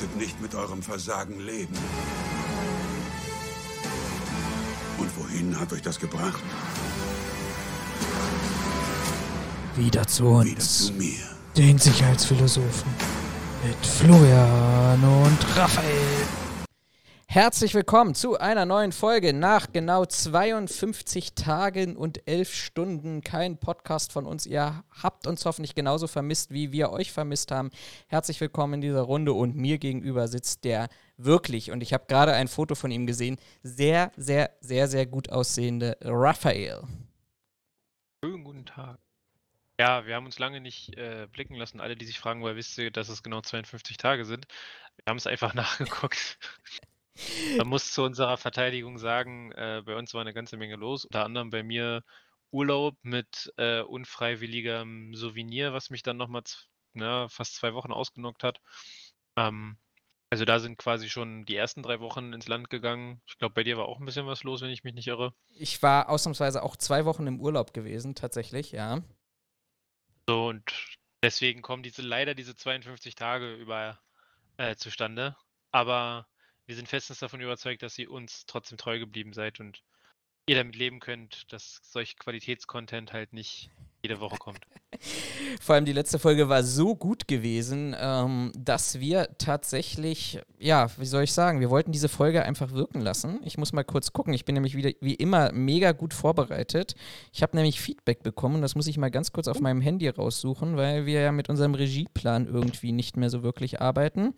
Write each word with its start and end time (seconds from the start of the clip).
konntet 0.00 0.16
nicht 0.16 0.40
mit 0.40 0.54
eurem 0.54 0.82
Versagen 0.82 1.40
leben. 1.40 1.74
Und 4.98 5.10
wohin 5.16 5.58
hat 5.58 5.72
euch 5.72 5.82
das 5.82 5.98
gebracht? 5.98 6.42
Wieder 9.76 10.06
zu 10.06 10.26
uns. 10.26 10.46
Wieder 10.46 10.60
zu 10.60 10.92
mir. 10.94 11.36
Den 11.56 11.78
Sicherheitsphilosophen. 11.78 12.90
Mit 13.66 13.86
Florian 13.86 15.02
und 15.02 15.56
Raphael. 15.56 16.39
Herzlich 17.32 17.74
willkommen 17.74 18.16
zu 18.16 18.40
einer 18.40 18.66
neuen 18.66 18.90
Folge 18.90 19.32
nach 19.32 19.72
genau 19.72 20.04
52 20.04 21.36
Tagen 21.36 21.96
und 21.96 22.26
11 22.26 22.52
Stunden. 22.52 23.20
Kein 23.20 23.56
Podcast 23.56 24.12
von 24.12 24.26
uns. 24.26 24.46
Ihr 24.46 24.82
habt 25.00 25.28
uns 25.28 25.44
hoffentlich 25.44 25.76
genauso 25.76 26.08
vermisst, 26.08 26.50
wie 26.50 26.72
wir 26.72 26.90
euch 26.90 27.12
vermisst 27.12 27.52
haben. 27.52 27.70
Herzlich 28.08 28.40
willkommen 28.40 28.74
in 28.74 28.80
dieser 28.80 29.02
Runde 29.02 29.32
und 29.32 29.54
mir 29.54 29.78
gegenüber 29.78 30.26
sitzt 30.26 30.64
der 30.64 30.88
wirklich, 31.18 31.70
und 31.70 31.84
ich 31.84 31.92
habe 31.92 32.06
gerade 32.08 32.32
ein 32.32 32.48
Foto 32.48 32.74
von 32.74 32.90
ihm 32.90 33.06
gesehen, 33.06 33.38
sehr, 33.62 34.10
sehr, 34.16 34.50
sehr, 34.60 34.88
sehr 34.88 35.06
gut 35.06 35.30
aussehende 35.30 35.98
Raphael. 36.00 36.82
Schönen 38.24 38.42
guten 38.42 38.66
Tag. 38.66 38.98
Ja, 39.78 40.04
wir 40.04 40.16
haben 40.16 40.26
uns 40.26 40.40
lange 40.40 40.60
nicht 40.60 40.98
äh, 40.98 41.28
blicken 41.30 41.54
lassen. 41.54 41.78
Alle, 41.78 41.94
die 41.94 42.06
sich 42.06 42.18
fragen, 42.18 42.42
woher 42.42 42.56
wisst 42.56 42.76
ihr, 42.76 42.90
dass 42.90 43.08
es 43.08 43.22
genau 43.22 43.40
52 43.40 43.98
Tage 43.98 44.24
sind? 44.24 44.48
Wir 44.96 45.10
haben 45.10 45.18
es 45.18 45.28
einfach 45.28 45.54
nachgeguckt. 45.54 46.36
Man 47.58 47.68
muss 47.68 47.92
zu 47.92 48.02
unserer 48.02 48.36
Verteidigung 48.36 48.98
sagen, 48.98 49.52
äh, 49.52 49.82
bei 49.84 49.96
uns 49.96 50.14
war 50.14 50.20
eine 50.20 50.34
ganze 50.34 50.56
Menge 50.56 50.76
los. 50.76 51.04
Unter 51.04 51.24
anderem 51.24 51.50
bei 51.50 51.62
mir 51.62 52.02
Urlaub 52.50 52.96
mit 53.02 53.52
äh, 53.56 53.80
unfreiwilligem 53.82 55.14
Souvenir, 55.14 55.72
was 55.72 55.90
mich 55.90 56.02
dann 56.02 56.16
nochmal 56.16 56.42
ne, 56.94 57.26
fast 57.30 57.54
zwei 57.54 57.74
Wochen 57.74 57.92
ausgenockt 57.92 58.42
hat. 58.42 58.60
Ähm, 59.36 59.78
also 60.30 60.44
da 60.44 60.60
sind 60.60 60.78
quasi 60.78 61.08
schon 61.08 61.44
die 61.44 61.56
ersten 61.56 61.82
drei 61.82 61.98
Wochen 62.00 62.32
ins 62.32 62.46
Land 62.46 62.70
gegangen. 62.70 63.20
Ich 63.26 63.38
glaube, 63.38 63.54
bei 63.54 63.64
dir 63.64 63.76
war 63.76 63.86
auch 63.86 63.98
ein 63.98 64.06
bisschen 64.06 64.26
was 64.26 64.44
los, 64.44 64.62
wenn 64.62 64.70
ich 64.70 64.84
mich 64.84 64.94
nicht 64.94 65.08
irre. 65.08 65.34
Ich 65.48 65.82
war 65.82 66.08
ausnahmsweise 66.08 66.62
auch 66.62 66.76
zwei 66.76 67.04
Wochen 67.04 67.26
im 67.26 67.40
Urlaub 67.40 67.74
gewesen, 67.74 68.14
tatsächlich, 68.14 68.70
ja. 68.70 69.02
So, 70.28 70.48
und 70.48 70.98
deswegen 71.22 71.62
kommen 71.62 71.82
diese 71.82 72.02
leider 72.02 72.34
diese 72.34 72.54
52 72.54 73.16
Tage 73.16 73.54
über 73.54 73.98
äh, 74.56 74.76
zustande. 74.76 75.36
Aber 75.72 76.28
wir 76.70 76.76
sind 76.76 76.86
festens 76.86 77.18
davon 77.18 77.40
überzeugt, 77.40 77.82
dass 77.82 77.98
ihr 77.98 78.08
uns 78.12 78.44
trotzdem 78.46 78.78
treu 78.78 79.00
geblieben 79.00 79.32
seid 79.32 79.58
und 79.58 79.82
ihr 80.46 80.54
damit 80.54 80.76
leben 80.76 81.00
könnt, 81.00 81.52
dass 81.52 81.80
solch 81.82 82.16
Qualitätscontent 82.16 83.12
halt 83.12 83.32
nicht 83.32 83.70
jede 84.04 84.20
Woche 84.20 84.36
kommt. 84.36 84.60
Vor 85.60 85.74
allem 85.74 85.84
die 85.84 85.92
letzte 85.92 86.20
Folge 86.20 86.48
war 86.48 86.62
so 86.62 86.94
gut 86.94 87.26
gewesen, 87.26 87.96
ähm, 87.98 88.52
dass 88.56 89.00
wir 89.00 89.36
tatsächlich, 89.36 90.38
ja, 90.60 90.88
wie 90.96 91.06
soll 91.06 91.24
ich 91.24 91.32
sagen, 91.32 91.58
wir 91.58 91.70
wollten 91.70 91.90
diese 91.90 92.08
Folge 92.08 92.44
einfach 92.44 92.70
wirken 92.70 93.00
lassen. 93.00 93.40
Ich 93.44 93.58
muss 93.58 93.72
mal 93.72 93.82
kurz 93.82 94.12
gucken. 94.12 94.32
Ich 94.32 94.44
bin 94.44 94.54
nämlich 94.54 94.76
wieder, 94.76 94.92
wie 95.00 95.14
immer, 95.14 95.50
mega 95.50 95.90
gut 95.90 96.14
vorbereitet. 96.14 96.94
Ich 97.32 97.42
habe 97.42 97.56
nämlich 97.56 97.80
Feedback 97.80 98.22
bekommen. 98.22 98.62
Das 98.62 98.76
muss 98.76 98.86
ich 98.86 98.96
mal 98.96 99.10
ganz 99.10 99.32
kurz 99.32 99.48
auf 99.48 99.58
meinem 99.58 99.80
Handy 99.80 100.08
raussuchen, 100.08 100.76
weil 100.76 101.04
wir 101.04 101.20
ja 101.20 101.32
mit 101.32 101.48
unserem 101.48 101.74
Regieplan 101.74 102.46
irgendwie 102.46 102.92
nicht 102.92 103.16
mehr 103.16 103.28
so 103.28 103.42
wirklich 103.42 103.80
arbeiten. 103.80 104.34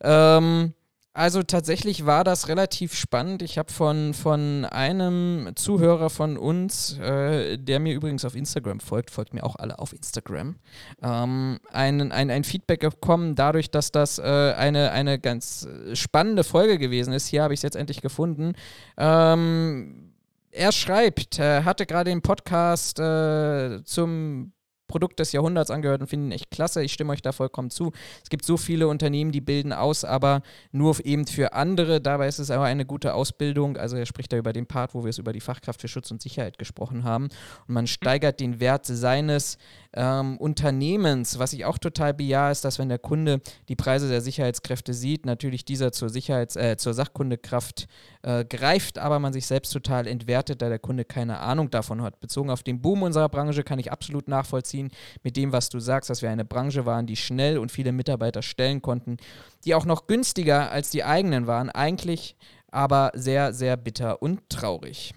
Ähm, 0.00 0.72
also 1.14 1.42
tatsächlich 1.42 2.06
war 2.06 2.24
das 2.24 2.48
relativ 2.48 2.94
spannend. 2.94 3.42
Ich 3.42 3.58
habe 3.58 3.70
von, 3.70 4.14
von 4.14 4.64
einem 4.64 5.50
Zuhörer 5.56 6.08
von 6.08 6.38
uns, 6.38 6.98
äh, 6.98 7.58
der 7.58 7.80
mir 7.80 7.94
übrigens 7.94 8.24
auf 8.24 8.34
Instagram 8.34 8.80
folgt, 8.80 9.10
folgt 9.10 9.34
mir 9.34 9.44
auch 9.44 9.56
alle 9.56 9.78
auf 9.78 9.92
Instagram, 9.92 10.56
ähm, 11.02 11.58
ein, 11.70 12.12
ein, 12.12 12.30
ein 12.30 12.44
Feedback 12.44 12.80
bekommen, 12.80 13.34
dadurch, 13.34 13.70
dass 13.70 13.92
das 13.92 14.18
äh, 14.18 14.22
eine, 14.22 14.92
eine 14.92 15.18
ganz 15.18 15.68
spannende 15.92 16.44
Folge 16.44 16.78
gewesen 16.78 17.12
ist. 17.12 17.26
Hier 17.26 17.42
habe 17.42 17.52
ich 17.52 17.58
es 17.58 17.62
jetzt 17.62 17.76
endlich 17.76 18.00
gefunden. 18.00 18.54
Ähm, 18.96 20.12
er 20.50 20.72
schreibt, 20.72 21.38
er 21.38 21.64
hatte 21.64 21.86
gerade 21.86 22.10
den 22.10 22.22
Podcast 22.22 22.98
äh, 22.98 23.82
zum 23.84 24.52
Produkt 24.92 25.18
des 25.20 25.32
Jahrhunderts 25.32 25.70
angehört 25.70 26.02
und 26.02 26.06
finde 26.06 26.26
ihn 26.26 26.32
echt 26.32 26.50
klasse. 26.50 26.82
Ich 26.82 26.92
stimme 26.92 27.14
euch 27.14 27.22
da 27.22 27.32
vollkommen 27.32 27.70
zu. 27.70 27.92
Es 28.22 28.28
gibt 28.28 28.44
so 28.44 28.58
viele 28.58 28.88
Unternehmen, 28.88 29.32
die 29.32 29.40
bilden 29.40 29.72
aus, 29.72 30.04
aber 30.04 30.42
nur 30.70 31.02
eben 31.02 31.26
für 31.26 31.54
andere. 31.54 32.02
Dabei 32.02 32.28
ist 32.28 32.38
es 32.38 32.50
aber 32.50 32.64
eine 32.64 32.84
gute 32.84 33.14
Ausbildung. 33.14 33.78
Also 33.78 33.96
er 33.96 34.04
spricht 34.04 34.34
da 34.34 34.36
über 34.36 34.52
den 34.52 34.66
Part, 34.66 34.94
wo 34.94 35.02
wir 35.02 35.08
es 35.08 35.16
über 35.16 35.32
die 35.32 35.40
Fachkraft 35.40 35.80
für 35.80 35.88
Schutz 35.88 36.10
und 36.10 36.20
Sicherheit 36.20 36.58
gesprochen 36.58 37.04
haben. 37.04 37.30
Und 37.66 37.74
man 37.74 37.86
steigert 37.86 38.38
den 38.38 38.60
Wert 38.60 38.84
seines 38.84 39.56
ähm, 39.94 40.36
Unternehmens. 40.38 41.38
Was 41.38 41.52
ich 41.52 41.64
auch 41.64 41.78
total 41.78 42.14
bejahe, 42.14 42.52
ist, 42.52 42.64
dass 42.64 42.78
wenn 42.78 42.88
der 42.88 42.98
Kunde 42.98 43.40
die 43.68 43.76
Preise 43.76 44.08
der 44.08 44.20
Sicherheitskräfte 44.20 44.94
sieht, 44.94 45.26
natürlich 45.26 45.64
dieser 45.64 45.92
zur 45.92 46.08
Sicherheits-, 46.08 46.56
äh, 46.56 46.76
zur 46.76 46.94
Sachkundekraft 46.94 47.88
äh, 48.22 48.44
greift, 48.44 48.98
aber 48.98 49.18
man 49.18 49.32
sich 49.32 49.46
selbst 49.46 49.70
total 49.70 50.06
entwertet, 50.06 50.62
da 50.62 50.68
der 50.68 50.78
Kunde 50.78 51.04
keine 51.04 51.40
Ahnung 51.40 51.70
davon 51.70 52.02
hat. 52.02 52.20
Bezogen 52.20 52.50
auf 52.50 52.62
den 52.62 52.80
Boom 52.80 53.02
unserer 53.02 53.28
Branche 53.28 53.62
kann 53.62 53.78
ich 53.78 53.92
absolut 53.92 54.28
nachvollziehen 54.28 54.90
mit 55.22 55.36
dem, 55.36 55.52
was 55.52 55.68
du 55.68 55.80
sagst, 55.80 56.10
dass 56.10 56.22
wir 56.22 56.30
eine 56.30 56.44
Branche 56.44 56.86
waren, 56.86 57.06
die 57.06 57.16
schnell 57.16 57.58
und 57.58 57.72
viele 57.72 57.92
Mitarbeiter 57.92 58.42
stellen 58.42 58.82
konnten, 58.82 59.16
die 59.64 59.74
auch 59.74 59.84
noch 59.84 60.06
günstiger 60.06 60.70
als 60.70 60.90
die 60.90 61.04
eigenen 61.04 61.46
waren. 61.46 61.70
Eigentlich 61.70 62.36
aber 62.72 63.12
sehr, 63.14 63.52
sehr 63.52 63.76
bitter 63.76 64.22
und 64.22 64.48
traurig. 64.48 65.14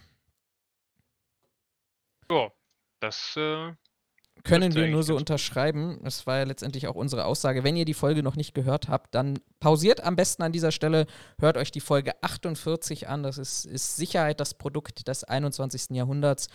Ja, 2.29 2.49
das 2.99 3.35
äh, 3.37 3.71
können 4.45 4.73
wir 4.75 4.87
nur 4.87 5.03
so 5.03 5.15
unterschreiben. 5.15 5.99
Das 6.03 6.25
war 6.25 6.37
ja 6.37 6.43
letztendlich 6.43 6.87
auch 6.87 6.95
unsere 6.95 7.25
Aussage. 7.25 7.63
Wenn 7.63 7.75
ihr 7.75 7.85
die 7.85 7.93
Folge 7.93 8.23
noch 8.23 8.35
nicht 8.35 8.53
gehört 8.53 8.87
habt, 8.87 9.13
dann 9.13 9.39
pausiert 9.59 10.01
am 10.01 10.15
besten 10.15 10.43
an 10.43 10.51
dieser 10.51 10.71
Stelle, 10.71 11.07
hört 11.39 11.57
euch 11.57 11.71
die 11.71 11.81
Folge 11.81 12.13
48 12.23 13.07
an. 13.07 13.23
Das 13.23 13.37
ist, 13.37 13.65
ist 13.65 13.97
Sicherheit 13.97 14.39
das 14.39 14.53
Produkt 14.53 15.07
des 15.07 15.23
21. 15.23 15.91
Jahrhunderts 15.91 16.47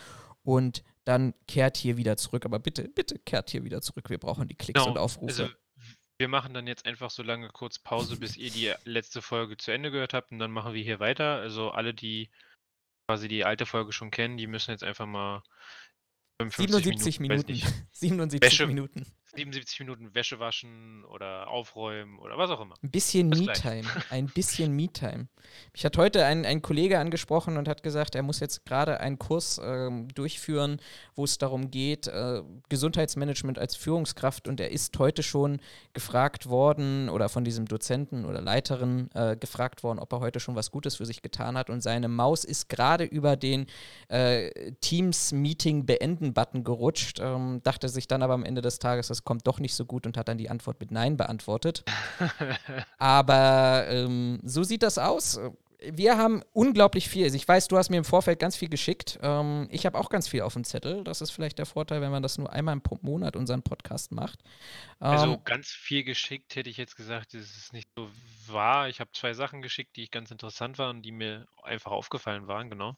und 0.43 0.83
dann 1.03 1.33
kehrt 1.47 1.77
hier 1.77 1.97
wieder 1.97 2.17
zurück. 2.17 2.45
Aber 2.45 2.59
bitte, 2.59 2.87
bitte 2.87 3.19
kehrt 3.19 3.49
hier 3.49 3.63
wieder 3.63 3.81
zurück. 3.81 4.09
Wir 4.09 4.17
brauchen 4.17 4.47
die 4.47 4.55
Klicks 4.55 4.79
genau. 4.79 4.91
und 4.91 4.97
Aufrufe. 4.97 5.43
Also, 5.43 5.49
wir 6.17 6.27
machen 6.27 6.53
dann 6.53 6.67
jetzt 6.67 6.85
einfach 6.85 7.09
so 7.09 7.23
lange 7.23 7.49
kurz 7.49 7.79
Pause, 7.79 8.17
bis 8.17 8.37
ihr 8.37 8.51
die 8.51 8.71
letzte 8.83 9.21
Folge 9.21 9.57
zu 9.57 9.71
Ende 9.71 9.89
gehört 9.89 10.13
habt 10.13 10.31
und 10.31 10.39
dann 10.39 10.51
machen 10.51 10.73
wir 10.73 10.83
hier 10.83 10.99
weiter. 10.99 11.37
Also 11.37 11.71
alle, 11.71 11.95
die 11.95 12.29
quasi 13.07 13.27
die 13.27 13.43
alte 13.43 13.65
Folge 13.65 13.91
schon 13.91 14.11
kennen, 14.11 14.37
die 14.37 14.47
müssen 14.47 14.71
jetzt 14.71 14.83
einfach 14.83 15.07
mal 15.07 15.43
77 16.49 17.19
Minuten. 17.19 17.51
Minuten. 17.51 17.73
77 17.91 18.41
Wäsche, 18.51 18.67
Minuten. 18.67 19.05
77 19.31 19.79
Minuten 19.79 20.13
Wäsche 20.13 20.39
waschen 20.39 21.05
oder 21.05 21.47
aufräumen 21.47 22.19
oder 22.19 22.37
was 22.37 22.49
auch 22.49 22.61
immer. 22.61 22.75
Ein 22.83 22.91
bisschen 22.91 23.29
Me-Time. 23.29 23.83
Ein 24.09 24.27
bisschen 24.27 24.75
Me-Time. 24.75 25.27
Mich 25.73 25.85
hat 25.85 25.97
heute 25.97 26.25
ein, 26.25 26.45
ein 26.45 26.61
Kollege 26.61 26.99
angesprochen 26.99 27.57
und 27.57 27.67
hat 27.67 27.83
gesagt, 27.83 28.15
er 28.15 28.23
muss 28.23 28.39
jetzt 28.39 28.65
gerade 28.65 28.99
einen 28.99 29.19
Kurs 29.19 29.57
äh, 29.57 29.89
durchführen, 30.13 30.79
wo 31.15 31.23
es 31.23 31.37
darum 31.37 31.71
geht, 31.71 32.07
äh, 32.07 32.41
Gesundheitsmanagement 32.69 33.59
als 33.59 33.75
Führungskraft. 33.75 34.47
Und 34.47 34.59
er 34.59 34.71
ist 34.71 34.97
heute 34.99 35.23
schon 35.23 35.59
gefragt 35.93 36.47
worden 36.47 37.09
oder 37.09 37.29
von 37.29 37.43
diesem 37.43 37.65
Dozenten 37.65 38.25
oder 38.25 38.41
Leiterin 38.41 39.09
äh, 39.13 39.35
gefragt 39.35 39.83
worden, 39.83 39.99
ob 39.99 40.11
er 40.13 40.19
heute 40.19 40.39
schon 40.39 40.55
was 40.55 40.71
Gutes 40.71 40.97
für 40.97 41.05
sich 41.05 41.21
getan 41.21 41.57
hat. 41.57 41.69
Und 41.69 41.81
seine 41.81 42.07
Maus 42.07 42.43
ist 42.43 42.69
gerade 42.69 43.03
über 43.03 43.35
den 43.35 43.65
äh, 44.09 44.71
Teams-Meeting 44.81 45.85
beenden-Button 45.85 46.63
gerutscht, 46.63 47.19
ähm, 47.21 47.61
dachte 47.63 47.89
sich 47.89 48.07
dann 48.07 48.23
aber 48.23 48.33
am 48.33 48.43
Ende 48.43 48.61
des 48.61 48.79
Tages, 48.79 49.07
das 49.07 49.20
kommt 49.23 49.47
doch 49.47 49.59
nicht 49.59 49.75
so 49.75 49.85
gut 49.85 50.05
und 50.05 50.17
hat 50.17 50.27
dann 50.27 50.37
die 50.37 50.49
Antwort 50.49 50.79
mit 50.79 50.91
Nein 50.91 51.17
beantwortet. 51.17 51.83
Aber 52.97 53.85
ähm, 53.89 54.39
so 54.43 54.63
sieht 54.63 54.83
das 54.83 54.97
aus. 54.97 55.39
Wir 55.83 56.15
haben 56.15 56.43
unglaublich 56.53 57.09
viel. 57.09 57.23
Also 57.23 57.35
ich 57.35 57.47
weiß, 57.47 57.67
du 57.67 57.77
hast 57.77 57.89
mir 57.89 57.97
im 57.97 58.05
Vorfeld 58.05 58.39
ganz 58.39 58.55
viel 58.55 58.69
geschickt. 58.69 59.17
Ähm, 59.23 59.67
ich 59.71 59.87
habe 59.87 59.97
auch 59.97 60.09
ganz 60.09 60.27
viel 60.27 60.41
auf 60.41 60.53
dem 60.53 60.63
Zettel. 60.63 61.03
Das 61.03 61.21
ist 61.21 61.31
vielleicht 61.31 61.57
der 61.57 61.65
Vorteil, 61.65 62.01
wenn 62.01 62.11
man 62.11 62.21
das 62.21 62.37
nur 62.37 62.51
einmal 62.53 62.75
im 62.75 62.81
Monat 63.01 63.35
unseren 63.35 63.63
Podcast 63.63 64.11
macht. 64.11 64.39
Also 64.99 65.33
ähm, 65.33 65.43
ganz 65.43 65.69
viel 65.69 66.03
geschickt 66.03 66.55
hätte 66.55 66.69
ich 66.69 66.77
jetzt 66.77 66.95
gesagt, 66.95 67.33
das 67.33 67.41
ist 67.41 67.73
nicht 67.73 67.89
so 67.95 68.07
wahr. 68.47 68.89
Ich 68.89 68.99
habe 68.99 69.09
zwei 69.13 69.33
Sachen 69.33 69.63
geschickt, 69.63 69.95
die 69.95 70.03
ich 70.03 70.11
ganz 70.11 70.29
interessant 70.29 70.77
waren, 70.77 71.01
die 71.01 71.11
mir 71.11 71.47
einfach 71.63 71.91
aufgefallen 71.91 72.47
waren, 72.47 72.69
genau. 72.69 72.95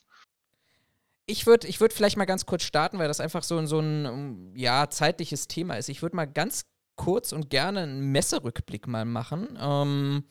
Ich 1.26 1.46
würde 1.46 1.68
ich 1.68 1.80
würd 1.80 1.94
vielleicht 1.94 2.18
mal 2.18 2.26
ganz 2.26 2.46
kurz 2.46 2.64
starten, 2.64 3.00
weil 3.00 3.08
das 3.08 3.22
einfach 3.22 3.44
so, 3.44 3.66
so 3.66 3.80
ein 3.80 4.54
ja, 4.56 4.90
zeitliches 4.90 5.48
Thema 5.48 5.76
ist. 5.78 5.90
Ich 5.90 6.02
würde 6.02 6.16
mal 6.16 6.26
ganz 6.26 6.66
kurz 6.96 7.32
und 7.32 7.50
gerne 7.50 7.82
einen 7.82 8.12
Messerückblick 8.12 8.88
mal 8.88 9.06
machen 9.06 9.58
ähm, 9.60 10.26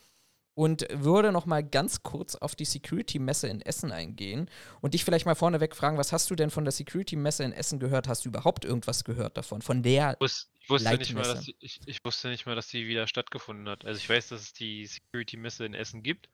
und 0.55 0.87
würde 0.93 1.33
noch 1.33 1.47
mal 1.47 1.63
ganz 1.63 2.03
kurz 2.03 2.35
auf 2.35 2.55
die 2.55 2.67
Security-Messe 2.67 3.49
in 3.49 3.63
Essen 3.63 3.91
eingehen 3.91 4.51
und 4.81 4.95
dich 4.95 5.05
vielleicht 5.05 5.25
mal 5.25 5.35
vorneweg 5.35 5.75
fragen, 5.75 5.97
was 5.97 6.13
hast 6.13 6.31
du 6.31 6.35
denn 6.35 6.51
von 6.51 6.65
der 6.65 6.73
Security-Messe 6.73 7.43
in 7.45 7.53
Essen 7.53 7.81
gehört? 7.81 8.07
Hast 8.07 8.25
du 8.25 8.29
überhaupt 8.29 8.65
irgendwas 8.65 9.05
gehört 9.05 9.37
davon? 9.37 9.63
Von 9.63 9.83
der 9.83 10.17
ich 10.21 10.71
wusste, 10.71 10.97
nicht 10.97 11.15
mal, 11.15 11.23
dass 11.23 11.41
die, 11.41 11.57
ich, 11.59 11.81
ich 11.87 12.05
wusste 12.05 12.29
nicht 12.29 12.47
mal, 12.47 12.55
dass 12.55 12.69
die 12.69 12.87
wieder 12.87 13.07
stattgefunden 13.07 13.69
hat. 13.69 13.85
Also 13.85 13.99
ich 13.99 14.09
weiß, 14.09 14.29
dass 14.29 14.43
es 14.43 14.53
die 14.53 14.87
Security-Messe 14.87 15.65
in 15.65 15.75
Essen 15.75 16.03
gibt. 16.03 16.29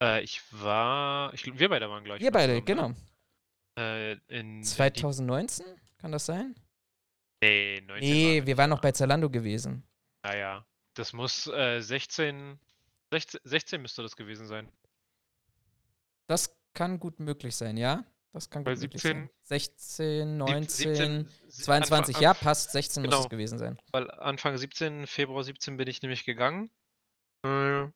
Äh, 0.00 0.22
ich 0.22 0.42
war, 0.52 1.32
ich, 1.34 1.58
wir 1.58 1.68
beide 1.68 1.88
waren 1.88 2.04
gleich. 2.04 2.20
Wir 2.20 2.30
beide, 2.30 2.52
zusammen, 2.52 2.66
genau. 2.66 2.88
Ne? 2.90 2.96
Äh, 3.78 4.12
in 4.28 4.62
2019? 4.64 5.64
In 5.66 5.76
Kann 5.98 6.12
das 6.12 6.26
sein? 6.26 6.54
Nee, 7.42 7.80
19 7.86 8.00
Nee, 8.10 8.46
wir 8.46 8.56
waren 8.56 8.70
noch 8.70 8.80
bei 8.80 8.92
Zalando 8.92 9.30
gewesen. 9.30 9.84
Naja, 10.24 10.66
das 10.94 11.12
muss 11.12 11.46
äh, 11.46 11.80
16, 11.80 12.58
16, 13.12 13.40
16 13.44 13.80
müsste 13.80 14.02
das 14.02 14.16
gewesen 14.16 14.46
sein. 14.46 14.68
Das 16.26 16.56
kann 16.74 16.98
gut 16.98 17.20
möglich 17.20 17.54
sein, 17.56 17.76
ja? 17.76 18.04
Das 18.32 18.50
kann 18.50 18.64
Weil 18.66 18.74
gut 18.74 18.82
möglich 18.82 19.02
17 19.02 19.22
sein. 19.22 19.30
16, 19.42 20.36
19, 20.36 20.68
17, 20.94 21.28
22, 21.48 22.16
Anfang- 22.16 22.22
ja, 22.22 22.34
passt. 22.34 22.72
16 22.72 23.02
muss 23.02 23.10
Genau. 23.12 23.22
es 23.24 23.28
gewesen 23.30 23.58
sein. 23.58 23.80
Weil 23.92 24.10
Anfang 24.10 24.56
17, 24.58 25.06
Februar 25.06 25.44
17 25.44 25.76
bin 25.76 25.88
ich 25.88 26.02
nämlich 26.02 26.24
gegangen. 26.24 26.70
Äh, 27.44 27.86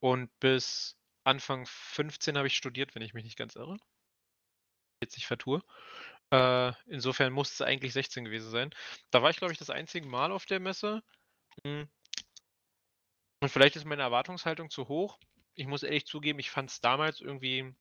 Und 0.00 0.30
bis 0.40 0.96
Anfang 1.24 1.64
15 1.66 2.36
habe 2.36 2.46
ich 2.48 2.56
studiert, 2.56 2.94
wenn 2.94 3.02
ich 3.02 3.14
mich 3.14 3.22
nicht 3.24 3.36
ganz 3.36 3.54
irre. 3.56 3.76
Jetzt 5.02 5.16
nicht 5.16 5.26
vertue. 5.26 5.62
Äh, 6.30 6.72
insofern 6.86 7.32
muss 7.32 7.52
es 7.52 7.60
eigentlich 7.60 7.92
16 7.92 8.24
gewesen 8.24 8.50
sein. 8.50 8.70
Da 9.10 9.22
war 9.22 9.30
ich, 9.30 9.36
glaube 9.36 9.52
ich, 9.52 9.58
das 9.58 9.68
einzige 9.68 10.06
Mal 10.06 10.32
auf 10.32 10.46
der 10.46 10.60
Messe. 10.60 11.02
Hm. 11.64 11.88
Und 13.40 13.48
vielleicht 13.48 13.74
ist 13.76 13.84
meine 13.84 14.02
Erwartungshaltung 14.02 14.70
zu 14.70 14.86
hoch. 14.86 15.18
Ich 15.54 15.66
muss 15.66 15.82
ehrlich 15.82 16.06
zugeben, 16.06 16.38
ich 16.38 16.50
fand 16.50 16.70
es 16.70 16.80
damals 16.80 17.20
irgendwie. 17.20 17.74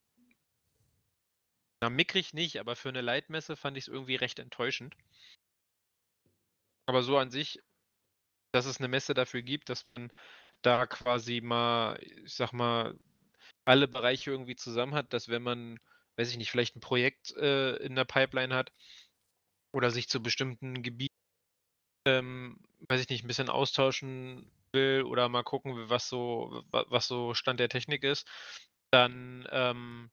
Na, 1.79 1.89
mickrig 1.89 2.33
nicht, 2.33 2.59
aber 2.59 2.75
für 2.75 2.89
eine 2.89 3.01
Leitmesse 3.01 3.55
fand 3.55 3.77
ich 3.77 3.85
es 3.85 3.87
irgendwie 3.87 4.15
recht 4.15 4.39
enttäuschend. 4.39 4.95
Aber 6.87 7.03
so 7.03 7.17
an 7.17 7.29
sich, 7.29 7.59
dass 8.51 8.65
es 8.65 8.79
eine 8.79 8.87
Messe 8.87 9.13
dafür 9.13 9.43
gibt, 9.43 9.69
dass 9.69 9.85
man 9.95 10.11
da 10.63 10.87
quasi 10.87 11.41
mal, 11.41 11.99
ich 12.01 12.33
sag 12.33 12.51
mal, 12.51 12.97
alle 13.65 13.87
Bereiche 13.87 14.31
irgendwie 14.31 14.55
zusammen 14.55 14.95
hat, 14.95 15.13
dass 15.13 15.29
wenn 15.29 15.43
man, 15.43 15.79
weiß 16.21 16.31
ich 16.31 16.37
nicht, 16.37 16.51
vielleicht 16.51 16.75
ein 16.77 16.81
Projekt 16.81 17.35
äh, 17.37 17.75
in 17.77 17.95
der 17.95 18.05
Pipeline 18.05 18.55
hat 18.55 18.71
oder 19.73 19.91
sich 19.91 20.09
zu 20.09 20.21
bestimmten 20.21 20.83
Gebieten, 20.83 21.13
ähm, 22.07 22.59
weiß 22.89 23.01
ich 23.01 23.09
nicht, 23.09 23.23
ein 23.23 23.27
bisschen 23.27 23.49
austauschen 23.49 24.51
will 24.73 25.03
oder 25.03 25.29
mal 25.29 25.43
gucken, 25.43 25.89
was 25.89 26.09
so, 26.09 26.63
wa- 26.71 26.85
was 26.89 27.07
so 27.07 27.33
Stand 27.33 27.59
der 27.59 27.69
Technik 27.69 28.03
ist, 28.03 28.27
dann 28.91 29.47
ähm, 29.51 30.11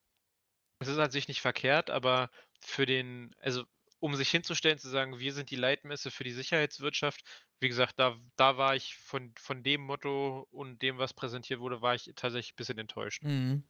es 0.81 0.89
ist 0.89 0.99
an 0.99 1.11
sich 1.11 1.29
nicht 1.29 1.41
verkehrt, 1.43 1.91
aber 1.91 2.31
für 2.61 2.87
den, 2.87 3.35
also 3.41 3.65
um 4.01 4.15
sich 4.15 4.31
hinzustellen, 4.31 4.79
zu 4.79 4.89
sagen, 4.89 5.19
wir 5.19 5.33
sind 5.33 5.51
die 5.51 5.57
Leitmesse 5.57 6.11
für 6.11 6.25
die 6.25 6.33
Sicherheitswirtschaft, 6.33 7.23
wie 7.61 7.69
gesagt, 7.69 7.99
da, 7.99 8.17
da 8.37 8.57
war 8.57 8.77
ich 8.77 8.97
von, 8.97 9.33
von 9.37 9.63
dem 9.65 9.81
Motto 9.81 10.47
und 10.51 10.81
dem, 10.81 10.99
was 10.99 11.13
präsentiert 11.13 11.59
wurde, 11.59 11.83
war 11.83 11.95
ich 11.95 12.13
tatsächlich 12.15 12.53
ein 12.53 12.57
bisschen 12.57 12.79
enttäuscht. 12.79 13.25
Mhm. 13.25 13.65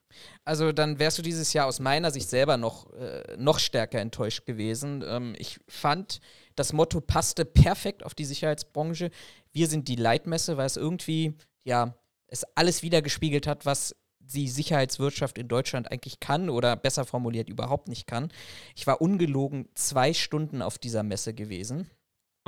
Also 0.44 0.72
dann 0.72 0.98
wärst 0.98 1.18
du 1.18 1.22
dieses 1.22 1.52
Jahr 1.54 1.66
aus 1.66 1.80
meiner 1.80 2.10
Sicht 2.10 2.28
selber 2.28 2.58
noch, 2.58 2.92
äh, 2.92 3.36
noch 3.38 3.58
stärker 3.58 4.00
enttäuscht 4.00 4.44
gewesen. 4.44 5.02
Ähm, 5.06 5.34
ich 5.38 5.58
fand, 5.68 6.20
das 6.54 6.72
Motto 6.72 7.00
passte 7.00 7.46
perfekt 7.46 8.04
auf 8.04 8.14
die 8.14 8.26
Sicherheitsbranche. 8.26 9.10
Wir 9.52 9.68
sind 9.68 9.88
die 9.88 9.96
Leitmesse, 9.96 10.58
weil 10.58 10.66
es 10.66 10.76
irgendwie, 10.76 11.34
ja, 11.64 11.98
es 12.26 12.44
alles 12.56 12.82
wiedergespiegelt 12.82 13.46
hat, 13.46 13.64
was 13.64 13.96
die 14.32 14.48
Sicherheitswirtschaft 14.48 15.38
in 15.38 15.48
Deutschland 15.48 15.90
eigentlich 15.90 16.20
kann 16.20 16.50
oder 16.50 16.76
besser 16.76 17.04
formuliert 17.04 17.48
überhaupt 17.48 17.88
nicht 17.88 18.06
kann. 18.06 18.30
Ich 18.74 18.86
war 18.86 19.00
ungelogen 19.00 19.68
zwei 19.74 20.12
Stunden 20.12 20.62
auf 20.62 20.78
dieser 20.78 21.02
Messe 21.02 21.34
gewesen. 21.34 21.90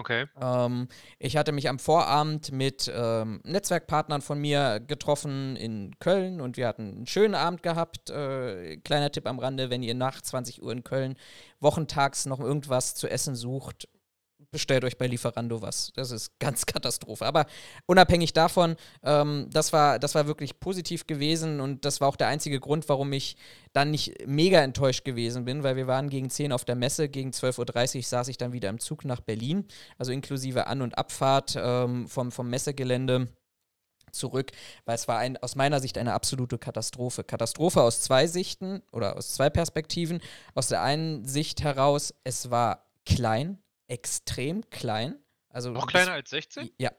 Okay. 0.00 0.26
Ähm, 0.40 0.88
ich 1.18 1.36
hatte 1.36 1.52
mich 1.52 1.68
am 1.68 1.78
Vorabend 1.78 2.52
mit 2.52 2.90
ähm, 2.94 3.42
Netzwerkpartnern 3.44 4.22
von 4.22 4.38
mir 4.38 4.80
getroffen 4.80 5.56
in 5.56 5.98
Köln 5.98 6.40
und 6.40 6.56
wir 6.56 6.68
hatten 6.68 6.94
einen 6.96 7.06
schönen 7.06 7.34
Abend 7.34 7.62
gehabt. 7.62 8.08
Äh, 8.08 8.78
kleiner 8.78 9.12
Tipp 9.12 9.26
am 9.26 9.38
Rande, 9.38 9.68
wenn 9.68 9.82
ihr 9.82 9.94
nach 9.94 10.22
20 10.22 10.62
Uhr 10.62 10.72
in 10.72 10.84
Köln 10.84 11.16
wochentags 11.60 12.24
noch 12.24 12.40
irgendwas 12.40 12.94
zu 12.94 13.10
essen 13.10 13.34
sucht, 13.34 13.88
bestellt 14.50 14.84
euch 14.84 14.98
bei 14.98 15.06
Lieferando 15.06 15.62
was. 15.62 15.92
Das 15.94 16.10
ist 16.10 16.38
ganz 16.38 16.66
Katastrophe. 16.66 17.26
Aber 17.26 17.46
unabhängig 17.86 18.32
davon, 18.32 18.76
ähm, 19.02 19.46
das, 19.50 19.72
war, 19.72 19.98
das 19.98 20.14
war 20.14 20.26
wirklich 20.26 20.60
positiv 20.60 21.06
gewesen 21.06 21.60
und 21.60 21.84
das 21.84 22.00
war 22.00 22.08
auch 22.08 22.16
der 22.16 22.28
einzige 22.28 22.60
Grund, 22.60 22.88
warum 22.88 23.12
ich 23.12 23.36
dann 23.72 23.90
nicht 23.90 24.26
mega 24.26 24.60
enttäuscht 24.60 25.04
gewesen 25.04 25.44
bin, 25.44 25.62
weil 25.62 25.76
wir 25.76 25.86
waren 25.86 26.10
gegen 26.10 26.30
10 26.30 26.52
auf 26.52 26.64
der 26.64 26.76
Messe, 26.76 27.08
gegen 27.08 27.30
12.30 27.30 27.96
Uhr 27.96 28.02
saß 28.02 28.28
ich 28.28 28.38
dann 28.38 28.52
wieder 28.52 28.68
im 28.68 28.80
Zug 28.80 29.04
nach 29.04 29.20
Berlin, 29.20 29.66
also 29.98 30.12
inklusive 30.12 30.66
An- 30.66 30.82
und 30.82 30.98
Abfahrt 30.98 31.54
ähm, 31.56 32.08
vom, 32.08 32.32
vom 32.32 32.50
Messegelände 32.50 33.28
zurück, 34.12 34.50
weil 34.84 34.96
es 34.96 35.06
war 35.08 35.18
ein, 35.18 35.36
aus 35.36 35.54
meiner 35.54 35.80
Sicht 35.80 35.96
eine 35.98 36.14
absolute 36.14 36.58
Katastrophe. 36.58 37.22
Katastrophe 37.22 37.80
aus 37.82 38.00
zwei 38.00 38.26
Sichten 38.26 38.82
oder 38.92 39.16
aus 39.16 39.34
zwei 39.34 39.50
Perspektiven. 39.50 40.20
Aus 40.54 40.68
der 40.68 40.82
einen 40.82 41.24
Sicht 41.24 41.62
heraus, 41.62 42.12
es 42.24 42.50
war 42.50 42.90
klein, 43.06 43.58
extrem 43.90 44.68
klein. 44.70 45.16
Also 45.48 45.70
Noch 45.70 45.86
kleiner 45.86 46.12
bist, 46.12 46.16
als 46.16 46.30
16? 46.30 46.70
Ja. 46.78 46.90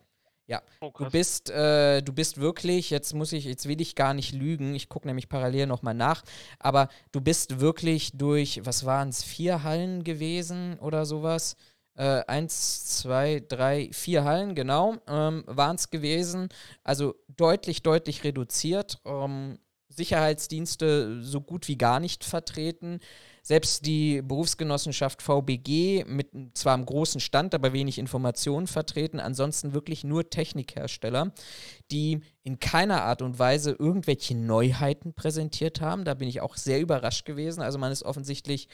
Ja. 0.47 0.61
Oh, 0.81 0.91
Du 0.97 1.09
bist, 1.09 1.49
äh, 1.49 2.01
du 2.01 2.11
bist 2.11 2.37
wirklich, 2.37 2.89
jetzt 2.89 3.13
muss 3.13 3.31
ich, 3.31 3.45
jetzt 3.45 3.67
will 3.67 3.79
ich 3.79 3.95
gar 3.95 4.13
nicht 4.13 4.33
lügen, 4.33 4.75
ich 4.75 4.89
gucke 4.89 5.07
nämlich 5.07 5.29
parallel 5.29 5.65
nochmal 5.67 5.93
nach, 5.93 6.23
aber 6.59 6.89
du 7.13 7.21
bist 7.21 7.61
wirklich 7.61 8.11
durch, 8.15 8.59
was 8.65 8.85
waren 8.85 9.09
es, 9.09 9.23
vier 9.23 9.63
Hallen 9.63 10.03
gewesen 10.03 10.77
oder 10.79 11.05
sowas? 11.05 11.55
Äh, 11.95 12.25
eins, 12.25 12.97
zwei, 12.97 13.41
drei, 13.47 13.89
vier 13.93 14.25
Hallen, 14.25 14.53
genau, 14.53 14.97
ähm, 15.07 15.43
waren 15.47 15.77
es 15.77 15.89
gewesen. 15.89 16.49
Also 16.83 17.15
deutlich, 17.29 17.81
deutlich 17.81 18.23
reduziert. 18.25 18.99
Ähm, 19.05 19.57
Sicherheitsdienste 19.89 21.21
so 21.21 21.41
gut 21.41 21.67
wie 21.67 21.77
gar 21.77 21.99
nicht 21.99 22.23
vertreten. 22.23 22.99
Selbst 23.43 23.85
die 23.87 24.21
Berufsgenossenschaft 24.21 25.21
VBG 25.21 26.05
mit 26.05 26.29
zwar 26.53 26.75
einem 26.75 26.85
großen 26.85 27.19
Stand, 27.19 27.55
aber 27.55 27.73
wenig 27.73 27.97
Informationen 27.97 28.67
vertreten. 28.67 29.19
Ansonsten 29.19 29.73
wirklich 29.73 30.03
nur 30.03 30.29
Technikhersteller, 30.29 31.33
die 31.89 32.21
in 32.43 32.59
keiner 32.59 33.03
Art 33.03 33.23
und 33.23 33.39
Weise 33.39 33.71
irgendwelche 33.71 34.35
Neuheiten 34.35 35.13
präsentiert 35.13 35.81
haben. 35.81 36.05
Da 36.05 36.13
bin 36.13 36.27
ich 36.27 36.41
auch 36.41 36.55
sehr 36.55 36.79
überrascht 36.79 37.25
gewesen. 37.25 37.61
Also 37.61 37.79
man 37.79 37.91
ist 37.91 38.03
offensichtlich 38.03 38.67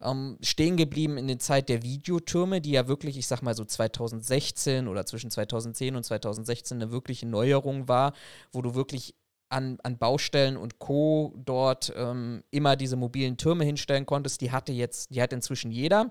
ähm, 0.00 0.38
stehen 0.40 0.76
geblieben 0.76 1.18
in 1.18 1.26
der 1.26 1.38
Zeit 1.38 1.68
der 1.68 1.82
Videotürme, 1.82 2.60
die 2.60 2.72
ja 2.72 2.88
wirklich, 2.88 3.18
ich 3.18 3.26
sag 3.26 3.42
mal 3.42 3.54
so 3.54 3.64
2016 3.64 4.88
oder 4.88 5.04
zwischen 5.04 5.30
2010 5.30 5.96
und 5.96 6.04
2016 6.04 6.80
eine 6.80 6.90
wirkliche 6.90 7.26
Neuerung 7.26 7.88
war, 7.88 8.14
wo 8.52 8.62
du 8.62 8.74
wirklich 8.74 9.14
an, 9.54 9.78
an 9.84 9.98
Baustellen 9.98 10.56
und 10.56 10.80
Co. 10.80 11.32
dort 11.36 11.92
ähm, 11.96 12.42
immer 12.50 12.74
diese 12.74 12.96
mobilen 12.96 13.36
Türme 13.36 13.64
hinstellen 13.64 14.04
konntest. 14.04 14.40
Die 14.40 14.50
hatte 14.50 14.72
jetzt, 14.72 15.14
die 15.14 15.22
hat 15.22 15.32
inzwischen 15.32 15.70
jeder. 15.70 16.10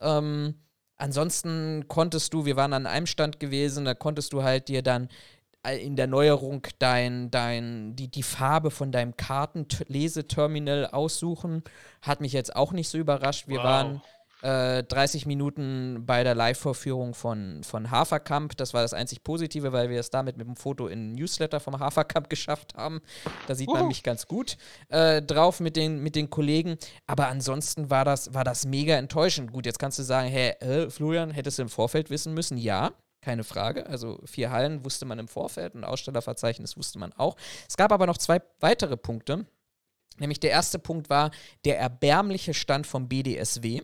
Ähm, 0.00 0.54
ansonsten 0.98 1.86
konntest 1.88 2.34
du, 2.34 2.44
wir 2.44 2.56
waren 2.56 2.74
an 2.74 2.86
einem 2.86 3.06
Stand 3.06 3.40
gewesen, 3.40 3.86
da 3.86 3.94
konntest 3.94 4.34
du 4.34 4.42
halt 4.42 4.68
dir 4.68 4.82
dann 4.82 5.08
äh, 5.66 5.78
in 5.78 5.96
der 5.96 6.06
Neuerung 6.06 6.66
dein, 6.78 7.30
dein, 7.30 7.96
die, 7.96 8.08
die 8.08 8.22
Farbe 8.22 8.70
von 8.70 8.92
deinem 8.92 9.16
Kartenleseterminal 9.16 10.86
aussuchen. 10.86 11.62
Hat 12.02 12.20
mich 12.20 12.34
jetzt 12.34 12.54
auch 12.54 12.72
nicht 12.72 12.90
so 12.90 12.98
überrascht. 12.98 13.48
Wir 13.48 13.58
Wow. 13.58 13.64
waren 13.64 14.02
äh, 14.42 14.82
30 14.82 15.26
Minuten 15.26 16.04
bei 16.04 16.24
der 16.24 16.34
Live-Vorführung 16.34 17.14
von, 17.14 17.62
von 17.64 17.90
Haferkamp. 17.90 18.56
Das 18.56 18.74
war 18.74 18.82
das 18.82 18.92
einzig 18.92 19.22
Positive, 19.22 19.72
weil 19.72 19.88
wir 19.88 20.00
es 20.00 20.10
damit 20.10 20.36
mit 20.36 20.46
dem 20.46 20.56
Foto 20.56 20.88
in 20.88 21.12
Newsletter 21.12 21.60
vom 21.60 21.78
Haferkamp 21.78 22.28
geschafft 22.30 22.74
haben. 22.74 23.00
Da 23.46 23.54
sieht 23.54 23.68
man 23.68 23.88
mich 23.88 24.02
ganz 24.02 24.26
gut 24.26 24.58
äh, 24.88 25.22
drauf 25.22 25.60
mit 25.60 25.76
den, 25.76 26.02
mit 26.02 26.16
den 26.16 26.28
Kollegen. 26.28 26.76
Aber 27.06 27.28
ansonsten 27.28 27.88
war 27.88 28.04
das, 28.04 28.34
war 28.34 28.44
das 28.44 28.66
mega 28.66 28.96
enttäuschend. 28.96 29.52
Gut, 29.52 29.64
jetzt 29.64 29.78
kannst 29.78 29.98
du 29.98 30.02
sagen, 30.02 30.28
hey, 30.28 30.50
äh, 30.60 30.90
Florian, 30.90 31.30
hättest 31.30 31.58
du 31.58 31.62
im 31.62 31.68
Vorfeld 31.68 32.10
wissen 32.10 32.34
müssen? 32.34 32.58
Ja. 32.58 32.92
Keine 33.24 33.44
Frage. 33.44 33.86
Also 33.86 34.18
vier 34.24 34.50
Hallen 34.50 34.84
wusste 34.84 35.04
man 35.06 35.20
im 35.20 35.28
Vorfeld 35.28 35.76
und 35.76 35.84
Ausstellerverzeichnis 35.84 36.76
wusste 36.76 36.98
man 36.98 37.12
auch. 37.12 37.36
Es 37.68 37.76
gab 37.76 37.92
aber 37.92 38.06
noch 38.06 38.18
zwei 38.18 38.42
weitere 38.58 38.96
Punkte. 38.96 39.46
Nämlich 40.18 40.40
der 40.40 40.50
erste 40.50 40.78
Punkt 40.78 41.08
war 41.08 41.30
der 41.64 41.78
erbärmliche 41.78 42.52
Stand 42.52 42.86
vom 42.86 43.08
BDSW. 43.08 43.82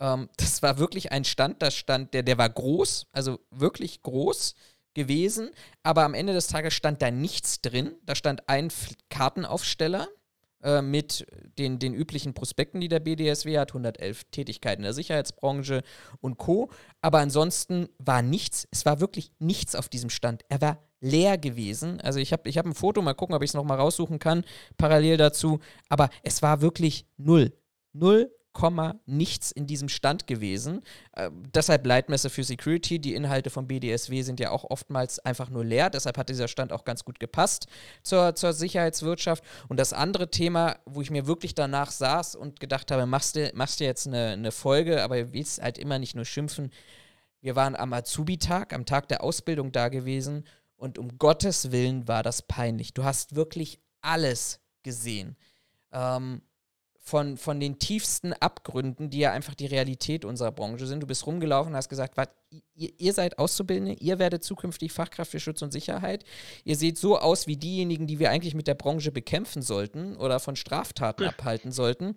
Ähm, 0.00 0.28
das 0.36 0.62
war 0.62 0.78
wirklich 0.78 1.12
ein 1.12 1.24
Stand, 1.24 1.62
das 1.62 1.74
stand, 1.74 2.14
der, 2.14 2.22
der 2.22 2.38
war 2.38 2.48
groß, 2.48 3.06
also 3.12 3.40
wirklich 3.50 4.02
groß 4.02 4.54
gewesen, 4.94 5.50
aber 5.82 6.04
am 6.04 6.14
Ende 6.14 6.32
des 6.32 6.46
Tages 6.48 6.74
stand 6.74 7.02
da 7.02 7.10
nichts 7.10 7.60
drin. 7.60 7.96
Da 8.04 8.14
stand 8.14 8.48
ein 8.48 8.72
Kartenaufsteller 9.10 10.08
äh, 10.62 10.80
mit 10.80 11.26
den, 11.58 11.78
den 11.78 11.92
üblichen 11.92 12.32
Prospekten, 12.32 12.80
die 12.80 12.88
der 12.88 13.00
BDSW 13.00 13.58
hat, 13.58 13.70
111 13.70 14.24
Tätigkeiten 14.30 14.82
der 14.82 14.94
Sicherheitsbranche 14.94 15.82
und 16.20 16.38
Co. 16.38 16.70
Aber 17.02 17.18
ansonsten 17.18 17.88
war 17.98 18.22
nichts, 18.22 18.66
es 18.70 18.86
war 18.86 19.00
wirklich 19.00 19.32
nichts 19.38 19.74
auf 19.74 19.88
diesem 19.90 20.08
Stand. 20.08 20.44
Er 20.48 20.62
war 20.62 20.82
leer 21.00 21.36
gewesen. 21.36 22.00
Also 22.00 22.18
ich 22.18 22.32
habe 22.32 22.48
ich 22.48 22.56
hab 22.56 22.64
ein 22.64 22.74
Foto, 22.74 23.02
mal 23.02 23.14
gucken, 23.14 23.34
ob 23.34 23.42
ich 23.42 23.50
es 23.50 23.54
nochmal 23.54 23.78
raussuchen 23.78 24.18
kann, 24.18 24.44
parallel 24.78 25.18
dazu. 25.18 25.60
Aber 25.90 26.08
es 26.22 26.40
war 26.40 26.62
wirklich 26.62 27.06
null. 27.18 27.52
Null 27.92 28.30
Komma 28.56 28.98
nichts 29.04 29.50
in 29.50 29.66
diesem 29.66 29.90
Stand 29.90 30.26
gewesen. 30.26 30.80
Äh, 31.12 31.30
deshalb 31.54 31.84
Leitmesse 31.84 32.30
für 32.30 32.42
Security. 32.42 32.98
Die 32.98 33.14
Inhalte 33.14 33.50
vom 33.50 33.66
BDSW 33.66 34.22
sind 34.22 34.40
ja 34.40 34.50
auch 34.50 34.64
oftmals 34.64 35.18
einfach 35.18 35.50
nur 35.50 35.62
leer. 35.62 35.90
Deshalb 35.90 36.16
hat 36.16 36.30
dieser 36.30 36.48
Stand 36.48 36.72
auch 36.72 36.86
ganz 36.86 37.04
gut 37.04 37.20
gepasst 37.20 37.66
zur, 38.02 38.34
zur 38.34 38.54
Sicherheitswirtschaft. 38.54 39.44
Und 39.68 39.78
das 39.78 39.92
andere 39.92 40.30
Thema, 40.30 40.78
wo 40.86 41.02
ich 41.02 41.10
mir 41.10 41.26
wirklich 41.26 41.54
danach 41.54 41.90
saß 41.90 42.34
und 42.34 42.58
gedacht 42.58 42.90
habe, 42.90 43.04
machst 43.04 43.36
du, 43.36 43.52
machst 43.52 43.80
jetzt 43.80 44.06
eine, 44.06 44.28
eine 44.28 44.52
Folge, 44.52 45.02
aber 45.02 45.34
willst 45.34 45.60
halt 45.60 45.76
immer 45.76 45.98
nicht 45.98 46.16
nur 46.16 46.24
schimpfen. 46.24 46.72
Wir 47.42 47.56
waren 47.56 47.76
am 47.76 47.92
Azubi-Tag, 47.92 48.72
am 48.72 48.86
Tag 48.86 49.08
der 49.08 49.22
Ausbildung 49.22 49.70
da 49.70 49.90
gewesen. 49.90 50.44
Und 50.76 50.96
um 50.96 51.18
Gottes 51.18 51.72
Willen 51.72 52.08
war 52.08 52.22
das 52.22 52.40
peinlich. 52.40 52.94
Du 52.94 53.04
hast 53.04 53.34
wirklich 53.34 53.80
alles 54.00 54.60
gesehen. 54.82 55.36
Ähm, 55.92 56.40
von, 57.06 57.36
von 57.36 57.60
den 57.60 57.78
tiefsten 57.78 58.32
Abgründen, 58.32 59.10
die 59.10 59.20
ja 59.20 59.30
einfach 59.30 59.54
die 59.54 59.66
Realität 59.66 60.24
unserer 60.24 60.50
Branche 60.50 60.88
sind. 60.88 61.00
Du 61.00 61.06
bist 61.06 61.24
rumgelaufen 61.24 61.72
und 61.72 61.76
hast 61.76 61.88
gesagt, 61.88 62.16
was, 62.16 62.26
ihr, 62.74 62.90
ihr, 62.98 63.12
seid 63.12 63.38
Auszubildende, 63.38 63.92
ihr 64.00 64.18
werdet 64.18 64.42
zukünftig 64.42 64.90
Fachkraft 64.90 65.30
für 65.30 65.38
Schutz 65.38 65.62
und 65.62 65.72
Sicherheit. 65.72 66.24
Ihr 66.64 66.74
seht 66.74 66.98
so 66.98 67.16
aus 67.16 67.46
wie 67.46 67.56
diejenigen, 67.56 68.08
die 68.08 68.18
wir 68.18 68.30
eigentlich 68.30 68.56
mit 68.56 68.66
der 68.66 68.74
Branche 68.74 69.12
bekämpfen 69.12 69.62
sollten 69.62 70.16
oder 70.16 70.40
von 70.40 70.56
Straftaten 70.56 71.22
abhalten 71.28 71.70
sollten 71.70 72.16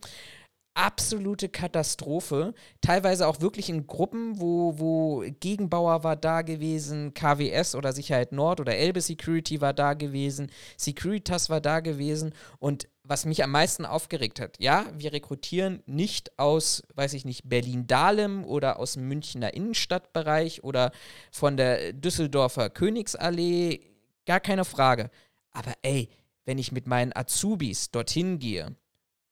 absolute 0.79 1.50
Katastrophe. 1.50 2.53
Teilweise 2.79 3.27
auch 3.27 3.41
wirklich 3.41 3.69
in 3.69 3.86
Gruppen, 3.86 4.39
wo, 4.39 4.79
wo 4.79 5.24
Gegenbauer 5.39 6.03
war 6.03 6.15
da 6.15 6.41
gewesen, 6.41 7.13
KWS 7.13 7.75
oder 7.75 7.91
Sicherheit 7.91 8.31
Nord 8.31 8.62
oder 8.62 8.75
Elbe 8.75 9.01
Security 9.01 9.59
war 9.59 9.74
da 9.74 9.93
gewesen, 9.93 10.50
Securitas 10.77 11.50
war 11.50 11.59
da 11.59 11.81
gewesen 11.81 12.33
und 12.59 12.88
was 13.03 13.25
mich 13.25 13.43
am 13.43 13.51
meisten 13.51 13.86
aufgeregt 13.86 14.39
hat, 14.39 14.57
ja, 14.59 14.86
wir 14.95 15.12
rekrutieren 15.12 15.81
nicht 15.88 16.38
aus, 16.38 16.83
weiß 16.93 17.13
ich 17.13 17.25
nicht, 17.25 17.50
Berlin-Dahlem 17.50 18.45
oder 18.45 18.79
aus 18.79 18.93
dem 18.93 19.07
Münchner 19.07 19.53
Innenstadtbereich 19.53 20.63
oder 20.63 20.91
von 21.31 21.57
der 21.57 21.91
Düsseldorfer 21.91 22.69
Königsallee, 22.69 23.81
gar 24.25 24.39
keine 24.39 24.63
Frage. 24.63 25.09
Aber 25.51 25.74
ey, 25.81 26.09
wenn 26.45 26.59
ich 26.59 26.71
mit 26.71 26.86
meinen 26.86 27.12
Azubis 27.15 27.89
dorthin 27.89 28.38
gehe, 28.38 28.75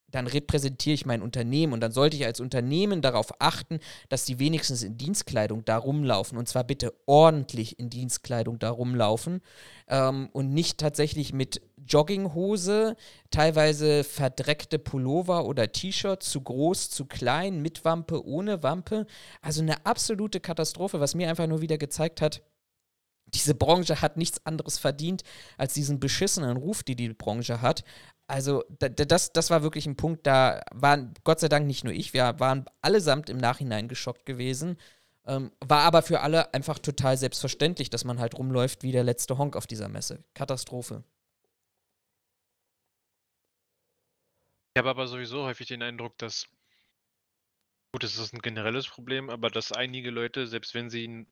dann 0.09 0.27
repräsentiere 0.27 0.93
ich 0.93 1.05
mein 1.05 1.21
Unternehmen 1.21 1.73
und 1.73 1.81
dann 1.81 1.91
sollte 1.91 2.15
ich 2.15 2.25
als 2.25 2.39
Unternehmen 2.39 3.01
darauf 3.01 3.41
achten, 3.41 3.79
dass 4.09 4.25
die 4.25 4.39
wenigstens 4.39 4.83
in 4.83 4.97
Dienstkleidung 4.97 5.65
da 5.65 5.77
rumlaufen 5.77 6.37
und 6.37 6.47
zwar 6.47 6.63
bitte 6.63 6.93
ordentlich 7.05 7.77
in 7.79 7.89
Dienstkleidung 7.89 8.57
da 8.57 8.69
rumlaufen 8.69 9.41
ähm, 9.87 10.29
und 10.31 10.53
nicht 10.53 10.77
tatsächlich 10.77 11.33
mit 11.33 11.61
Jogginghose, 11.85 12.95
teilweise 13.31 14.03
verdreckte 14.03 14.79
Pullover 14.79 15.45
oder 15.45 15.71
T-Shirt, 15.71 16.23
zu 16.23 16.41
groß, 16.41 16.89
zu 16.89 17.05
klein, 17.05 17.61
mit 17.61 17.85
Wampe, 17.85 18.25
ohne 18.25 18.63
Wampe. 18.63 19.05
Also 19.41 19.61
eine 19.61 19.85
absolute 19.85 20.39
Katastrophe, 20.39 20.99
was 20.99 21.15
mir 21.15 21.29
einfach 21.29 21.47
nur 21.47 21.61
wieder 21.61 21.77
gezeigt 21.77 22.21
hat, 22.21 22.41
diese 23.33 23.55
Branche 23.55 24.01
hat 24.01 24.17
nichts 24.17 24.45
anderes 24.45 24.77
verdient 24.77 25.23
als 25.57 25.73
diesen 25.73 25.99
beschissenen 25.99 26.57
Ruf, 26.57 26.83
die 26.83 26.95
die 26.95 27.09
Branche 27.09 27.61
hat. 27.61 27.83
Also 28.27 28.65
das, 28.79 29.31
das 29.31 29.49
war 29.49 29.63
wirklich 29.63 29.85
ein 29.85 29.95
Punkt, 29.95 30.27
da 30.27 30.61
waren 30.71 31.13
Gott 31.23 31.39
sei 31.39 31.47
Dank 31.47 31.65
nicht 31.65 31.85
nur 31.85 31.93
ich, 31.93 32.13
wir 32.13 32.39
waren 32.39 32.65
allesamt 32.81 33.29
im 33.29 33.37
Nachhinein 33.37 33.87
geschockt 33.87 34.25
gewesen. 34.25 34.77
Ähm, 35.25 35.51
war 35.59 35.81
aber 35.81 36.01
für 36.01 36.21
alle 36.21 36.53
einfach 36.53 36.79
total 36.79 37.17
selbstverständlich, 37.17 37.89
dass 37.89 38.05
man 38.05 38.19
halt 38.19 38.37
rumläuft 38.37 38.83
wie 38.83 38.91
der 38.91 39.03
letzte 39.03 39.37
Honk 39.37 39.55
auf 39.55 39.67
dieser 39.67 39.89
Messe. 39.89 40.23
Katastrophe. 40.33 41.03
Ich 44.73 44.79
habe 44.79 44.89
aber 44.89 45.07
sowieso 45.07 45.43
häufig 45.43 45.67
den 45.67 45.81
Eindruck, 45.81 46.17
dass, 46.17 46.47
gut, 47.91 48.03
es 48.03 48.17
ist 48.17 48.33
ein 48.33 48.39
generelles 48.39 48.87
Problem, 48.87 49.29
aber 49.29 49.49
dass 49.49 49.71
einige 49.71 50.11
Leute, 50.11 50.47
selbst 50.47 50.73
wenn 50.73 50.89
sie 50.89 51.27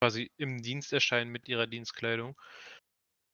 quasi 0.00 0.30
im 0.36 0.62
Dienst 0.62 0.92
erscheinen 0.92 1.30
mit 1.30 1.48
ihrer 1.48 1.66
Dienstkleidung, 1.66 2.36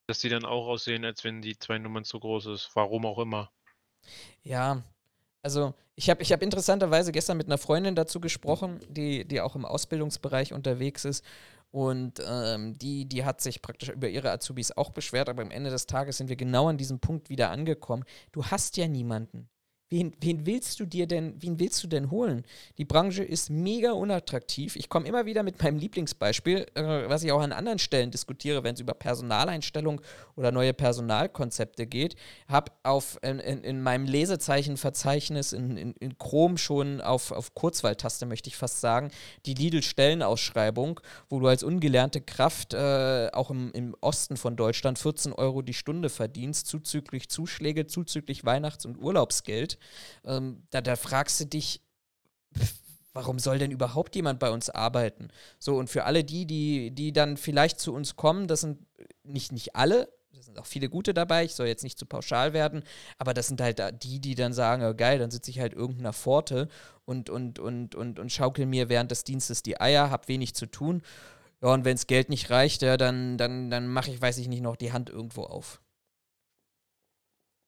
dass 0.06 0.20
die 0.20 0.28
dann 0.28 0.44
auch 0.44 0.66
aussehen, 0.66 1.04
als 1.04 1.24
wenn 1.24 1.42
die 1.42 1.58
zwei 1.58 1.78
Nummern 1.78 2.04
zu 2.04 2.20
groß 2.20 2.46
ist. 2.46 2.70
Warum 2.74 3.06
auch 3.06 3.18
immer. 3.18 3.50
Ja, 4.42 4.82
also 5.42 5.74
ich 5.94 6.08
habe 6.10 6.22
ich 6.22 6.32
hab 6.32 6.42
interessanterweise 6.42 7.12
gestern 7.12 7.36
mit 7.36 7.46
einer 7.46 7.58
Freundin 7.58 7.94
dazu 7.94 8.20
gesprochen, 8.20 8.80
die, 8.88 9.26
die 9.26 9.40
auch 9.40 9.56
im 9.56 9.64
Ausbildungsbereich 9.64 10.52
unterwegs 10.52 11.04
ist. 11.04 11.24
Und 11.70 12.20
ähm, 12.26 12.78
die, 12.78 13.06
die 13.06 13.24
hat 13.24 13.40
sich 13.40 13.62
praktisch 13.62 13.88
über 13.88 14.08
ihre 14.08 14.30
Azubis 14.30 14.72
auch 14.72 14.90
beschwert, 14.90 15.30
aber 15.30 15.42
am 15.42 15.50
Ende 15.50 15.70
des 15.70 15.86
Tages 15.86 16.18
sind 16.18 16.28
wir 16.28 16.36
genau 16.36 16.68
an 16.68 16.76
diesem 16.76 17.00
Punkt 17.00 17.30
wieder 17.30 17.50
angekommen. 17.50 18.04
Du 18.30 18.44
hast 18.44 18.76
ja 18.76 18.86
niemanden. 18.88 19.48
Wen, 19.92 20.14
wen, 20.22 20.46
willst 20.46 20.80
du 20.80 20.86
dir 20.86 21.06
denn, 21.06 21.34
wen 21.38 21.60
willst 21.60 21.84
du 21.84 21.86
denn 21.86 22.10
holen? 22.10 22.46
Die 22.78 22.86
Branche 22.86 23.22
ist 23.22 23.50
mega 23.50 23.92
unattraktiv. 23.92 24.74
Ich 24.74 24.88
komme 24.88 25.06
immer 25.06 25.26
wieder 25.26 25.42
mit 25.42 25.62
meinem 25.62 25.76
Lieblingsbeispiel, 25.76 26.66
äh, 26.72 27.10
was 27.10 27.22
ich 27.24 27.30
auch 27.30 27.42
an 27.42 27.52
anderen 27.52 27.78
Stellen 27.78 28.10
diskutiere, 28.10 28.64
wenn 28.64 28.72
es 28.72 28.80
über 28.80 28.94
Personaleinstellung 28.94 30.00
oder 30.34 30.50
neue 30.50 30.72
Personalkonzepte 30.72 31.86
geht. 31.86 32.16
Habe 32.48 32.72
auf 32.82 33.18
in, 33.20 33.38
in, 33.38 33.62
in, 33.64 33.82
meinem 33.82 34.06
Lesezeichenverzeichnis 34.06 35.52
in, 35.52 35.76
in, 35.76 35.92
in 36.00 36.16
Chrome 36.16 36.56
schon 36.56 37.02
auf, 37.02 37.30
auf 37.30 37.54
Kurzwahltaste, 37.54 38.24
möchte 38.24 38.48
ich 38.48 38.56
fast 38.56 38.80
sagen, 38.80 39.10
die 39.44 39.52
Lidl-Stellenausschreibung, 39.52 41.00
wo 41.28 41.38
du 41.38 41.48
als 41.48 41.62
ungelernte 41.62 42.22
Kraft 42.22 42.72
äh, 42.72 43.28
auch 43.34 43.50
im, 43.50 43.70
im 43.72 43.94
Osten 44.00 44.38
von 44.38 44.56
Deutschland 44.56 44.98
14 44.98 45.34
Euro 45.34 45.60
die 45.60 45.74
Stunde 45.74 46.08
verdienst, 46.08 46.66
zuzüglich 46.66 47.28
Zuschläge, 47.28 47.86
zuzüglich 47.86 48.46
Weihnachts- 48.46 48.86
und 48.86 48.96
Urlaubsgeld. 48.96 49.76
Ähm, 50.24 50.62
da, 50.70 50.80
da 50.80 50.96
fragst 50.96 51.40
du 51.40 51.46
dich, 51.46 51.80
warum 53.12 53.38
soll 53.38 53.58
denn 53.58 53.70
überhaupt 53.70 54.14
jemand 54.16 54.38
bei 54.38 54.50
uns 54.50 54.70
arbeiten? 54.70 55.28
So, 55.58 55.76
und 55.76 55.88
für 55.88 56.04
alle 56.04 56.24
die, 56.24 56.46
die, 56.46 56.90
die 56.90 57.12
dann 57.12 57.36
vielleicht 57.36 57.80
zu 57.80 57.92
uns 57.92 58.16
kommen, 58.16 58.48
das 58.48 58.60
sind 58.60 58.78
nicht, 59.22 59.52
nicht 59.52 59.76
alle, 59.76 60.08
da 60.32 60.42
sind 60.42 60.58
auch 60.58 60.66
viele 60.66 60.88
gute 60.88 61.14
dabei, 61.14 61.44
ich 61.44 61.54
soll 61.54 61.66
jetzt 61.66 61.84
nicht 61.84 61.98
zu 61.98 62.06
pauschal 62.06 62.52
werden, 62.52 62.82
aber 63.18 63.34
das 63.34 63.48
sind 63.48 63.60
halt 63.60 63.82
die, 64.02 64.20
die 64.20 64.34
dann 64.34 64.52
sagen, 64.52 64.82
oh, 64.82 64.94
geil, 64.94 65.18
dann 65.18 65.30
sitze 65.30 65.50
ich 65.50 65.60
halt 65.60 65.74
irgendeiner 65.74 66.12
Pforte 66.12 66.68
und, 67.04 67.28
und, 67.30 67.58
und, 67.58 67.94
und, 67.94 68.18
und 68.18 68.32
schaukel 68.32 68.66
mir 68.66 68.88
während 68.88 69.10
des 69.10 69.24
Dienstes 69.24 69.62
die 69.62 69.80
Eier, 69.80 70.10
hab 70.10 70.28
wenig 70.28 70.54
zu 70.54 70.66
tun. 70.66 71.02
Ja, 71.60 71.68
und 71.68 71.84
wenn 71.84 71.96
das 71.96 72.06
Geld 72.06 72.28
nicht 72.28 72.50
reicht, 72.50 72.82
ja, 72.82 72.96
dann, 72.96 73.38
dann, 73.38 73.70
dann 73.70 73.86
mache 73.86 74.10
ich, 74.10 74.20
weiß 74.20 74.38
ich 74.38 74.48
nicht, 74.48 74.62
noch 74.62 74.76
die 74.76 74.92
Hand 74.92 75.10
irgendwo 75.10 75.42
auf 75.44 75.81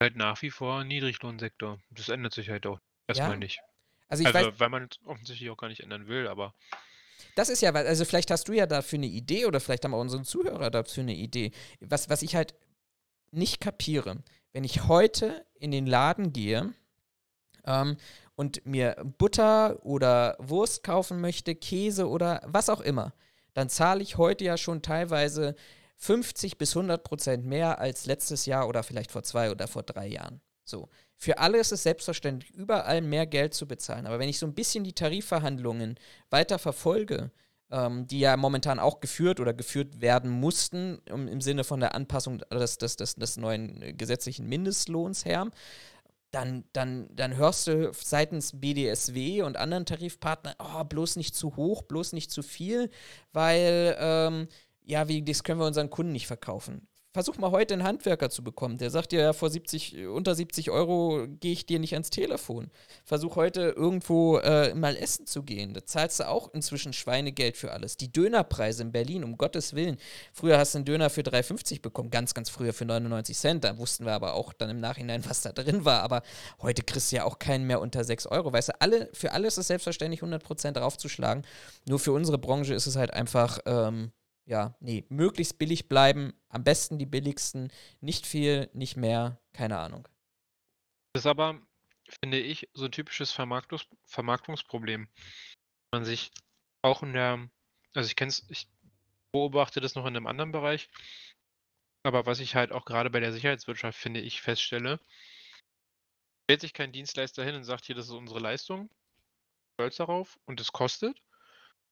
halt 0.01 0.17
nach 0.17 0.41
wie 0.43 0.51
vor 0.51 0.81
ein 0.81 0.89
Niedriglohnsektor. 0.89 1.79
Das 1.91 2.09
ändert 2.09 2.35
sich 2.35 2.51
halt 2.51 2.67
auch 2.67 2.81
erstmal 3.07 3.33
ja. 3.33 3.37
nicht. 3.37 3.61
Also, 4.09 4.23
ich 4.23 4.35
also 4.35 4.51
weiß, 4.51 4.61
weil 4.61 4.69
man 4.69 4.89
es 4.91 4.99
offensichtlich 5.07 5.51
auch 5.51 5.57
gar 5.57 5.69
nicht 5.69 5.81
ändern 5.81 6.07
will, 6.07 6.29
aber. 6.29 6.55
Das 7.37 7.49
ist 7.49 7.63
ja, 7.63 7.73
also 7.73 8.05
vielleicht 8.05 8.31
hast 8.31 8.49
du 8.49 8.53
ja 8.53 8.67
dafür 8.67 8.99
eine 8.99 9.07
Idee 9.07 9.47
oder 9.47 9.61
vielleicht 9.61 9.85
haben 9.85 9.95
auch 9.95 10.01
unsere 10.01 10.23
Zuhörer 10.23 10.71
dafür 10.71 11.03
eine 11.03 11.15
Idee. 11.15 11.53
Was, 11.81 12.09
was 12.09 12.23
ich 12.23 12.37
halt 12.37 12.55
nicht 13.31 13.61
kapiere, 13.61 14.23
wenn 14.53 14.65
ich 14.65 14.87
heute 14.87 15.45
in 15.55 15.71
den 15.71 15.87
Laden 15.87 16.33
gehe 16.33 16.73
ähm, 17.65 17.97
und 18.37 18.65
mir 18.67 18.97
Butter 19.19 19.85
oder 19.85 20.37
Wurst 20.39 20.85
kaufen 20.85 21.21
möchte, 21.21 21.55
Käse 21.55 22.09
oder 22.09 22.43
was 22.47 22.69
auch 22.69 22.81
immer, 22.81 23.15
dann 23.53 23.69
zahle 23.69 24.03
ich 24.03 24.17
heute 24.17 24.45
ja 24.45 24.57
schon 24.57 24.83
teilweise 24.83 25.55
50 26.05 26.59
bis 26.59 26.77
100 26.77 27.03
Prozent 27.03 27.47
mehr 27.47 27.79
als 27.79 28.05
letztes 28.05 28.45
Jahr 28.45 28.69
oder 28.69 28.83
vielleicht 28.83 29.11
vor 29.11 29.23
zwei 29.23 29.51
oder 29.51 29.67
vor 29.67 29.83
drei 29.83 30.07
Jahren. 30.07 30.43
So. 30.63 30.91
Für 31.17 31.39
alle 31.39 31.59
ist 31.59 31.73
es 31.73 31.83
selbstverständlich, 31.83 32.51
überall 32.51 33.01
mehr 33.01 33.27
Geld 33.27 33.55
zu 33.55 33.67
bezahlen. 33.67 34.07
Aber 34.07 34.19
wenn 34.19 34.29
ich 34.29 34.39
so 34.39 34.47
ein 34.47 34.55
bisschen 34.55 34.85
die 34.85 34.93
Tarifverhandlungen 34.93 35.95
weiter 36.29 36.59
verfolge, 36.59 37.31
ähm, 37.71 38.07
die 38.07 38.21
ja 38.21 38.37
momentan 38.37 38.79
auch 38.79 39.01
geführt 39.01 39.41
oder 39.41 39.55
geführt 39.55 40.03
werden 40.03 40.31
mussten, 40.31 40.99
um, 41.11 41.27
im 41.27 41.41
Sinne 41.41 41.65
von 41.65 41.81
der 41.81 41.95
Anpassung 41.95 42.43
des, 42.51 42.77
des, 42.77 42.97
des, 42.97 43.15
des 43.15 43.37
neuen 43.39 43.97
gesetzlichen 43.97 44.47
Mindestlohns 44.47 45.25
her, 45.25 45.51
dann, 46.33 46.65
dann, 46.75 47.09
dann 47.15 47.37
hörst 47.37 47.67
du 47.67 47.93
seitens 47.95 48.61
BDSW 48.61 49.43
und 49.43 49.57
anderen 49.57 49.87
Tarifpartnern, 49.87 50.55
oh, 50.59 50.85
bloß 50.85 51.17
nicht 51.17 51.35
zu 51.35 51.57
hoch, 51.57 51.83
bloß 51.83 52.13
nicht 52.13 52.31
zu 52.31 52.43
viel, 52.43 52.91
weil 53.33 53.97
ähm, 53.99 54.49
ja, 54.85 55.09
wie, 55.09 55.23
das 55.23 55.43
können 55.43 55.61
wir 55.61 55.67
unseren 55.67 55.91
Kunden 55.91 56.13
nicht 56.13 56.27
verkaufen. 56.27 56.87
Versuch 57.15 57.39
mal 57.39 57.53
heute 57.53 57.75
einen 57.75 57.85
Handwerker 57.85 58.29
zu 58.29 58.43
bekommen. 58.43 58.77
Der 58.77 58.91
sagt 58.91 59.13
dir 59.13 59.21
ja, 59.21 59.33
vor 59.33 59.49
70, 59.49 60.09
unter 60.09 60.35
70 60.35 60.73
Euro 60.73 61.29
gehe 61.29 61.53
ich 61.53 61.65
dir 61.65 61.79
nicht 61.79 61.93
ans 61.93 62.11
Telefon. 62.11 62.73
Versuch 63.05 63.37
heute 63.37 63.73
irgendwo 63.77 64.39
äh, 64.39 64.75
mal 64.75 64.97
essen 64.97 65.25
zu 65.25 65.45
gehen. 65.45 65.75
Da 65.75 65.87
zahlst 65.87 66.19
du 66.19 66.29
auch 66.29 66.53
inzwischen 66.53 66.93
Schweinegeld 66.93 67.57
für 67.57 67.71
alles. 67.71 67.97
Die 67.97 68.11
Dönerpreise 68.11 68.83
in 68.83 68.91
Berlin, 68.91 69.23
um 69.23 69.39
Gottes 69.39 69.75
Willen. 69.75 69.97
Früher 70.33 70.59
hast 70.59 70.75
du 70.75 70.79
einen 70.79 70.87
Döner 70.87 71.09
für 71.09 71.21
3,50 71.21 71.83
bekommen, 71.83 72.11
ganz, 72.11 72.35
ganz 72.35 72.51
früher 72.51 72.73
für 72.73 72.85
99 72.85 73.39
Cent. 73.39 73.63
Da 73.63 73.79
wussten 73.79 74.07
wir 74.07 74.13
aber 74.13 74.35
auch 74.35 74.53
dann 74.53 74.71
im 74.71 74.81
Nachhinein, 74.81 75.25
was 75.25 75.43
da 75.43 75.53
drin 75.53 75.85
war. 75.85 76.03
Aber 76.03 76.23
heute 76.63 76.83
kriegst 76.83 77.13
du 77.13 77.17
ja 77.17 77.25
auch 77.27 77.39
keinen 77.39 77.69
mehr 77.69 77.81
unter 77.81 78.03
6 78.03 78.27
Euro. 78.27 78.53
Weißt 78.53 78.71
du, 78.71 78.81
alle, 78.81 79.09
für 79.13 79.31
alles 79.31 79.57
ist 79.57 79.69
selbstverständlich 79.69 80.23
100% 80.23 80.73
draufzuschlagen. 80.73 81.47
Nur 81.87 82.01
für 82.01 82.11
unsere 82.11 82.39
Branche 82.39 82.75
ist 82.75 82.89
es 82.89 82.97
halt 82.97 83.15
einfach. 83.15 83.61
Ähm, 83.67 84.11
ja, 84.47 84.77
nee, 84.81 85.05
möglichst 85.09 85.59
billig 85.59 85.89
bleiben, 85.89 86.35
am 86.49 86.65
besten 86.65 86.99
die 86.99 87.07
billigsten, 87.07 87.73
nicht 88.01 88.27
viel, 88.27 88.71
nicht 88.73 88.97
mehr, 88.97 89.41
keine 89.53 89.79
Ahnung. 89.79 90.09
Das 91.13 91.23
ist 91.23 91.27
aber, 91.27 91.61
finde 92.21 92.39
ich, 92.39 92.69
so 92.75 92.85
ein 92.85 92.93
typisches 92.93 93.33
Vermarktungs 93.33 93.87
Vermarktungsproblem. 94.05 95.09
Man 95.93 96.05
sich 96.05 96.31
auch 96.83 97.03
in 97.03 97.13
der, 97.13 97.49
also 97.95 98.07
ich 98.07 98.17
kenne 98.17 98.31
es, 98.31 98.45
ich 98.49 98.69
beobachte 99.33 99.81
das 99.81 99.95
noch 99.95 100.07
in 100.07 100.17
einem 100.17 100.27
anderen 100.27 100.53
Bereich, 100.53 100.91
aber 102.05 102.27
was 102.27 102.41
ich 102.41 102.55
halt 102.55 102.71
auch 102.73 102.85
gerade 102.85 103.11
bei 103.11 103.21
der 103.21 103.33
Sicherheitswirtschaft, 103.33 103.99
finde 103.99 104.21
ich, 104.21 104.43
feststelle, 104.43 105.01
stellt 106.45 106.61
sich 106.61 106.75
kein 106.75 106.93
Dienstleister 106.93 107.43
hin 107.45 107.55
und 107.55 107.65
sagt, 107.65 107.87
hier, 107.87 107.95
das 107.95 108.07
ist 108.07 108.13
unsere 108.13 108.41
Leistung, 108.41 108.91
stolz 109.75 109.97
darauf 109.97 110.39
und 110.45 110.61
es 110.61 110.73
kostet. 110.73 111.21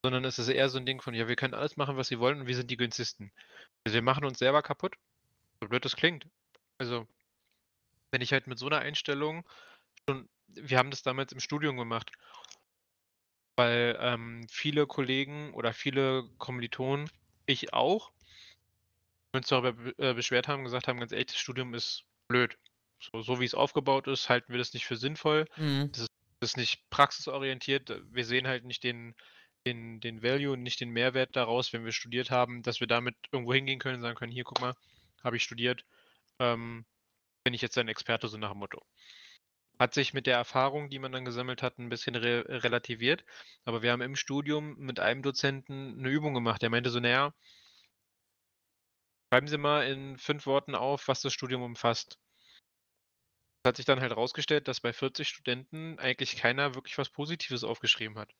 Sondern 0.03 0.25
es 0.25 0.37
ist 0.37 0.49
eher 0.49 0.69
so 0.69 0.77
ein 0.77 0.85
Ding 0.85 1.01
von, 1.01 1.13
ja, 1.13 1.27
wir 1.27 1.35
können 1.35 1.53
alles 1.53 1.77
machen, 1.77 1.95
was 1.97 2.11
wir 2.11 2.19
wollen 2.19 2.41
und 2.41 2.47
wir 2.47 2.55
sind 2.55 2.69
die 2.69 2.77
günstigsten. 2.77 3.31
Also 3.85 3.95
wir 3.95 4.01
machen 4.01 4.25
uns 4.25 4.37
selber 4.37 4.61
kaputt, 4.61 4.95
so 5.61 5.69
blöd 5.69 5.85
das 5.85 5.95
klingt. 5.95 6.27
Also, 6.77 7.07
wenn 8.11 8.21
ich 8.21 8.33
halt 8.33 8.47
mit 8.47 8.59
so 8.59 8.67
einer 8.67 8.79
Einstellung 8.79 9.47
schon, 10.07 10.27
wir 10.47 10.77
haben 10.77 10.91
das 10.91 11.03
damals 11.03 11.31
im 11.31 11.39
Studium 11.39 11.77
gemacht, 11.77 12.11
weil 13.55 13.97
ähm, 13.99 14.45
viele 14.49 14.85
Kollegen 14.87 15.53
oder 15.53 15.73
viele 15.73 16.27
Kommilitonen, 16.37 17.09
ich 17.45 17.73
auch, 17.73 18.11
uns 19.31 19.47
darüber 19.47 19.73
äh, 19.97 20.13
beschwert 20.13 20.47
haben, 20.47 20.63
gesagt 20.63 20.87
haben, 20.87 20.99
ganz 20.99 21.11
ehrlich, 21.11 21.27
das 21.27 21.37
Studium 21.37 21.73
ist 21.73 22.03
blöd. 22.27 22.57
So, 22.99 23.21
so 23.21 23.39
wie 23.39 23.45
es 23.45 23.55
aufgebaut 23.55 24.07
ist, 24.07 24.29
halten 24.29 24.51
wir 24.51 24.57
das 24.57 24.73
nicht 24.73 24.85
für 24.85 24.95
sinnvoll. 24.95 25.45
Mhm. 25.57 25.91
Das, 25.91 26.01
ist, 26.01 26.11
das 26.39 26.49
ist 26.51 26.57
nicht 26.57 26.89
praxisorientiert. 26.89 28.01
Wir 28.11 28.25
sehen 28.25 28.47
halt 28.47 28.65
nicht 28.65 28.83
den, 28.83 29.15
den, 29.65 29.99
den 30.01 30.21
Value 30.23 30.53
und 30.53 30.63
nicht 30.63 30.81
den 30.81 30.91
Mehrwert 30.91 31.35
daraus, 31.35 31.73
wenn 31.73 31.85
wir 31.85 31.91
studiert 31.91 32.31
haben, 32.31 32.63
dass 32.63 32.79
wir 32.79 32.87
damit 32.87 33.15
irgendwo 33.31 33.53
hingehen 33.53 33.79
können 33.79 33.95
und 33.95 34.01
sagen 34.01 34.15
können, 34.15 34.31
hier, 34.31 34.43
guck 34.43 34.61
mal, 34.61 34.75
habe 35.23 35.37
ich 35.37 35.43
studiert, 35.43 35.85
ähm, 36.39 36.85
bin 37.43 37.53
ich 37.53 37.61
jetzt 37.61 37.77
ein 37.77 37.87
Experte, 37.87 38.27
so 38.27 38.37
nach 38.37 38.51
dem 38.51 38.59
Motto. 38.59 38.81
Hat 39.79 39.93
sich 39.93 40.13
mit 40.13 40.27
der 40.27 40.37
Erfahrung, 40.37 40.89
die 40.89 40.99
man 40.99 41.11
dann 41.11 41.25
gesammelt 41.25 41.63
hat, 41.63 41.79
ein 41.79 41.89
bisschen 41.89 42.15
re 42.15 42.45
relativiert. 42.63 43.25
Aber 43.65 43.81
wir 43.81 43.91
haben 43.91 44.01
im 44.01 44.15
Studium 44.15 44.77
mit 44.77 44.99
einem 44.99 45.23
Dozenten 45.23 45.97
eine 45.99 46.09
Übung 46.09 46.33
gemacht. 46.33 46.61
Der 46.61 46.69
meinte 46.69 46.89
so, 46.89 46.99
naja, 46.99 47.33
schreiben 49.31 49.47
Sie 49.47 49.57
mal 49.57 49.87
in 49.87 50.17
fünf 50.17 50.45
Worten 50.45 50.75
auf, 50.75 51.07
was 51.07 51.21
das 51.21 51.33
Studium 51.33 51.63
umfasst. 51.63 52.19
Es 53.63 53.69
hat 53.69 53.77
sich 53.77 53.85
dann 53.85 53.99
halt 54.01 54.11
herausgestellt, 54.11 54.67
dass 54.67 54.81
bei 54.81 54.93
40 54.93 55.27
Studenten 55.27 55.97
eigentlich 55.99 56.35
keiner 56.37 56.75
wirklich 56.75 56.97
was 56.97 57.09
Positives 57.09 57.63
aufgeschrieben 57.63 58.19
hat. 58.19 58.33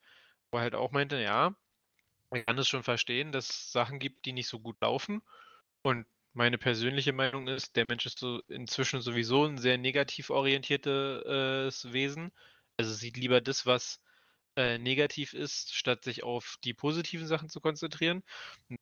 Er 0.53 0.62
halt 0.62 0.75
auch 0.75 0.91
meinte, 0.91 1.19
ja, 1.22 1.55
ich 2.33 2.45
kann 2.45 2.57
es 2.57 2.67
schon 2.67 2.83
verstehen, 2.83 3.31
dass 3.31 3.50
es 3.50 3.72
Sachen 3.72 4.00
gibt, 4.00 4.25
die 4.25 4.33
nicht 4.33 4.48
so 4.48 4.60
gut 4.60 4.81
laufen. 4.81 5.22
Und 5.83 6.05
meine 6.33 6.57
persönliche 6.57 7.13
Meinung 7.13 7.48
ist, 7.48 7.75
der 7.75 7.86
Mensch 7.88 8.05
ist 8.05 8.19
so 8.19 8.41
inzwischen 8.48 9.01
sowieso 9.01 9.45
ein 9.45 9.57
sehr 9.57 9.77
negativ 9.77 10.29
orientiertes 10.29 11.86
äh, 11.86 11.93
Wesen. 11.93 12.31
Also 12.77 12.93
sieht 12.93 13.17
lieber 13.17 13.41
das, 13.41 13.65
was 13.65 14.01
äh, 14.55 14.77
negativ 14.79 15.33
ist, 15.33 15.75
statt 15.75 16.03
sich 16.03 16.24
auf 16.24 16.57
die 16.63 16.74
positiven 16.74 17.27
Sachen 17.27 17.50
zu 17.50 17.62
konzentrieren. 17.62 18.24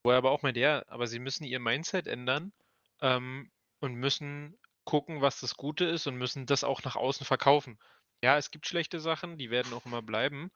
Wo 0.04 0.12
er 0.12 0.18
aber 0.18 0.32
auch 0.32 0.44
meint, 0.44 0.58
ja, 0.58 0.84
aber 0.88 1.08
sie 1.08 1.20
müssen 1.20 1.44
ihr 1.44 1.60
Mindset 1.60 2.08
ändern 2.08 2.54
ähm, 3.02 3.52
und 3.80 3.96
müssen 3.96 4.58
gucken, 4.86 5.22
was 5.22 5.40
das 5.40 5.56
Gute 5.56 5.86
ist 5.86 6.08
und 6.08 6.16
müssen 6.18 6.46
das 6.46 6.64
auch 6.64 6.84
nach 6.84 6.96
außen 6.96 7.26
verkaufen. 7.26 7.80
Ja, 8.24 8.38
es 8.38 8.52
gibt 8.52 8.68
schlechte 8.68 9.00
Sachen, 9.00 9.38
die 9.38 9.50
werden 9.50 9.74
auch 9.74 9.86
immer 9.86 10.02
bleiben. 10.02 10.52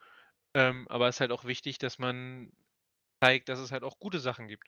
Ähm, 0.55 0.87
aber 0.89 1.09
es 1.09 1.17
ist 1.17 1.21
halt 1.21 1.33
auch 1.33 1.45
wichtig, 1.45 1.79
dass 1.79 1.99
man 1.99 2.51
zeigt, 3.23 3.49
dass 3.49 3.59
es 3.59 3.71
halt 3.71 3.83
auch 3.83 3.99
gute 3.99 4.19
Sachen 4.19 4.47
gibt. 4.49 4.67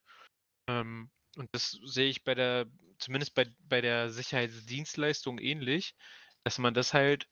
Ähm, 0.69 1.11
und 1.37 1.49
das 1.53 1.71
sehe 1.85 2.09
ich 2.09 2.23
bei 2.23 2.35
der, 2.35 2.67
zumindest 2.99 3.35
bei, 3.35 3.47
bei 3.61 3.81
der 3.81 4.09
Sicherheitsdienstleistung 4.11 5.39
ähnlich, 5.39 5.95
dass 6.45 6.59
man 6.59 6.73
das 6.73 6.93
halt, 6.93 7.27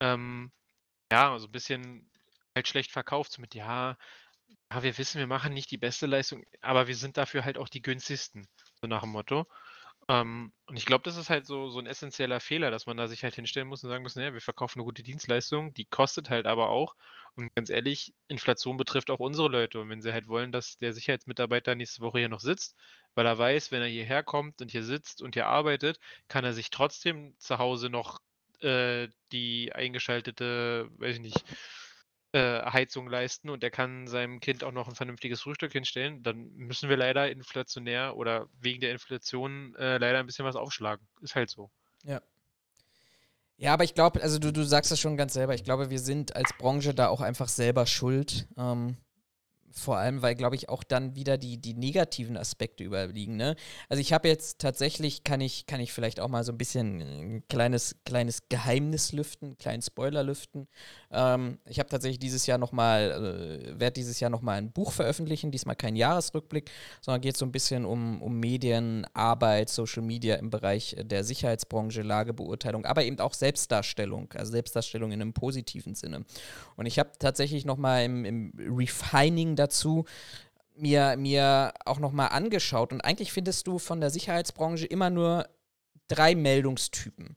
ähm, 0.00 0.52
ja, 1.12 1.38
so 1.38 1.46
ein 1.48 1.52
bisschen 1.52 2.10
halt 2.56 2.68
schlecht 2.68 2.92
verkauft, 2.92 3.32
so 3.32 3.40
mit, 3.42 3.54
ja, 3.54 3.96
ja, 4.72 4.82
wir 4.82 4.98
wissen, 4.98 5.18
wir 5.18 5.26
machen 5.28 5.54
nicht 5.54 5.70
die 5.70 5.78
beste 5.78 6.06
Leistung, 6.06 6.44
aber 6.62 6.88
wir 6.88 6.96
sind 6.96 7.16
dafür 7.18 7.44
halt 7.44 7.58
auch 7.58 7.68
die 7.68 7.82
günstigsten, 7.82 8.48
so 8.80 8.86
nach 8.88 9.02
dem 9.02 9.10
Motto. 9.12 9.46
Ähm, 10.08 10.52
und 10.66 10.76
ich 10.76 10.86
glaube, 10.86 11.04
das 11.04 11.16
ist 11.16 11.30
halt 11.30 11.46
so, 11.46 11.68
so 11.68 11.78
ein 11.78 11.86
essentieller 11.86 12.40
Fehler, 12.40 12.70
dass 12.70 12.86
man 12.86 12.96
da 12.96 13.06
sich 13.06 13.22
halt 13.22 13.34
hinstellen 13.34 13.68
muss 13.68 13.84
und 13.84 13.90
sagen 13.90 14.02
muss, 14.02 14.16
naja, 14.16 14.32
wir 14.34 14.40
verkaufen 14.40 14.78
eine 14.80 14.84
gute 14.84 15.02
Dienstleistung, 15.02 15.74
die 15.74 15.84
kostet 15.84 16.30
halt 16.30 16.46
aber 16.46 16.70
auch. 16.70 16.96
Und 17.36 17.54
ganz 17.54 17.70
ehrlich, 17.70 18.12
Inflation 18.28 18.76
betrifft 18.76 19.10
auch 19.10 19.20
unsere 19.20 19.48
Leute. 19.48 19.80
Und 19.80 19.88
wenn 19.88 20.02
sie 20.02 20.12
halt 20.12 20.28
wollen, 20.28 20.52
dass 20.52 20.78
der 20.78 20.92
Sicherheitsmitarbeiter 20.92 21.74
nächste 21.74 22.02
Woche 22.02 22.18
hier 22.18 22.28
noch 22.28 22.40
sitzt, 22.40 22.76
weil 23.14 23.26
er 23.26 23.38
weiß, 23.38 23.70
wenn 23.72 23.82
er 23.82 23.88
hierher 23.88 24.22
kommt 24.22 24.60
und 24.60 24.70
hier 24.70 24.84
sitzt 24.84 25.22
und 25.22 25.34
hier 25.34 25.46
arbeitet, 25.46 25.98
kann 26.28 26.44
er 26.44 26.52
sich 26.52 26.70
trotzdem 26.70 27.34
zu 27.38 27.58
Hause 27.58 27.88
noch 27.88 28.20
äh, 28.60 29.08
die 29.32 29.72
eingeschaltete, 29.72 30.88
weiß 30.98 31.16
ich 31.16 31.22
nicht, 31.22 31.44
äh, 32.32 32.62
Heizung 32.64 33.08
leisten 33.08 33.50
und 33.50 33.62
er 33.62 33.70
kann 33.70 34.06
seinem 34.06 34.40
Kind 34.40 34.64
auch 34.64 34.72
noch 34.72 34.88
ein 34.88 34.94
vernünftiges 34.94 35.42
Frühstück 35.42 35.72
hinstellen, 35.72 36.22
dann 36.22 36.52
müssen 36.54 36.88
wir 36.88 36.96
leider 36.96 37.30
inflationär 37.30 38.16
oder 38.16 38.48
wegen 38.60 38.80
der 38.80 38.92
Inflation 38.92 39.74
äh, 39.76 39.98
leider 39.98 40.18
ein 40.18 40.26
bisschen 40.26 40.44
was 40.44 40.56
aufschlagen. 40.56 41.06
Ist 41.20 41.34
halt 41.34 41.50
so. 41.50 41.70
Ja. 42.04 42.20
Ja, 43.58 43.74
aber 43.74 43.84
ich 43.84 43.94
glaube, 43.94 44.20
also 44.22 44.38
du, 44.38 44.52
du 44.52 44.64
sagst 44.64 44.90
das 44.90 44.98
schon 44.98 45.16
ganz 45.16 45.34
selber, 45.34 45.54
ich 45.54 45.62
glaube, 45.62 45.90
wir 45.90 46.00
sind 46.00 46.34
als 46.34 46.52
Branche 46.58 46.94
da 46.94 47.08
auch 47.08 47.20
einfach 47.20 47.48
selber 47.48 47.86
schuld. 47.86 48.48
Ähm, 48.56 48.96
vor 49.72 49.98
allem, 49.98 50.22
weil, 50.22 50.34
glaube 50.34 50.56
ich, 50.56 50.68
auch 50.68 50.82
dann 50.82 51.14
wieder 51.14 51.38
die, 51.38 51.58
die 51.58 51.74
negativen 51.74 52.36
Aspekte 52.36 52.84
überliegen. 52.84 53.36
Ne? 53.36 53.56
Also 53.88 54.00
ich 54.00 54.12
habe 54.12 54.28
jetzt 54.28 54.58
tatsächlich, 54.58 55.24
kann 55.24 55.40
ich, 55.40 55.66
kann 55.66 55.80
ich 55.80 55.92
vielleicht 55.92 56.20
auch 56.20 56.28
mal 56.28 56.44
so 56.44 56.52
ein 56.52 56.58
bisschen 56.58 57.00
ein 57.00 57.42
kleines, 57.48 57.96
kleines 58.04 58.48
Geheimnis 58.48 59.12
lüften, 59.12 59.48
einen 59.48 59.58
kleinen 59.58 59.82
Spoiler 59.82 60.22
lüften. 60.22 60.68
Ähm, 61.10 61.58
ich 61.66 61.78
habe 61.78 61.88
tatsächlich 61.88 62.18
dieses 62.18 62.46
Jahr 62.46 62.58
nochmal, 62.58 63.62
äh, 63.70 63.80
werde 63.80 63.94
dieses 63.94 64.20
Jahr 64.20 64.30
nochmal 64.30 64.58
ein 64.58 64.72
Buch 64.72 64.92
veröffentlichen, 64.92 65.50
diesmal 65.50 65.76
kein 65.76 65.96
Jahresrückblick, 65.96 66.70
sondern 67.00 67.20
geht 67.20 67.36
so 67.36 67.44
ein 67.44 67.52
bisschen 67.52 67.84
um, 67.84 68.22
um 68.22 68.38
Medien, 68.38 69.06
Arbeit, 69.14 69.68
Social 69.68 70.02
Media 70.02 70.36
im 70.36 70.50
Bereich 70.50 70.96
der 71.00 71.24
Sicherheitsbranche, 71.24 72.02
Lagebeurteilung, 72.02 72.84
aber 72.84 73.04
eben 73.04 73.18
auch 73.20 73.34
Selbstdarstellung, 73.34 74.32
also 74.34 74.52
Selbstdarstellung 74.52 75.12
in 75.12 75.20
einem 75.20 75.32
positiven 75.32 75.94
Sinne. 75.94 76.24
Und 76.76 76.86
ich 76.86 76.98
habe 76.98 77.10
tatsächlich 77.18 77.64
nochmal 77.64 78.04
im, 78.04 78.24
im 78.24 78.52
Refining 78.58 79.56
dazu 79.62 80.04
mir, 80.76 81.16
mir 81.16 81.72
auch 81.84 81.98
nochmal 81.98 82.28
angeschaut. 82.30 82.92
Und 82.92 83.00
eigentlich 83.02 83.32
findest 83.32 83.66
du 83.66 83.78
von 83.78 84.00
der 84.00 84.10
Sicherheitsbranche 84.10 84.86
immer 84.86 85.10
nur 85.10 85.48
drei 86.08 86.34
Meldungstypen. 86.34 87.36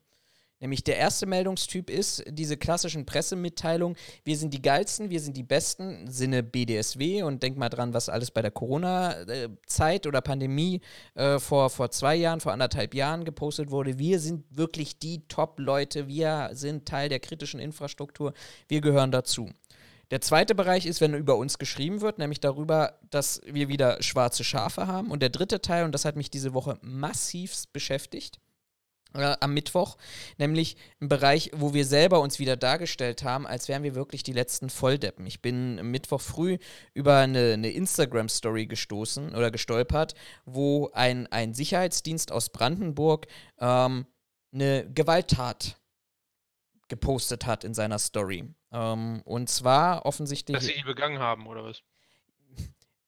Nämlich 0.61 0.83
der 0.85 0.97
erste 0.97 1.25
Meldungstyp 1.25 1.89
ist 1.89 2.23
diese 2.27 2.55
klassischen 2.55 3.05
Pressemitteilungen, 3.05 3.97
wir 4.23 4.37
sind 4.37 4.53
die 4.53 4.61
geilsten, 4.61 5.09
wir 5.09 5.19
sind 5.19 5.35
die 5.35 5.43
besten, 5.43 6.09
Sinne 6.09 6.43
BDSW 6.43 7.23
und 7.23 7.43
denk 7.43 7.57
mal 7.57 7.67
dran, 7.67 7.93
was 7.93 8.07
alles 8.07 8.31
bei 8.31 8.41
der 8.41 8.51
Corona-Zeit 8.51 10.07
oder 10.07 10.21
Pandemie 10.21 10.79
äh, 11.13 11.39
vor, 11.39 11.69
vor 11.69 11.91
zwei 11.91 12.15
Jahren, 12.15 12.39
vor 12.39 12.53
anderthalb 12.53 12.95
Jahren 12.95 13.25
gepostet 13.25 13.69
wurde. 13.69 13.99
Wir 13.99 14.19
sind 14.19 14.45
wirklich 14.49 14.97
die 14.97 15.27
Top-Leute, 15.27 16.07
wir 16.07 16.51
sind 16.53 16.87
Teil 16.87 17.09
der 17.09 17.19
kritischen 17.19 17.59
Infrastruktur, 17.59 18.33
wir 18.69 18.79
gehören 18.79 19.11
dazu. 19.11 19.49
Der 20.11 20.21
zweite 20.21 20.55
Bereich 20.55 20.85
ist, 20.85 21.01
wenn 21.01 21.13
über 21.13 21.35
uns 21.37 21.57
geschrieben 21.57 22.01
wird, 22.01 22.19
nämlich 22.19 22.39
darüber, 22.39 22.99
dass 23.09 23.41
wir 23.45 23.67
wieder 23.67 24.01
schwarze 24.01 24.43
Schafe 24.43 24.87
haben. 24.87 25.11
Und 25.11 25.21
der 25.21 25.29
dritte 25.29 25.61
Teil, 25.61 25.85
und 25.85 25.91
das 25.91 26.05
hat 26.05 26.15
mich 26.15 26.29
diese 26.29 26.53
Woche 26.53 26.77
massivst 26.81 27.73
beschäftigt, 27.73 28.39
äh, 29.15 29.35
am 29.39 29.53
Mittwoch, 29.53 29.97
nämlich 30.37 30.75
ein 31.01 31.07
Bereich, 31.07 31.51
wo 31.53 31.73
wir 31.73 31.85
selber 31.85 32.19
uns 32.19 32.39
wieder 32.39 32.57
dargestellt 32.57 33.23
haben, 33.23 33.47
als 33.47 33.67
wären 33.67 33.83
wir 33.83 33.95
wirklich 33.95 34.23
die 34.23 34.33
letzten 34.33 34.69
Volldeppen. 34.69 35.25
Ich 35.25 35.41
bin 35.41 35.75
Mittwoch 35.89 36.21
früh 36.21 36.57
über 36.93 37.17
eine, 37.17 37.53
eine 37.53 37.71
Instagram-Story 37.71 38.67
gestoßen 38.67 39.33
oder 39.33 39.51
gestolpert, 39.51 40.15
wo 40.45 40.89
ein, 40.93 41.27
ein 41.27 41.53
Sicherheitsdienst 41.53 42.31
aus 42.31 42.49
Brandenburg 42.49 43.27
ähm, 43.59 44.05
eine 44.53 44.89
Gewalttat 44.91 45.77
gepostet 46.87 47.45
hat 47.45 47.63
in 47.63 47.73
seiner 47.73 47.99
Story. 47.99 48.45
Ähm, 48.71 49.21
und 49.25 49.49
zwar 49.49 50.05
offensichtlich. 50.05 50.55
Dass 50.55 50.65
sie 50.65 50.73
die 50.73 50.83
begangen 50.83 51.19
haben, 51.19 51.47
oder 51.47 51.63
was? 51.63 51.81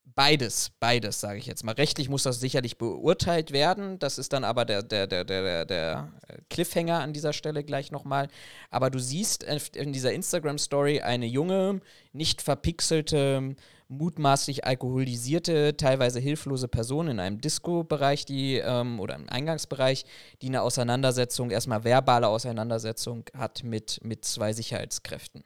Beides, 0.03 0.71
beides, 0.79 1.19
sage 1.19 1.37
ich 1.37 1.45
jetzt 1.45 1.63
mal. 1.63 1.75
Rechtlich 1.75 2.09
muss 2.09 2.23
das 2.23 2.39
sicherlich 2.39 2.79
beurteilt 2.79 3.51
werden. 3.51 3.99
Das 3.99 4.17
ist 4.17 4.33
dann 4.33 4.43
aber 4.43 4.65
der, 4.65 4.81
der, 4.81 5.05
der, 5.05 5.23
der, 5.23 5.65
der 5.65 6.11
Cliffhanger 6.49 7.01
an 7.01 7.13
dieser 7.13 7.33
Stelle 7.33 7.63
gleich 7.63 7.91
nochmal. 7.91 8.27
Aber 8.71 8.89
du 8.89 8.97
siehst 8.97 9.43
in 9.43 9.93
dieser 9.93 10.13
Instagram-Story 10.13 11.01
eine 11.01 11.27
junge, 11.27 11.81
nicht 12.13 12.41
verpixelte, 12.41 13.55
mutmaßlich 13.89 14.65
alkoholisierte, 14.65 15.77
teilweise 15.77 16.19
hilflose 16.19 16.67
Person 16.67 17.07
in 17.07 17.19
einem 17.19 17.39
Disco-Bereich, 17.39 18.25
die, 18.25 18.55
ähm, 18.57 18.99
oder 18.99 19.15
im 19.15 19.29
Eingangsbereich, 19.29 20.05
die 20.41 20.47
eine 20.47 20.61
Auseinandersetzung, 20.61 21.51
erstmal 21.51 21.83
verbale 21.83 22.27
Auseinandersetzung 22.27 23.25
hat 23.33 23.63
mit, 23.63 23.99
mit 24.03 24.25
zwei 24.25 24.53
Sicherheitskräften. 24.53 25.43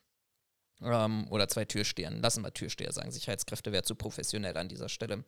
Ähm, 0.84 1.27
oder 1.30 1.47
zwei 1.47 1.65
Türstehern. 1.65 2.21
Lassen 2.21 2.43
wir 2.43 2.54
Türsteher 2.54 2.91
sagen. 2.91 3.12
Sicherheitskräfte 3.12 3.71
wäre 3.71 3.84
zu 3.84 3.95
professionell 3.95 4.58
an 4.58 4.67
dieser 4.67 4.89
Stelle. 4.89 5.23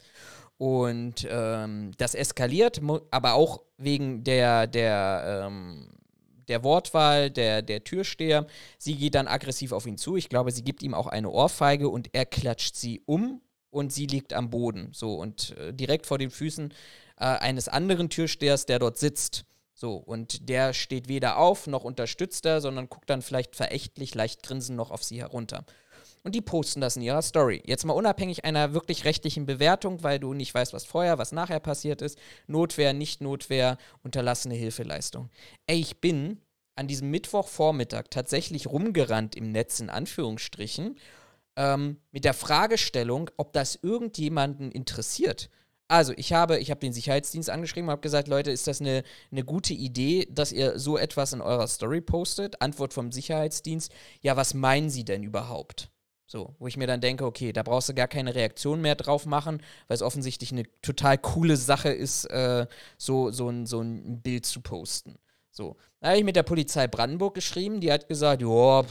Und 0.58 1.28
ähm, 1.30 1.91
das 1.97 2.15
eskaliert, 2.15 2.82
aber 3.12 3.34
auch 3.34 3.62
wegen 3.78 4.23
der, 4.23 4.65
der, 4.65 5.45
ähm, 5.45 5.89
der 6.47 6.63
Wortwahl 6.63 7.29
der, 7.29 7.62
der 7.62 7.84
Türsteher. 7.84 8.47
Sie 8.77 8.95
geht 8.95 9.15
dann 9.15 9.27
aggressiv 9.27 9.71
auf 9.71 9.86
ihn 9.86 9.97
zu. 9.97 10.15
Ich 10.15 10.29
glaube, 10.29 10.51
sie 10.51 10.63
gibt 10.63 10.84
ihm 10.84 10.93
auch 10.93 11.08
eine 11.08 11.29
Ohrfeige 11.29 11.89
und 11.89 12.10
er 12.13 12.25
klatscht 12.25 12.75
sie 12.75 13.01
um 13.06 13.41
und 13.69 13.91
sie 13.91 14.06
liegt 14.06 14.34
am 14.34 14.49
Boden. 14.49 14.89
So 14.93 15.15
und 15.15 15.56
äh, 15.58 15.73
direkt 15.73 16.06
vor 16.06 16.17
den 16.17 16.29
Füßen 16.29 16.73
äh, 17.17 17.25
eines 17.25 17.67
anderen 17.67 18.10
Türstehers, 18.10 18.65
der 18.65 18.79
dort 18.79 18.97
sitzt. 18.97 19.45
So, 19.73 19.95
und 19.95 20.47
der 20.49 20.73
steht 20.73 21.08
weder 21.08 21.38
auf 21.38 21.67
noch 21.67 21.84
unterstützt 21.84 22.45
er, 22.45 22.62
sondern 22.62 22.89
guckt 22.89 23.10
dann 23.10 23.21
vielleicht 23.21 23.56
verächtlich, 23.56 24.13
leicht 24.13 24.43
grinsend 24.43 24.77
noch 24.77 24.91
auf 24.91 25.03
sie 25.03 25.19
herunter. 25.19 25.65
Und 26.24 26.36
die 26.36 26.42
posten 26.42 26.82
das 26.82 26.96
in 26.96 27.02
ihrer 27.02 27.22
Story. 27.22 27.62
Jetzt 27.66 27.86
mal 27.86 27.94
unabhängig 27.94 28.46
einer 28.46 28.74
wirklich 28.74 29.06
rechtlichen 29.06 29.46
Bewertung, 29.46 30.04
weil 30.04 30.20
du 30.20 30.34
nicht 30.34 30.54
weißt, 30.54 30.74
was 30.74 30.86
vorher, 30.86 31.18
was 31.18 31.32
nachher 31.32 31.60
passiert 31.60 32.02
ist. 32.02 32.18
Notwehr, 32.48 32.94
nicht 32.94 33.22
Notwehr, 33.22 33.78
unterlassene 34.04 34.56
Hilfeleistung. 34.56 35.30
Ey, 35.68 35.80
ich 35.80 36.00
bin 36.00 36.40
an 36.76 36.88
diesem 36.88 37.12
Mittwochvormittag 37.12 38.06
tatsächlich 38.10 38.68
rumgerannt 38.68 39.36
im 39.36 39.52
Netz, 39.52 39.80
in 39.80 39.90
Anführungsstrichen, 39.90 40.98
ähm, 41.56 41.98
mit 42.12 42.26
der 42.26 42.34
Fragestellung, 42.34 43.30
ob 43.38 43.54
das 43.54 43.78
irgendjemanden 43.82 44.72
interessiert. 44.72 45.50
Also, 45.88 46.14
ich 46.16 46.34
habe, 46.34 46.58
ich 46.58 46.72
habe 46.72 46.80
den 46.80 46.94
Sicherheitsdienst 46.94 47.50
angeschrieben 47.50 47.90
und 47.90 47.92
habe 47.92 48.02
gesagt, 48.02 48.28
Leute, 48.28 48.50
ist 48.50 48.66
das 48.66 48.82
eine, 48.82 49.04
eine 49.32 49.44
gute 49.44 49.74
Idee, 49.74 50.28
dass 50.32 50.52
ihr 50.52 50.80
so 50.80 50.98
etwas 50.98 51.34
in 51.34 51.42
eurer 51.42 51.68
Story 51.68 52.02
postet? 52.02 52.60
Antwort 52.62 52.94
vom 52.94 53.12
Sicherheitsdienst, 53.12 53.92
ja, 54.22 54.36
was 54.36 54.56
meinen 54.56 54.90
Sie 54.90 55.06
denn 55.06 55.22
überhaupt? 55.22 55.92
So, 56.26 56.56
wo 56.58 56.68
ich 56.68 56.78
mir 56.78 56.88
dann 56.88 57.02
denke, 57.02 57.26
okay, 57.26 57.52
da 57.54 57.64
brauchst 57.64 57.90
du 57.90 57.94
gar 57.94 58.08
keine 58.08 58.34
Reaktion 58.34 58.82
mehr 58.82 58.96
drauf 58.96 59.26
machen, 59.26 59.62
weil 59.88 59.96
es 59.96 60.02
offensichtlich 60.02 60.52
eine 60.52 60.64
total 60.82 61.18
coole 61.18 61.58
Sache 61.58 61.90
ist, 61.90 62.26
äh, 62.26 62.66
so, 62.98 63.32
so, 63.32 63.50
ein, 63.50 63.66
so 63.66 63.82
ein 63.82 64.22
Bild 64.22 64.46
zu 64.46 64.62
posten. 64.62 65.18
So, 65.52 65.76
da 66.00 66.10
habe 66.10 66.18
ich 66.18 66.24
mit 66.24 66.36
der 66.36 66.44
Polizei 66.44 66.88
Brandenburg 66.88 67.36
geschrieben, 67.36 67.80
die 67.80 67.92
hat 67.92 68.08
gesagt, 68.08 68.42
ja, 68.42 68.84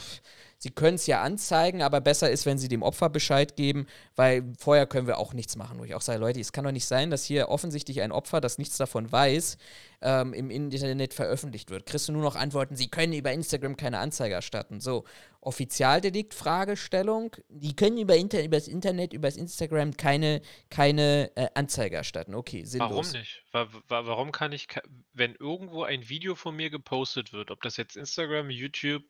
Sie 0.63 0.71
können 0.71 0.95
es 0.95 1.07
ja 1.07 1.21
anzeigen, 1.21 1.81
aber 1.81 1.99
besser 1.99 2.31
ist, 2.31 2.45
wenn 2.45 2.57
Sie 2.57 2.69
dem 2.69 2.83
Opfer 2.83 3.09
Bescheid 3.09 3.57
geben, 3.57 3.85
weil 4.15 4.53
vorher 4.57 4.87
können 4.87 5.07
wir 5.07 5.17
auch 5.17 5.33
nichts 5.33 5.57
machen. 5.57 5.77
Wo 5.77 5.83
ich 5.83 5.93
auch 5.93 5.99
sage, 5.99 6.21
Leute, 6.21 6.39
es 6.39 6.53
kann 6.53 6.63
doch 6.63 6.71
nicht 6.71 6.85
sein, 6.85 7.09
dass 7.09 7.25
hier 7.25 7.49
offensichtlich 7.49 7.99
ein 7.99 8.13
Opfer, 8.13 8.39
das 8.39 8.57
nichts 8.57 8.77
davon 8.77 9.11
weiß, 9.11 9.57
ähm, 10.01 10.33
im 10.33 10.49
Internet 10.49 11.13
veröffentlicht 11.13 11.69
wird. 11.69 11.85
Kriegst 11.85 12.07
du 12.07 12.13
nur 12.13 12.21
noch 12.21 12.37
Antworten, 12.37 12.77
Sie 12.77 12.87
können 12.87 13.11
über 13.11 13.33
Instagram 13.33 13.75
keine 13.75 13.99
Anzeige 13.99 14.35
erstatten. 14.35 14.79
So, 14.79 15.03
Offizialdelikt, 15.41 16.33
Fragestellung, 16.33 17.35
die 17.49 17.75
können 17.75 17.97
über, 17.97 18.15
Inter 18.15 18.47
das 18.47 18.69
Internet, 18.69 19.11
über 19.11 19.27
das 19.27 19.35
Instagram 19.35 19.97
keine, 19.97 20.41
keine 20.69 21.29
äh, 21.35 21.49
Anzeige 21.55 21.97
erstatten. 21.97 22.35
Okay, 22.35 22.63
sinnlos. 22.63 22.89
Warum 22.89 23.19
nicht? 23.19 23.43
Warum 23.89 24.31
kann 24.31 24.53
ich, 24.53 24.67
wenn 25.11 25.35
irgendwo 25.35 25.83
ein 25.83 26.07
Video 26.07 26.35
von 26.35 26.55
mir 26.55 26.69
gepostet 26.69 27.33
wird, 27.33 27.51
ob 27.51 27.61
das 27.63 27.75
jetzt 27.75 27.97
Instagram, 27.97 28.49
YouTube, 28.49 29.03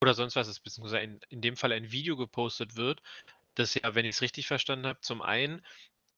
oder 0.00 0.14
sonst 0.14 0.36
was 0.36 0.48
ist, 0.48 0.60
beziehungsweise 0.60 1.00
in, 1.00 1.20
in 1.28 1.40
dem 1.40 1.56
Fall 1.56 1.72
ein 1.72 1.92
Video 1.92 2.16
gepostet 2.16 2.76
wird, 2.76 3.02
das 3.54 3.74
ja, 3.74 3.94
wenn 3.94 4.04
ich 4.04 4.16
es 4.16 4.22
richtig 4.22 4.46
verstanden 4.46 4.86
habe, 4.86 5.00
zum 5.00 5.22
einen 5.22 5.64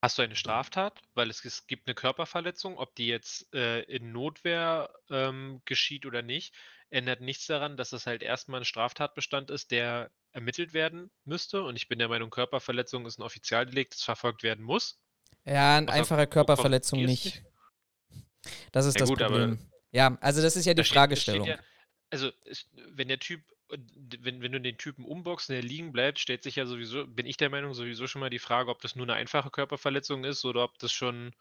hast 0.03 0.19
du 0.19 0.23
eine 0.23 0.37
Straftat, 0.37 1.01
weil 1.15 1.31
es, 1.31 1.45
es 1.45 1.67
gibt 1.67 1.87
eine 1.87 1.95
Körperverletzung, 1.95 2.79
ob 2.79 2.95
die 2.95 3.07
jetzt 3.07 3.53
äh, 3.55 3.83
in 3.83 4.13
Notwehr 4.13 4.91
ähm, 5.11 5.61
geschieht 5.65 6.07
oder 6.07 6.23
nicht, 6.23 6.55
ändert 6.91 7.21
nichts 7.21 7.47
daran, 7.47 7.77
dass 7.77 7.93
es 7.93 8.07
halt 8.07 8.23
erstmal 8.23 8.61
ein 8.61 8.65
Straftatbestand 8.65 9.51
ist, 9.51 9.71
der 9.71 10.11
ermittelt 10.33 10.73
werden 10.73 11.11
müsste. 11.25 11.63
Und 11.63 11.77
ich 11.77 11.89
bin 11.89 11.99
der 11.99 12.09
Meinung, 12.09 12.31
Körperverletzung 12.31 13.07
ist 13.07 13.19
ein 13.19 13.23
Offizialdelikt, 13.23 13.95
das 13.95 14.03
verfolgt 14.03 14.43
werden 14.43 14.65
muss. 14.65 15.01
Ja, 15.45 15.77
eine 15.77 15.91
einfache 15.91 16.27
Körperverletzung 16.27 17.05
nicht. 17.05 17.43
Das 18.73 18.87
ist 18.87 18.95
ja, 18.95 19.01
das 19.01 19.09
gut, 19.09 19.19
Problem. 19.19 19.59
Ja, 19.93 20.17
also 20.21 20.41
das 20.41 20.57
ist 20.57 20.65
ja 20.65 20.75
die 20.75 20.85
Fragestellung. 20.85 21.47
Ja, 21.47 21.59
also 22.11 22.31
wenn 22.95 23.09
der 23.09 23.19
Typ 23.19 23.43
wenn, 24.21 24.43
wenn 24.43 24.53
du 24.53 24.61
den 24.61 24.79
Typen 24.79 25.05
umboxst 25.05 25.51
und 25.51 25.57
er 25.57 25.63
liegen 25.63 25.93
bleibt, 25.93 26.19
stellt 26.19 26.43
sich 26.43 26.57
ja 26.57 26.67
sowieso, 26.67 27.07
bin 27.07 27.27
ich 27.27 27.37
der 27.37 27.51
Meinung, 27.51 27.75
sowieso 27.75 28.07
schon 28.07 28.21
mal 28.21 28.31
die 28.31 28.39
Frage, 28.39 28.71
ob 28.71 28.81
das 28.81 28.97
nur 28.97 29.07
eine 29.07 29.15
einfache 29.15 29.51
Körperverletzung 29.51 30.25
ist 30.25 30.45
oder 30.45 30.65
ob 30.65 30.79
das 30.79 30.93
schon, 30.93 31.33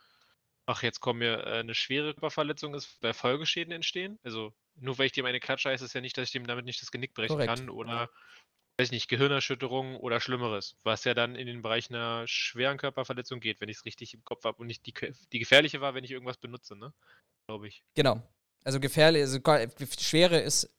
ach, 0.65 0.83
jetzt 0.83 0.99
kommen 0.99 1.21
wir, 1.21 1.45
äh, 1.45 1.59
eine 1.59 1.75
schwere 1.75 2.13
Körperverletzung 2.13 2.73
ist, 2.73 3.01
weil 3.01 3.13
Folgeschäden 3.13 3.73
entstehen. 3.73 4.19
Also 4.23 4.53
nur 4.75 4.97
weil 4.97 5.07
ich 5.07 5.11
dem 5.11 5.25
eine 5.25 5.39
klatsche, 5.39 5.69
heißt 5.69 5.83
es 5.83 5.93
ja 5.93 6.01
nicht, 6.01 6.17
dass 6.17 6.25
ich 6.25 6.31
dem 6.31 6.47
damit 6.47 6.65
nicht 6.65 6.81
das 6.81 6.91
Genick 6.91 7.13
brechen 7.13 7.33
Korrekt. 7.33 7.55
kann 7.55 7.69
oder, 7.69 8.09
weiß 8.77 8.87
ich 8.87 8.91
nicht, 8.91 9.07
Gehirnerschütterung 9.09 9.97
oder 9.97 10.19
Schlimmeres, 10.19 10.77
was 10.83 11.03
ja 11.03 11.13
dann 11.13 11.35
in 11.35 11.47
den 11.47 11.61
Bereich 11.61 11.89
einer 11.89 12.27
schweren 12.27 12.77
Körperverletzung 12.77 13.39
geht, 13.39 13.61
wenn 13.61 13.69
ich 13.69 13.77
es 13.77 13.85
richtig 13.85 14.13
im 14.13 14.23
Kopf 14.23 14.43
habe 14.43 14.57
und 14.59 14.67
nicht 14.67 14.85
die, 14.85 14.93
die 15.31 15.39
gefährliche 15.39 15.81
war, 15.81 15.95
wenn 15.95 16.03
ich 16.03 16.11
irgendwas 16.11 16.37
benutze, 16.37 16.75
ne? 16.75 16.93
Glaube 17.47 17.67
ich. 17.67 17.83
Genau. 17.95 18.21
Also 18.63 18.79
gefährlich, 18.79 19.21
also 19.21 19.39
schwere 19.99 20.39
ist 20.39 20.69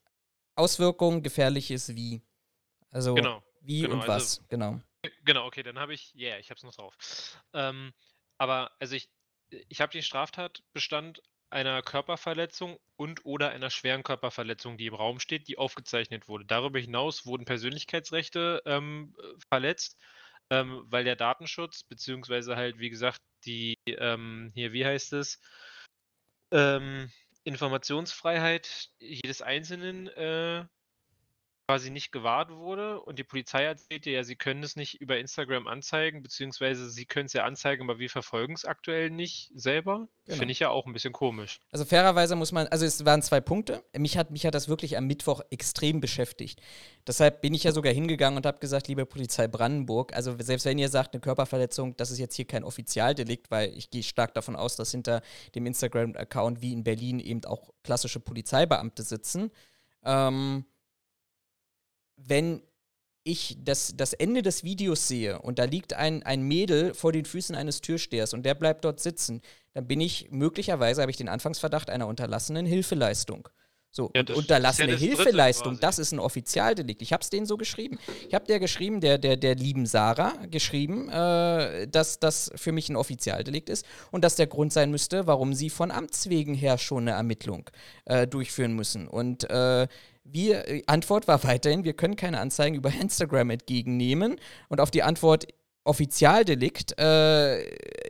Auswirkungen, 0.61 1.23
gefährliches 1.23 1.95
Wie. 1.95 2.21
Also 2.91 3.15
genau, 3.15 3.43
wie 3.61 3.81
genau, 3.81 3.93
und 3.95 4.01
also 4.01 4.11
was, 4.11 4.37
also, 4.37 4.47
genau. 4.49 4.79
Genau, 5.25 5.45
okay, 5.47 5.63
dann 5.63 5.79
habe 5.79 5.93
ich, 5.93 6.13
ja, 6.13 6.29
yeah, 6.29 6.39
ich 6.39 6.51
habe 6.51 6.57
es 6.57 6.63
noch 6.63 6.75
drauf. 6.75 6.95
Ähm, 7.53 7.91
aber 8.37 8.71
also 8.79 8.95
ich, 8.95 9.09
ich 9.49 9.81
habe 9.81 9.91
den 9.91 10.03
Straftatbestand 10.03 11.21
einer 11.49 11.81
Körperverletzung 11.81 12.77
und 12.95 13.25
oder 13.25 13.49
einer 13.49 13.69
schweren 13.69 14.03
Körperverletzung, 14.03 14.77
die 14.77 14.87
im 14.87 14.93
Raum 14.93 15.19
steht, 15.19 15.47
die 15.47 15.57
aufgezeichnet 15.57 16.27
wurde. 16.27 16.45
Darüber 16.45 16.79
hinaus 16.79 17.25
wurden 17.25 17.45
Persönlichkeitsrechte 17.45 18.61
ähm, 18.65 19.15
verletzt, 19.49 19.97
ähm, 20.49 20.83
weil 20.85 21.03
der 21.03 21.15
Datenschutz, 21.15 21.83
beziehungsweise 21.83 22.55
halt, 22.55 22.79
wie 22.79 22.89
gesagt, 22.89 23.19
die, 23.45 23.77
ähm, 23.87 24.51
hier, 24.53 24.71
wie 24.71 24.85
heißt 24.85 25.13
es, 25.13 25.39
ähm, 26.51 27.11
Informationsfreiheit 27.43 28.89
jedes 28.99 29.41
Einzelnen 29.41 30.07
äh, 30.07 30.65
quasi 31.71 31.89
nicht 31.89 32.11
gewahrt 32.11 32.51
wurde 32.51 32.99
und 32.99 33.17
die 33.17 33.23
Polizei 33.23 33.63
erzählte 33.63 34.09
ja, 34.09 34.25
sie 34.25 34.35
können 34.35 34.61
es 34.61 34.75
nicht 34.75 34.99
über 34.99 35.17
Instagram 35.17 35.67
anzeigen, 35.67 36.21
beziehungsweise 36.21 36.89
sie 36.89 37.05
können 37.05 37.27
es 37.27 37.33
ja 37.33 37.45
anzeigen, 37.45 37.83
aber 37.83 37.97
wir 37.97 38.09
verfolgen 38.09 38.53
es 38.53 38.65
aktuell 38.65 39.09
nicht 39.09 39.53
selber. 39.55 40.09
Genau. 40.25 40.37
Finde 40.37 40.51
ich 40.51 40.59
ja 40.59 40.69
auch 40.69 40.85
ein 40.85 40.91
bisschen 40.91 41.13
komisch. 41.13 41.61
Also 41.71 41.85
fairerweise 41.85 42.35
muss 42.35 42.51
man, 42.51 42.67
also 42.67 42.85
es 42.85 43.05
waren 43.05 43.21
zwei 43.21 43.39
Punkte. 43.39 43.85
Mich 43.97 44.17
hat, 44.17 44.31
mich 44.31 44.45
hat 44.45 44.53
das 44.53 44.67
wirklich 44.67 44.97
am 44.97 45.07
Mittwoch 45.07 45.39
extrem 45.49 46.01
beschäftigt. 46.01 46.61
Deshalb 47.07 47.41
bin 47.41 47.53
ich 47.53 47.63
ja 47.63 47.71
sogar 47.71 47.93
hingegangen 47.93 48.35
und 48.35 48.45
habe 48.45 48.59
gesagt, 48.59 48.89
liebe 48.89 49.05
Polizei 49.05 49.47
Brandenburg, 49.47 50.13
also 50.13 50.35
selbst 50.39 50.65
wenn 50.65 50.77
ihr 50.77 50.89
sagt, 50.89 51.13
eine 51.13 51.21
Körperverletzung, 51.21 51.95
das 51.95 52.11
ist 52.11 52.19
jetzt 52.19 52.35
hier 52.35 52.45
kein 52.45 52.65
Offizialdelikt, 52.65 53.49
weil 53.49 53.73
ich 53.77 53.89
gehe 53.89 54.03
stark 54.03 54.33
davon 54.33 54.57
aus, 54.57 54.75
dass 54.75 54.91
hinter 54.91 55.21
dem 55.55 55.65
Instagram-Account 55.65 56.61
wie 56.61 56.73
in 56.73 56.83
Berlin 56.83 57.19
eben 57.19 57.45
auch 57.45 57.69
klassische 57.81 58.19
Polizeibeamte 58.19 59.03
sitzen. 59.03 59.51
Ähm, 60.03 60.65
wenn 62.27 62.61
ich 63.23 63.57
das, 63.63 63.93
das 63.95 64.13
Ende 64.13 64.41
des 64.41 64.63
Videos 64.63 65.07
sehe 65.07 65.39
und 65.41 65.59
da 65.59 65.65
liegt 65.65 65.93
ein, 65.93 66.23
ein 66.23 66.41
Mädel 66.41 66.93
vor 66.93 67.11
den 67.11 67.25
Füßen 67.25 67.55
eines 67.55 67.81
Türstehers 67.81 68.33
und 68.33 68.43
der 68.43 68.55
bleibt 68.55 68.83
dort 68.83 68.99
sitzen, 68.99 69.41
dann 69.73 69.87
bin 69.87 70.01
ich 70.01 70.29
möglicherweise, 70.31 71.01
habe 71.01 71.11
ich 71.11 71.17
den 71.17 71.29
Anfangsverdacht 71.29 71.89
einer 71.89 72.07
unterlassenen 72.07 72.65
Hilfeleistung. 72.65 73.47
So, 73.93 74.09
ja, 74.15 74.23
unterlassene 74.33 74.87
ja 74.87 74.93
das 74.93 75.01
Hilfeleistung, 75.01 75.77
das 75.81 75.99
ist 75.99 76.13
ein 76.13 76.19
Offizialdelikt. 76.19 77.01
Ich 77.01 77.11
habe 77.11 77.21
es 77.21 77.29
denen 77.29 77.45
so 77.45 77.57
geschrieben. 77.57 77.99
Ich 78.25 78.33
habe 78.33 78.45
der 78.45 78.61
geschrieben, 78.61 79.01
der, 79.01 79.17
der, 79.17 79.35
der 79.35 79.55
lieben 79.55 79.85
Sarah 79.85 80.33
geschrieben, 80.49 81.09
äh, 81.09 81.87
dass 81.89 82.17
das 82.17 82.51
für 82.55 82.71
mich 82.71 82.87
ein 82.87 82.95
Offizialdelikt 82.95 83.69
ist 83.69 83.85
und 84.09 84.23
dass 84.23 84.37
der 84.37 84.47
Grund 84.47 84.71
sein 84.71 84.91
müsste, 84.91 85.27
warum 85.27 85.53
sie 85.53 85.69
von 85.69 85.91
Amts 85.91 86.29
wegen 86.29 86.53
her 86.53 86.77
schon 86.77 87.03
eine 87.03 87.17
Ermittlung 87.17 87.69
äh, 88.05 88.27
durchführen 88.27 88.73
müssen. 88.73 89.09
Und 89.09 89.49
äh, 89.49 89.89
wir, 90.23 90.67
äh, 90.67 90.83
Antwort 90.87 91.27
war 91.27 91.43
weiterhin, 91.43 91.83
wir 91.83 91.93
können 91.93 92.15
keine 92.15 92.39
Anzeigen 92.39 92.75
über 92.75 92.91
Instagram 92.91 93.49
entgegennehmen. 93.51 94.37
Und 94.69 94.79
auf 94.79 94.91
die 94.91 95.03
Antwort 95.03 95.47
Offizialdelikt, 95.83 96.99
äh, 96.99 97.63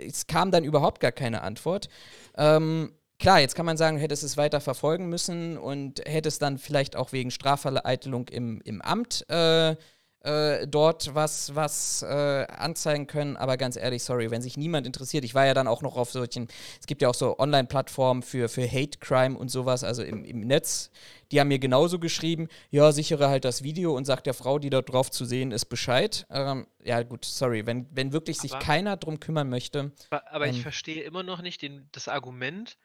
es 0.05 0.27
kam 0.27 0.51
dann 0.51 0.63
überhaupt 0.63 0.99
gar 0.99 1.13
keine 1.13 1.41
Antwort. 1.41 1.87
Ähm, 2.35 2.91
klar, 3.17 3.39
jetzt 3.39 3.55
kann 3.55 3.65
man 3.65 3.77
sagen, 3.77 3.97
hätte 3.97 4.13
es 4.13 4.35
weiter 4.35 4.59
verfolgen 4.59 5.07
müssen 5.07 5.57
und 5.57 6.01
hätte 6.05 6.27
es 6.27 6.37
dann 6.37 6.57
vielleicht 6.57 6.97
auch 6.97 7.13
wegen 7.13 7.31
Strafvereitelung 7.31 8.27
im, 8.27 8.61
im 8.65 8.81
Amt 8.81 9.25
äh, 9.29 9.77
äh, 10.23 10.67
dort 10.67 11.13
was, 11.15 11.55
was 11.55 12.03
äh, 12.03 12.45
anzeigen 12.47 13.07
können. 13.07 13.37
Aber 13.37 13.57
ganz 13.57 13.75
ehrlich, 13.75 14.03
sorry, 14.03 14.31
wenn 14.31 14.41
sich 14.41 14.57
niemand 14.57 14.85
interessiert, 14.85 15.23
ich 15.23 15.33
war 15.33 15.45
ja 15.45 15.53
dann 15.53 15.67
auch 15.67 15.81
noch 15.81 15.97
auf 15.97 16.11
solchen, 16.11 16.47
es 16.79 16.85
gibt 16.85 17.01
ja 17.01 17.09
auch 17.09 17.15
so 17.15 17.39
Online-Plattformen 17.39 18.21
für, 18.21 18.49
für 18.49 18.67
Hate 18.67 18.99
Crime 18.99 19.37
und 19.37 19.49
sowas, 19.49 19.83
also 19.83 20.03
im, 20.03 20.23
im 20.23 20.41
Netz. 20.41 20.91
Die 21.31 21.39
haben 21.39 21.47
mir 21.47 21.59
genauso 21.59 21.97
geschrieben, 21.97 22.49
ja, 22.69 22.91
sichere 22.91 23.29
halt 23.29 23.45
das 23.45 23.63
Video 23.63 23.95
und 23.95 24.05
sagt 24.05 24.25
der 24.25 24.33
Frau, 24.33 24.59
die 24.59 24.69
dort 24.69 24.91
drauf 24.91 25.09
zu 25.09 25.25
sehen 25.25 25.51
ist, 25.51 25.65
Bescheid. 25.65 26.25
Ähm, 26.29 26.67
ja, 26.83 27.01
gut, 27.03 27.25
sorry, 27.25 27.65
wenn, 27.65 27.87
wenn 27.91 28.11
wirklich 28.11 28.37
sich 28.37 28.53
aber, 28.53 28.63
keiner 28.63 28.97
drum 28.97 29.19
kümmern 29.19 29.49
möchte. 29.49 29.91
Aber, 30.09 30.31
aber 30.31 30.47
ähm, 30.47 30.51
ich 30.51 30.61
verstehe 30.61 31.03
immer 31.03 31.23
noch 31.23 31.41
nicht 31.41 31.61
den, 31.61 31.87
das 31.93 32.07
Argument, 32.07 32.77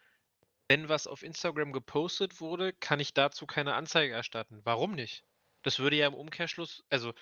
wenn 0.69 0.89
was 0.89 1.07
auf 1.07 1.23
Instagram 1.23 1.73
gepostet 1.73 2.41
wurde, 2.41 2.73
kann 2.73 3.01
ich 3.01 3.15
dazu 3.15 3.47
keine 3.47 3.75
Anzeige 3.75 4.15
erstatten. 4.15 4.61
Warum 4.65 4.95
nicht? 4.95 5.25
Das 5.67 5.81
würde 5.81 5.97
ja 5.97 6.07
im 6.07 6.15
Umkehrschluss, 6.15 6.85
also. 6.91 7.13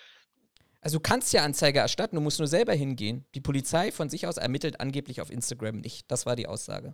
Also 0.79 0.99
du 0.99 1.01
kannst 1.01 1.33
ja 1.33 1.43
Anzeige 1.43 1.79
erstatten, 1.79 2.15
du 2.15 2.21
musst 2.21 2.37
nur 2.37 2.47
selber 2.47 2.73
hingehen. 2.73 3.25
Die 3.33 3.41
Polizei 3.41 3.91
von 3.91 4.07
sich 4.07 4.27
aus 4.27 4.37
ermittelt 4.37 4.79
angeblich 4.79 5.19
auf 5.19 5.31
Instagram 5.31 5.77
nicht. 5.77 6.11
Das 6.11 6.27
war 6.27 6.35
die 6.35 6.45
Aussage. 6.45 6.93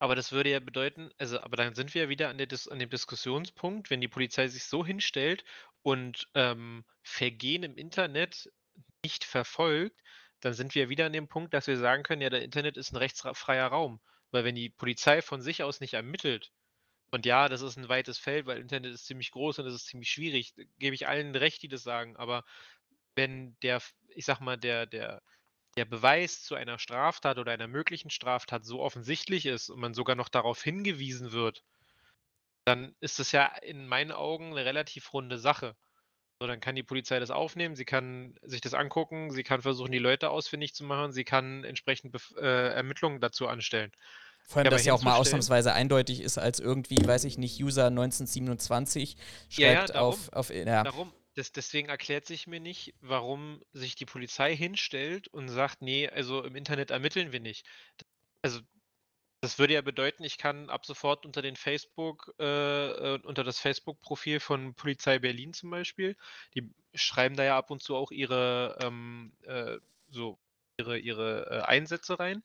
Aber 0.00 0.16
das 0.16 0.32
würde 0.32 0.50
ja 0.50 0.58
bedeuten, 0.58 1.12
also, 1.16 1.40
aber 1.40 1.56
dann 1.56 1.76
sind 1.76 1.94
wir 1.94 2.02
ja 2.02 2.08
wieder 2.08 2.28
an, 2.28 2.38
der 2.38 2.48
an 2.70 2.80
dem 2.80 2.90
Diskussionspunkt, 2.90 3.88
wenn 3.88 4.00
die 4.00 4.08
Polizei 4.08 4.48
sich 4.48 4.64
so 4.64 4.84
hinstellt 4.84 5.44
und 5.82 6.26
ähm, 6.34 6.84
Vergehen 7.04 7.62
im 7.62 7.76
Internet 7.76 8.50
nicht 9.04 9.22
verfolgt, 9.22 10.02
dann 10.40 10.54
sind 10.54 10.74
wir 10.74 10.88
wieder 10.88 11.06
an 11.06 11.12
dem 11.12 11.28
Punkt, 11.28 11.54
dass 11.54 11.68
wir 11.68 11.76
sagen 11.76 12.02
können, 12.02 12.22
ja, 12.22 12.30
der 12.30 12.42
Internet 12.42 12.76
ist 12.76 12.92
ein 12.92 12.96
rechtsfreier 12.96 13.68
Raum. 13.68 14.00
Weil 14.32 14.42
wenn 14.42 14.56
die 14.56 14.70
Polizei 14.70 15.22
von 15.22 15.40
sich 15.40 15.62
aus 15.62 15.78
nicht 15.78 15.94
ermittelt, 15.94 16.50
und 17.10 17.24
ja, 17.26 17.48
das 17.48 17.62
ist 17.62 17.76
ein 17.76 17.88
weites 17.88 18.18
Feld, 18.18 18.46
weil 18.46 18.58
Internet 18.58 18.92
ist 18.94 19.06
ziemlich 19.06 19.30
groß 19.30 19.58
und 19.60 19.66
es 19.66 19.74
ist 19.74 19.86
ziemlich 19.86 20.10
schwierig. 20.10 20.54
Gebe 20.78 20.94
ich 20.94 21.08
allen 21.08 21.34
recht, 21.34 21.62
die 21.62 21.68
das 21.68 21.82
sagen. 21.82 22.16
Aber 22.16 22.44
wenn 23.14 23.56
der, 23.62 23.80
ich 24.14 24.26
sag 24.26 24.40
mal, 24.40 24.58
der, 24.58 24.86
der, 24.86 25.22
der 25.76 25.84
Beweis 25.86 26.42
zu 26.42 26.54
einer 26.54 26.78
Straftat 26.78 27.38
oder 27.38 27.52
einer 27.52 27.68
möglichen 27.68 28.10
Straftat 28.10 28.64
so 28.64 28.80
offensichtlich 28.80 29.46
ist 29.46 29.70
und 29.70 29.80
man 29.80 29.94
sogar 29.94 30.16
noch 30.16 30.28
darauf 30.28 30.62
hingewiesen 30.62 31.32
wird, 31.32 31.64
dann 32.66 32.94
ist 33.00 33.18
das 33.18 33.32
ja 33.32 33.46
in 33.62 33.88
meinen 33.88 34.12
Augen 34.12 34.50
eine 34.50 34.64
relativ 34.64 35.12
runde 35.14 35.38
Sache. 35.38 35.76
So, 36.40 36.46
dann 36.46 36.60
kann 36.60 36.76
die 36.76 36.82
Polizei 36.82 37.18
das 37.18 37.30
aufnehmen, 37.30 37.74
sie 37.74 37.84
kann 37.84 38.38
sich 38.42 38.60
das 38.60 38.74
angucken, 38.74 39.30
sie 39.30 39.42
kann 39.42 39.62
versuchen, 39.62 39.90
die 39.90 39.98
Leute 39.98 40.30
ausfindig 40.30 40.74
zu 40.74 40.84
machen, 40.84 41.10
sie 41.12 41.24
kann 41.24 41.64
entsprechend 41.64 42.12
Bef 42.12 42.32
äh, 42.36 42.68
Ermittlungen 42.74 43.20
dazu 43.20 43.48
anstellen. 43.48 43.90
Vor 44.48 44.60
allem, 44.60 44.64
Ja, 44.64 44.70
dass 44.70 44.86
ja 44.86 44.94
auch 44.94 45.02
mal 45.02 45.16
ausnahmsweise 45.16 45.74
eindeutig 45.74 46.22
ist, 46.22 46.38
als 46.38 46.58
irgendwie, 46.58 46.96
weiß 47.06 47.24
ich 47.24 47.36
nicht, 47.36 47.62
User 47.62 47.88
1927 47.88 49.16
schreibt 49.50 49.58
Ja, 49.58 49.72
ja, 49.72 49.86
darum. 49.86 50.14
auf, 50.14 50.32
auf 50.32 50.50
ja. 50.50 50.84
Darum, 50.84 51.12
das, 51.34 51.52
deswegen 51.52 51.90
erklärt 51.90 52.24
sich 52.24 52.46
mir 52.46 52.58
nicht, 52.58 52.94
warum 53.02 53.62
sich 53.74 53.94
die 53.94 54.06
Polizei 54.06 54.56
hinstellt 54.56 55.28
und 55.28 55.50
sagt, 55.50 55.82
nee, 55.82 56.08
also 56.08 56.42
im 56.42 56.56
Internet 56.56 56.90
ermitteln 56.90 57.30
wir 57.30 57.40
nicht. 57.40 57.66
Also 58.40 58.60
das 59.42 59.58
würde 59.58 59.74
ja 59.74 59.82
bedeuten, 59.82 60.24
ich 60.24 60.38
kann 60.38 60.70
ab 60.70 60.86
sofort 60.86 61.26
unter 61.26 61.42
den 61.42 61.54
Facebook, 61.54 62.34
äh, 62.40 63.16
äh, 63.16 63.20
unter 63.24 63.44
das 63.44 63.58
Facebook-Profil 63.58 64.40
von 64.40 64.74
Polizei 64.74 65.18
Berlin 65.18 65.52
zum 65.52 65.68
Beispiel, 65.68 66.16
die 66.54 66.70
schreiben 66.94 67.36
da 67.36 67.44
ja 67.44 67.58
ab 67.58 67.70
und 67.70 67.82
zu 67.82 67.96
auch 67.96 68.10
ihre, 68.12 68.78
ähm, 68.80 69.32
äh, 69.42 69.76
so 70.08 70.38
ihre, 70.78 70.98
ihre 70.98 71.50
äh, 71.50 71.60
Einsätze 71.66 72.18
rein. 72.18 72.42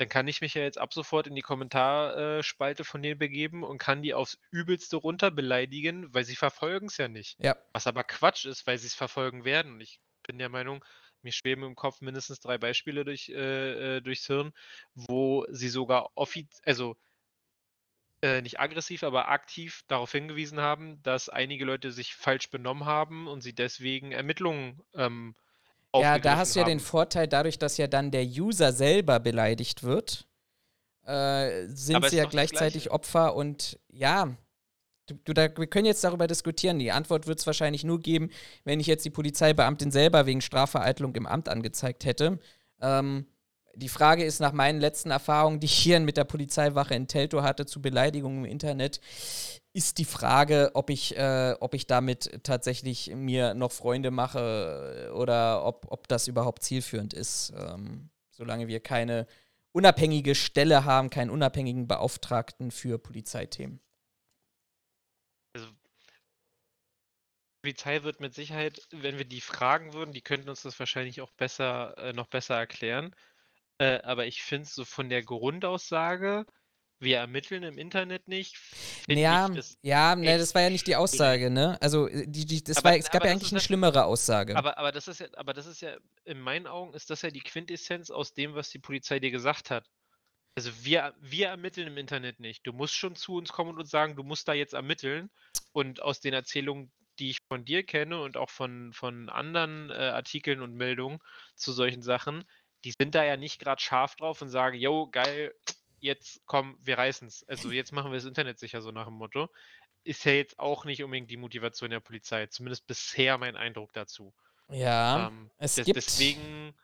Dann 0.00 0.08
kann 0.08 0.26
ich 0.28 0.40
mich 0.40 0.54
ja 0.54 0.62
jetzt 0.62 0.78
ab 0.78 0.94
sofort 0.94 1.26
in 1.26 1.34
die 1.34 1.42
Kommentarspalte 1.42 2.84
von 2.84 3.02
denen 3.02 3.18
begeben 3.18 3.62
und 3.62 3.76
kann 3.76 4.00
die 4.00 4.14
aufs 4.14 4.38
Übelste 4.50 4.96
runter 4.96 5.30
beleidigen, 5.30 6.06
weil 6.14 6.24
sie 6.24 6.36
verfolgen 6.36 6.86
es 6.86 6.96
ja 6.96 7.06
nicht. 7.06 7.36
ja. 7.38 7.54
Was 7.74 7.86
aber 7.86 8.02
Quatsch 8.02 8.46
ist, 8.46 8.66
weil 8.66 8.78
sie 8.78 8.86
es 8.86 8.94
verfolgen 8.94 9.44
werden. 9.44 9.74
Und 9.74 9.82
ich 9.82 10.00
bin 10.22 10.38
der 10.38 10.48
Meinung, 10.48 10.82
mir 11.20 11.32
schweben 11.32 11.64
im 11.64 11.74
Kopf 11.74 12.00
mindestens 12.00 12.40
drei 12.40 12.56
Beispiele 12.56 13.04
durch, 13.04 13.28
äh, 13.28 13.98
äh, 13.98 14.00
durchs 14.00 14.26
Hirn, 14.26 14.54
wo 14.94 15.44
sie 15.50 15.68
sogar 15.68 16.08
offiz 16.14 16.62
also 16.64 16.96
äh, 18.22 18.40
nicht 18.40 18.58
aggressiv, 18.58 19.02
aber 19.02 19.28
aktiv 19.28 19.82
darauf 19.86 20.12
hingewiesen 20.12 20.60
haben, 20.60 21.02
dass 21.02 21.28
einige 21.28 21.66
Leute 21.66 21.92
sich 21.92 22.14
falsch 22.14 22.48
benommen 22.48 22.86
haben 22.86 23.28
und 23.28 23.42
sie 23.42 23.54
deswegen 23.54 24.12
Ermittlungen 24.12 24.80
ähm, 24.94 25.36
Ja, 25.94 26.18
da 26.18 26.36
hast 26.36 26.54
du 26.54 26.60
ja 26.60 26.66
den. 26.66 26.80
Vorteil, 26.80 27.26
dadurch, 27.26 27.58
dass 27.58 27.76
ja 27.76 27.86
dann 27.86 28.10
der 28.10 28.24
User 28.24 28.72
selber 28.72 29.18
beleidigt 29.18 29.82
wird, 29.82 30.26
äh, 31.04 31.66
sind 31.66 31.96
Aber 31.96 32.10
sie 32.10 32.16
ja 32.16 32.26
gleichzeitig. 32.26 32.90
Opfer 32.90 33.34
und 33.34 33.78
ja, 33.88 34.28
du, 35.06 35.14
du, 35.24 35.32
da, 35.32 35.48
wir 35.56 35.66
können 35.66 35.86
jetzt 35.86 36.04
darüber 36.04 36.26
diskutieren. 36.26 36.78
Die 36.78 36.92
Antwort 36.92 37.26
wird 37.26 37.40
es 37.40 37.46
wahrscheinlich 37.46 37.84
nur 37.84 38.00
geben, 38.00 38.30
wenn 38.64 38.80
ich 38.80 38.86
jetzt 38.86 39.04
die 39.04 39.10
Polizeibeamtin 39.10 39.90
selber 39.90 40.26
wegen 40.26 40.40
Strafvereitlung 40.40 41.14
im 41.16 41.26
Amt 41.26 41.48
angezeigt 41.48 42.04
hätte. 42.04 42.38
Ähm, 42.80 43.26
die 43.74 43.88
Frage 43.88 44.24
ist 44.24 44.40
nach 44.40 44.52
meinen 44.52 44.80
letzten 44.80 45.10
Erfahrungen, 45.10 45.60
die 45.60 45.66
ich 45.66 45.72
hier 45.72 46.00
mit 46.00 46.16
der 46.16 46.24
Polizeiwache 46.24 46.94
in 46.94 47.08
Teltow 47.08 47.42
hatte, 47.42 47.66
zu 47.66 47.80
Beleidigungen 47.80 48.44
im 48.44 48.50
Internet, 48.50 49.00
ist 49.72 49.98
die 49.98 50.04
Frage, 50.04 50.70
ob 50.74 50.90
ich, 50.90 51.16
äh, 51.16 51.54
ob 51.60 51.74
ich 51.74 51.86
damit 51.86 52.40
tatsächlich 52.42 53.14
mir 53.14 53.54
noch 53.54 53.72
Freunde 53.72 54.10
mache 54.10 55.08
äh, 55.08 55.10
oder 55.10 55.64
ob, 55.64 55.86
ob 55.90 56.08
das 56.08 56.26
überhaupt 56.26 56.62
zielführend 56.62 57.14
ist. 57.14 57.52
Ähm, 57.56 58.10
solange 58.30 58.68
wir 58.68 58.80
keine 58.80 59.26
unabhängige 59.72 60.34
Stelle 60.34 60.84
haben, 60.84 61.10
keinen 61.10 61.30
unabhängigen 61.30 61.86
Beauftragten 61.86 62.70
für 62.70 62.98
Polizeithemen. 62.98 63.80
Also, 65.54 65.68
die 65.68 67.60
Polizei 67.62 68.02
wird 68.02 68.20
mit 68.20 68.34
Sicherheit, 68.34 68.88
wenn 68.90 69.18
wir 69.18 69.24
die 69.24 69.40
fragen 69.40 69.92
würden, 69.92 70.12
die 70.12 70.22
könnten 70.22 70.48
uns 70.48 70.62
das 70.62 70.78
wahrscheinlich 70.78 71.20
auch 71.20 71.32
besser, 71.32 71.96
äh, 71.98 72.12
noch 72.12 72.26
besser 72.26 72.56
erklären. 72.56 73.14
Äh, 73.80 74.00
aber 74.02 74.26
ich 74.26 74.42
finde 74.42 74.64
es 74.64 74.74
so 74.74 74.84
von 74.84 75.08
der 75.08 75.22
Grundaussage, 75.22 76.44
wir 77.02 77.16
ermitteln 77.16 77.62
im 77.62 77.78
Internet 77.78 78.28
nicht, 78.28 78.56
Ja, 79.08 79.48
das. 79.48 79.78
ja, 79.80 80.14
ne, 80.14 80.36
das 80.36 80.54
war 80.54 80.60
ja 80.62 80.68
nicht 80.70 80.86
die 80.86 80.96
Aussage, 80.96 81.48
ne? 81.50 81.78
Also 81.80 82.06
äh, 82.08 82.26
die, 82.26 82.44
die, 82.44 82.62
das 82.62 82.76
Aber- 82.76 82.90
war, 82.90 82.96
es 82.98 83.06
gab 83.10 83.22
ja 83.24 83.30
das 83.30 83.30
eigentlich 83.32 83.52
eine 83.52 83.60
ja- 83.60 83.64
schlimmere 83.64 84.04
Aussage. 84.04 84.54
Aber, 84.54 84.76
aber 84.76 84.92
das 84.92 85.08
ist 85.08 85.20
ja, 85.20 85.28
aber 85.36 85.54
das 85.54 85.64
ist 85.66 85.80
ja, 85.80 85.96
in 86.24 86.40
meinen 86.40 86.66
Augen 86.66 86.92
ist 86.92 87.08
das 87.08 87.22
ja 87.22 87.30
die 87.30 87.40
Quintessenz 87.40 88.10
aus 88.10 88.34
dem, 88.34 88.54
was 88.54 88.68
die 88.68 88.78
Polizei 88.80 89.18
dir 89.18 89.30
gesagt 89.30 89.70
hat. 89.70 89.88
Also 90.56 90.70
wir, 90.84 91.14
wir 91.20 91.48
ermitteln 91.48 91.86
im 91.86 91.96
Internet 91.96 92.38
nicht. 92.38 92.66
Du 92.66 92.74
musst 92.74 92.94
schon 92.94 93.16
zu 93.16 93.34
uns 93.36 93.50
kommen 93.50 93.70
und 93.70 93.78
uns 93.78 93.88
sagen, 93.90 94.14
du 94.14 94.22
musst 94.22 94.46
da 94.46 94.52
jetzt 94.52 94.74
ermitteln. 94.74 95.30
Und 95.72 96.02
aus 96.02 96.20
den 96.20 96.34
Erzählungen, 96.34 96.92
die 97.18 97.30
ich 97.30 97.38
von 97.48 97.64
dir 97.64 97.82
kenne 97.84 98.20
und 98.20 98.36
auch 98.36 98.50
von, 98.50 98.92
von 98.92 99.28
anderen 99.30 99.88
äh, 99.90 99.94
Artikeln 99.94 100.60
und 100.60 100.74
Meldungen 100.74 101.18
zu 101.54 101.72
solchen 101.72 102.02
Sachen, 102.02 102.44
die 102.84 102.92
sind 102.98 103.14
da 103.14 103.24
ja 103.24 103.36
nicht 103.36 103.58
gerade 103.60 103.80
scharf 103.82 104.16
drauf 104.16 104.42
und 104.42 104.48
sagen, 104.48 104.78
yo, 104.78 105.08
geil, 105.10 105.54
jetzt 106.00 106.42
komm, 106.46 106.78
wir 106.82 106.98
reißen's. 106.98 107.44
Also 107.48 107.70
jetzt 107.70 107.92
machen 107.92 108.10
wir 108.12 108.16
das 108.18 108.24
Internet 108.26 108.58
sicher, 108.58 108.82
so 108.82 108.90
nach 108.90 109.06
dem 109.06 109.14
Motto. 109.14 109.48
Ist 110.04 110.24
ja 110.24 110.32
jetzt 110.32 110.58
auch 110.58 110.84
nicht 110.86 111.02
unbedingt 111.04 111.30
die 111.30 111.36
Motivation 111.36 111.90
der 111.90 112.00
Polizei, 112.00 112.46
zumindest 112.46 112.86
bisher 112.86 113.38
mein 113.38 113.56
Eindruck 113.56 113.92
dazu. 113.92 114.34
ja, 114.68 115.28
Ähm, 115.28 115.50
es 115.58 115.74
des- 115.76 115.84
gibt 115.84 115.96
Deswegen, 115.96 116.74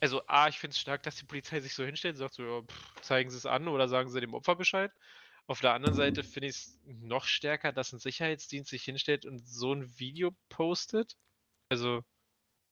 also 0.00 0.26
A, 0.26 0.48
ich 0.48 0.58
finde 0.58 0.72
es 0.74 0.80
stark, 0.80 1.02
dass 1.02 1.16
die 1.16 1.26
Polizei 1.26 1.60
sich 1.60 1.74
so 1.74 1.84
hinstellt 1.84 2.14
und 2.14 2.18
sagt 2.18 2.34
so, 2.34 2.44
ja, 2.44 2.62
pff, 2.62 2.92
zeigen 3.00 3.30
Sie 3.30 3.36
es 3.36 3.46
an 3.46 3.68
oder 3.68 3.88
sagen 3.88 4.10
Sie 4.10 4.20
dem 4.20 4.34
Opfer 4.34 4.56
Bescheid. 4.56 4.92
Auf 5.46 5.60
der 5.60 5.74
anderen 5.74 5.94
Seite 5.94 6.22
finde 6.22 6.48
ich 6.48 6.56
es 6.56 6.80
noch 6.84 7.24
stärker, 7.26 7.72
dass 7.72 7.92
ein 7.92 7.98
Sicherheitsdienst 8.00 8.70
sich 8.70 8.84
hinstellt 8.84 9.26
und 9.26 9.46
so 9.46 9.72
ein 9.74 9.98
Video 9.98 10.32
postet. 10.48 11.16
Also, 11.70 11.98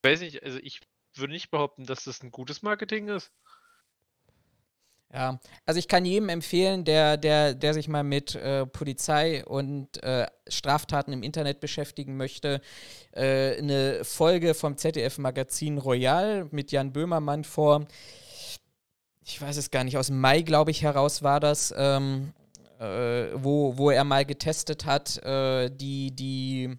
ich 0.05 0.11
weiß 0.11 0.21
nicht, 0.21 0.43
also 0.45 0.59
ich 0.63 0.81
würde 1.19 1.33
nicht 1.33 1.51
behaupten, 1.51 1.85
dass 1.85 2.05
das 2.05 2.23
ein 2.23 2.31
gutes 2.31 2.63
Marketing 2.63 3.09
ist. 3.09 3.33
Ja, 5.15 5.39
also 5.67 5.79
ich 5.79 5.89
kann 5.89 6.07
jedem 6.07 6.31
empfehlen, 6.31 6.87
der, 6.87 7.19
der, 7.19 7.55
der 7.55 7.75
sich 7.75 7.87
mal 7.87 8.03
mit 8.03 8.35
äh, 8.35 8.65
Polizei 8.65 9.45
und 9.45 10.03
äh, 10.03 10.27
Straftaten 10.49 11.13
im 11.13 11.23
Internet 11.23 11.61
beschäftigen 11.61 12.17
möchte, 12.17 12.63
äh, 13.13 13.59
eine 13.59 14.05
Folge 14.05 14.55
vom 14.55 14.79
ZDF-Magazin 14.79 15.77
Royal 15.77 16.49
mit 16.51 16.73
Jan 16.73 16.95
Böhmermann 16.95 17.45
vor, 17.45 17.87
ich 19.23 19.41
weiß 19.41 19.59
es 19.59 19.71
gar 19.71 19.85
nicht, 19.85 19.99
aus 19.99 20.11
Mai, 20.11 20.41
glaube 20.41 20.71
ich, 20.71 20.83
heraus 20.83 21.23
war 21.23 21.41
das, 21.41 21.75
ähm, 21.77 22.33
äh, 22.79 23.27
wo, 23.35 23.77
wo 23.77 23.91
er 23.91 24.05
mal 24.05 24.25
getestet 24.25 24.87
hat, 24.87 25.23
äh, 25.25 25.69
die, 25.71 26.17
die, 26.17 26.79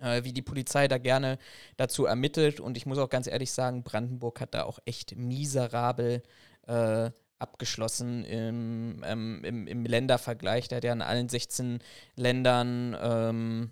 äh, 0.00 0.24
wie 0.24 0.32
die 0.32 0.42
Polizei 0.42 0.88
da 0.88 0.98
gerne 0.98 1.38
dazu 1.76 2.06
ermittelt. 2.06 2.60
Und 2.60 2.76
ich 2.76 2.86
muss 2.86 2.98
auch 2.98 3.08
ganz 3.08 3.26
ehrlich 3.26 3.52
sagen, 3.52 3.82
Brandenburg 3.82 4.40
hat 4.40 4.54
da 4.54 4.64
auch 4.64 4.78
echt 4.84 5.16
miserabel 5.16 6.22
äh, 6.66 7.10
abgeschlossen 7.38 8.24
im, 8.24 9.02
ähm, 9.04 9.44
im, 9.44 9.66
im 9.66 9.84
Ländervergleich. 9.84 10.68
Der 10.68 10.76
hat 10.76 10.84
ja 10.84 10.92
in 10.92 11.02
allen 11.02 11.28
16 11.28 11.78
Ländern 12.16 12.96
ähm, 13.00 13.70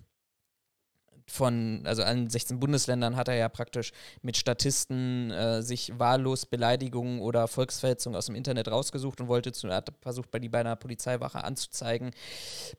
von, 1.29 1.81
also 1.85 2.03
allen 2.03 2.29
16 2.29 2.59
Bundesländern 2.59 3.17
hat 3.17 3.27
er 3.27 3.35
ja 3.35 3.49
praktisch 3.49 3.91
mit 4.21 4.37
Statisten 4.37 5.31
äh, 5.31 5.61
sich 5.61 5.91
wahllos 5.99 6.45
Beleidigungen 6.45 7.19
oder 7.19 7.47
Volksverhetzungen 7.47 8.15
aus 8.15 8.27
dem 8.27 8.35
Internet 8.35 8.69
rausgesucht 8.69 9.19
und 9.19 9.27
wollte 9.27 9.51
zu, 9.51 9.69
hat 9.69 9.91
versucht, 10.01 10.31
bei 10.31 10.39
die 10.39 10.49
bei 10.49 10.61
einer 10.61 10.77
Polizeiwache 10.77 11.43
anzuzeigen. 11.43 12.11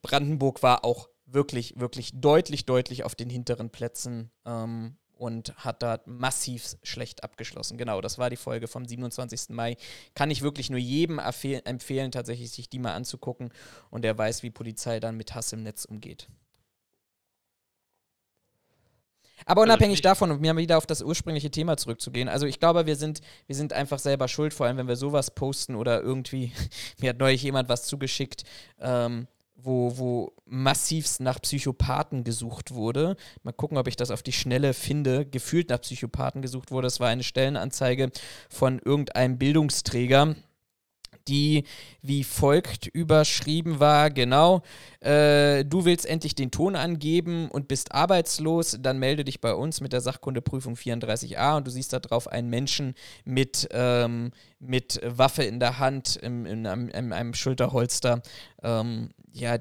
Brandenburg 0.00 0.62
war 0.62 0.84
auch 0.84 1.11
wirklich, 1.31 1.79
wirklich 1.79 2.12
deutlich, 2.14 2.67
deutlich 2.67 3.05
auf 3.05 3.14
den 3.14 3.31
hinteren 3.31 3.71
Plätzen 3.71 4.31
ähm, 4.45 4.97
und 5.14 5.55
hat 5.57 5.83
da 5.83 6.01
massiv 6.07 6.77
schlecht 6.83 7.25
abgeschlossen. 7.25 7.77
Genau, 7.77 8.01
das 8.01 8.19
war 8.19 8.31
die 8.31 8.37
Folge 8.37 8.69
vom 8.69 8.87
27. 8.87 9.51
Mai. 9.51 9.77
Kann 10.14 10.31
ich 10.31 10.43
wirklich 10.43 10.71
nur 10.71 10.79
jedem 10.79 11.19
empfehlen, 11.19 12.12
tatsächlich 12.12 12.51
sich 12.51 12.69
die 12.71 12.79
mal 12.79 12.95
anzugucken 12.95 13.53
und 13.91 14.03
der 14.03 14.17
weiß, 14.17 14.43
wie 14.43 14.51
Polizei 14.51 15.01
dann 15.01 15.17
mit 15.17 15.35
Hass 15.35 15.53
im 15.53 15.62
Netz 15.62 15.85
umgeht. 15.85 16.29
Aber 19.45 19.62
Also 19.62 19.73
unabhängig 19.73 20.03
davon, 20.03 20.31
um 20.31 20.41
mir 20.41 20.57
wieder 20.57 20.79
auf 20.79 20.87
das 20.87 21.03
ursprüngliche 21.03 21.51
Thema 21.51 21.77
zurückzugehen, 21.77 22.29
also 22.29 22.47
ich 22.47 22.61
glaube, 22.61 22.87
wir 22.87 22.97
sind, 22.97 23.21
wir 23.47 23.57
sind 23.57 23.73
einfach 23.73 23.99
selber 23.99 24.29
schuld, 24.29 24.53
vor 24.53 24.67
allem 24.67 24.77
wenn 24.77 24.88
wir 24.88 24.97
sowas 24.97 25.31
posten 25.35 25.75
oder 25.75 26.03
irgendwie, 26.03 26.53
mir 27.01 27.11
hat 27.11 27.19
neulich 27.19 27.43
jemand 27.43 27.69
was 27.69 27.87
zugeschickt, 27.87 28.45
ähm, 28.81 29.27
wo, 29.61 29.99
wo 29.99 30.33
massivst 30.47 31.21
nach 31.21 31.40
Psychopathen 31.42 32.25
gesucht 32.25 32.73
wurde. 32.73 33.16
Mal 33.42 33.53
gucken, 33.53 33.77
ob 33.77 33.88
ich 33.88 33.97
das 33.97 34.11
auf 34.11 34.23
die 34.23 34.33
Schnelle 34.33 34.73
finde. 34.73 35.27
Gefühlt 35.27 35.68
nach 35.68 35.81
Psychopathen 35.81 36.42
gesucht 36.42 36.71
wurde. 36.71 36.87
Das 36.87 37.01
war 37.01 37.09
eine 37.09 37.25
Stellenanzeige 37.25 38.11
von 38.49 38.79
irgendeinem 38.79 39.37
Bildungsträger, 39.37 40.37
die 41.27 41.64
wie 42.03 42.25
folgt 42.25 42.87
überschrieben 42.87 43.81
war, 43.81 44.11
genau, 44.11 44.62
äh, 45.01 45.64
du 45.64 45.85
willst 45.85 46.07
endlich 46.07 46.35
den 46.35 46.51
Ton 46.51 46.75
angeben 46.75 47.51
und 47.51 47.68
bist 47.68 47.92
arbeitslos, 47.92 48.79
dann 48.81 48.99
melde 48.99 49.25
dich 49.25 49.40
bei 49.40 49.53
uns 49.53 49.81
mit 49.81 49.92
der 49.92 50.01
Sachkundeprüfung 50.01 50.75
34a 50.75 51.57
und 51.57 51.66
du 51.66 51.71
siehst 51.71 51.92
da 51.92 51.99
drauf 51.99 52.29
einen 52.29 52.49
Menschen 52.49 52.94
mit, 53.25 53.68
ähm, 53.73 54.31
mit 54.59 55.01
Waffe 55.05 55.42
in 55.44 55.61
der 55.61 55.79
Hand, 55.79 56.16
im, 56.16 56.47
in, 56.47 56.66
einem, 56.66 56.88
in 56.88 57.12
einem 57.12 57.35
Schulterholster. 57.35 58.23
Ähm, 58.62 59.11
ja, 59.38 59.59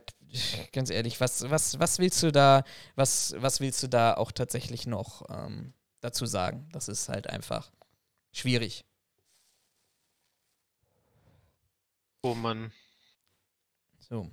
ganz 0.74 0.90
ehrlich, 0.90 1.20
was, 1.22 1.50
was, 1.50 1.80
was 1.80 2.00
willst 2.00 2.22
du 2.24 2.32
da, 2.32 2.64
was, 2.96 3.34
was 3.38 3.60
willst 3.60 3.82
du 3.84 3.88
da 3.88 4.14
auch 4.16 4.32
tatsächlich 4.32 4.88
noch? 4.88 5.24
Ähm, 5.30 5.74
dazu 6.02 6.26
sagen. 6.28 6.70
Das 6.72 6.88
ist 6.90 7.10
halt 7.10 7.28
einfach 7.28 7.72
schwierig. 8.32 8.86
Oh 12.22 12.34
Mann. 12.36 12.72
So. 14.00 14.30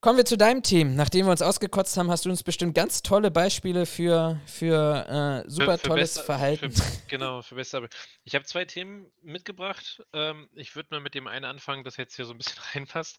Kommen 0.00 0.18
wir 0.18 0.26
zu 0.26 0.36
deinem 0.36 0.62
Team. 0.62 0.94
Nachdem 0.96 1.24
wir 1.26 1.30
uns 1.30 1.40
ausgekotzt 1.40 1.96
haben, 1.96 2.10
hast 2.10 2.26
du 2.26 2.30
uns 2.30 2.42
bestimmt 2.42 2.74
ganz 2.74 3.02
tolle 3.02 3.30
Beispiele 3.30 3.86
für, 3.86 4.38
für 4.44 5.44
äh, 5.46 5.50
super 5.50 5.72
Für- 5.72 5.78
für 5.78 5.88
tolles 5.88 6.14
besser- 6.14 6.24
Verhalten. 6.26 6.70
Für, 6.72 6.82
genau, 7.08 7.40
für 7.42 7.54
besser. 7.54 7.88
Ich 8.24 8.34
habe 8.34 8.44
zwei 8.44 8.66
Themen 8.66 9.10
mitgebracht. 9.22 10.02
Ähm, 10.12 10.48
ich 10.54 10.76
würde 10.76 10.88
mal 10.92 11.00
mit 11.00 11.14
dem 11.14 11.26
einen 11.26 11.46
anfangen, 11.46 11.84
das 11.84 11.96
jetzt 11.96 12.16
hier 12.16 12.26
so 12.26 12.32
ein 12.32 12.38
bisschen 12.38 12.58
reinpasst. 12.74 13.18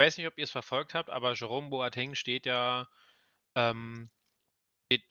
Ich 0.00 0.06
weiß 0.06 0.16
nicht, 0.16 0.28
ob 0.28 0.38
ihr 0.38 0.44
es 0.44 0.50
verfolgt 0.50 0.94
habt, 0.94 1.10
aber 1.10 1.34
Jerome 1.34 1.68
Boateng 1.68 2.14
steht 2.14 2.46
ja 2.46 2.88
ähm, 3.54 4.08
steht 4.86 5.04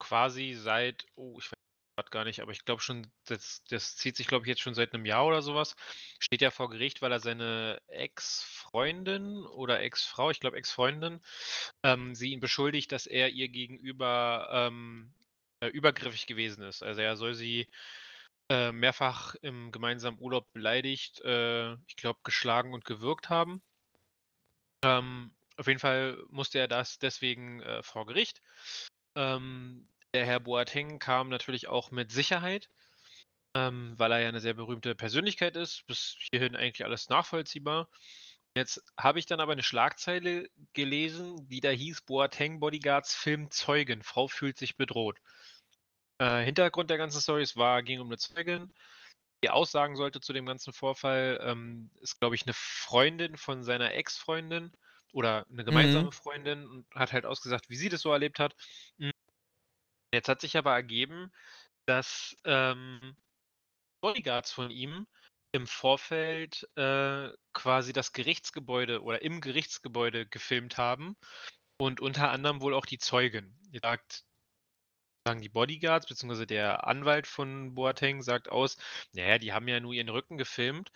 quasi 0.00 0.54
seit, 0.54 1.06
oh, 1.14 1.38
ich 1.38 1.48
weiß 1.96 2.10
gar 2.10 2.24
nicht, 2.24 2.40
aber 2.40 2.50
ich 2.50 2.64
glaube 2.64 2.82
schon, 2.82 3.06
das, 3.26 3.62
das 3.68 3.96
zieht 3.96 4.16
sich, 4.16 4.26
glaube 4.26 4.44
ich, 4.44 4.48
jetzt 4.48 4.60
schon 4.60 4.74
seit 4.74 4.94
einem 4.94 5.06
Jahr 5.06 5.26
oder 5.26 5.42
sowas, 5.42 5.76
steht 6.18 6.42
ja 6.42 6.50
vor 6.50 6.70
Gericht, 6.70 7.02
weil 7.02 7.12
er 7.12 7.20
seine 7.20 7.80
Ex-Freundin 7.86 9.46
oder 9.46 9.80
Ex-Frau, 9.80 10.30
ich 10.30 10.40
glaube 10.40 10.56
Ex-Freundin, 10.56 11.20
ähm, 11.84 12.16
sie 12.16 12.32
ihn 12.32 12.40
beschuldigt, 12.40 12.90
dass 12.90 13.06
er 13.06 13.28
ihr 13.28 13.48
gegenüber 13.48 14.48
ähm, 14.50 15.14
äh, 15.60 15.68
übergriffig 15.68 16.26
gewesen 16.26 16.64
ist. 16.64 16.82
Also 16.82 17.00
er 17.00 17.16
soll 17.16 17.34
sie 17.34 17.68
äh, 18.50 18.72
mehrfach 18.72 19.36
im 19.36 19.70
gemeinsamen 19.70 20.18
Urlaub 20.20 20.52
beleidigt, 20.52 21.20
äh, 21.20 21.74
ich 21.86 21.94
glaube 21.94 22.18
geschlagen 22.24 22.74
und 22.74 22.84
gewürgt 22.84 23.28
haben. 23.30 23.62
Ähm, 24.82 25.32
auf 25.56 25.66
jeden 25.66 25.80
Fall 25.80 26.22
musste 26.28 26.58
er 26.58 26.68
das 26.68 26.98
deswegen 26.98 27.60
äh, 27.60 27.82
vor 27.82 28.06
Gericht. 28.06 28.42
Ähm, 29.14 29.88
der 30.14 30.26
Herr 30.26 30.40
Boateng 30.40 30.98
kam 30.98 31.28
natürlich 31.28 31.68
auch 31.68 31.90
mit 31.90 32.10
Sicherheit, 32.10 32.68
ähm, 33.54 33.94
weil 33.98 34.12
er 34.12 34.20
ja 34.20 34.28
eine 34.28 34.40
sehr 34.40 34.54
berühmte 34.54 34.94
Persönlichkeit 34.94 35.56
ist. 35.56 35.86
Bis 35.86 36.16
hierhin 36.30 36.56
eigentlich 36.56 36.84
alles 36.84 37.08
nachvollziehbar. 37.08 37.88
Jetzt 38.54 38.82
habe 38.98 39.18
ich 39.18 39.26
dann 39.26 39.40
aber 39.40 39.52
eine 39.52 39.62
Schlagzeile 39.62 40.48
gelesen, 40.74 41.48
die 41.48 41.60
da 41.60 41.70
hieß: 41.70 42.02
Boateng 42.02 42.60
Bodyguards 42.60 43.14
Film 43.14 43.50
Zeugen. 43.50 44.02
Frau 44.02 44.28
fühlt 44.28 44.58
sich 44.58 44.76
bedroht. 44.76 45.18
Äh, 46.18 46.44
Hintergrund 46.44 46.90
der 46.90 46.98
ganzen 46.98 47.20
Story 47.20 47.46
war, 47.54 47.82
ging 47.82 48.00
um 48.00 48.08
eine 48.08 48.18
Zeugin, 48.18 48.72
aussagen 49.50 49.96
sollte 49.96 50.20
zu 50.20 50.32
dem 50.32 50.46
ganzen 50.46 50.72
Vorfall. 50.72 51.40
Ähm, 51.42 51.90
ist, 52.00 52.18
glaube 52.18 52.34
ich, 52.34 52.42
eine 52.44 52.54
Freundin 52.54 53.36
von 53.36 53.64
seiner 53.64 53.94
Ex-Freundin 53.94 54.72
oder 55.12 55.46
eine 55.50 55.64
gemeinsame 55.64 56.12
Freundin 56.12 56.66
und 56.66 56.86
hat 56.94 57.12
halt 57.12 57.26
ausgesagt, 57.26 57.68
wie 57.68 57.76
sie 57.76 57.88
das 57.88 58.00
so 58.00 58.12
erlebt 58.12 58.38
hat. 58.38 58.54
Hm. 58.98 59.12
Jetzt 60.14 60.28
hat 60.28 60.40
sich 60.40 60.56
aber 60.56 60.72
ergeben, 60.72 61.32
dass 61.86 62.36
ähm, 62.44 63.16
Bodyguards 64.00 64.52
von 64.52 64.70
ihm 64.70 65.06
im 65.52 65.66
Vorfeld 65.66 66.68
äh, 66.76 67.28
quasi 67.52 67.92
das 67.92 68.12
Gerichtsgebäude 68.12 69.02
oder 69.02 69.22
im 69.22 69.40
Gerichtsgebäude 69.40 70.26
gefilmt 70.26 70.78
haben 70.78 71.16
und 71.78 72.00
unter 72.00 72.30
anderem 72.30 72.60
wohl 72.62 72.74
auch 72.74 72.86
die 72.86 72.98
Zeugin. 72.98 73.54
Die 73.68 73.78
sagt, 73.78 74.24
sagen 75.24 75.40
die 75.40 75.48
Bodyguards, 75.48 76.06
beziehungsweise 76.06 76.46
der 76.46 76.86
Anwalt 76.86 77.26
von 77.26 77.74
Boateng 77.74 78.22
sagt 78.22 78.50
aus, 78.50 78.76
naja, 79.12 79.38
die 79.38 79.52
haben 79.52 79.68
ja 79.68 79.80
nur 79.80 79.92
ihren 79.92 80.08
Rücken 80.08 80.36
gefilmt. 80.38 80.90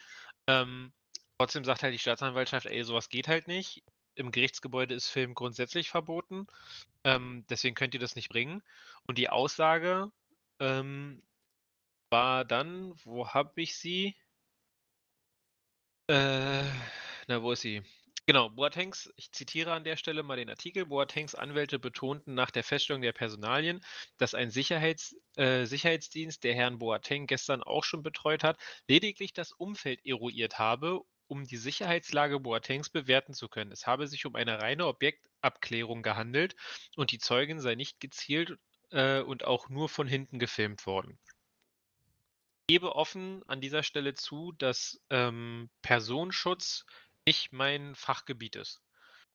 Ähm, 0.46 0.92
trotzdem 1.38 1.64
sagt 1.64 1.82
halt 1.82 1.94
die 1.94 1.98
Staatsanwaltschaft, 1.98 2.66
ey, 2.66 2.82
sowas 2.84 3.08
geht 3.08 3.28
halt 3.28 3.48
nicht. 3.48 3.84
Im 4.14 4.32
Gerichtsgebäude 4.32 4.94
ist 4.94 5.08
Film 5.08 5.34
grundsätzlich 5.34 5.90
verboten. 5.90 6.46
Ähm, 7.04 7.44
deswegen 7.50 7.74
könnt 7.74 7.94
ihr 7.94 8.00
das 8.00 8.16
nicht 8.16 8.30
bringen. 8.30 8.62
Und 9.06 9.18
die 9.18 9.28
Aussage 9.28 10.10
ähm, 10.60 11.22
war 12.10 12.44
dann, 12.44 12.94
wo 13.04 13.28
habe 13.28 13.60
ich 13.62 13.76
sie? 13.76 14.16
Äh, 16.08 16.62
na, 17.28 17.42
wo 17.42 17.52
ist 17.52 17.60
sie? 17.60 17.82
Genau, 18.28 18.50
Boatengs, 18.50 19.12
ich 19.14 19.30
zitiere 19.30 19.72
an 19.72 19.84
der 19.84 19.96
Stelle 19.96 20.24
mal 20.24 20.36
den 20.36 20.50
Artikel, 20.50 20.86
Boatengs 20.86 21.36
Anwälte 21.36 21.78
betonten 21.78 22.34
nach 22.34 22.50
der 22.50 22.64
Feststellung 22.64 23.00
der 23.00 23.12
Personalien, 23.12 23.80
dass 24.18 24.34
ein 24.34 24.50
Sicherheits, 24.50 25.14
äh, 25.36 25.64
Sicherheitsdienst, 25.64 26.42
der 26.42 26.56
Herrn 26.56 26.78
Boateng 26.78 27.28
gestern 27.28 27.62
auch 27.62 27.84
schon 27.84 28.02
betreut 28.02 28.42
hat, 28.42 28.58
lediglich 28.88 29.32
das 29.32 29.52
Umfeld 29.52 30.04
eruiert 30.04 30.58
habe, 30.58 31.02
um 31.28 31.44
die 31.44 31.56
Sicherheitslage 31.56 32.40
Boatengs 32.40 32.90
bewerten 32.90 33.32
zu 33.32 33.48
können. 33.48 33.70
Es 33.70 33.86
habe 33.86 34.08
sich 34.08 34.26
um 34.26 34.34
eine 34.34 34.60
reine 34.60 34.88
Objektabklärung 34.88 36.02
gehandelt 36.02 36.56
und 36.96 37.12
die 37.12 37.18
Zeugin 37.18 37.60
sei 37.60 37.76
nicht 37.76 38.00
gezielt 38.00 38.58
äh, 38.90 39.20
und 39.20 39.44
auch 39.44 39.68
nur 39.68 39.88
von 39.88 40.08
hinten 40.08 40.40
gefilmt 40.40 40.84
worden. 40.84 41.16
Ich 42.68 42.74
gebe 42.74 42.96
offen 42.96 43.44
an 43.46 43.60
dieser 43.60 43.84
Stelle 43.84 44.14
zu, 44.14 44.50
dass 44.58 45.00
ähm, 45.10 45.70
Personenschutz 45.82 46.84
nicht 47.26 47.52
mein 47.52 47.94
Fachgebiet 47.94 48.56
ist. 48.56 48.80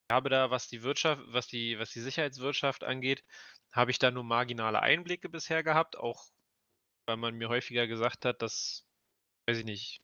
Ich 0.08 0.14
habe 0.14 0.30
da, 0.30 0.50
was 0.50 0.68
die 0.68 0.82
Wirtschaft, 0.82 1.22
was 1.26 1.46
die, 1.46 1.78
was 1.78 1.90
die 1.90 2.00
Sicherheitswirtschaft 2.00 2.84
angeht, 2.84 3.24
habe 3.70 3.90
ich 3.90 3.98
da 3.98 4.10
nur 4.10 4.24
marginale 4.24 4.80
Einblicke 4.80 5.28
bisher 5.28 5.62
gehabt, 5.62 5.96
auch 5.96 6.26
weil 7.06 7.16
man 7.16 7.34
mir 7.34 7.48
häufiger 7.48 7.86
gesagt 7.86 8.24
hat, 8.24 8.42
dass, 8.42 8.84
weiß 9.46 9.58
ich 9.58 9.64
nicht, 9.64 10.00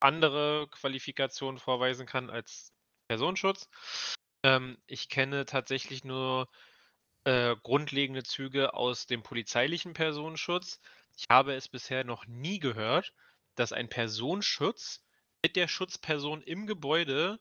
andere 0.00 0.68
Qualifikationen 0.70 1.58
vorweisen 1.58 2.06
kann 2.06 2.30
als 2.30 2.72
Personenschutz. 3.08 3.68
Ähm, 4.42 4.78
ich 4.86 5.08
kenne 5.08 5.46
tatsächlich 5.46 6.04
nur 6.04 6.48
äh, 7.24 7.56
grundlegende 7.62 8.22
Züge 8.22 8.74
aus 8.74 9.06
dem 9.06 9.22
polizeilichen 9.22 9.94
Personenschutz. 9.94 10.80
Ich 11.16 11.24
habe 11.30 11.54
es 11.54 11.68
bisher 11.68 12.04
noch 12.04 12.26
nie 12.26 12.58
gehört, 12.58 13.14
dass 13.54 13.72
ein 13.72 13.88
Personenschutz 13.88 15.05
mit 15.46 15.54
der 15.54 15.68
Schutzperson 15.68 16.42
im 16.42 16.66
Gebäude 16.66 17.38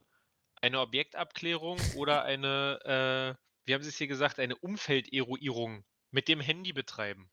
eine 0.62 0.80
Objektabklärung 0.80 1.80
oder 1.98 2.24
eine, 2.24 2.80
äh, 2.86 3.41
wie 3.65 3.74
haben 3.74 3.82
Sie 3.82 3.89
es 3.89 3.98
hier 3.98 4.06
gesagt, 4.06 4.39
eine 4.39 4.56
Umfelderuierung 4.56 5.84
mit 6.12 6.28
dem 6.28 6.39
Handy 6.39 6.72
betreiben. 6.72 7.32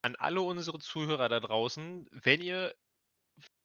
An 0.00 0.16
alle 0.16 0.40
unsere 0.40 0.78
Zuhörer 0.78 1.28
da 1.28 1.38
draußen, 1.38 2.08
wenn 2.12 2.40
ihr 2.40 2.74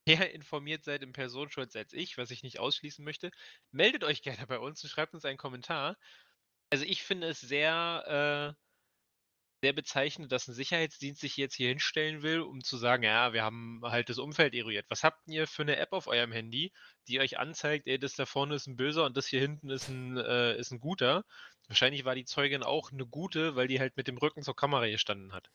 mehr 0.05 0.34
informiert 0.34 0.84
seid 0.84 1.03
im 1.03 1.13
Personenschutz 1.13 1.73
als 1.77 1.93
ich, 1.93 2.17
was 2.17 2.32
ich 2.32 2.43
nicht 2.43 2.60
ausschließen 2.60 3.05
möchte, 3.05 3.32
meldet 3.71 4.03
euch 4.03 4.21
gerne 4.21 4.45
bei 4.45 4.60
uns 4.60 4.84
und 4.84 4.89
schreibt 4.89 5.13
uns 5.13 5.23
einen 5.23 5.38
Kommentar. 5.38 5.95
Also 6.69 6.84
ich 6.84 7.01
finde 7.01 7.29
es 7.29 7.39
sehr, 7.39 8.55
äh, 8.58 8.68
sehr 9.62 9.74
bezeichnend, 9.74 10.32
dass 10.32 10.48
ein 10.48 10.54
Sicherheitsdienst 10.54 11.19
sich 11.19 11.38
jetzt 11.38 11.56
hier 11.56 11.69
hinstellen 11.69 12.22
will, 12.22 12.41
um 12.41 12.63
zu 12.63 12.78
sagen, 12.78 13.04
ja, 13.04 13.34
wir 13.34 13.43
haben 13.43 13.82
halt 13.84 14.10
das 14.10 14.17
Umfeld 14.17 14.56
eruiert. 14.56 14.86
Was 14.89 15.04
habt 15.04 15.19
ihr 15.28 15.48
für 15.48 15.63
eine 15.63 15.78
App 15.78 15.91
auf 15.91 16.08
eurem 16.08 16.32
Handy, 16.32 16.72
die 17.08 17.19
euch 17.19 17.38
anzeigt, 17.38 17.88
ey, 17.88 18.00
das 18.00 18.15
da 18.15 18.26
vorne 18.26 18.56
ist 18.56 18.67
ein 18.67 18.78
Böser 18.78 19.06
und 19.06 19.17
das 19.17 19.28
hier 19.28 19.41
hinten 19.41 19.69
ist 19.69 19.89
ein, 19.89 20.17
äh, 20.17 20.58
ist 20.58 20.72
ein 20.72 20.80
Guter? 20.80 21.26
Wahrscheinlich 21.67 22.06
war 22.06 22.15
die 22.15 22.26
Zeugin 22.26 22.63
auch 22.63 22.91
eine 22.91 23.06
gute, 23.06 23.56
weil 23.56 23.67
die 23.67 23.80
halt 23.80 23.98
mit 23.98 24.08
dem 24.08 24.17
Rücken 24.17 24.43
zur 24.43 24.56
Kamera 24.56 24.88
gestanden 24.88 25.34
hat. 25.34 25.50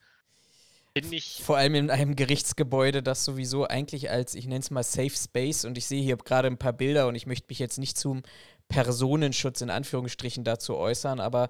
Vor 1.43 1.57
allem 1.57 1.75
in 1.75 1.91
einem 1.91 2.15
Gerichtsgebäude, 2.15 3.03
das 3.03 3.25
sowieso 3.25 3.67
eigentlich 3.67 4.11
als, 4.11 4.37
ich 4.37 4.47
nenne 4.47 4.61
es 4.61 4.71
mal 4.71 4.85
Safe 4.85 5.11
Space 5.11 5.65
und 5.65 5.77
ich 5.77 5.87
sehe 5.87 6.03
hier 6.03 6.17
gerade 6.17 6.47
ein 6.47 6.59
paar 6.59 6.73
Bilder 6.73 7.09
und 7.09 7.17
ich 7.17 7.27
möchte 7.27 7.47
mich 7.49 7.59
jetzt 7.59 7.79
nicht 7.79 7.99
zum 7.99 8.23
Personenschutz 8.69 9.61
in 9.61 9.71
Anführungsstrichen 9.71 10.45
dazu 10.45 10.77
äußern, 10.77 11.19
aber 11.19 11.49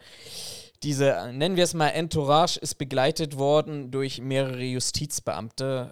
diese, 0.82 1.30
nennen 1.32 1.56
wir 1.56 1.64
es 1.64 1.74
mal, 1.74 1.88
Entourage 1.88 2.58
ist 2.58 2.74
begleitet 2.76 3.36
worden 3.36 3.90
durch 3.90 4.20
mehrere 4.20 4.62
Justizbeamte. 4.62 5.90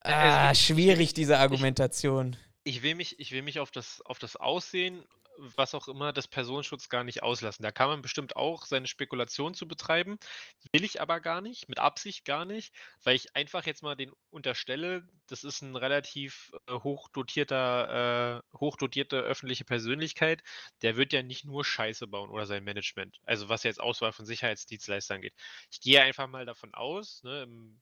Ah, 0.00 0.48
also 0.48 0.60
ich- 0.60 0.66
schwierig, 0.66 1.14
diese 1.14 1.38
Argumentation. 1.38 2.36
Ich 2.64 2.82
will 2.82 2.94
mich, 2.94 3.18
ich 3.20 3.32
will 3.32 3.42
mich 3.42 3.60
auf 3.60 3.70
das, 3.70 4.00
auf 4.02 4.18
das 4.18 4.36
Aussehen, 4.36 5.02
was 5.38 5.74
auch 5.74 5.88
immer, 5.88 6.12
des 6.12 6.28
Personenschutz 6.28 6.88
gar 6.88 7.04
nicht 7.04 7.22
auslassen. 7.22 7.62
Da 7.62 7.72
kann 7.72 7.88
man 7.88 8.02
bestimmt 8.02 8.36
auch 8.36 8.66
seine 8.66 8.86
Spekulation 8.86 9.54
zu 9.54 9.66
betreiben. 9.68 10.18
Will 10.72 10.84
ich 10.84 11.00
aber 11.00 11.20
gar 11.20 11.40
nicht, 11.40 11.68
mit 11.68 11.78
Absicht 11.78 12.24
gar 12.24 12.44
nicht, 12.44 12.74
weil 13.02 13.16
ich 13.16 13.34
einfach 13.36 13.66
jetzt 13.66 13.82
mal 13.82 13.94
den 13.96 14.12
unterstelle, 14.30 15.06
das 15.26 15.44
ist 15.44 15.62
ein 15.62 15.76
relativ 15.76 16.52
äh, 16.66 16.72
hochdotierter, 16.72 18.42
äh, 18.54 18.58
hochdotierte 18.58 19.20
öffentliche 19.20 19.64
Persönlichkeit. 19.64 20.42
Der 20.82 20.96
wird 20.96 21.12
ja 21.12 21.22
nicht 21.22 21.44
nur 21.44 21.64
Scheiße 21.64 22.06
bauen 22.06 22.30
oder 22.30 22.46
sein 22.46 22.64
Management. 22.64 23.20
Also 23.24 23.48
was 23.48 23.62
jetzt 23.62 23.80
Auswahl 23.80 24.12
von 24.12 24.26
Sicherheitsdienstleistern 24.26 25.20
geht. 25.20 25.34
Ich 25.70 25.80
gehe 25.80 26.02
einfach 26.02 26.26
mal 26.28 26.46
davon 26.46 26.74
aus, 26.74 27.22
ne, 27.22 27.42
im 27.42 27.80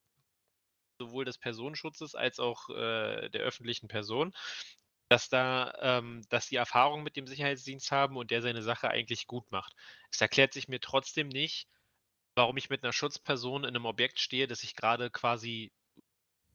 sowohl 0.98 1.24
des 1.24 1.38
Personenschutzes 1.38 2.14
als 2.14 2.38
auch 2.38 2.68
äh, 2.70 3.28
der 3.30 3.42
öffentlichen 3.42 3.88
Person, 3.88 4.32
dass 5.12 5.28
da, 5.28 5.74
ähm, 5.82 6.22
dass 6.30 6.46
die 6.48 6.56
Erfahrung 6.56 7.02
mit 7.02 7.16
dem 7.16 7.26
Sicherheitsdienst 7.26 7.92
haben 7.92 8.16
und 8.16 8.30
der 8.30 8.40
seine 8.40 8.62
Sache 8.62 8.88
eigentlich 8.88 9.26
gut 9.26 9.44
macht. 9.50 9.74
Es 10.10 10.22
erklärt 10.22 10.54
sich 10.54 10.68
mir 10.68 10.80
trotzdem 10.80 11.28
nicht, 11.28 11.68
warum 12.34 12.56
ich 12.56 12.70
mit 12.70 12.82
einer 12.82 12.94
Schutzperson 12.94 13.64
in 13.64 13.76
einem 13.76 13.84
Objekt 13.84 14.20
stehe, 14.20 14.46
das 14.46 14.62
ich 14.62 14.74
gerade 14.74 15.10
quasi, 15.10 15.70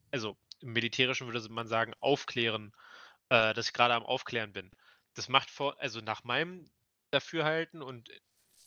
also 0.10 0.36
im 0.60 0.74
Militärischen 0.74 1.32
würde 1.32 1.48
man 1.50 1.68
sagen, 1.68 1.94
aufklären, 2.00 2.74
äh, 3.30 3.54
dass 3.54 3.68
ich 3.68 3.74
gerade 3.74 3.94
am 3.94 4.04
Aufklären 4.04 4.54
bin. 4.54 4.72
Das 5.14 5.30
macht 5.30 5.52
vor, 5.52 5.80
also 5.80 6.02
nach 6.02 6.24
meinem 6.24 6.68
Dafürhalten 7.12 7.84
und 7.84 8.10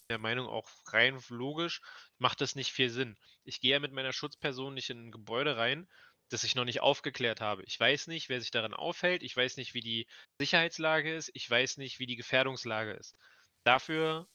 der 0.09 0.19
Meinung, 0.19 0.47
auch 0.47 0.71
rein 0.87 1.21
logisch 1.31 1.81
macht 2.19 2.41
das 2.41 2.55
nicht 2.55 2.73
viel 2.73 2.91
Sinn. 2.91 3.17
Ich 3.43 3.61
gehe 3.61 3.73
ja 3.73 3.81
mit 3.81 3.93
meiner 3.93 4.13
Schutzperson 4.13 4.73
nicht 4.73 4.91
in 4.91 5.09
ein 5.09 5.11
Gebäude 5.11 5.57
rein, 5.57 5.89
das 6.31 6.45
ich 6.45 6.55
noch 6.55 6.65
nicht 6.65 6.81
aufgeklärt 6.81 7.41
habe. 7.41 7.63
Ich 7.65 7.79
weiß 7.79 8.07
nicht, 8.07 8.29
wer 8.29 8.41
sich 8.41 8.51
darin 8.51 8.73
aufhält. 8.73 9.23
Ich 9.23 9.37
weiß 9.37 9.57
nicht, 9.57 9.75
wie 9.75 9.81
die 9.81 10.07
Sicherheitslage 10.39 11.15
ist. 11.15 11.31
Ich 11.35 11.51
weiß 11.51 11.77
nicht, 11.77 11.99
wie 11.99 12.07
die 12.07 12.17
Gefährdungslage 12.17 12.93
ist. 12.93 13.17
Dafür 13.65 14.29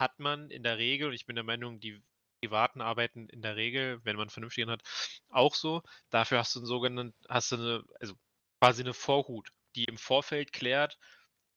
hat 0.00 0.18
man 0.18 0.50
in 0.50 0.62
der 0.62 0.78
Regel, 0.78 1.08
und 1.08 1.14
ich 1.14 1.26
bin 1.26 1.36
der 1.36 1.44
Meinung, 1.44 1.78
die 1.78 2.02
privaten 2.42 2.80
arbeiten 2.80 3.28
in 3.28 3.42
der 3.42 3.56
Regel, 3.56 4.00
wenn 4.04 4.16
man 4.16 4.30
vernünftigen 4.30 4.70
hat, 4.70 4.82
auch 5.28 5.54
so. 5.54 5.82
Dafür 6.10 6.38
hast 6.38 6.54
du 6.54 6.60
einen 6.60 6.66
sogenannten, 6.66 7.14
hast 7.28 7.52
du 7.52 7.56
eine, 7.56 7.84
also 8.00 8.14
quasi 8.60 8.82
eine 8.82 8.94
Vorhut, 8.94 9.50
die 9.74 9.84
im 9.84 9.98
Vorfeld 9.98 10.52
klärt, 10.52 10.98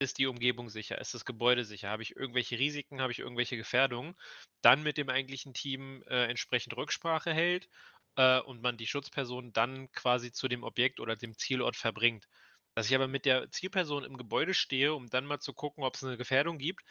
ist 0.02 0.18
die 0.18 0.28
Umgebung 0.28 0.70
sicher, 0.70 0.98
ist 1.00 1.14
das 1.14 1.26
Gebäude 1.26 1.66
sicher, 1.66 1.90
habe 1.90 2.04
ich 2.04 2.16
irgendwelche 2.16 2.58
Risiken, 2.58 3.02
habe 3.02 3.12
ich 3.12 3.20
irgendwelche 3.20 3.58
Gefährdungen, 3.58 4.16
dann 4.62 4.82
mit 4.82 4.98
dem 4.98 5.10
eigentlichen 5.10 5.54
Team 5.54 6.04
äh, 6.08 6.26
entsprechend 6.26 6.76
Rücksprache 6.78 7.34
hält 7.34 7.70
äh, 8.16 8.40
und 8.40 8.62
man 8.62 8.78
die 8.78 8.88
Schutzperson 8.88 9.54
dann 9.54 9.92
quasi 9.92 10.32
zu 10.32 10.48
dem 10.48 10.64
Objekt 10.64 11.00
oder 11.00 11.16
dem 11.16 11.38
Zielort 11.38 11.76
verbringt. 11.76 12.28
Dass 12.76 12.88
ich 12.88 12.96
aber 12.96 13.08
mit 13.08 13.26
der 13.26 13.50
Zielperson 13.52 14.04
im 14.04 14.18
Gebäude 14.18 14.54
stehe, 14.54 14.94
um 14.94 15.10
dann 15.10 15.26
mal 15.26 15.40
zu 15.40 15.54
gucken, 15.54 15.84
ob 15.84 15.96
es 15.96 16.04
eine 16.04 16.18
Gefährdung 16.18 16.58
gibt. 16.58 16.84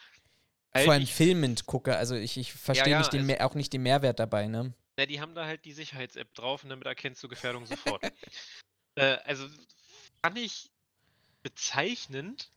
Vor 0.74 0.92
allem 0.92 1.06
filmend 1.06 1.66
gucke, 1.66 1.96
also 1.96 2.14
ich, 2.14 2.36
ich 2.36 2.52
verstehe 2.52 2.92
ja, 2.92 2.98
ja, 2.98 2.98
nicht 2.98 3.14
also, 3.14 3.44
auch 3.44 3.54
nicht 3.54 3.72
den 3.72 3.82
Mehrwert 3.82 4.18
dabei, 4.18 4.48
ne? 4.48 4.74
Na, 4.96 5.06
die 5.06 5.20
haben 5.20 5.34
da 5.34 5.46
halt 5.46 5.64
die 5.64 5.72
Sicherheits-App 5.72 6.34
drauf 6.34 6.62
und 6.62 6.70
damit 6.70 6.86
erkennst 6.86 7.22
du 7.22 7.28
Gefährdung 7.28 7.66
sofort. 7.66 8.02
äh, 8.96 9.16
also 9.24 9.48
fand 10.22 10.38
ich 10.38 10.70
bezeichnend 11.42 12.50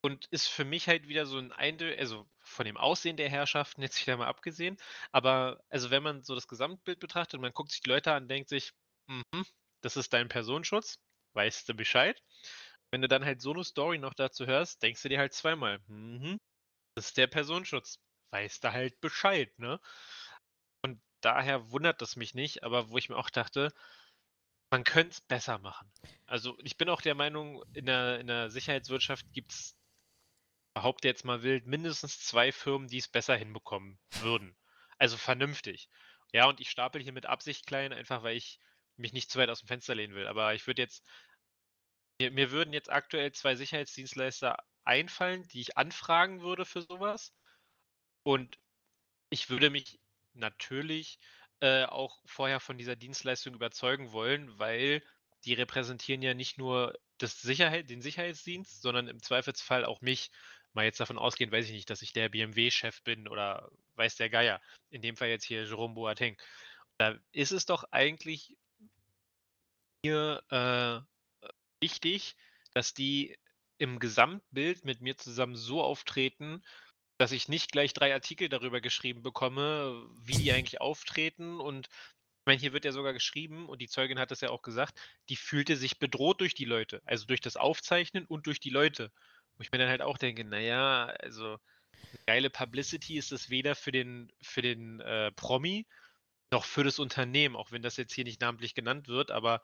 und 0.00 0.26
ist 0.26 0.48
für 0.48 0.64
mich 0.64 0.88
halt 0.88 1.08
wieder 1.08 1.26
so 1.26 1.38
ein 1.38 1.52
Eindel, 1.52 1.96
also 1.98 2.26
von 2.54 2.64
dem 2.64 2.76
Aussehen 2.76 3.16
der 3.16 3.28
Herrschaften 3.28 3.82
jetzt 3.82 4.00
wieder 4.06 4.16
mal 4.16 4.28
abgesehen, 4.28 4.76
aber 5.12 5.62
also 5.68 5.90
wenn 5.90 6.02
man 6.02 6.22
so 6.22 6.34
das 6.34 6.48
Gesamtbild 6.48 7.00
betrachtet, 7.00 7.40
man 7.40 7.52
guckt 7.52 7.72
sich 7.72 7.80
die 7.80 7.90
Leute 7.90 8.12
an, 8.12 8.28
denkt 8.28 8.48
sich, 8.48 8.72
mhm, 9.08 9.44
das 9.82 9.96
ist 9.96 10.12
dein 10.12 10.28
Personenschutz, 10.28 10.98
weißt 11.34 11.68
du 11.68 11.74
Bescheid. 11.74 12.22
Wenn 12.90 13.02
du 13.02 13.08
dann 13.08 13.24
halt 13.24 13.40
so 13.40 13.52
eine 13.52 13.64
Story 13.64 13.98
noch 13.98 14.14
dazu 14.14 14.46
hörst, 14.46 14.82
denkst 14.82 15.02
du 15.02 15.08
dir 15.08 15.18
halt 15.18 15.34
zweimal, 15.34 15.80
mhm, 15.88 16.38
das 16.96 17.06
ist 17.08 17.16
der 17.16 17.26
Personenschutz, 17.26 17.98
weißt 18.32 18.64
du 18.64 18.72
halt 18.72 19.00
Bescheid, 19.00 19.58
ne? 19.58 19.80
Und 20.82 21.00
daher 21.20 21.70
wundert 21.72 22.02
das 22.02 22.16
mich 22.16 22.34
nicht, 22.34 22.62
aber 22.62 22.90
wo 22.90 22.98
ich 22.98 23.08
mir 23.08 23.16
auch 23.16 23.30
dachte, 23.30 23.72
man 24.70 24.84
könnte 24.84 25.12
es 25.12 25.20
besser 25.20 25.58
machen. 25.58 25.90
Also 26.26 26.56
ich 26.62 26.76
bin 26.76 26.88
auch 26.88 27.00
der 27.00 27.14
Meinung, 27.14 27.62
in 27.74 27.86
der, 27.86 28.20
in 28.20 28.26
der 28.26 28.50
Sicherheitswirtschaft 28.50 29.32
gibt 29.32 29.52
es 29.52 29.76
behaupte 30.74 31.08
jetzt 31.08 31.24
mal 31.24 31.42
wild, 31.42 31.66
mindestens 31.66 32.20
zwei 32.20 32.52
Firmen, 32.52 32.88
die 32.88 32.98
es 32.98 33.08
besser 33.08 33.36
hinbekommen 33.36 33.98
würden. 34.20 34.56
Also 34.98 35.16
vernünftig. 35.16 35.88
Ja, 36.32 36.46
und 36.46 36.60
ich 36.60 36.70
stapel 36.70 37.00
hier 37.02 37.12
mit 37.12 37.26
Absicht 37.26 37.66
klein, 37.66 37.92
einfach 37.92 38.22
weil 38.22 38.36
ich 38.36 38.58
mich 38.96 39.12
nicht 39.12 39.30
zu 39.30 39.38
weit 39.38 39.48
aus 39.50 39.60
dem 39.60 39.68
Fenster 39.68 39.94
lehnen 39.94 40.14
will. 40.14 40.26
Aber 40.26 40.54
ich 40.54 40.66
würde 40.66 40.82
jetzt, 40.82 41.04
mir, 42.20 42.30
mir 42.32 42.50
würden 42.50 42.72
jetzt 42.72 42.90
aktuell 42.90 43.32
zwei 43.32 43.54
Sicherheitsdienstleister 43.54 44.56
einfallen, 44.84 45.46
die 45.48 45.60
ich 45.60 45.78
anfragen 45.78 46.42
würde 46.42 46.64
für 46.64 46.82
sowas. 46.82 47.32
Und 48.24 48.58
ich 49.30 49.50
würde 49.50 49.70
mich 49.70 50.00
natürlich 50.32 51.18
äh, 51.60 51.84
auch 51.84 52.20
vorher 52.26 52.60
von 52.60 52.78
dieser 52.78 52.96
Dienstleistung 52.96 53.54
überzeugen 53.54 54.12
wollen, 54.12 54.58
weil 54.58 55.02
die 55.44 55.54
repräsentieren 55.54 56.22
ja 56.22 56.34
nicht 56.34 56.58
nur 56.58 56.98
das 57.18 57.40
Sicherheit, 57.40 57.90
den 57.90 58.02
Sicherheitsdienst, 58.02 58.82
sondern 58.82 59.08
im 59.08 59.22
Zweifelsfall 59.22 59.84
auch 59.84 60.00
mich 60.00 60.30
mal 60.74 60.84
jetzt 60.84 61.00
davon 61.00 61.18
ausgehend, 61.18 61.52
weiß 61.52 61.66
ich 61.66 61.72
nicht, 61.72 61.90
dass 61.90 62.02
ich 62.02 62.12
der 62.12 62.28
BMW-Chef 62.28 63.02
bin 63.02 63.28
oder 63.28 63.70
weiß 63.96 64.16
der 64.16 64.30
Geier. 64.30 64.60
In 64.90 65.02
dem 65.02 65.16
Fall 65.16 65.28
jetzt 65.28 65.44
hier 65.44 65.64
Jerome 65.64 65.94
Boateng. 65.94 66.36
Da 66.98 67.18
ist 67.32 67.52
es 67.52 67.66
doch 67.66 67.84
eigentlich 67.90 68.56
mir 70.04 70.42
äh, 70.50 71.48
wichtig, 71.80 72.36
dass 72.72 72.94
die 72.94 73.36
im 73.78 73.98
Gesamtbild 73.98 74.84
mit 74.84 75.00
mir 75.00 75.16
zusammen 75.16 75.56
so 75.56 75.82
auftreten, 75.82 76.62
dass 77.18 77.32
ich 77.32 77.48
nicht 77.48 77.72
gleich 77.72 77.92
drei 77.92 78.12
Artikel 78.12 78.48
darüber 78.48 78.80
geschrieben 78.80 79.22
bekomme, 79.22 80.06
wie 80.22 80.34
die 80.34 80.52
eigentlich 80.52 80.80
auftreten. 80.80 81.60
Und 81.60 81.86
ich 81.86 82.46
meine, 82.46 82.60
hier 82.60 82.72
wird 82.72 82.84
ja 82.84 82.92
sogar 82.92 83.12
geschrieben, 83.12 83.68
und 83.68 83.80
die 83.80 83.88
Zeugin 83.88 84.18
hat 84.18 84.32
es 84.32 84.40
ja 84.40 84.50
auch 84.50 84.62
gesagt, 84.62 85.00
die 85.28 85.36
fühlte 85.36 85.76
sich 85.76 85.98
bedroht 85.98 86.40
durch 86.40 86.54
die 86.54 86.64
Leute, 86.64 87.02
also 87.04 87.26
durch 87.26 87.40
das 87.40 87.56
Aufzeichnen 87.56 88.26
und 88.26 88.46
durch 88.46 88.60
die 88.60 88.70
Leute. 88.70 89.12
Wo 89.56 89.62
ich 89.62 89.72
mir 89.72 89.78
dann 89.78 89.88
halt 89.88 90.02
auch 90.02 90.18
denke, 90.18 90.44
naja, 90.44 91.06
also 91.20 91.58
geile 92.26 92.50
Publicity 92.50 93.18
ist 93.18 93.32
es 93.32 93.50
weder 93.50 93.74
für 93.74 93.92
den, 93.92 94.32
für 94.42 94.62
den 94.62 95.00
äh, 95.00 95.32
Promi 95.32 95.86
noch 96.52 96.64
für 96.64 96.84
das 96.84 96.98
Unternehmen, 96.98 97.56
auch 97.56 97.72
wenn 97.72 97.82
das 97.82 97.96
jetzt 97.96 98.14
hier 98.14 98.24
nicht 98.24 98.40
namentlich 98.40 98.74
genannt 98.74 99.08
wird, 99.08 99.30
aber 99.30 99.62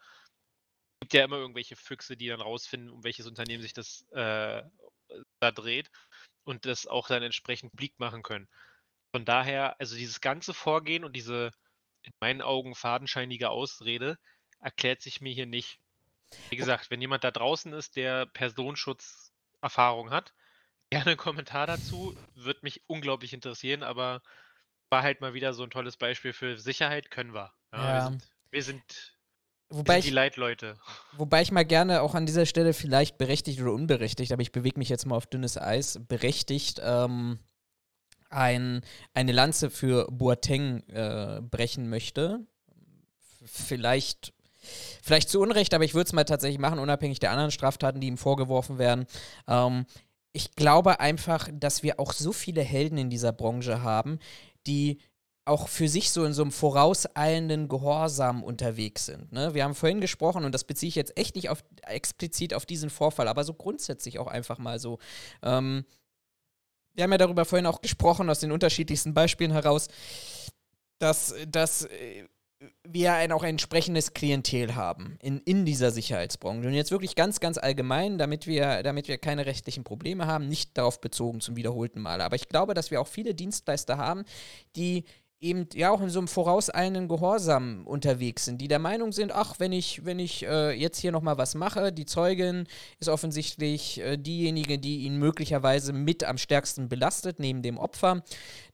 es 0.95 1.01
gibt 1.01 1.15
ja 1.15 1.25
immer 1.25 1.37
irgendwelche 1.37 1.77
Füchse, 1.77 2.17
die 2.17 2.29
dann 2.29 2.41
rausfinden, 2.41 2.91
um 2.91 3.05
welches 3.05 3.27
Unternehmen 3.27 3.63
sich 3.63 3.73
das 3.73 4.03
äh, 4.11 4.63
da 5.41 5.53
dreht 5.53 5.91
und 6.45 6.67
das 6.67 6.87
auch 6.87 7.09
dann 7.09 7.23
entsprechend 7.23 7.75
Blick 7.77 7.99
machen 7.99 8.23
können. 8.23 8.49
Von 9.15 9.25
daher, 9.25 9.79
also 9.81 9.97
dieses 9.97 10.21
ganze 10.21 10.55
Vorgehen 10.55 11.05
und 11.05 11.15
diese 11.15 11.53
in 12.03 12.13
meinen 12.21 12.43
Augen 12.43 12.75
fadenscheinige 12.75 13.51
Ausrede 13.51 14.19
erklärt 14.61 15.01
sich 15.01 15.21
mir 15.21 15.33
hier 15.33 15.47
nicht. 15.47 15.81
Wie 16.49 16.57
gesagt, 16.57 16.91
wenn 16.91 17.01
jemand 17.01 17.25
da 17.25 17.31
draußen 17.31 17.73
ist, 17.73 17.97
der 17.97 18.27
Personenschutz 18.27 19.30
Erfahrung 19.61 20.11
hat. 20.11 20.33
Gerne 20.91 21.07
einen 21.07 21.17
Kommentar 21.17 21.67
dazu, 21.67 22.17
würde 22.35 22.61
mich 22.63 22.83
unglaublich 22.89 23.33
interessieren, 23.33 23.83
aber 23.83 24.23
war 24.91 25.03
halt 25.03 25.21
mal 25.21 25.35
wieder 25.35 25.55
so 25.55 25.63
ein 25.63 25.71
tolles 25.71 25.97
Beispiel 25.97 26.33
für 26.33 26.59
Sicherheit 26.59 27.11
können 27.11 27.33
wir. 27.33 27.53
Ja, 27.73 27.79
ja. 27.79 27.95
Wir, 27.95 28.11
sind, 28.11 28.31
wir 28.51 28.63
sind, 28.63 29.19
wobei 29.69 30.01
sind 30.01 30.11
die 30.11 30.15
Leitleute. 30.15 30.81
Wobei 31.13 31.43
ich 31.43 31.53
mal 31.53 31.65
gerne 31.65 32.03
auch 32.03 32.15
an 32.15 32.27
dieser 32.27 32.45
Stelle 32.45 32.73
vielleicht 32.73 33.19
berechtigt 33.19 33.61
oder 33.61 33.73
unberechtigt, 33.73 34.33
aber 34.33 34.43
ich 34.43 34.53
bewege 34.53 34.79
mich 34.79 34.89
jetzt 34.89 35.07
mal 35.07 35.17
auf 35.17 35.27
dünnes 35.27 35.57
Eis, 35.57 36.01
berechtigt 36.09 36.81
ähm, 36.83 37.39
ein, 38.31 38.83
eine 39.15 39.33
Lanze 39.33 39.71
für 39.71 40.07
Boateng 40.11 40.83
äh, 40.89 41.41
brechen 41.41 41.89
möchte. 41.89 42.47
Vielleicht 43.45 44.33
Vielleicht 45.03 45.29
zu 45.29 45.41
Unrecht, 45.41 45.75
aber 45.75 45.85
ich 45.85 45.95
würde 45.95 46.07
es 46.07 46.13
mal 46.13 46.25
tatsächlich 46.25 46.59
machen, 46.59 46.79
unabhängig 46.79 47.19
der 47.19 47.31
anderen 47.31 47.51
Straftaten, 47.51 48.01
die 48.01 48.09
ihm 48.09 48.19
vorgeworfen 48.19 48.79
werden. 48.79 49.07
Ähm, 49.49 49.87
ich 50.33 50.55
glaube 50.55 51.01
einfach, 51.01 51.49
dass 51.53 51.83
wir 51.83 51.99
auch 51.99 52.13
so 52.13 52.33
viele 52.33 52.63
Helden 52.63 52.99
in 52.99 53.11
dieser 53.11 53.33
Branche 53.33 53.83
haben, 53.83 54.19
die 54.67 54.99
auch 55.45 55.69
für 55.69 55.89
sich 55.89 56.11
so 56.11 56.25
in 56.25 56.33
so 56.33 56.43
einem 56.43 56.53
vorauseilenden 56.53 57.69
Gehorsam 57.69 58.45
unterwegs 58.45 59.07
sind. 59.07 59.33
Ne? 59.33 59.55
Wir 59.55 59.65
haben 59.65 59.75
vorhin 59.75 60.01
gesprochen, 60.01 60.45
und 60.45 60.55
das 60.55 60.65
beziehe 60.65 60.89
ich 60.89 60.95
jetzt 60.95 61.17
echt 61.17 61.35
nicht 61.35 61.49
auf, 61.49 61.65
explizit 61.83 62.55
auf 62.55 62.67
diesen 62.67 62.91
Vorfall, 62.91 63.27
aber 63.27 63.43
so 63.43 63.55
grundsätzlich 63.55 64.19
auch 64.19 64.29
einfach 64.29 64.59
mal 64.59 64.79
so. 64.79 64.99
Ähm, 65.43 65.85
wir 66.95 67.05
haben 67.05 67.13
ja 67.13 67.19
darüber 67.19 67.45
vorhin 67.45 67.67
auch 67.67 67.81
gesprochen, 67.81 68.31
aus 68.31 68.41
den 68.41 68.53
unterschiedlichsten 68.53 69.15
Beispielen 69.15 69.51
heraus, 69.51 69.89
dass, 70.99 71.35
dass 71.49 71.87
äh, 71.87 72.29
wir 72.85 73.15
ein, 73.15 73.33
auch 73.33 73.43
ein 73.43 73.51
entsprechendes 73.51 74.13
Klientel 74.13 74.75
haben 74.75 75.17
in, 75.23 75.39
in 75.39 75.65
dieser 75.65 75.91
Sicherheitsbranche. 75.91 76.69
Und 76.69 76.75
jetzt 76.75 76.91
wirklich 76.91 77.15
ganz, 77.15 77.41
ganz 77.41 77.57
allgemein, 77.57 78.19
damit 78.19 78.47
wir, 78.47 78.83
damit 78.83 79.09
wir 79.09 79.17
keine 79.19 79.47
rechtlichen 79.47 79.85
Probleme 79.85 80.27
haben, 80.27 80.47
nicht 80.49 80.77
darauf 80.77 81.01
bezogen 81.01 81.41
zum 81.41 81.57
wiederholten 81.57 82.01
Male. 82.01 82.23
Aber 82.23 82.37
ich 82.37 82.49
glaube, 82.49 82.75
dass 82.75 82.91
wir 82.91 83.01
auch 83.01 83.07
viele 83.07 83.35
Dienstleister 83.35 83.97
haben, 83.97 84.25
die 84.77 85.05
eben 85.41 85.67
ja 85.73 85.91
auch 85.91 86.03
in 86.03 86.11
so 86.11 86.19
einem 86.19 86.29
vorauseilenden 86.29 87.09
Gehorsam 87.09 87.87
unterwegs 87.87 88.45
sind, 88.45 88.61
die 88.61 88.69
der 88.69 88.79
Meinung 88.79 89.11
sind, 89.13 89.33
ach, 89.33 89.55
wenn 89.59 89.73
ich, 89.73 90.05
wenn 90.05 90.19
ich 90.19 90.47
äh, 90.47 90.73
jetzt 90.73 90.99
hier 90.99 91.13
nochmal 91.13 91.39
was 91.39 91.55
mache, 91.55 91.93
die 91.93 92.05
Zeugin 92.05 92.67
ist 92.99 93.09
offensichtlich 93.09 94.01
äh, 94.01 94.19
diejenige, 94.19 94.79
die 94.79 94.99
ihn 94.99 95.17
möglicherweise 95.17 95.95
mit 95.95 96.25
am 96.25 96.37
stärksten 96.37 96.91
belastet, 96.91 97.39
neben 97.39 97.63
dem 97.63 97.79
Opfer, 97.79 98.23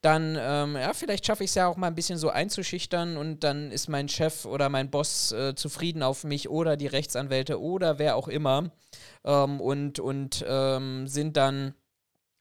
dann, 0.02 0.36
ähm, 0.40 0.74
ja, 0.74 0.92
vielleicht 0.92 1.26
schaffe 1.26 1.44
ich 1.44 1.50
es 1.50 1.54
ja 1.54 1.68
auch 1.68 1.76
mal 1.76 1.86
ein 1.86 1.94
bisschen 1.94 2.18
so 2.18 2.30
einzuschüchtern 2.30 3.16
und 3.16 3.44
dann 3.44 3.70
ist 3.70 3.88
mein 3.88 4.08
Chef 4.08 4.44
oder 4.44 4.68
mein 4.68 4.90
Boss 4.90 5.30
äh, 5.30 5.54
zufrieden 5.54 6.02
auf 6.02 6.24
mich 6.24 6.48
oder 6.48 6.76
die 6.76 6.88
Rechtsanwälte 6.88 7.60
oder 7.60 8.00
wer 8.00 8.16
auch 8.16 8.26
immer 8.26 8.72
ähm, 9.24 9.60
und, 9.60 10.00
und 10.00 10.44
ähm, 10.48 11.06
sind 11.06 11.36
dann 11.36 11.74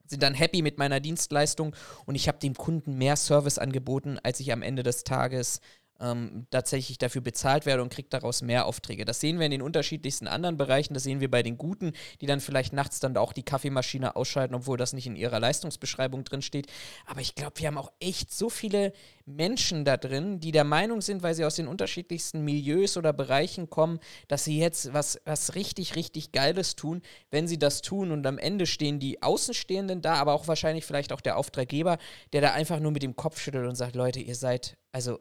sind 0.07 0.23
dann 0.23 0.33
happy 0.33 0.61
mit 0.61 0.77
meiner 0.77 0.99
Dienstleistung 0.99 1.75
und 2.05 2.15
ich 2.15 2.27
habe 2.27 2.39
dem 2.39 2.55
Kunden 2.55 2.97
mehr 2.97 3.15
Service 3.15 3.57
angeboten, 3.57 4.19
als 4.23 4.39
ich 4.39 4.51
am 4.51 4.61
Ende 4.61 4.83
des 4.83 5.03
Tages 5.03 5.61
ähm, 5.99 6.47
tatsächlich 6.51 6.97
dafür 6.97 7.21
bezahlt 7.21 7.65
werde 7.65 7.81
und 7.81 7.89
kriege 7.89 8.09
daraus 8.09 8.41
mehr 8.41 8.65
Aufträge. 8.65 9.05
Das 9.05 9.19
sehen 9.19 9.39
wir 9.39 9.45
in 9.45 9.51
den 9.51 9.61
unterschiedlichsten 9.61 10.27
anderen 10.27 10.57
Bereichen. 10.57 10.93
Das 10.93 11.03
sehen 11.03 11.21
wir 11.21 11.31
bei 11.31 11.43
den 11.43 11.57
Guten, 11.57 11.93
die 12.21 12.25
dann 12.25 12.39
vielleicht 12.39 12.73
nachts 12.73 12.99
dann 12.99 13.15
auch 13.17 13.33
die 13.33 13.43
Kaffeemaschine 13.43 14.15
ausschalten, 14.15 14.55
obwohl 14.55 14.77
das 14.77 14.93
nicht 14.93 15.07
in 15.07 15.15
ihrer 15.15 15.39
Leistungsbeschreibung 15.39 16.23
drin 16.23 16.41
steht. 16.41 16.67
Aber 17.05 17.21
ich 17.21 17.35
glaube, 17.35 17.59
wir 17.59 17.67
haben 17.67 17.77
auch 17.77 17.91
echt 17.99 18.33
so 18.33 18.49
viele 18.49 18.93
Menschen 19.25 19.85
da 19.85 19.97
drin, 19.97 20.39
die 20.39 20.51
der 20.51 20.63
Meinung 20.63 21.01
sind, 21.01 21.23
weil 21.23 21.33
sie 21.33 21.45
aus 21.45 21.55
den 21.55 21.67
unterschiedlichsten 21.67 22.41
Milieus 22.43 22.97
oder 22.97 23.13
Bereichen 23.13 23.69
kommen, 23.69 23.99
dass 24.27 24.43
sie 24.43 24.59
jetzt 24.59 24.93
was, 24.93 25.19
was 25.25 25.55
richtig, 25.55 25.95
richtig 25.95 26.31
Geiles 26.31 26.75
tun, 26.75 27.01
wenn 27.31 27.47
sie 27.47 27.57
das 27.57 27.81
tun. 27.81 28.11
Und 28.11 28.27
am 28.27 28.37
Ende 28.37 28.65
stehen 28.65 28.99
die 28.99 29.23
Außenstehenden 29.23 30.01
da, 30.01 30.15
aber 30.15 30.33
auch 30.33 30.47
wahrscheinlich 30.47 30.85
vielleicht 30.85 31.13
auch 31.13 31.21
der 31.21 31.37
Auftraggeber, 31.37 31.97
der 32.33 32.41
da 32.41 32.51
einfach 32.53 32.79
nur 32.79 32.91
mit 32.91 33.03
dem 33.03 33.15
Kopf 33.15 33.39
schüttelt 33.39 33.67
und 33.67 33.75
sagt, 33.75 33.95
Leute, 33.95 34.19
ihr 34.19 34.35
seid, 34.35 34.77
also 34.91 35.19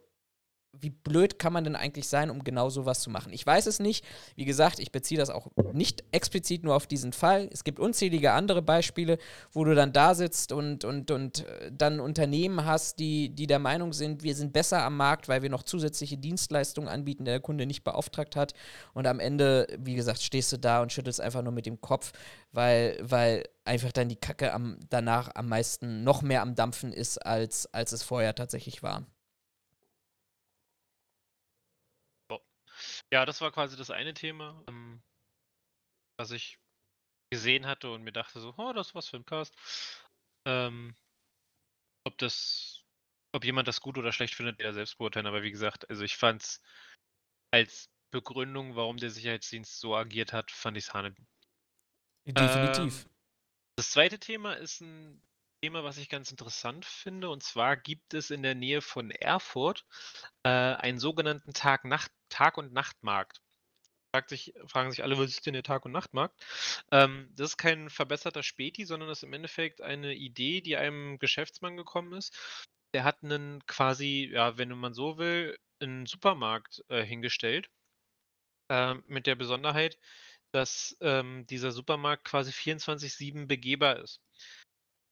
wie 0.81 0.91
blöd 0.91 1.39
kann 1.39 1.53
man 1.53 1.65
denn 1.65 1.77
eigentlich 1.77 2.09
sein, 2.09 2.31
um 2.31 2.45
genau 2.45 2.71
sowas 2.71 3.01
zu 3.01 3.11
machen? 3.11 3.33
Ich 3.33 3.47
weiß 3.47 3.67
es 3.67 3.81
nicht. 3.81 4.05
Wie 4.37 4.45
gesagt, 4.45 4.79
ich 4.79 4.93
beziehe 4.93 5.19
das 5.19 5.31
auch 5.31 5.49
nicht 5.73 6.05
explizit 6.13 6.65
nur 6.65 6.75
auf 6.75 6.87
diesen 6.87 7.13
Fall. 7.13 7.49
Es 7.53 7.65
gibt 7.65 7.79
unzählige 7.79 8.33
andere 8.33 8.63
Beispiele, 8.63 9.19
wo 9.53 9.65
du 9.65 9.75
dann 9.75 9.93
da 9.93 10.15
sitzt 10.15 10.53
und, 10.53 10.85
und, 10.85 11.11
und 11.11 11.47
äh, 11.47 11.71
dann 11.73 12.01
Unternehmen 12.01 12.65
hast, 12.65 12.99
die, 12.99 13.31
die 13.31 13.47
der 13.47 13.59
Meinung 13.59 13.93
sind, 13.93 14.23
wir 14.23 14.35
sind 14.35 14.53
besser 14.53 14.83
am 14.83 14.97
Markt, 14.97 15.29
weil 15.29 15.43
wir 15.43 15.51
noch 15.51 15.63
zusätzliche 15.63 16.17
Dienstleistungen 16.17 16.89
anbieten, 16.89 17.25
die 17.25 17.31
der 17.31 17.41
Kunde 17.41 17.67
nicht 17.67 17.85
beauftragt 17.85 18.37
hat. 18.37 18.55
Und 18.93 19.07
am 19.07 19.21
Ende, 19.21 19.67
wie 19.79 19.95
gesagt, 19.95 20.23
stehst 20.23 20.53
du 20.53 20.59
da 20.59 20.83
und 20.83 20.93
schüttelst 20.93 21.21
einfach 21.21 21.43
nur 21.43 21.53
mit 21.53 21.67
dem 21.67 21.81
Kopf, 21.81 22.13
weil, 22.53 22.99
weil 23.03 23.45
einfach 23.65 23.93
dann 23.93 24.09
die 24.09 24.17
Kacke 24.17 24.53
am, 24.53 24.79
danach 24.91 25.31
am 25.35 25.49
meisten 25.49 26.05
noch 26.05 26.23
mehr 26.23 26.43
am 26.43 26.55
Dampfen 26.55 26.93
ist, 26.93 27.19
als, 27.19 27.67
als 27.73 27.93
es 27.93 28.03
vorher 28.03 28.35
tatsächlich 28.35 28.83
war. 28.83 29.07
Ja, 33.15 33.25
das 33.25 33.41
war 33.41 33.53
quasi 33.53 33.77
das 33.77 33.93
eine 33.93 34.13
Thema, 34.13 34.61
ähm, 34.67 35.01
was 36.19 36.33
ich 36.33 36.59
gesehen 37.31 37.65
hatte 37.65 37.93
und 37.93 38.03
mir 38.03 38.11
dachte 38.11 38.41
so, 38.41 38.53
oh, 38.57 38.73
das 38.73 38.89
ist 38.89 38.95
was 38.97 39.09
für 39.09 39.19
ein 39.19 39.25
Cast. 39.25 39.55
Ähm, 40.49 40.97
ob 42.03 42.19
das, 42.19 42.83
ob 43.31 43.45
jemand 43.45 43.69
das 43.69 43.81
gut 43.81 43.99
oder 43.99 44.11
schlecht 44.11 44.35
findet, 44.35 44.59
der 44.59 44.75
selbst 44.75 44.99
beurteilen. 44.99 45.27
Aber 45.27 45.45
wie 45.45 45.53
gesagt, 45.53 45.89
also 45.89 46.03
ich 46.03 46.17
fand 46.17 46.43
es 46.43 46.61
als 47.53 47.89
Begründung, 48.11 48.75
warum 48.75 48.97
der 48.97 49.11
Sicherheitsdienst 49.11 49.79
so 49.79 49.95
agiert 49.95 50.33
hat, 50.33 50.51
fand 50.51 50.77
ich 50.77 50.87
es 50.87 50.93
Hane. 50.93 51.15
Definitiv. 52.25 53.05
Ähm, 53.05 53.11
das 53.77 53.93
zweite 53.93 54.19
Thema 54.19 54.55
ist 54.55 54.81
ein 54.81 55.23
Thema, 55.65 55.83
was 55.83 55.97
ich 55.97 56.11
ganz 56.11 56.31
interessant 56.31 56.85
finde. 56.85 57.31
Und 57.31 57.43
zwar 57.43 57.79
gibt 57.79 58.13
es 58.13 58.31
in 58.31 58.43
der 58.43 58.55
Nähe 58.55 58.83
von 58.83 59.11
Erfurt 59.11 59.87
äh, 60.43 60.51
einen 60.51 60.99
sogenannten 60.99 61.55
Tag-Nacht- 61.55 62.13
Tag- 62.29 62.59
und 62.59 62.75
Nachtmarkt. 62.75 63.41
Fragt 64.15 64.29
sich, 64.29 64.53
fragen 64.67 64.91
sich 64.91 65.03
alle, 65.03 65.17
was 65.17 65.31
ist 65.31 65.47
denn 65.47 65.55
der 65.55 65.63
Tag- 65.63 65.87
und 65.87 65.93
Nachtmarkt? 65.93 66.39
Ähm, 66.93 67.31
das 67.35 67.53
ist 67.53 67.57
kein 67.57 67.89
verbesserter 67.89 68.43
Späti, 68.43 68.85
sondern 68.85 69.09
das 69.09 69.21
ist 69.21 69.23
im 69.23 69.33
Endeffekt 69.33 69.81
eine 69.81 70.15
Idee, 70.15 70.61
die 70.61 70.77
einem 70.77 71.19
Geschäftsmann 71.19 71.79
gekommen 71.79 72.13
ist. 72.13 72.37
Der 72.93 73.05
hat 73.05 73.25
einen 73.25 73.65
quasi, 73.67 74.29
ja, 74.31 74.59
wenn 74.59 74.69
man 74.77 74.93
so 74.93 75.17
will, 75.17 75.57
einen 75.81 76.05
Supermarkt 76.05 76.85
äh, 76.89 77.03
hingestellt. 77.03 77.71
Äh, 78.69 78.97
mit 79.07 79.27
der 79.27 79.35
Besonderheit, 79.35 79.99
dass 80.53 80.95
ähm, 81.01 81.47
dieser 81.47 81.73
Supermarkt 81.73 82.27
quasi 82.27 82.53
24-7 82.53 83.47
begehbar 83.47 84.01
ist 84.01 84.21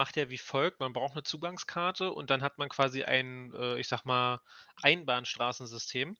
macht 0.02 0.16
er 0.16 0.30
wie 0.30 0.38
folgt: 0.38 0.80
Man 0.80 0.92
braucht 0.92 1.12
eine 1.12 1.22
Zugangskarte 1.22 2.12
und 2.12 2.28
dann 2.30 2.42
hat 2.42 2.58
man 2.58 2.68
quasi 2.68 3.04
ein, 3.04 3.54
äh, 3.54 3.78
ich 3.78 3.86
sag 3.86 4.04
mal, 4.04 4.40
Einbahnstraßensystem, 4.82 6.16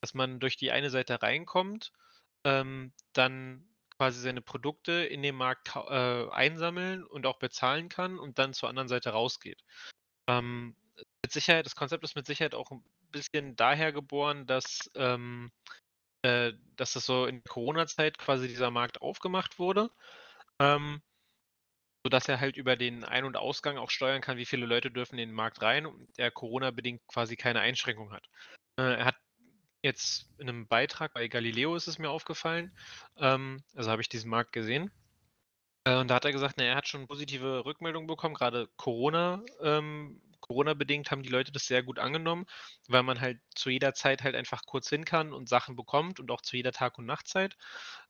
dass 0.00 0.14
man 0.14 0.40
durch 0.40 0.56
die 0.56 0.70
eine 0.70 0.88
Seite 0.88 1.20
reinkommt, 1.20 1.92
ähm, 2.44 2.94
dann 3.12 3.68
quasi 3.98 4.20
seine 4.20 4.40
Produkte 4.40 4.92
in 4.92 5.22
dem 5.22 5.34
Markt 5.34 5.76
äh, 5.76 6.30
einsammeln 6.30 7.04
und 7.04 7.26
auch 7.26 7.38
bezahlen 7.38 7.90
kann 7.90 8.18
und 8.18 8.38
dann 8.38 8.54
zur 8.54 8.70
anderen 8.70 8.88
Seite 8.88 9.10
rausgeht. 9.10 9.62
Ähm, 10.26 10.74
mit 11.22 11.30
Sicherheit 11.30 11.66
das 11.66 11.76
Konzept 11.76 12.04
ist 12.04 12.16
mit 12.16 12.26
Sicherheit 12.26 12.54
auch 12.54 12.70
ein 12.70 12.82
bisschen 13.10 13.56
daher 13.56 13.92
geboren, 13.92 14.46
dass 14.46 14.90
ähm, 14.94 15.52
äh, 16.22 16.54
dass 16.76 16.94
das 16.94 17.04
so 17.04 17.26
in 17.26 17.44
Corona-Zeit 17.44 18.16
quasi 18.16 18.48
dieser 18.48 18.70
Markt 18.70 19.02
aufgemacht 19.02 19.58
wurde. 19.58 19.90
Ähm 20.60 21.02
sodass 22.08 22.26
er 22.26 22.40
halt 22.40 22.56
über 22.56 22.74
den 22.74 23.04
Ein 23.04 23.26
und 23.26 23.36
Ausgang 23.36 23.76
auch 23.76 23.90
steuern 23.90 24.22
kann, 24.22 24.38
wie 24.38 24.46
viele 24.46 24.64
Leute 24.64 24.90
dürfen 24.90 25.18
in 25.18 25.28
den 25.28 25.34
Markt 25.34 25.60
rein 25.60 25.84
und 25.84 26.08
der 26.16 26.30
Corona-bedingt 26.30 27.06
quasi 27.06 27.36
keine 27.36 27.60
Einschränkung 27.60 28.12
hat. 28.12 28.24
Äh, 28.78 28.94
er 28.94 29.04
hat 29.04 29.16
jetzt 29.82 30.26
in 30.38 30.48
einem 30.48 30.66
Beitrag 30.66 31.12
bei 31.12 31.28
Galileo 31.28 31.76
ist 31.76 31.86
es 31.86 31.98
mir 31.98 32.08
aufgefallen, 32.08 32.74
ähm, 33.18 33.62
also 33.76 33.90
habe 33.90 34.00
ich 34.00 34.08
diesen 34.08 34.30
Markt 34.30 34.52
gesehen. 34.52 34.90
Äh, 35.84 35.96
und 35.96 36.08
da 36.08 36.14
hat 36.14 36.24
er 36.24 36.32
gesagt, 36.32 36.54
na, 36.56 36.64
er 36.64 36.76
hat 36.76 36.88
schon 36.88 37.06
positive 37.06 37.66
Rückmeldungen 37.66 38.06
bekommen, 38.06 38.34
gerade 38.34 38.70
Corona, 38.78 39.42
ähm, 39.60 40.22
Corona-bedingt 40.40 41.10
haben 41.10 41.22
die 41.22 41.28
Leute 41.28 41.52
das 41.52 41.66
sehr 41.66 41.82
gut 41.82 41.98
angenommen, 41.98 42.46
weil 42.86 43.02
man 43.02 43.20
halt 43.20 43.38
zu 43.54 43.68
jeder 43.68 43.92
Zeit 43.92 44.22
halt 44.22 44.34
einfach 44.34 44.64
kurz 44.64 44.88
hin 44.88 45.04
kann 45.04 45.34
und 45.34 45.46
Sachen 45.46 45.76
bekommt 45.76 46.20
und 46.20 46.30
auch 46.30 46.40
zu 46.40 46.56
jeder 46.56 46.72
Tag- 46.72 46.96
und 46.96 47.04
Nachtzeit. 47.04 47.58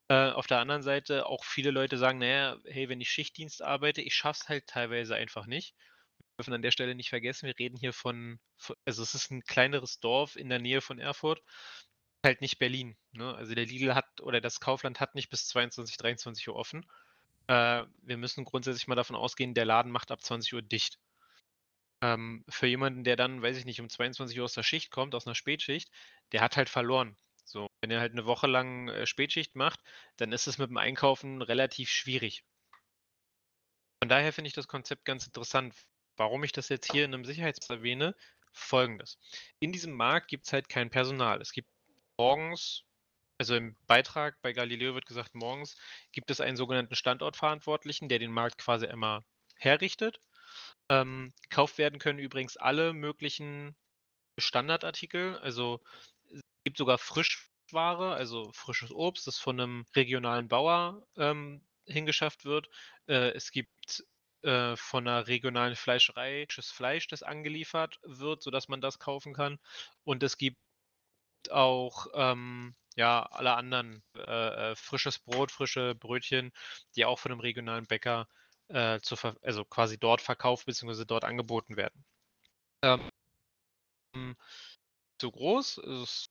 Äh, 0.08 0.30
auf 0.30 0.46
der 0.46 0.58
anderen 0.60 0.82
Seite 0.82 1.26
auch 1.26 1.44
viele 1.44 1.70
Leute 1.70 1.98
sagen, 1.98 2.18
naja, 2.18 2.56
hey, 2.64 2.88
wenn 2.88 3.00
ich 3.00 3.10
Schichtdienst 3.10 3.62
arbeite, 3.62 4.00
ich 4.00 4.14
schaff's 4.14 4.48
halt 4.48 4.66
teilweise 4.66 5.14
einfach 5.14 5.46
nicht. 5.46 5.74
Wir 6.18 6.44
dürfen 6.44 6.54
an 6.54 6.62
der 6.62 6.70
Stelle 6.70 6.94
nicht 6.94 7.10
vergessen, 7.10 7.46
wir 7.46 7.58
reden 7.58 7.76
hier 7.76 7.92
von, 7.92 8.40
also 8.86 9.02
es 9.02 9.14
ist 9.14 9.30
ein 9.30 9.42
kleineres 9.44 10.00
Dorf 10.00 10.36
in 10.36 10.48
der 10.48 10.60
Nähe 10.60 10.80
von 10.80 10.98
Erfurt, 10.98 11.42
halt 12.24 12.40
nicht 12.40 12.58
Berlin. 12.58 12.96
Ne? 13.12 13.34
Also 13.34 13.54
der 13.54 13.66
Lidl 13.66 13.94
hat 13.94 14.20
oder 14.22 14.40
das 14.40 14.60
Kaufland 14.60 15.00
hat 15.00 15.14
nicht 15.14 15.30
bis 15.30 15.46
22, 15.48 15.96
23 15.98 16.48
Uhr 16.48 16.56
offen. 16.56 16.86
Äh, 17.48 17.84
wir 18.02 18.16
müssen 18.16 18.44
grundsätzlich 18.44 18.88
mal 18.88 18.94
davon 18.94 19.16
ausgehen, 19.16 19.54
der 19.54 19.64
Laden 19.66 19.92
macht 19.92 20.10
ab 20.10 20.22
20 20.22 20.54
Uhr 20.54 20.62
dicht. 20.62 20.98
Ähm, 22.00 22.44
für 22.48 22.66
jemanden, 22.66 23.04
der 23.04 23.16
dann, 23.16 23.42
weiß 23.42 23.56
ich 23.58 23.64
nicht, 23.64 23.80
um 23.80 23.88
22 23.88 24.38
Uhr 24.38 24.44
aus 24.44 24.54
der 24.54 24.62
Schicht 24.62 24.90
kommt, 24.90 25.14
aus 25.14 25.26
einer 25.26 25.34
Spätschicht, 25.34 25.90
der 26.32 26.40
hat 26.40 26.56
halt 26.56 26.68
verloren. 26.68 27.16
So, 27.48 27.66
wenn 27.80 27.90
er 27.90 28.00
halt 28.00 28.12
eine 28.12 28.26
Woche 28.26 28.46
lang 28.46 28.88
äh, 28.88 29.06
Spätschicht 29.06 29.56
macht, 29.56 29.80
dann 30.16 30.32
ist 30.32 30.46
es 30.46 30.58
mit 30.58 30.68
dem 30.68 30.76
Einkaufen 30.76 31.40
relativ 31.40 31.88
schwierig. 31.88 32.44
Von 34.02 34.08
daher 34.08 34.32
finde 34.32 34.48
ich 34.48 34.54
das 34.54 34.68
Konzept 34.68 35.04
ganz 35.04 35.26
interessant. 35.26 35.74
Warum 36.16 36.44
ich 36.44 36.52
das 36.52 36.68
jetzt 36.68 36.90
hier 36.90 37.04
in 37.04 37.14
einem 37.14 37.24
Sicherheits 37.24 37.68
erwähne, 37.70 38.14
folgendes. 38.52 39.18
In 39.60 39.72
diesem 39.72 39.92
Markt 39.92 40.28
gibt 40.28 40.46
es 40.46 40.52
halt 40.52 40.68
kein 40.68 40.90
Personal. 40.90 41.40
Es 41.40 41.52
gibt 41.52 41.70
morgens, 42.18 42.84
also 43.38 43.54
im 43.54 43.76
Beitrag 43.86 44.40
bei 44.42 44.52
Galileo 44.52 44.94
wird 44.94 45.06
gesagt, 45.06 45.34
morgens 45.34 45.76
gibt 46.12 46.30
es 46.30 46.40
einen 46.40 46.56
sogenannten 46.56 46.96
Standortverantwortlichen, 46.96 48.08
der 48.08 48.18
den 48.18 48.32
Markt 48.32 48.58
quasi 48.58 48.86
immer 48.86 49.24
herrichtet. 49.56 50.20
Ähm, 50.90 51.32
gekauft 51.42 51.78
werden 51.78 51.98
können 51.98 52.18
übrigens 52.18 52.56
alle 52.56 52.92
möglichen 52.92 53.76
Standardartikel, 54.38 55.38
also 55.38 55.80
gibt 56.64 56.78
sogar 56.78 56.98
Frischware, 56.98 58.14
also 58.14 58.50
frisches 58.52 58.92
Obst, 58.92 59.26
das 59.26 59.38
von 59.38 59.60
einem 59.60 59.86
regionalen 59.96 60.48
Bauer 60.48 61.06
ähm, 61.16 61.62
hingeschafft 61.86 62.44
wird. 62.44 62.68
Äh, 63.06 63.30
es 63.30 63.50
gibt 63.50 64.04
äh, 64.42 64.76
von 64.76 65.08
einer 65.08 65.26
regionalen 65.26 65.76
Fleischerei 65.76 66.44
frisches 66.46 66.70
Fleisch, 66.70 67.08
das 67.08 67.22
angeliefert 67.22 67.98
wird, 68.02 68.42
sodass 68.42 68.68
man 68.68 68.80
das 68.80 68.98
kaufen 68.98 69.34
kann. 69.34 69.58
Und 70.04 70.22
es 70.22 70.38
gibt 70.38 70.58
auch 71.50 72.06
ähm, 72.14 72.74
ja, 72.96 73.22
alle 73.22 73.54
anderen 73.54 74.02
äh, 74.16 74.72
äh 74.72 74.76
frisches 74.76 75.18
Brot, 75.18 75.52
frische 75.52 75.94
Brötchen, 75.94 76.52
die 76.96 77.04
auch 77.04 77.18
von 77.18 77.32
einem 77.32 77.40
regionalen 77.40 77.86
Bäcker 77.86 78.28
äh, 78.68 79.00
zu 79.00 79.16
also 79.42 79.64
quasi 79.64 79.98
dort 79.98 80.20
verkauft 80.20 80.66
bzw. 80.66 81.04
dort 81.04 81.24
angeboten 81.24 81.76
werden. 81.76 82.04
Ähm, 82.82 83.10
zu 85.18 85.30
groß, 85.30 85.78
es 85.78 86.30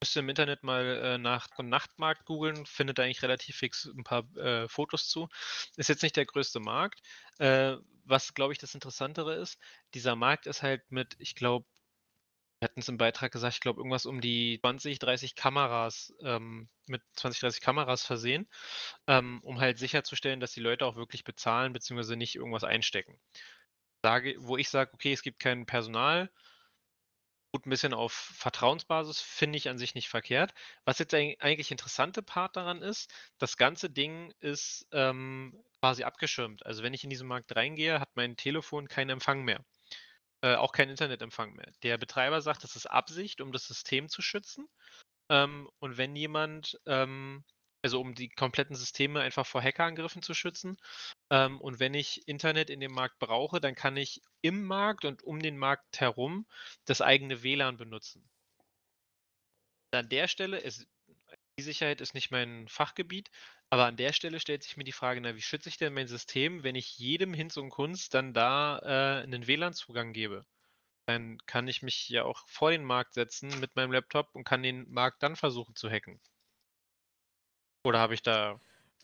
Müsst 0.00 0.14
ihr 0.14 0.20
im 0.20 0.28
Internet 0.28 0.62
mal 0.62 0.84
äh, 0.84 1.18
nach 1.18 1.48
Nachtmarkt 1.58 2.24
googeln, 2.24 2.66
findet 2.66 3.00
eigentlich 3.00 3.22
relativ 3.22 3.56
fix 3.56 3.86
ein 3.86 4.04
paar 4.04 4.24
äh, 4.36 4.68
Fotos 4.68 5.08
zu. 5.08 5.28
Ist 5.76 5.88
jetzt 5.88 6.04
nicht 6.04 6.16
der 6.16 6.24
größte 6.26 6.60
Markt. 6.60 7.00
Äh, 7.38 7.76
was, 8.04 8.32
glaube 8.32 8.52
ich, 8.52 8.60
das 8.60 8.74
Interessantere 8.74 9.34
ist, 9.34 9.58
dieser 9.94 10.14
Markt 10.14 10.46
ist 10.46 10.62
halt 10.62 10.88
mit, 10.90 11.16
ich 11.18 11.34
glaube, 11.34 11.66
wir 12.60 12.66
hatten 12.66 12.80
es 12.80 12.88
im 12.88 12.96
Beitrag 12.96 13.32
gesagt, 13.32 13.54
ich 13.54 13.60
glaube, 13.60 13.80
irgendwas 13.80 14.06
um 14.06 14.20
die 14.20 14.58
20, 14.60 14.98
30 15.00 15.34
Kameras, 15.34 16.14
ähm, 16.22 16.68
mit 16.86 17.02
20, 17.14 17.40
30 17.40 17.60
Kameras 17.60 18.04
versehen, 18.04 18.48
ähm, 19.08 19.40
um 19.42 19.60
halt 19.60 19.78
sicherzustellen, 19.78 20.40
dass 20.40 20.52
die 20.52 20.60
Leute 20.60 20.86
auch 20.86 20.96
wirklich 20.96 21.24
bezahlen, 21.24 21.72
beziehungsweise 21.72 22.16
nicht 22.16 22.36
irgendwas 22.36 22.64
einstecken. 22.64 23.20
Sage, 24.02 24.36
wo 24.38 24.56
ich 24.56 24.70
sage, 24.70 24.92
okay, 24.94 25.12
es 25.12 25.22
gibt 25.22 25.40
kein 25.40 25.66
Personal, 25.66 26.30
Gut, 27.52 27.64
ein 27.66 27.70
bisschen 27.70 27.94
auf 27.94 28.12
Vertrauensbasis 28.12 29.20
finde 29.22 29.56
ich 29.56 29.68
an 29.70 29.78
sich 29.78 29.94
nicht 29.94 30.08
verkehrt. 30.10 30.52
Was 30.84 30.98
jetzt 30.98 31.14
eigentlich 31.14 31.70
interessante 31.70 32.22
Part 32.22 32.56
daran 32.56 32.82
ist, 32.82 33.10
das 33.38 33.56
ganze 33.56 33.88
Ding 33.88 34.32
ist 34.40 34.86
ähm, 34.92 35.62
quasi 35.80 36.04
abgeschirmt. 36.04 36.66
Also 36.66 36.82
wenn 36.82 36.92
ich 36.92 37.04
in 37.04 37.10
diesen 37.10 37.26
Markt 37.26 37.56
reingehe, 37.56 38.00
hat 38.00 38.10
mein 38.16 38.36
Telefon 38.36 38.86
keinen 38.88 39.10
Empfang 39.10 39.44
mehr. 39.44 39.64
äh, 40.42 40.56
auch 40.56 40.72
keinen 40.72 40.90
Internetempfang 40.90 41.54
mehr. 41.54 41.72
Der 41.84 41.98
Betreiber 41.98 42.40
sagt, 42.42 42.64
das 42.64 42.76
ist 42.76 42.86
Absicht, 42.86 43.40
um 43.42 43.52
das 43.52 43.66
System 43.66 44.08
zu 44.08 44.22
schützen. 44.22 44.68
Ähm, 45.30 45.68
und 45.80 45.98
wenn 45.98 46.16
jemand, 46.16 46.78
ähm, 46.86 47.44
also 47.82 48.00
um 48.00 48.14
die 48.14 48.28
kompletten 48.30 48.76
Systeme 48.76 49.20
einfach 49.22 49.46
vor 49.46 49.62
Hackerangriffen 49.62 50.22
zu 50.22 50.34
schützen. 50.34 50.78
Ähm, 51.30 51.60
und 51.60 51.80
wenn 51.80 51.94
ich 51.94 52.26
Internet 52.26 52.70
in 52.70 52.80
dem 52.80 52.92
Markt 52.92 53.18
brauche, 53.18 53.60
dann 53.60 53.74
kann 53.74 53.96
ich 53.96 54.22
im 54.40 54.64
Markt 54.64 55.04
und 55.04 55.22
um 55.22 55.40
den 55.40 55.58
Markt 55.58 56.00
herum 56.00 56.46
das 56.84 57.00
eigene 57.00 57.42
WLAN 57.42 57.76
benutzen. 57.76 58.28
An 59.92 60.08
der 60.08 60.28
Stelle 60.28 60.58
ist 60.58 60.86
die 61.58 61.64
Sicherheit 61.64 62.00
ist 62.00 62.14
nicht 62.14 62.30
mein 62.30 62.68
Fachgebiet, 62.68 63.30
aber 63.68 63.86
an 63.86 63.96
der 63.96 64.12
Stelle 64.12 64.38
stellt 64.38 64.62
sich 64.62 64.76
mir 64.76 64.84
die 64.84 64.92
Frage, 64.92 65.20
na, 65.20 65.34
wie 65.34 65.42
schütze 65.42 65.68
ich 65.68 65.76
denn 65.76 65.92
mein 65.92 66.06
System, 66.06 66.62
wenn 66.62 66.76
ich 66.76 66.98
jedem 66.98 67.34
Hinz 67.34 67.56
und 67.56 67.70
Kunst 67.70 68.14
dann 68.14 68.32
da 68.32 68.78
äh, 68.78 69.22
einen 69.24 69.46
WLAN-Zugang 69.48 70.12
gebe? 70.12 70.46
Dann 71.06 71.38
kann 71.46 71.66
ich 71.68 71.82
mich 71.82 72.08
ja 72.10 72.24
auch 72.24 72.46
vor 72.48 72.70
den 72.70 72.84
Markt 72.84 73.14
setzen 73.14 73.48
mit 73.60 73.74
meinem 73.74 73.92
Laptop 73.92 74.34
und 74.34 74.44
kann 74.44 74.62
den 74.62 74.88
Markt 74.90 75.22
dann 75.22 75.34
versuchen 75.36 75.74
zu 75.74 75.90
hacken. 75.90 76.20
Oder 77.82 77.98
habe 77.98 78.14
ich 78.14 78.22
da 78.22 78.60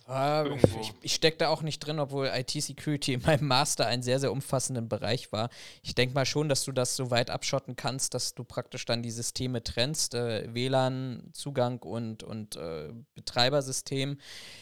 äh, 0.08 0.54
ich, 0.56 0.92
ich 1.00 1.14
stecke 1.14 1.38
da 1.38 1.48
auch 1.48 1.62
nicht 1.62 1.80
drin, 1.80 1.98
obwohl 1.98 2.30
IT-Security 2.32 3.14
in 3.14 3.22
meinem 3.22 3.46
Master 3.46 3.86
einen 3.86 4.02
sehr, 4.02 4.20
sehr 4.20 4.32
umfassenden 4.32 4.88
Bereich 4.88 5.32
war. 5.32 5.48
Ich 5.82 5.94
denke 5.94 6.14
mal 6.14 6.26
schon, 6.26 6.48
dass 6.48 6.64
du 6.64 6.72
das 6.72 6.96
so 6.96 7.10
weit 7.10 7.30
abschotten 7.30 7.76
kannst, 7.76 8.14
dass 8.14 8.34
du 8.34 8.44
praktisch 8.44 8.84
dann 8.84 9.02
die 9.02 9.10
Systeme 9.10 9.62
trennst, 9.62 10.14
äh, 10.14 10.52
WLAN-Zugang 10.52 11.78
und, 11.82 12.22
und 12.22 12.56
äh, 12.56 12.92
Betreibersystem. 13.14 14.18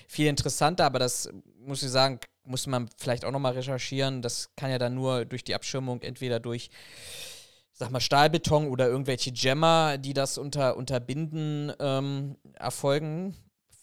Viel 0.07 0.29
interessanter, 0.29 0.85
aber 0.85 0.99
das 0.99 1.29
muss 1.59 1.83
ich 1.83 1.91
sagen, 1.91 2.21
muss 2.45 2.67
man 2.67 2.89
vielleicht 2.97 3.25
auch 3.25 3.33
nochmal 3.33 3.53
recherchieren. 3.53 4.23
Das 4.23 4.51
kann 4.57 4.71
ja 4.71 4.79
dann 4.79 4.95
nur 4.95 5.25
durch 5.25 5.45
die 5.45 5.55
Abschirmung, 5.55 6.03
entweder 6.03 6.41
durch 6.41 6.71
sag 7.73 7.91
mal, 7.91 8.01
Stahlbeton 8.01 8.69
oder 8.69 8.87
irgendwelche 8.87 9.33
Jammer, 9.33 9.99
die 9.99 10.13
das 10.13 10.39
unter, 10.39 10.77
unterbinden, 10.77 11.73
ähm, 11.81 12.37
erfolgen 12.55 13.37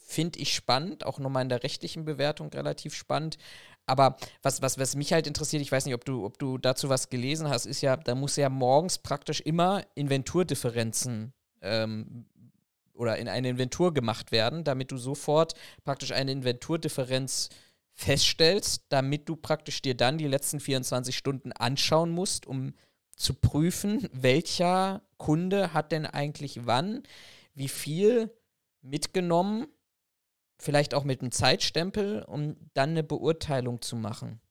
finde 0.10 0.40
ich 0.40 0.56
spannend, 0.56 1.06
auch 1.06 1.20
nochmal 1.20 1.44
in 1.44 1.50
der 1.50 1.64
rechtlichen 1.64 2.04
Bewertung 2.04 2.50
relativ 2.50 2.96
spannend. 2.96 3.38
Aber 3.86 4.18
was, 4.42 4.62
was, 4.62 4.80
was 4.80 4.96
mich 4.96 5.14
halt 5.14 5.28
interessiert, 5.28 5.62
ich 5.62 5.72
weiß 5.72 5.86
nicht, 5.86 5.94
ob 5.94 6.04
du, 6.04 6.26
ob 6.26 6.40
du 6.40 6.58
dazu 6.58 6.90
was 6.90 7.10
gelesen 7.10 7.48
hast, 7.48 7.68
ist 7.68 7.82
ja, 7.82 7.96
da 7.96 8.16
muss 8.16 8.36
ja 8.36 8.50
morgens 8.50 8.98
praktisch 8.98 9.40
immer 9.40 9.84
Inventurdifferenzen 9.94 11.32
ähm, 11.62 12.26
oder 12.94 13.18
in 13.18 13.28
eine 13.28 13.50
Inventur 13.50 13.94
gemacht 13.94 14.32
werden, 14.32 14.64
damit 14.64 14.92
du 14.92 14.98
sofort 14.98 15.54
praktisch 15.84 16.12
eine 16.12 16.32
Inventurdifferenz 16.32 17.50
feststellst, 17.94 18.86
damit 18.90 19.30
du 19.30 19.36
praktisch 19.36 19.82
dir 19.84 19.96
dann 19.96 20.18
die 20.18 20.28
letzten 20.28 20.60
24 20.60 21.16
Stunden 21.16 21.52
anschauen 21.52 22.10
musst, 22.10 22.48
um 22.48 22.74
zu 23.16 23.36
prüfen, 23.36 24.10
welcher 24.12 25.04
Kunde 25.18 25.74
hat 25.74 25.92
denn 25.92 26.08
eigentlich 26.08 26.66
wann, 26.66 27.04
wie 27.54 27.68
viel 27.68 28.32
mitgenommen 28.82 29.68
vielleicht 30.60 30.94
auch 30.94 31.04
mit 31.04 31.22
einem 31.22 31.32
Zeitstempel, 31.32 32.24
um 32.24 32.56
dann 32.74 32.92
eine 32.92 33.04
Beurteilung 33.04 33.82
zu 33.82 33.96
machen. 33.96 34.42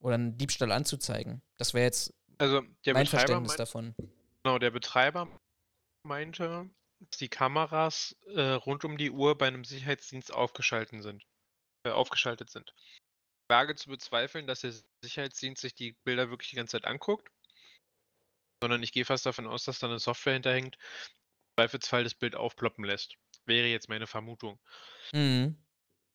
Oder 0.00 0.16
einen 0.16 0.36
Diebstahl 0.36 0.72
anzuzeigen. 0.72 1.42
Das 1.58 1.74
wäre 1.74 1.84
jetzt 1.84 2.12
also 2.38 2.62
mein 2.62 2.72
Betreiber 2.82 3.06
Verständnis 3.06 3.50
meint, 3.50 3.60
davon. 3.60 3.94
Genau, 4.42 4.58
der 4.58 4.72
Betreiber 4.72 5.28
meinte, 6.02 6.68
dass 6.98 7.18
die 7.18 7.28
Kameras 7.28 8.16
äh, 8.34 8.40
rund 8.40 8.84
um 8.84 8.98
die 8.98 9.10
Uhr 9.10 9.38
bei 9.38 9.46
einem 9.46 9.64
Sicherheitsdienst 9.64 10.32
aufgeschaltet 10.32 11.02
sind. 11.02 11.24
Äh, 11.86 11.90
aufgeschaltet 11.90 12.50
sind. 12.50 12.74
Ich 12.86 13.54
wage 13.54 13.76
zu 13.76 13.90
bezweifeln, 13.90 14.46
dass 14.46 14.60
der 14.60 14.72
Sicherheitsdienst 15.04 15.62
sich 15.62 15.74
die 15.74 15.92
Bilder 16.04 16.30
wirklich 16.30 16.50
die 16.50 16.56
ganze 16.56 16.72
Zeit 16.72 16.84
anguckt, 16.84 17.30
sondern 18.62 18.82
ich 18.82 18.92
gehe 18.92 19.04
fast 19.04 19.26
davon 19.26 19.46
aus, 19.46 19.64
dass 19.64 19.78
da 19.78 19.86
eine 19.86 19.98
Software 20.00 20.34
hinterhängt, 20.34 20.76
im 20.76 21.62
Zweifelsfall 21.62 22.04
das 22.04 22.14
Bild 22.14 22.34
aufploppen 22.34 22.84
lässt. 22.84 23.16
Wäre 23.46 23.66
jetzt 23.68 23.88
meine 23.88 24.06
Vermutung. 24.06 24.58
Mhm. 25.12 25.56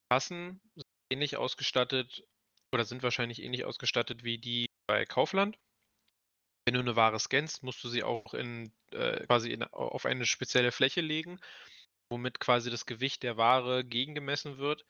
Kassen 0.09 0.61
sind 0.75 0.85
ähnlich 1.11 1.37
ausgestattet 1.37 2.23
oder 2.73 2.85
sind 2.85 3.03
wahrscheinlich 3.03 3.41
ähnlich 3.41 3.65
ausgestattet 3.65 4.23
wie 4.23 4.37
die 4.37 4.67
bei 4.87 5.05
Kaufland. 5.05 5.57
Wenn 6.65 6.73
du 6.73 6.79
eine 6.81 6.95
Ware 6.95 7.19
scannst, 7.19 7.63
musst 7.63 7.83
du 7.83 7.89
sie 7.89 8.03
auch 8.03 8.33
in, 8.33 8.73
äh, 8.91 9.25
quasi 9.25 9.51
in, 9.51 9.63
auf 9.63 10.05
eine 10.05 10.25
spezielle 10.25 10.71
Fläche 10.71 11.01
legen, 11.01 11.39
womit 12.09 12.39
quasi 12.39 12.69
das 12.69 12.85
Gewicht 12.85 13.23
der 13.23 13.37
Ware 13.37 13.85
gegengemessen 13.85 14.57
wird, 14.57 14.85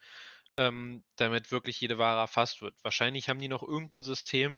ähm, 0.56 1.04
damit 1.16 1.52
wirklich 1.52 1.80
jede 1.80 1.98
Ware 1.98 2.20
erfasst 2.20 2.62
wird. 2.62 2.74
Wahrscheinlich 2.82 3.28
haben 3.28 3.38
die 3.38 3.48
noch 3.48 3.62
irgendein 3.62 3.92
System, 4.00 4.56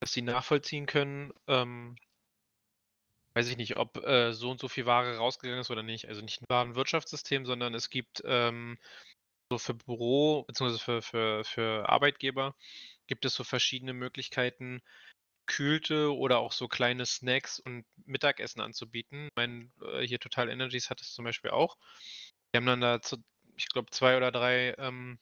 das 0.00 0.12
sie 0.12 0.22
nachvollziehen 0.22 0.86
können, 0.86 1.32
ähm, 1.46 1.96
weiß 3.40 3.48
ich 3.48 3.56
nicht, 3.56 3.76
ob 3.76 3.96
äh, 4.04 4.34
so 4.34 4.50
und 4.50 4.60
so 4.60 4.68
viel 4.68 4.84
Ware 4.84 5.16
rausgegangen 5.16 5.62
ist 5.62 5.70
oder 5.70 5.82
nicht. 5.82 6.08
Also 6.08 6.20
nicht 6.20 6.42
nur 6.46 6.58
ein 6.58 6.74
Wirtschaftssystem, 6.74 7.46
sondern 7.46 7.72
es 7.72 7.88
gibt 7.88 8.22
ähm, 8.26 8.78
so 9.50 9.56
für 9.56 9.72
Büro 9.72 10.44
bzw. 10.44 10.78
Für, 10.78 11.02
für, 11.02 11.44
für 11.44 11.88
Arbeitgeber 11.88 12.54
gibt 13.06 13.24
es 13.24 13.34
so 13.34 13.42
verschiedene 13.42 13.94
Möglichkeiten, 13.94 14.82
kühlte 15.46 16.14
oder 16.14 16.38
auch 16.38 16.52
so 16.52 16.68
kleine 16.68 17.06
Snacks 17.06 17.60
und 17.60 17.86
Mittagessen 18.04 18.60
anzubieten. 18.60 19.30
Mein 19.36 19.72
äh, 19.82 20.02
hier 20.06 20.18
Total 20.20 20.50
Energies 20.50 20.90
hat 20.90 21.00
es 21.00 21.14
zum 21.14 21.24
Beispiel 21.24 21.50
auch. 21.50 21.78
Die 22.52 22.58
haben 22.58 22.66
dann 22.66 22.82
da, 22.82 23.00
zu, 23.00 23.16
ich 23.56 23.68
glaube, 23.68 23.90
zwei 23.90 24.18
oder 24.18 24.30
drei, 24.30 24.74
ähm, 24.76 25.18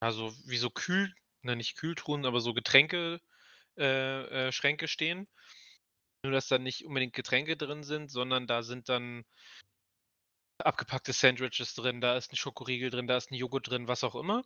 also 0.00 0.34
wie 0.46 0.58
so 0.58 0.68
Kühl, 0.68 1.14
ne, 1.42 1.54
nicht 1.54 1.76
Kühltruhen, 1.76 2.26
aber 2.26 2.40
so 2.40 2.54
Getränke 2.54 3.20
äh, 3.78 4.48
äh, 4.48 4.52
Schränke 4.52 4.88
stehen 4.88 5.28
nur, 6.22 6.32
dass 6.32 6.48
da 6.48 6.58
nicht 6.58 6.84
unbedingt 6.84 7.14
Getränke 7.14 7.56
drin 7.56 7.82
sind, 7.82 8.10
sondern 8.10 8.46
da 8.46 8.62
sind 8.62 8.88
dann 8.88 9.24
abgepackte 10.58 11.12
Sandwiches 11.12 11.74
drin, 11.74 12.00
da 12.00 12.16
ist 12.16 12.32
ein 12.32 12.36
Schokoriegel 12.36 12.90
drin, 12.90 13.06
da 13.06 13.16
ist 13.16 13.30
ein 13.30 13.34
Joghurt 13.36 13.68
drin, 13.68 13.88
was 13.88 14.04
auch 14.04 14.14
immer. 14.14 14.44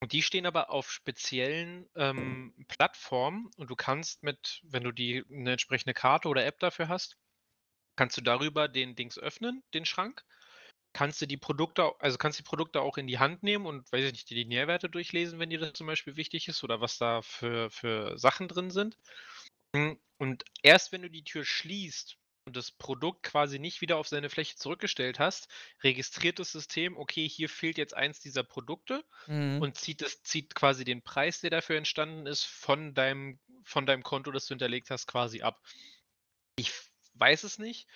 Und 0.00 0.12
die 0.12 0.22
stehen 0.22 0.46
aber 0.46 0.70
auf 0.70 0.92
speziellen 0.92 1.88
ähm, 1.96 2.54
Plattformen 2.68 3.50
und 3.56 3.68
du 3.68 3.74
kannst 3.74 4.22
mit, 4.22 4.60
wenn 4.62 4.84
du 4.84 4.92
die 4.92 5.24
eine 5.30 5.52
entsprechende 5.52 5.94
Karte 5.94 6.28
oder 6.28 6.46
App 6.46 6.60
dafür 6.60 6.88
hast, 6.88 7.16
kannst 7.96 8.16
du 8.16 8.20
darüber 8.20 8.68
den 8.68 8.94
Dings 8.94 9.18
öffnen, 9.18 9.64
den 9.74 9.84
Schrank. 9.84 10.24
Kannst 10.92 11.20
du 11.20 11.26
die 11.26 11.36
Produkte, 11.36 11.92
also 11.98 12.16
kannst 12.16 12.38
die 12.38 12.44
Produkte 12.44 12.80
auch 12.80 12.96
in 12.96 13.06
die 13.06 13.18
Hand 13.18 13.42
nehmen 13.42 13.66
und 13.66 13.90
weiß 13.92 14.04
ich 14.04 14.12
nicht, 14.12 14.30
die 14.30 14.44
Nährwerte 14.44 14.88
durchlesen, 14.88 15.38
wenn 15.38 15.50
dir 15.50 15.58
das 15.58 15.72
zum 15.74 15.86
Beispiel 15.86 16.16
wichtig 16.16 16.48
ist 16.48 16.62
oder 16.64 16.80
was 16.80 16.98
da 16.98 17.22
für, 17.22 17.70
für 17.70 18.18
Sachen 18.18 18.48
drin 18.48 18.70
sind. 18.70 18.96
Und 20.18 20.44
erst 20.62 20.92
wenn 20.92 21.02
du 21.02 21.10
die 21.10 21.24
Tür 21.24 21.44
schließt 21.44 22.18
und 22.44 22.56
das 22.56 22.72
Produkt 22.72 23.22
quasi 23.22 23.58
nicht 23.58 23.80
wieder 23.80 23.96
auf 23.98 24.08
seine 24.08 24.30
Fläche 24.30 24.56
zurückgestellt 24.56 25.18
hast, 25.18 25.48
registriert 25.82 26.38
das 26.38 26.52
System, 26.52 26.96
okay, 26.96 27.28
hier 27.28 27.48
fehlt 27.48 27.78
jetzt 27.78 27.94
eins 27.94 28.20
dieser 28.20 28.42
Produkte 28.42 29.04
Mhm. 29.26 29.60
und 29.62 29.76
zieht, 29.76 30.02
das, 30.02 30.22
zieht 30.22 30.54
quasi 30.54 30.84
den 30.84 31.02
Preis, 31.02 31.40
der 31.40 31.50
dafür 31.50 31.76
entstanden 31.76 32.26
ist, 32.26 32.44
von 32.44 32.94
deinem, 32.94 33.38
von 33.64 33.86
deinem 33.86 34.02
Konto, 34.02 34.30
das 34.32 34.46
du 34.46 34.52
hinterlegt 34.52 34.90
hast, 34.90 35.06
quasi 35.06 35.42
ab. 35.42 35.62
Ich 36.56 36.72
weiß 37.14 37.44
es 37.44 37.58
nicht. 37.58 37.88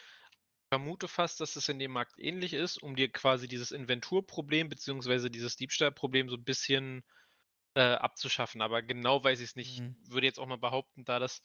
Vermute 0.71 1.09
fast, 1.09 1.41
dass 1.41 1.57
es 1.57 1.69
in 1.69 1.79
dem 1.79 1.93
Markt 1.93 2.19
ähnlich 2.19 2.55
ist, 2.55 2.79
um 2.83 2.97
dir 2.97 3.11
quasi 3.13 3.47
dieses 3.49 3.73
Inventurproblem 3.73 4.69
bzw. 4.69 5.29
dieses 5.29 5.57
Diebstahlproblem 5.57 6.29
so 6.31 6.37
ein 6.37 6.45
bisschen 6.45 7.05
äh, 7.75 7.83
abzuschaffen. 7.83 8.63
Aber 8.63 8.83
genau 8.83 9.23
weiß 9.23 9.41
ich 9.41 9.51
es 9.51 9.57
nicht. 9.57 9.81
Mhm. 9.81 9.97
Ich 10.05 10.11
würde 10.11 10.27
jetzt 10.27 10.39
auch 10.39 10.47
mal 10.47 10.57
behaupten, 10.57 11.05
da 11.05 11.19
das, 11.19 11.43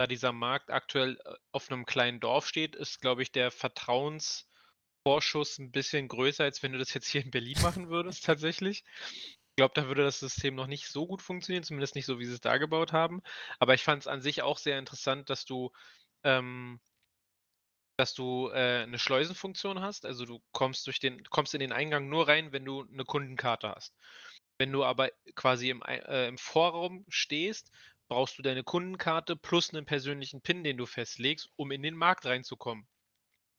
da 0.00 0.06
dieser 0.06 0.32
Markt 0.32 0.70
aktuell 0.70 1.18
äh, 1.26 1.34
auf 1.52 1.70
einem 1.70 1.84
kleinen 1.84 2.20
Dorf 2.20 2.48
steht, 2.48 2.74
ist, 2.74 3.02
glaube 3.02 3.22
ich, 3.22 3.32
der 3.32 3.50
Vertrauensvorschuss 3.50 5.58
ein 5.58 5.72
bisschen 5.72 6.08
größer, 6.08 6.44
als 6.44 6.62
wenn 6.62 6.72
du 6.72 6.78
das 6.78 6.94
jetzt 6.94 7.08
hier 7.08 7.22
in 7.22 7.30
Berlin 7.30 7.60
machen 7.60 7.90
würdest, 7.90 8.24
tatsächlich. 8.24 8.82
Ich 9.12 9.56
glaube, 9.56 9.74
da 9.74 9.88
würde 9.88 10.02
das 10.02 10.20
System 10.20 10.54
noch 10.54 10.68
nicht 10.68 10.88
so 10.88 11.06
gut 11.06 11.20
funktionieren, 11.20 11.64
zumindest 11.64 11.96
nicht 11.96 12.06
so, 12.06 12.18
wie 12.18 12.24
sie 12.24 12.32
es 12.32 12.40
da 12.40 12.56
gebaut 12.56 12.94
haben. 12.94 13.20
Aber 13.58 13.74
ich 13.74 13.84
fand 13.84 14.02
es 14.02 14.06
an 14.06 14.22
sich 14.22 14.40
auch 14.40 14.56
sehr 14.56 14.78
interessant, 14.78 15.28
dass 15.28 15.44
du, 15.44 15.70
ähm, 16.24 16.80
dass 17.98 18.14
du 18.14 18.48
äh, 18.48 18.84
eine 18.84 18.98
Schleusenfunktion 18.98 19.82
hast. 19.82 20.06
Also 20.06 20.24
du 20.24 20.40
kommst 20.52 20.86
durch 20.86 20.98
den, 20.98 21.22
kommst 21.24 21.52
in 21.52 21.60
den 21.60 21.72
Eingang 21.72 22.08
nur 22.08 22.26
rein, 22.26 22.52
wenn 22.52 22.64
du 22.64 22.86
eine 22.90 23.04
Kundenkarte 23.04 23.68
hast. 23.68 23.94
Wenn 24.56 24.72
du 24.72 24.82
aber 24.82 25.10
quasi 25.34 25.68
im, 25.68 25.82
äh, 25.82 26.26
im 26.26 26.38
Vorraum 26.38 27.04
stehst, 27.10 27.70
brauchst 28.10 28.38
du 28.38 28.42
deine 28.42 28.64
Kundenkarte 28.64 29.36
plus 29.36 29.72
einen 29.74 29.86
persönlichen 29.86 30.42
PIN, 30.42 30.64
den 30.64 30.78
du 30.78 30.86
festlegst, 30.86 31.50
um 31.56 31.72
in 31.72 31.82
den 31.82 31.96
Markt 31.96 32.26
reinzukommen. 32.26 32.88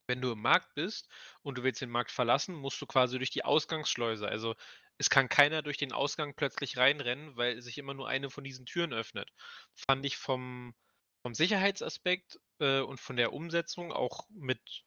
Wenn 0.08 0.22
du 0.22 0.32
im 0.34 0.42
Markt 0.42 0.76
bist 0.76 1.10
und 1.44 1.58
du 1.58 1.64
willst 1.64 1.82
den 1.82 1.90
Markt 1.90 2.12
verlassen, 2.12 2.56
musst 2.56 2.82
du 2.82 2.86
quasi 2.86 3.18
durch 3.18 3.32
die 3.32 3.46
Ausgangsschleuse. 3.46 4.28
Also 4.28 4.56
es 5.00 5.10
kann 5.10 5.30
keiner 5.30 5.62
durch 5.64 5.78
den 5.78 5.94
Ausgang 5.94 6.36
plötzlich 6.36 6.78
reinrennen, 6.78 7.38
weil 7.38 7.62
sich 7.62 7.78
immer 7.80 7.94
nur 7.96 8.08
eine 8.10 8.30
von 8.30 8.44
diesen 8.44 8.66
Türen 8.66 8.94
öffnet. 8.94 9.32
Fand 9.76 10.06
ich 10.06 10.18
vom, 10.18 10.76
vom 11.24 11.34
Sicherheitsaspekt 11.34 12.40
äh, 12.60 12.82
und 12.82 13.00
von 13.00 13.16
der 13.16 13.34
Umsetzung, 13.34 13.92
auch 13.94 14.28
mit 14.32 14.84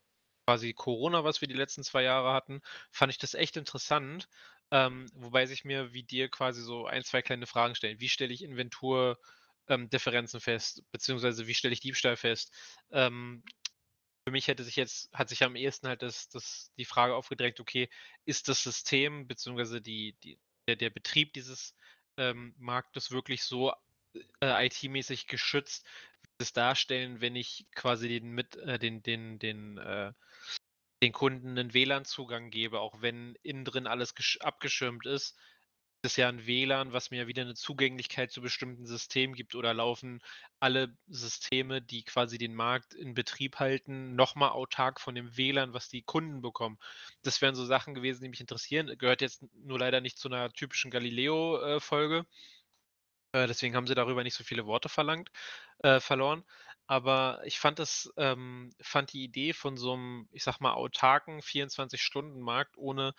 quasi 0.46 0.74
Corona, 0.74 1.24
was 1.24 1.40
wir 1.40 1.48
die 1.48 1.54
letzten 1.54 1.84
zwei 1.84 2.02
Jahre 2.02 2.32
hatten, 2.32 2.60
fand 2.92 3.12
ich 3.12 3.18
das 3.18 3.34
echt 3.34 3.56
interessant, 3.56 4.28
Ähm, 4.70 5.06
wobei 5.14 5.46
sich 5.46 5.64
mir 5.64 5.92
wie 5.92 6.02
dir 6.04 6.28
quasi 6.30 6.62
so 6.62 6.86
ein, 6.86 7.04
zwei 7.04 7.22
kleine 7.22 7.46
Fragen 7.46 7.74
stellen. 7.76 8.00
Wie 8.00 8.08
stelle 8.08 8.32
ich 8.34 8.42
Inventur 8.42 9.18
ähm, 9.68 9.88
Differenzen 9.90 10.40
fest, 10.40 10.82
beziehungsweise 10.92 11.46
wie 11.46 11.54
stelle 11.54 11.72
ich 11.72 11.80
Diebstahl 11.80 12.16
fest? 12.16 12.52
Ähm, 12.90 13.42
für 14.26 14.32
mich 14.32 14.48
hätte 14.48 14.64
sich 14.64 14.76
jetzt, 14.76 15.12
hat 15.12 15.28
sich 15.28 15.42
am 15.44 15.56
ehesten 15.56 15.88
halt 15.88 16.02
das, 16.02 16.28
das, 16.28 16.72
die 16.78 16.86
Frage 16.86 17.14
aufgedrängt, 17.14 17.60
okay, 17.60 17.90
ist 18.24 18.48
das 18.48 18.62
System 18.62 19.26
beziehungsweise 19.26 19.82
die, 19.82 20.16
die, 20.24 20.38
der, 20.66 20.76
der 20.76 20.90
Betrieb 20.90 21.34
dieses 21.34 21.74
ähm, 22.16 22.54
Marktes 22.58 23.10
wirklich 23.10 23.42
so 23.42 23.72
äh, 24.40 24.66
IT-mäßig 24.66 25.26
geschützt, 25.26 25.86
wie 26.22 26.42
es 26.42 26.52
darstellen, 26.52 27.20
wenn 27.20 27.36
ich 27.36 27.66
quasi 27.74 28.08
den 28.08 28.30
mit 28.30 28.56
äh, 28.56 28.78
den, 28.78 29.02
den, 29.02 29.38
den, 29.38 29.76
äh, 29.76 30.12
den 31.02 31.12
Kunden 31.12 31.58
einen 31.58 31.74
WLAN-Zugang 31.74 32.50
gebe, 32.50 32.80
auch 32.80 33.02
wenn 33.02 33.34
innen 33.42 33.66
drin 33.66 33.86
alles 33.86 34.14
abgeschirmt 34.40 35.04
ist, 35.04 35.36
ist 36.04 36.16
ja 36.16 36.28
ein 36.28 36.46
WLAN, 36.46 36.92
was 36.92 37.10
mir 37.10 37.26
wieder 37.26 37.42
eine 37.42 37.54
Zugänglichkeit 37.54 38.30
zu 38.30 38.42
bestimmten 38.42 38.86
Systemen 38.86 39.34
gibt 39.34 39.54
oder 39.54 39.74
laufen 39.74 40.20
alle 40.60 40.96
Systeme, 41.08 41.82
die 41.82 42.04
quasi 42.04 42.38
den 42.38 42.54
Markt 42.54 42.94
in 42.94 43.14
Betrieb 43.14 43.58
halten, 43.58 44.14
nochmal 44.14 44.50
autark 44.50 45.00
von 45.00 45.14
dem 45.14 45.36
WLAN, 45.36 45.72
was 45.72 45.88
die 45.88 46.02
Kunden 46.02 46.42
bekommen. 46.42 46.78
Das 47.22 47.40
wären 47.42 47.54
so 47.54 47.64
Sachen 47.64 47.94
gewesen, 47.94 48.22
die 48.22 48.28
mich 48.28 48.40
interessieren. 48.40 48.96
Gehört 48.98 49.22
jetzt 49.22 49.44
nur 49.54 49.78
leider 49.78 50.00
nicht 50.00 50.18
zu 50.18 50.28
einer 50.28 50.52
typischen 50.52 50.90
Galileo-Folge. 50.90 52.26
Äh, 53.32 53.46
deswegen 53.46 53.74
haben 53.74 53.86
sie 53.86 53.94
darüber 53.94 54.22
nicht 54.22 54.34
so 54.34 54.44
viele 54.44 54.66
Worte 54.66 54.88
verlangt, 54.88 55.30
äh, 55.80 56.00
verloren. 56.00 56.44
Aber 56.86 57.40
ich 57.44 57.58
fand 57.58 57.78
das, 57.78 58.12
ähm, 58.18 58.70
fand 58.80 59.12
die 59.12 59.24
Idee 59.24 59.54
von 59.54 59.76
so 59.78 59.94
einem, 59.94 60.28
ich 60.32 60.44
sag 60.44 60.60
mal, 60.60 60.74
autarken 60.74 61.40
24-Stunden-Markt 61.40 62.76
ohne 62.76 63.14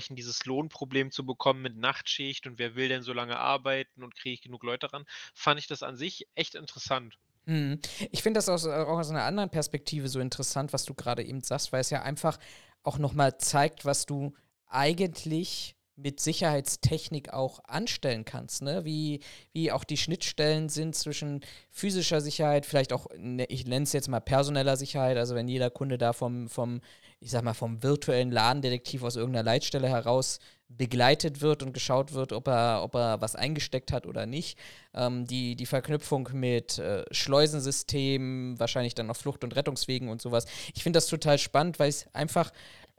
dieses 0.00 0.44
Lohnproblem 0.44 1.10
zu 1.10 1.24
bekommen 1.24 1.62
mit 1.62 1.76
Nachtschicht 1.76 2.46
und 2.46 2.58
wer 2.58 2.74
will 2.74 2.88
denn 2.88 3.02
so 3.02 3.12
lange 3.12 3.38
arbeiten 3.38 4.02
und 4.02 4.14
kriege 4.14 4.34
ich 4.34 4.42
genug 4.42 4.62
Leute 4.64 4.92
ran, 4.92 5.04
fand 5.34 5.58
ich 5.58 5.66
das 5.66 5.82
an 5.82 5.96
sich 5.96 6.26
echt 6.34 6.54
interessant. 6.54 7.18
Hm. 7.46 7.80
Ich 8.10 8.22
finde 8.22 8.38
das 8.38 8.48
aus, 8.48 8.66
auch 8.66 8.98
aus 8.98 9.10
einer 9.10 9.24
anderen 9.24 9.50
Perspektive 9.50 10.08
so 10.08 10.20
interessant, 10.20 10.72
was 10.72 10.84
du 10.84 10.94
gerade 10.94 11.24
eben 11.24 11.42
sagst, 11.42 11.72
weil 11.72 11.80
es 11.80 11.90
ja 11.90 12.02
einfach 12.02 12.38
auch 12.82 12.98
nochmal 12.98 13.38
zeigt, 13.38 13.84
was 13.84 14.06
du 14.06 14.34
eigentlich 14.66 15.76
mit 15.96 16.20
Sicherheitstechnik 16.20 17.32
auch 17.32 17.60
anstellen 17.64 18.24
kannst, 18.24 18.62
ne? 18.62 18.84
Wie, 18.84 19.20
wie 19.52 19.70
auch 19.70 19.84
die 19.84 19.98
Schnittstellen 19.98 20.68
sind 20.68 20.94
zwischen 20.94 21.44
physischer 21.70 22.20
Sicherheit, 22.20 22.64
vielleicht 22.64 22.92
auch, 22.92 23.06
ne, 23.16 23.44
ich 23.48 23.66
nenne 23.66 23.84
es 23.84 23.92
jetzt 23.92 24.08
mal 24.08 24.20
personeller 24.20 24.76
Sicherheit, 24.76 25.18
also 25.18 25.34
wenn 25.34 25.48
jeder 25.48 25.70
Kunde 25.70 25.98
da 25.98 26.12
vom, 26.12 26.48
vom, 26.48 26.80
ich 27.22 27.30
sag 27.30 27.44
mal, 27.44 27.54
vom 27.54 27.82
virtuellen 27.82 28.32
Ladendetektiv 28.32 29.02
aus 29.04 29.16
irgendeiner 29.16 29.44
Leitstelle 29.44 29.88
heraus 29.88 30.40
begleitet 30.68 31.40
wird 31.40 31.62
und 31.62 31.72
geschaut 31.72 32.12
wird, 32.14 32.32
ob 32.32 32.48
er, 32.48 32.82
ob 32.82 32.94
er 32.94 33.20
was 33.20 33.36
eingesteckt 33.36 33.92
hat 33.92 34.06
oder 34.06 34.26
nicht. 34.26 34.58
Ähm, 34.94 35.26
die, 35.26 35.54
die 35.54 35.66
Verknüpfung 35.66 36.28
mit 36.32 36.78
äh, 36.78 37.04
Schleusensystemen, 37.10 38.58
wahrscheinlich 38.58 38.94
dann 38.94 39.06
noch 39.06 39.16
Flucht- 39.16 39.44
und 39.44 39.54
Rettungswegen 39.54 40.08
und 40.08 40.20
sowas. 40.20 40.46
Ich 40.74 40.82
finde 40.82 40.96
das 40.96 41.06
total 41.06 41.38
spannend, 41.38 41.78
weil 41.78 41.90
es 41.90 42.06
einfach 42.14 42.50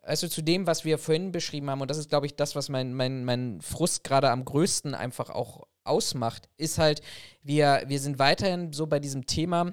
also 0.03 0.27
zu 0.27 0.41
dem, 0.41 0.67
was 0.67 0.83
wir 0.83 0.97
vorhin 0.97 1.31
beschrieben 1.31 1.69
haben, 1.69 1.81
und 1.81 1.89
das 1.89 1.97
ist, 1.97 2.09
glaube 2.09 2.25
ich, 2.25 2.35
das, 2.35 2.55
was 2.55 2.67
mein, 2.69 2.93
mein, 2.93 3.23
mein 3.23 3.61
Frust 3.61 4.03
gerade 4.03 4.29
am 4.29 4.43
größten 4.43 4.95
einfach 4.95 5.29
auch 5.29 5.65
ausmacht, 5.85 6.49
ist 6.57 6.77
halt, 6.77 7.01
wir, 7.41 7.83
wir 7.87 7.99
sind 7.99 8.19
weiterhin 8.19 8.73
so 8.73 8.85
bei 8.85 8.99
diesem 8.99 9.25
Thema, 9.25 9.71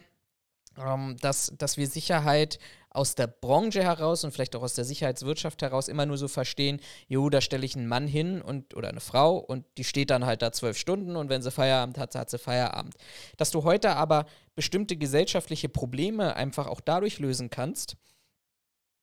ähm, 0.84 1.16
dass, 1.20 1.52
dass 1.56 1.76
wir 1.76 1.86
Sicherheit 1.86 2.58
aus 2.90 3.14
der 3.14 3.28
Branche 3.28 3.84
heraus 3.84 4.24
und 4.24 4.32
vielleicht 4.32 4.56
auch 4.56 4.62
aus 4.62 4.74
der 4.74 4.84
Sicherheitswirtschaft 4.84 5.62
heraus 5.62 5.86
immer 5.86 6.06
nur 6.06 6.18
so 6.18 6.26
verstehen, 6.26 6.80
jo, 7.06 7.30
da 7.30 7.40
stelle 7.40 7.64
ich 7.64 7.76
einen 7.76 7.86
Mann 7.86 8.08
hin 8.08 8.42
und 8.42 8.74
oder 8.74 8.88
eine 8.88 9.00
Frau 9.00 9.36
und 9.36 9.64
die 9.78 9.84
steht 9.84 10.10
dann 10.10 10.26
halt 10.26 10.42
da 10.42 10.50
zwölf 10.50 10.76
Stunden 10.76 11.16
und 11.16 11.28
wenn 11.28 11.42
sie 11.42 11.52
Feierabend 11.52 11.98
hat, 11.98 12.14
hat 12.16 12.30
sie 12.30 12.38
Feierabend. 12.38 12.94
Dass 13.36 13.52
du 13.52 13.62
heute 13.62 13.94
aber 13.94 14.26
bestimmte 14.56 14.96
gesellschaftliche 14.96 15.68
Probleme 15.68 16.34
einfach 16.34 16.66
auch 16.66 16.80
dadurch 16.80 17.20
lösen 17.20 17.48
kannst, 17.48 17.96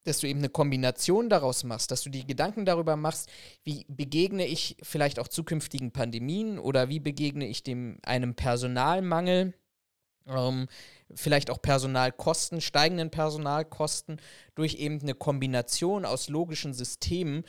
dass 0.03 0.19
du 0.19 0.27
eben 0.27 0.39
eine 0.39 0.49
Kombination 0.49 1.29
daraus 1.29 1.63
machst, 1.63 1.91
dass 1.91 2.01
du 2.01 2.09
die 2.09 2.25
Gedanken 2.25 2.65
darüber 2.65 2.95
machst, 2.95 3.29
wie 3.63 3.85
begegne 3.89 4.45
ich 4.45 4.77
vielleicht 4.81 5.19
auch 5.19 5.27
zukünftigen 5.27 5.91
Pandemien 5.91 6.59
oder 6.59 6.89
wie 6.89 6.99
begegne 6.99 7.45
ich 7.45 7.63
dem 7.63 7.99
einem 8.03 8.35
Personalmangel, 8.35 9.53
ähm, 10.27 10.67
vielleicht 11.13 11.49
auch 11.49 11.61
Personalkosten, 11.61 12.61
steigenden 12.61 13.09
Personalkosten 13.09 14.21
durch 14.55 14.75
eben 14.75 15.01
eine 15.01 15.13
Kombination 15.13 16.05
aus 16.05 16.29
logischen 16.29 16.73
Systemen, 16.73 17.43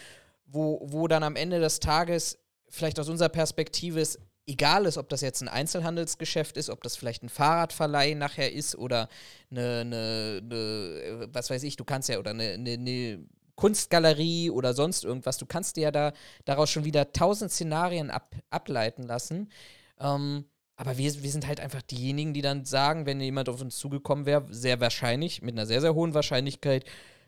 wo, 0.46 0.80
wo 0.82 1.08
dann 1.08 1.22
am 1.22 1.36
Ende 1.36 1.60
des 1.60 1.80
Tages 1.80 2.38
vielleicht 2.68 3.00
aus 3.00 3.08
unserer 3.08 3.28
Perspektive 3.28 4.00
es 4.00 4.18
egal 4.46 4.86
ist, 4.86 4.96
ob 4.96 5.08
das 5.10 5.20
jetzt 5.20 5.42
ein 5.42 5.48
Einzelhandelsgeschäft 5.48 6.56
ist, 6.56 6.70
ob 6.70 6.82
das 6.82 6.96
vielleicht 6.96 7.22
ein 7.22 7.28
Fahrradverleih 7.28 8.14
nachher 8.14 8.52
ist 8.52 8.76
oder 8.76 9.08
eine, 9.50 9.80
eine, 9.80 10.40
eine 10.42 11.28
was 11.32 11.50
weiß 11.50 11.62
ich, 11.64 11.76
du 11.76 11.84
kannst 11.84 12.08
ja, 12.08 12.18
oder 12.18 12.30
eine, 12.30 12.54
eine, 12.54 13.24
Kunstgalerie 13.56 14.50
oder 14.50 14.72
sonst 14.72 15.04
irgendwas, 15.04 15.36
du 15.36 15.44
kannst 15.44 15.76
dir 15.76 15.82
ja 15.82 15.90
da 15.90 16.12
daraus 16.44 16.70
schon 16.70 16.84
wieder 16.84 17.12
tausend 17.12 17.50
Szenarien 17.50 18.08
ab, 18.08 18.36
ableiten 18.50 19.02
lassen. 19.02 19.50
Ähm, 19.98 20.44
aber 20.78 20.96
wir, 20.96 21.22
wir 21.22 21.30
sind 21.30 21.48
halt 21.48 21.58
einfach 21.58 21.82
diejenigen, 21.82 22.32
die 22.32 22.40
dann 22.40 22.64
sagen, 22.64 23.04
wenn 23.04 23.20
jemand 23.20 23.48
auf 23.48 23.60
uns 23.60 23.76
zugekommen 23.78 24.26
wäre, 24.26 24.46
sehr 24.48 24.80
wahrscheinlich, 24.80 25.42
mit 25.42 25.54
einer 25.54 25.66
sehr, 25.66 25.80
sehr 25.80 25.92
hohen 25.92 26.14
Wahrscheinlichkeit, 26.14 26.84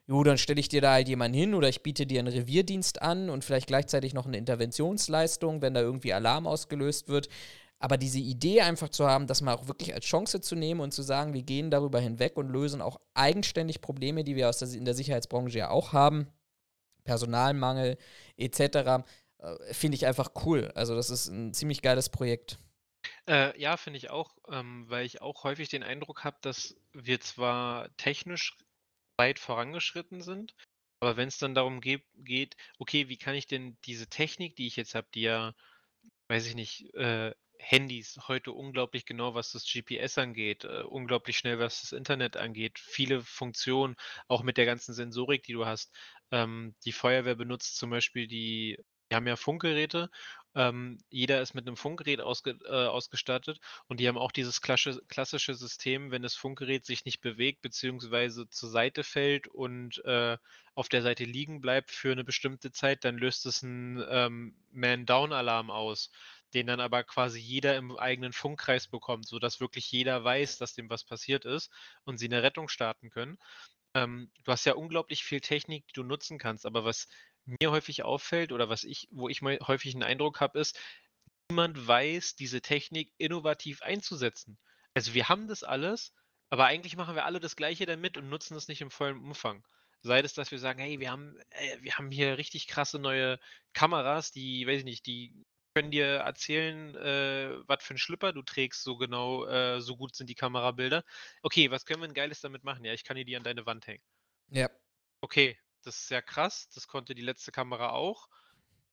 jo, 0.07 0.23
dann 0.23 0.39
stelle 0.39 0.61
ich 0.61 0.69
dir 0.69 0.81
da 0.81 0.93
halt 0.93 1.09
jemanden 1.09 1.37
hin 1.37 1.55
oder 1.55 1.69
ich 1.69 1.83
biete 1.83 2.07
dir 2.07 2.21
einen 2.21 2.33
Revierdienst 2.33 3.03
an 3.03 3.29
und 3.29 3.45
vielleicht 3.45 3.67
gleichzeitig 3.67 4.15
noch 4.15 4.27
eine 4.27 4.39
Interventionsleistung, 4.39 5.63
wenn 5.63 5.75
da 5.75 5.81
irgendwie 5.81 6.13
Alarm 6.13 6.47
ausgelöst 6.47 7.09
wird. 7.09 7.29
Aber 7.81 7.97
diese 7.97 8.21
Idee 8.21 8.61
einfach 8.61 8.91
zu 8.91 9.09
haben, 9.09 9.27
das 9.27 9.43
mal 9.43 9.55
auch 9.55 9.67
wirklich 9.67 9.95
als 9.95 10.05
Chance 10.05 10.41
zu 10.41 10.55
nehmen 10.55 10.81
und 10.81 10.95
zu 10.95 11.03
sagen, 11.03 11.35
wir 11.35 11.43
gehen 11.43 11.73
darüber 11.73 11.99
hinweg 11.99 12.37
und 12.37 12.51
lösen 12.51 12.81
auch 12.81 13.01
eigenständig 13.15 13.81
Probleme, 13.81 14.23
die 14.23 14.37
wir 14.37 14.49
aus 14.49 14.59
der, 14.59 14.69
in 14.69 14.85
der 14.85 14.95
Sicherheitsbranche 14.95 15.59
ja 15.59 15.71
auch 15.71 15.93
haben, 15.93 16.29
Personalmangel 17.03 17.97
etc., 18.37 18.61
äh, 18.61 19.03
finde 19.73 19.97
ich 19.97 20.07
einfach 20.07 20.31
cool. 20.45 20.71
Also 20.77 20.95
das 20.95 21.11
ist 21.11 21.27
ein 21.27 21.53
ziemlich 21.53 21.83
geiles 21.83 22.11
Projekt. 22.11 22.61
Äh, 23.29 23.59
ja, 23.61 23.77
finde 23.77 23.99
ich 23.99 24.11
auch, 24.11 24.37
ähm, 24.49 24.85
weil 24.89 25.07
ich 25.07 25.23
auch 25.23 25.45
häufig 25.45 25.69
den 25.69 25.83
Eindruck 25.83 26.25
habe, 26.25 26.39
dass 26.43 26.77
wir 26.93 27.21
zwar 27.21 27.95
technisch 27.97 28.57
weit 29.19 29.39
vorangeschritten 29.39 30.23
sind. 30.23 30.55
Aber 31.01 31.17
wenn 31.17 31.29
es 31.29 31.39
dann 31.39 31.55
darum 31.55 31.81
geht, 31.81 32.05
geht, 32.17 32.57
okay, 32.79 33.09
wie 33.09 33.19
kann 33.19 33.35
ich 33.35 33.47
denn 33.47 33.79
diese 33.87 34.09
Technik, 34.09 34.57
die 34.57 34.67
ich 34.67 34.77
jetzt 34.77 34.95
habe, 34.95 35.09
die 35.15 35.23
ja, 35.23 35.55
weiß 36.29 36.47
ich 36.47 36.55
nicht, 36.55 36.95
äh, 36.95 37.35
Handys 37.59 38.19
heute 38.29 38.53
unglaublich 38.53 39.07
genau, 39.07 39.35
was 39.35 39.53
das 39.53 39.65
GPS 39.67 40.19
angeht, 40.19 40.65
äh, 40.65 40.83
unglaublich 40.83 41.39
schnell, 41.39 41.59
was 41.59 41.83
das 41.83 41.93
Internet 41.93 42.37
angeht, 42.37 42.79
viele 42.79 43.23
Funktionen, 43.23 43.97
auch 44.29 44.43
mit 44.43 44.57
der 44.59 44.67
ganzen 44.67 44.95
Sensorik, 44.95 45.43
die 45.45 45.53
du 45.55 45.67
hast. 45.67 45.95
Ähm, 46.33 46.77
die 46.85 46.93
Feuerwehr 46.93 47.35
benutzt 47.37 47.77
zum 47.79 47.91
Beispiel 47.91 48.27
die, 48.29 48.79
die 49.11 49.17
haben 49.17 49.27
ja 49.27 49.37
Funkgeräte 49.37 50.11
ähm, 50.55 50.99
jeder 51.11 51.41
ist 51.41 51.55
mit 51.55 51.67
einem 51.67 51.77
Funkgerät 51.77 52.21
ausge 52.21 52.59
äh, 52.65 52.87
ausgestattet 52.87 53.61
und 53.87 54.01
die 54.01 54.09
haben 54.09 54.19
auch 54.19 54.33
dieses 54.33 54.61
klassische, 54.61 55.01
klassische 55.09 55.55
System, 55.55 56.11
wenn 56.11 56.23
das 56.23 56.35
Funkgerät 56.35 56.85
sich 56.85 57.05
nicht 57.05 57.21
bewegt 57.21 57.63
bzw. 57.63 58.47
zur 58.51 58.69
Seite 58.69 59.05
fällt 59.05 59.47
und 59.47 60.05
äh, 60.05 60.37
auf 60.75 60.89
der 60.89 61.03
Seite 61.03 61.25
liegen 61.25 61.61
bleibt 61.61 61.91
für 61.91 62.13
eine 62.13 62.25
bestimmte 62.25 62.73
Zeit, 62.73 63.05
dann 63.05 63.19
löst 63.19 63.47
es 63.47 63.63
einen 63.63 64.05
ähm, 64.09 64.57
Man-Down-Alarm 64.73 65.71
aus, 65.71 66.11
den 66.55 66.67
dann 66.67 66.81
aber 66.81 67.05
quasi 67.05 67.39
jeder 67.39 67.77
im 67.77 67.97
eigenen 67.97 68.33
Funkkreis 68.33 68.89
bekommt, 68.89 69.29
sodass 69.29 69.61
wirklich 69.61 69.91
jeder 69.93 70.25
weiß, 70.25 70.59
dass 70.59 70.75
dem 70.75 70.91
was 70.91 71.05
passiert 71.05 71.45
ist 71.45 71.71
und 72.05 72.19
sie 72.19 72.27
eine 72.27 72.43
Rettung 72.43 72.69
starten 72.69 73.11
können. 73.11 73.39
Ähm, 73.95 74.31
du 74.45 74.53
hast 74.53 74.65
ja 74.67 74.75
unglaublich 74.75 75.25
viel 75.25 75.41
Technik, 75.41 75.87
die 75.89 75.95
du 75.95 76.05
nutzen 76.05 76.39
kannst, 76.39 76.65
aber 76.67 76.85
was 76.85 77.09
mir 77.47 77.71
häufig 77.71 78.03
auffällt 78.03 78.53
oder 78.53 78.69
was 78.69 78.85
ich, 78.85 79.09
wo 79.11 79.29
ich 79.29 79.43
mal 79.43 79.59
häufig 79.67 79.95
einen 79.95 80.03
Eindruck 80.03 80.41
habe, 80.41 80.59
ist, 80.59 80.79
niemand 81.51 81.87
weiß, 81.87 82.37
diese 82.37 82.61
Technik 82.61 83.13
innovativ 83.19 83.83
einzusetzen. 83.83 84.59
Also 84.95 85.15
wir 85.15 85.29
haben 85.29 85.49
das 85.49 85.65
alles, 85.65 86.13
aber 86.49 86.67
eigentlich 86.67 86.97
machen 86.97 87.15
wir 87.15 87.25
alle 87.25 87.41
das 87.41 87.57
Gleiche 87.57 87.87
damit 87.87 88.17
und 88.17 88.29
nutzen 88.29 88.57
es 88.57 88.69
nicht 88.69 88.81
im 88.81 88.91
vollen 88.91 89.19
Umfang. 89.19 89.65
Sei 90.03 90.21
es, 90.21 90.33
dass 90.35 90.51
wir 90.51 90.59
sagen, 90.59 90.81
hey, 90.81 90.99
wir 90.99 91.11
haben, 91.11 91.37
äh, 91.51 91.77
wir 91.81 91.97
haben 91.99 92.11
hier 92.11 92.39
richtig 92.39 92.67
krasse 92.69 92.99
neue 92.99 93.39
Kameras, 93.75 94.33
die, 94.33 94.67
weiß 94.67 94.79
ich 94.79 94.85
nicht, 94.85 95.07
die 95.07 95.45
können 95.75 95.91
dir 95.91 96.07
erzählen, 96.07 96.95
äh, 96.97 97.57
was 97.67 97.85
für 97.85 97.95
ein 97.95 97.99
Schlüpper 97.99 98.33
du 98.33 98.43
trägst, 98.43 98.83
so 98.83 98.97
genau, 98.97 99.47
äh, 99.47 99.81
so 99.81 99.97
gut 99.97 100.17
sind 100.17 100.29
die 100.29 100.35
Kamerabilder. 100.35 101.05
Okay, 101.43 101.71
was 101.71 101.85
können 101.85 102.01
wir 102.01 102.09
ein 102.09 102.15
Geiles 102.15 102.41
damit 102.41 102.65
machen? 102.65 102.85
Ja, 102.85 102.93
ich 102.93 103.05
kann 103.05 103.17
dir 103.17 103.25
die 103.25 103.37
an 103.37 103.45
deine 103.45 103.67
Wand 103.67 103.87
hängen. 103.87 104.03
Ja. 104.49 104.69
Okay, 105.21 105.59
das 105.83 105.97
ist 105.97 106.09
sehr 106.09 106.23
krass. 106.23 106.69
Das 106.75 106.89
konnte 106.89 107.15
die 107.15 107.23
letzte 107.23 107.53
Kamera 107.53 107.91
auch. 107.91 108.29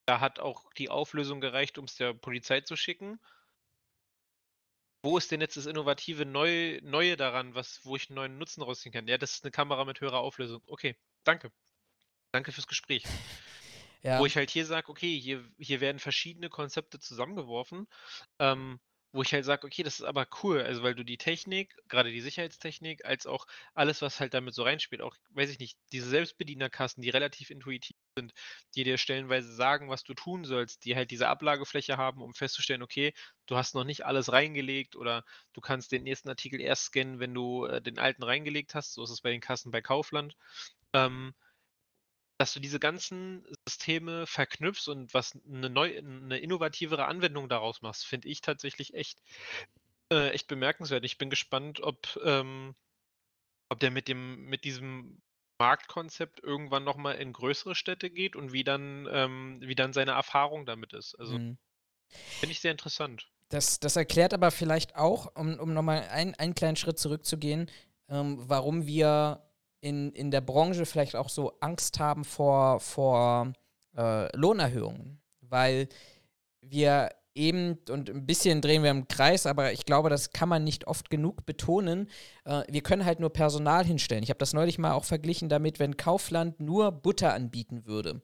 Da 0.05 0.19
hat 0.19 0.39
auch 0.39 0.71
die 0.73 0.89
Auflösung 0.89 1.41
gereicht, 1.41 1.77
um 1.77 1.85
es 1.85 1.95
der 1.95 2.13
Polizei 2.13 2.61
zu 2.61 2.75
schicken. 2.75 3.19
Wo 5.03 5.17
ist 5.17 5.31
denn 5.31 5.41
jetzt 5.41 5.57
das 5.57 5.65
innovative 5.65 6.25
Neu 6.25 6.79
Neue 6.81 7.17
daran, 7.17 7.55
was, 7.55 7.81
wo 7.83 7.95
ich 7.95 8.09
einen 8.09 8.15
neuen 8.15 8.37
Nutzen 8.37 8.61
rausziehen 8.61 8.93
kann? 8.93 9.07
Ja, 9.07 9.17
das 9.17 9.33
ist 9.33 9.43
eine 9.43 9.51
Kamera 9.51 9.85
mit 9.85 10.01
höherer 10.01 10.19
Auflösung. 10.19 10.61
Okay, 10.67 10.97
danke. 11.23 11.51
Danke 12.31 12.51
fürs 12.51 12.67
Gespräch. 12.67 13.03
Ja. 14.01 14.19
Wo 14.19 14.25
ich 14.25 14.37
halt 14.37 14.49
hier 14.49 14.65
sage, 14.65 14.89
okay, 14.89 15.19
hier, 15.19 15.43
hier 15.57 15.81
werden 15.81 15.99
verschiedene 15.99 16.49
Konzepte 16.49 16.99
zusammengeworfen, 16.99 17.87
ähm, 18.39 18.79
wo 19.11 19.21
ich 19.21 19.33
halt 19.33 19.45
sage, 19.45 19.65
okay, 19.65 19.83
das 19.83 19.99
ist 19.99 20.05
aber 20.05 20.27
cool, 20.43 20.61
also 20.61 20.83
weil 20.83 20.93
du 20.95 21.03
die 21.03 21.17
Technik, 21.17 21.75
gerade 21.87 22.11
die 22.11 22.21
Sicherheitstechnik, 22.21 23.05
als 23.05 23.25
auch 23.25 23.45
alles, 23.73 24.01
was 24.01 24.19
halt 24.19 24.33
damit 24.33 24.53
so 24.53 24.63
reinspielt, 24.63 25.01
auch, 25.01 25.15
weiß 25.29 25.49
ich 25.49 25.59
nicht, 25.59 25.77
diese 25.91 26.09
Selbstbedienerkasten, 26.09 27.01
die 27.01 27.09
relativ 27.09 27.49
intuitiv 27.49 27.95
sind, 28.17 28.33
die 28.75 28.83
dir 28.83 28.97
stellenweise 28.97 29.53
sagen, 29.53 29.89
was 29.89 30.03
du 30.03 30.13
tun 30.13 30.45
sollst, 30.45 30.85
die 30.85 30.95
halt 30.95 31.11
diese 31.11 31.27
Ablagefläche 31.29 31.97
haben, 31.97 32.21
um 32.21 32.33
festzustellen, 32.33 32.83
okay, 32.83 33.13
du 33.45 33.57
hast 33.57 33.75
noch 33.75 33.85
nicht 33.85 34.05
alles 34.05 34.31
reingelegt 34.31 34.95
oder 34.95 35.23
du 35.53 35.61
kannst 35.61 35.91
den 35.91 36.03
nächsten 36.03 36.29
Artikel 36.29 36.59
erst 36.61 36.85
scannen, 36.85 37.19
wenn 37.19 37.33
du 37.33 37.65
äh, 37.65 37.81
den 37.81 37.99
alten 37.99 38.23
reingelegt 38.23 38.75
hast. 38.75 38.93
So 38.93 39.03
ist 39.03 39.11
es 39.11 39.21
bei 39.21 39.31
den 39.31 39.41
Kassen 39.41 39.71
bei 39.71 39.81
Kaufland. 39.81 40.35
Ähm, 40.93 41.33
dass 42.37 42.53
du 42.53 42.59
diese 42.59 42.79
ganzen 42.79 43.45
Systeme 43.67 44.27
verknüpfst 44.27 44.87
und 44.89 45.13
was 45.13 45.37
eine 45.47 45.69
neu 45.69 45.99
'ne 46.01 46.37
innovativere 46.39 47.05
Anwendung 47.05 47.49
daraus 47.49 47.81
machst, 47.81 48.05
finde 48.05 48.29
ich 48.29 48.41
tatsächlich 48.41 48.93
echt 48.93 49.21
äh, 50.11 50.29
echt 50.31 50.47
bemerkenswert. 50.47 51.05
Ich 51.05 51.17
bin 51.17 51.29
gespannt, 51.29 51.81
ob 51.81 52.19
ähm, 52.23 52.75
ob 53.69 53.79
der 53.79 53.91
mit 53.91 54.07
dem 54.07 54.45
mit 54.45 54.63
diesem 54.65 55.21
Marktkonzept 55.59 56.43
irgendwann 56.43 56.83
noch 56.83 56.97
mal 56.97 57.13
in 57.13 57.33
größere 57.33 57.75
Städte 57.75 58.09
geht 58.11 58.35
und 58.35 58.53
wie 58.53 58.63
dann 58.63 59.07
ähm, 59.11 59.59
wie 59.61 59.75
dann 59.75 59.93
seine 59.93 60.11
Erfahrung 60.11 60.65
damit 60.65 60.93
ist. 60.93 61.15
Also 61.15 61.39
Mhm. 61.39 61.57
finde 62.39 62.51
ich 62.53 62.61
sehr 62.61 62.71
interessant. 62.71 63.29
Das, 63.49 63.79
das 63.79 63.95
erklärt 63.95 64.33
aber 64.33 64.51
vielleicht 64.51 64.95
auch, 64.95 65.35
um, 65.35 65.57
um 65.59 65.73
nochmal 65.73 66.07
ein, 66.11 66.35
einen 66.35 66.53
kleinen 66.53 66.75
Schritt 66.75 66.99
zurückzugehen, 66.99 67.69
ähm, 68.09 68.37
warum 68.39 68.85
wir 68.87 69.46
in, 69.81 70.11
in 70.11 70.31
der 70.31 70.41
Branche 70.41 70.85
vielleicht 70.85 71.15
auch 71.15 71.29
so 71.29 71.53
Angst 71.59 71.99
haben 71.99 72.25
vor, 72.25 72.79
vor 72.79 73.53
äh, 73.95 74.35
Lohnerhöhungen. 74.35 75.21
Weil 75.41 75.87
wir 76.61 77.09
eben, 77.37 77.77
und 77.89 78.09
ein 78.09 78.25
bisschen 78.25 78.61
drehen 78.61 78.83
wir 78.83 78.91
im 78.91 79.07
Kreis, 79.07 79.45
aber 79.45 79.71
ich 79.71 79.85
glaube, 79.85 80.09
das 80.09 80.31
kann 80.31 80.49
man 80.49 80.63
nicht 80.63 80.87
oft 80.87 81.09
genug 81.09 81.45
betonen. 81.45 82.09
Äh, 82.45 82.63
wir 82.67 82.81
können 82.81 83.05
halt 83.05 83.19
nur 83.19 83.31
Personal 83.31 83.85
hinstellen. 83.85 84.23
Ich 84.23 84.29
habe 84.29 84.39
das 84.39 84.53
neulich 84.53 84.77
mal 84.79 84.93
auch 84.93 85.05
verglichen 85.05 85.47
damit, 85.47 85.79
wenn 85.79 85.97
Kaufland 85.97 86.59
nur 86.59 86.91
Butter 86.91 87.33
anbieten 87.33 87.85
würde. 87.85 88.21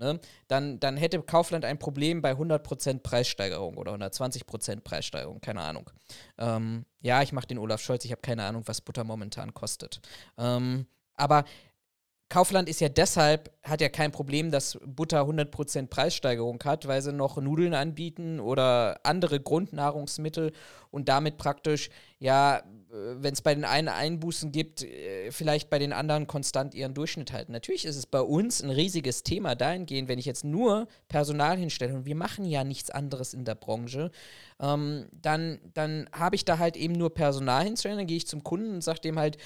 Ne, 0.00 0.20
dann, 0.46 0.78
dann 0.78 0.96
hätte 0.96 1.20
Kaufland 1.22 1.64
ein 1.64 1.80
Problem 1.80 2.22
bei 2.22 2.30
100% 2.30 3.00
Preissteigerung 3.00 3.76
oder 3.76 3.92
120% 3.94 4.80
Preissteigerung, 4.82 5.40
keine 5.40 5.60
Ahnung. 5.62 5.90
Ähm, 6.38 6.84
ja, 7.00 7.20
ich 7.22 7.32
mache 7.32 7.48
den 7.48 7.58
Olaf 7.58 7.80
Scholz, 7.80 8.04
ich 8.04 8.12
habe 8.12 8.20
keine 8.20 8.44
Ahnung, 8.44 8.62
was 8.66 8.80
Butter 8.80 9.02
momentan 9.02 9.54
kostet. 9.54 10.00
Ähm, 10.38 10.86
aber 11.14 11.44
Kaufland 12.28 12.68
ist 12.68 12.80
ja 12.80 12.90
deshalb, 12.90 13.50
hat 13.62 13.80
ja 13.80 13.88
kein 13.88 14.12
Problem, 14.12 14.50
dass 14.50 14.78
Butter 14.84 15.22
100% 15.22 15.88
Preissteigerung 15.88 16.62
hat, 16.64 16.86
weil 16.86 17.00
sie 17.00 17.12
noch 17.12 17.38
Nudeln 17.38 17.74
anbieten 17.74 18.38
oder 18.38 19.00
andere 19.02 19.40
Grundnahrungsmittel 19.40 20.52
und 20.90 21.08
damit 21.08 21.38
praktisch, 21.38 21.88
ja, 22.18 22.62
wenn 22.90 23.34
es 23.34 23.42
bei 23.42 23.54
den 23.54 23.64
einen 23.64 23.88
Einbußen 23.88 24.50
gibt, 24.50 24.82
äh, 24.82 25.30
vielleicht 25.30 25.68
bei 25.68 25.78
den 25.78 25.92
anderen 25.92 26.26
konstant 26.26 26.74
ihren 26.74 26.94
Durchschnitt 26.94 27.32
halten. 27.32 27.52
Natürlich 27.52 27.84
ist 27.84 27.96
es 27.96 28.06
bei 28.06 28.20
uns 28.20 28.62
ein 28.62 28.70
riesiges 28.70 29.22
Thema 29.22 29.54
dahingehend, 29.54 30.08
wenn 30.08 30.18
ich 30.18 30.24
jetzt 30.24 30.44
nur 30.44 30.88
Personal 31.08 31.58
hinstelle 31.58 31.94
und 31.94 32.06
wir 32.06 32.14
machen 32.14 32.44
ja 32.46 32.64
nichts 32.64 32.90
anderes 32.90 33.34
in 33.34 33.44
der 33.44 33.56
Branche, 33.56 34.10
ähm, 34.60 35.06
dann, 35.12 35.58
dann 35.74 36.08
habe 36.12 36.36
ich 36.36 36.44
da 36.44 36.58
halt 36.58 36.76
eben 36.76 36.94
nur 36.94 37.12
Personal 37.12 37.64
hinstellen, 37.64 37.98
dann 37.98 38.06
gehe 38.06 38.16
ich 38.16 38.26
zum 38.26 38.42
Kunden 38.42 38.74
und 38.74 38.84
sage 38.84 39.00
dem 39.00 39.18
halt, 39.18 39.36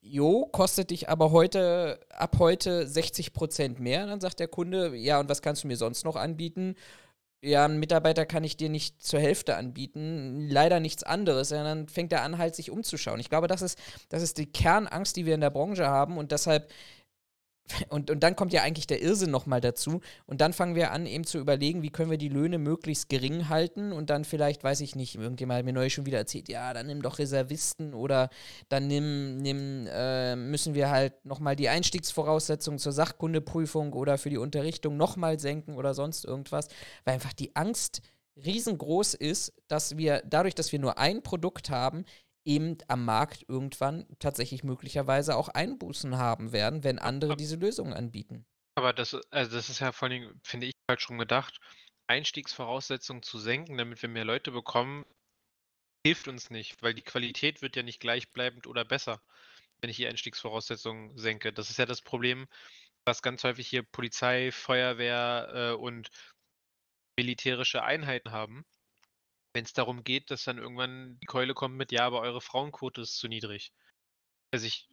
jo, 0.00 0.46
kostet 0.46 0.90
dich 0.90 1.08
aber 1.08 1.30
heute, 1.30 2.00
ab 2.10 2.36
heute 2.38 2.86
60 2.86 3.32
Prozent 3.32 3.80
mehr. 3.80 4.06
Dann 4.06 4.20
sagt 4.20 4.40
der 4.40 4.48
Kunde, 4.48 4.96
ja, 4.96 5.20
und 5.20 5.28
was 5.28 5.42
kannst 5.42 5.64
du 5.64 5.68
mir 5.68 5.76
sonst 5.76 6.04
noch 6.04 6.16
anbieten? 6.16 6.74
Ja, 7.44 7.64
einen 7.64 7.80
Mitarbeiter 7.80 8.24
kann 8.24 8.44
ich 8.44 8.56
dir 8.56 8.68
nicht 8.68 9.02
zur 9.02 9.18
Hälfte 9.18 9.56
anbieten, 9.56 10.46
leider 10.48 10.78
nichts 10.78 11.02
anderes. 11.02 11.48
Dann 11.48 11.88
fängt 11.88 12.12
er 12.12 12.22
an, 12.22 12.38
halt 12.38 12.54
sich 12.54 12.70
umzuschauen. 12.70 13.18
Ich 13.18 13.30
glaube, 13.30 13.48
das 13.48 13.62
ist, 13.62 13.76
das 14.10 14.22
ist 14.22 14.38
die 14.38 14.46
Kernangst, 14.46 15.16
die 15.16 15.26
wir 15.26 15.34
in 15.34 15.40
der 15.40 15.50
Branche 15.50 15.88
haben 15.88 16.18
und 16.18 16.30
deshalb 16.30 16.70
und, 17.88 18.10
und 18.10 18.22
dann 18.22 18.36
kommt 18.36 18.52
ja 18.52 18.62
eigentlich 18.62 18.86
der 18.86 19.02
Irrsinn 19.02 19.30
nochmal 19.30 19.60
dazu. 19.60 20.00
Und 20.26 20.40
dann 20.40 20.52
fangen 20.52 20.74
wir 20.74 20.92
an, 20.92 21.06
eben 21.06 21.24
zu 21.24 21.38
überlegen, 21.38 21.82
wie 21.82 21.90
können 21.90 22.10
wir 22.10 22.18
die 22.18 22.28
Löhne 22.28 22.58
möglichst 22.58 23.08
gering 23.08 23.48
halten. 23.48 23.92
Und 23.92 24.10
dann 24.10 24.24
vielleicht, 24.24 24.64
weiß 24.64 24.80
ich 24.80 24.96
nicht, 24.96 25.14
irgendjemand 25.14 25.58
hat 25.58 25.64
mir 25.64 25.72
neulich 25.72 25.94
schon 25.94 26.06
wieder 26.06 26.18
erzählt, 26.18 26.48
ja, 26.48 26.72
dann 26.74 26.86
nimm 26.86 27.02
doch 27.02 27.18
Reservisten 27.18 27.94
oder 27.94 28.30
dann 28.68 28.86
nimm, 28.86 29.38
nimm 29.38 29.86
äh, 29.90 30.36
müssen 30.36 30.74
wir 30.74 30.90
halt 30.90 31.24
nochmal 31.24 31.56
die 31.56 31.68
Einstiegsvoraussetzungen 31.68 32.78
zur 32.78 32.92
Sachkundeprüfung 32.92 33.92
oder 33.92 34.18
für 34.18 34.30
die 34.30 34.38
Unterrichtung 34.38 34.96
nochmal 34.96 35.38
senken 35.38 35.76
oder 35.76 35.94
sonst 35.94 36.24
irgendwas. 36.24 36.68
Weil 37.04 37.14
einfach 37.14 37.32
die 37.32 37.54
Angst 37.56 38.02
riesengroß 38.36 39.14
ist, 39.14 39.52
dass 39.68 39.96
wir 39.96 40.22
dadurch, 40.26 40.54
dass 40.54 40.72
wir 40.72 40.78
nur 40.78 40.98
ein 40.98 41.22
Produkt 41.22 41.70
haben, 41.70 42.04
eben 42.44 42.78
am 42.88 43.04
Markt 43.04 43.44
irgendwann 43.48 44.06
tatsächlich 44.18 44.64
möglicherweise 44.64 45.36
auch 45.36 45.48
Einbußen 45.48 46.16
haben 46.18 46.52
werden, 46.52 46.84
wenn 46.84 46.98
andere 46.98 47.36
diese 47.36 47.56
Lösungen 47.56 47.92
anbieten. 47.92 48.46
Aber 48.74 48.92
das, 48.92 49.14
also 49.30 49.56
das 49.56 49.68
ist 49.68 49.80
ja 49.80 49.92
vor 49.92 50.08
allem, 50.08 50.40
finde 50.42 50.66
ich, 50.66 50.72
halt 50.88 51.02
schon 51.02 51.18
gedacht, 51.18 51.60
Einstiegsvoraussetzungen 52.06 53.22
zu 53.22 53.38
senken, 53.38 53.78
damit 53.78 54.00
wir 54.02 54.08
mehr 54.08 54.24
Leute 54.24 54.50
bekommen, 54.50 55.04
hilft 56.04 56.28
uns 56.28 56.50
nicht, 56.50 56.82
weil 56.82 56.94
die 56.94 57.02
Qualität 57.02 57.62
wird 57.62 57.76
ja 57.76 57.82
nicht 57.82 58.00
gleichbleibend 58.00 58.66
oder 58.66 58.84
besser, 58.84 59.22
wenn 59.80 59.90
ich 59.90 59.96
die 59.96 60.06
Einstiegsvoraussetzungen 60.06 61.16
senke. 61.16 61.52
Das 61.52 61.70
ist 61.70 61.78
ja 61.78 61.86
das 61.86 62.02
Problem, 62.02 62.48
was 63.04 63.22
ganz 63.22 63.44
häufig 63.44 63.68
hier 63.68 63.82
Polizei, 63.82 64.50
Feuerwehr 64.52 65.50
äh, 65.54 65.72
und 65.74 66.10
militärische 67.16 67.82
Einheiten 67.82 68.32
haben 68.32 68.64
wenn 69.52 69.64
es 69.64 69.72
darum 69.72 70.04
geht, 70.04 70.30
dass 70.30 70.44
dann 70.44 70.58
irgendwann 70.58 71.18
die 71.20 71.26
Keule 71.26 71.54
kommt 71.54 71.76
mit, 71.76 71.92
ja, 71.92 72.06
aber 72.06 72.20
eure 72.20 72.40
Frauenquote 72.40 73.02
ist 73.02 73.16
zu 73.16 73.28
niedrig. 73.28 73.72
Also 74.50 74.66
ich. 74.66 74.88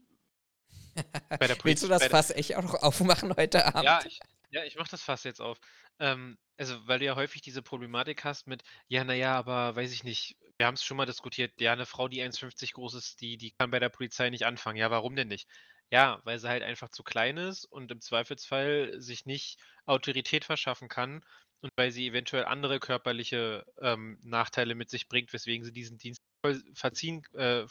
Bei 1.30 1.48
der 1.48 1.58
Willst 1.64 1.84
du 1.84 1.88
das 1.88 2.06
Fass 2.08 2.32
echt 2.32 2.56
auch 2.56 2.64
noch 2.64 2.76
aufmachen 2.76 3.36
heute 3.36 3.66
Abend? 3.66 3.84
Ja, 3.84 4.02
ich, 4.06 4.20
ja, 4.50 4.64
ich 4.64 4.76
mach 4.76 4.88
das 4.88 5.02
Fass 5.02 5.24
jetzt 5.24 5.42
auf. 5.42 5.60
Ähm, 6.00 6.38
also, 6.58 6.76
weil 6.88 7.00
du 7.00 7.06
ja 7.06 7.16
häufig 7.16 7.42
diese 7.42 7.62
Problematik 7.62 8.24
hast 8.24 8.48
mit, 8.48 8.64
ja, 8.88 9.04
naja, 9.04 9.36
aber 9.36 9.76
weiß 9.76 9.92
ich 9.94 10.04
nicht, 10.04 10.38
wir 10.58 10.68
haben 10.68 10.76
es 10.76 10.84
schon 10.84 10.98
mal 10.98 11.06
diskutiert, 11.06 11.60
ja, 11.62 11.72
eine 11.72 11.86
Frau, 11.86 12.08
die 12.08 12.22
1,50 12.22 12.74
groß 12.74 12.96
ist, 12.96 13.22
die, 13.22 13.38
die 13.38 13.52
kann 13.52 13.72
bei 13.72 13.80
der 13.80 13.90
Polizei 13.90 14.30
nicht 14.30 14.46
anfangen. 14.46 14.78
Ja, 14.78 14.92
warum 14.92 15.16
denn 15.16 15.30
nicht? 15.30 15.48
Ja, 15.92 16.22
weil 16.24 16.38
sie 16.38 16.50
halt 16.50 16.64
einfach 16.64 16.90
zu 16.90 17.04
klein 17.04 17.38
ist 17.38 17.66
und 17.66 17.92
im 17.92 18.02
Zweifelsfall 18.02 19.02
sich 19.02 19.26
nicht 19.26 19.60
Autorität 19.86 20.46
verschaffen 20.46 20.88
kann 20.88 21.24
und 21.62 21.72
weil 21.76 21.92
sie 21.92 22.08
eventuell 22.08 22.46
andere 22.46 22.80
körperliche 22.80 23.66
ähm, 23.82 24.20
Nachteile 24.24 24.76
mit 24.76 24.90
sich 24.90 25.08
bringt, 25.08 25.34
weswegen 25.34 25.66
sie 25.66 25.74
diesen 25.74 25.98
Dienst 25.98 26.22
verziehen, 26.74 27.24
äh, 27.34 27.66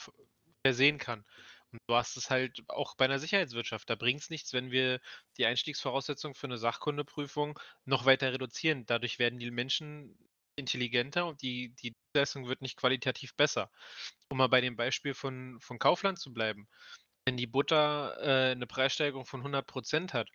versehen 0.64 0.99
kann. 0.99 1.24
Und 1.72 1.80
du 1.86 1.95
hast 1.95 2.16
es 2.16 2.30
halt 2.30 2.62
auch 2.68 2.95
bei 2.97 3.05
einer 3.05 3.18
Sicherheitswirtschaft. 3.18 3.89
Da 3.91 3.95
bringt 3.95 4.20
es 4.20 4.30
nichts, 4.30 4.53
wenn 4.53 4.70
wir 4.70 5.01
die 5.36 5.47
Einstiegsvoraussetzungen 5.47 6.34
für 6.34 6.47
eine 6.47 6.59
Sachkundeprüfung 6.59 7.59
noch 7.84 8.07
weiter 8.07 8.32
reduzieren. 8.32 8.86
Dadurch 8.86 9.18
werden 9.18 9.39
die 9.39 9.51
Menschen 9.51 10.16
intelligenter 10.57 11.26
und 11.26 11.43
die, 11.43 11.74
die 11.76 11.95
Leistung 12.14 12.49
wird 12.49 12.62
nicht 12.62 12.76
qualitativ 12.76 13.34
besser. 13.34 13.70
Um 14.28 14.39
mal 14.39 14.49
bei 14.49 14.61
dem 14.61 14.76
Beispiel 14.76 15.14
von, 15.14 15.59
von 15.61 15.78
Kaufland 15.78 16.18
zu 16.18 16.32
bleiben. 16.32 16.68
Wenn 17.26 17.36
die 17.36 17.47
Butter 17.47 18.16
äh, 18.20 18.53
eine 18.53 18.66
Preissteigerung 18.66 19.26
von 19.26 19.43
100% 19.43 20.12
hat, 20.14 20.30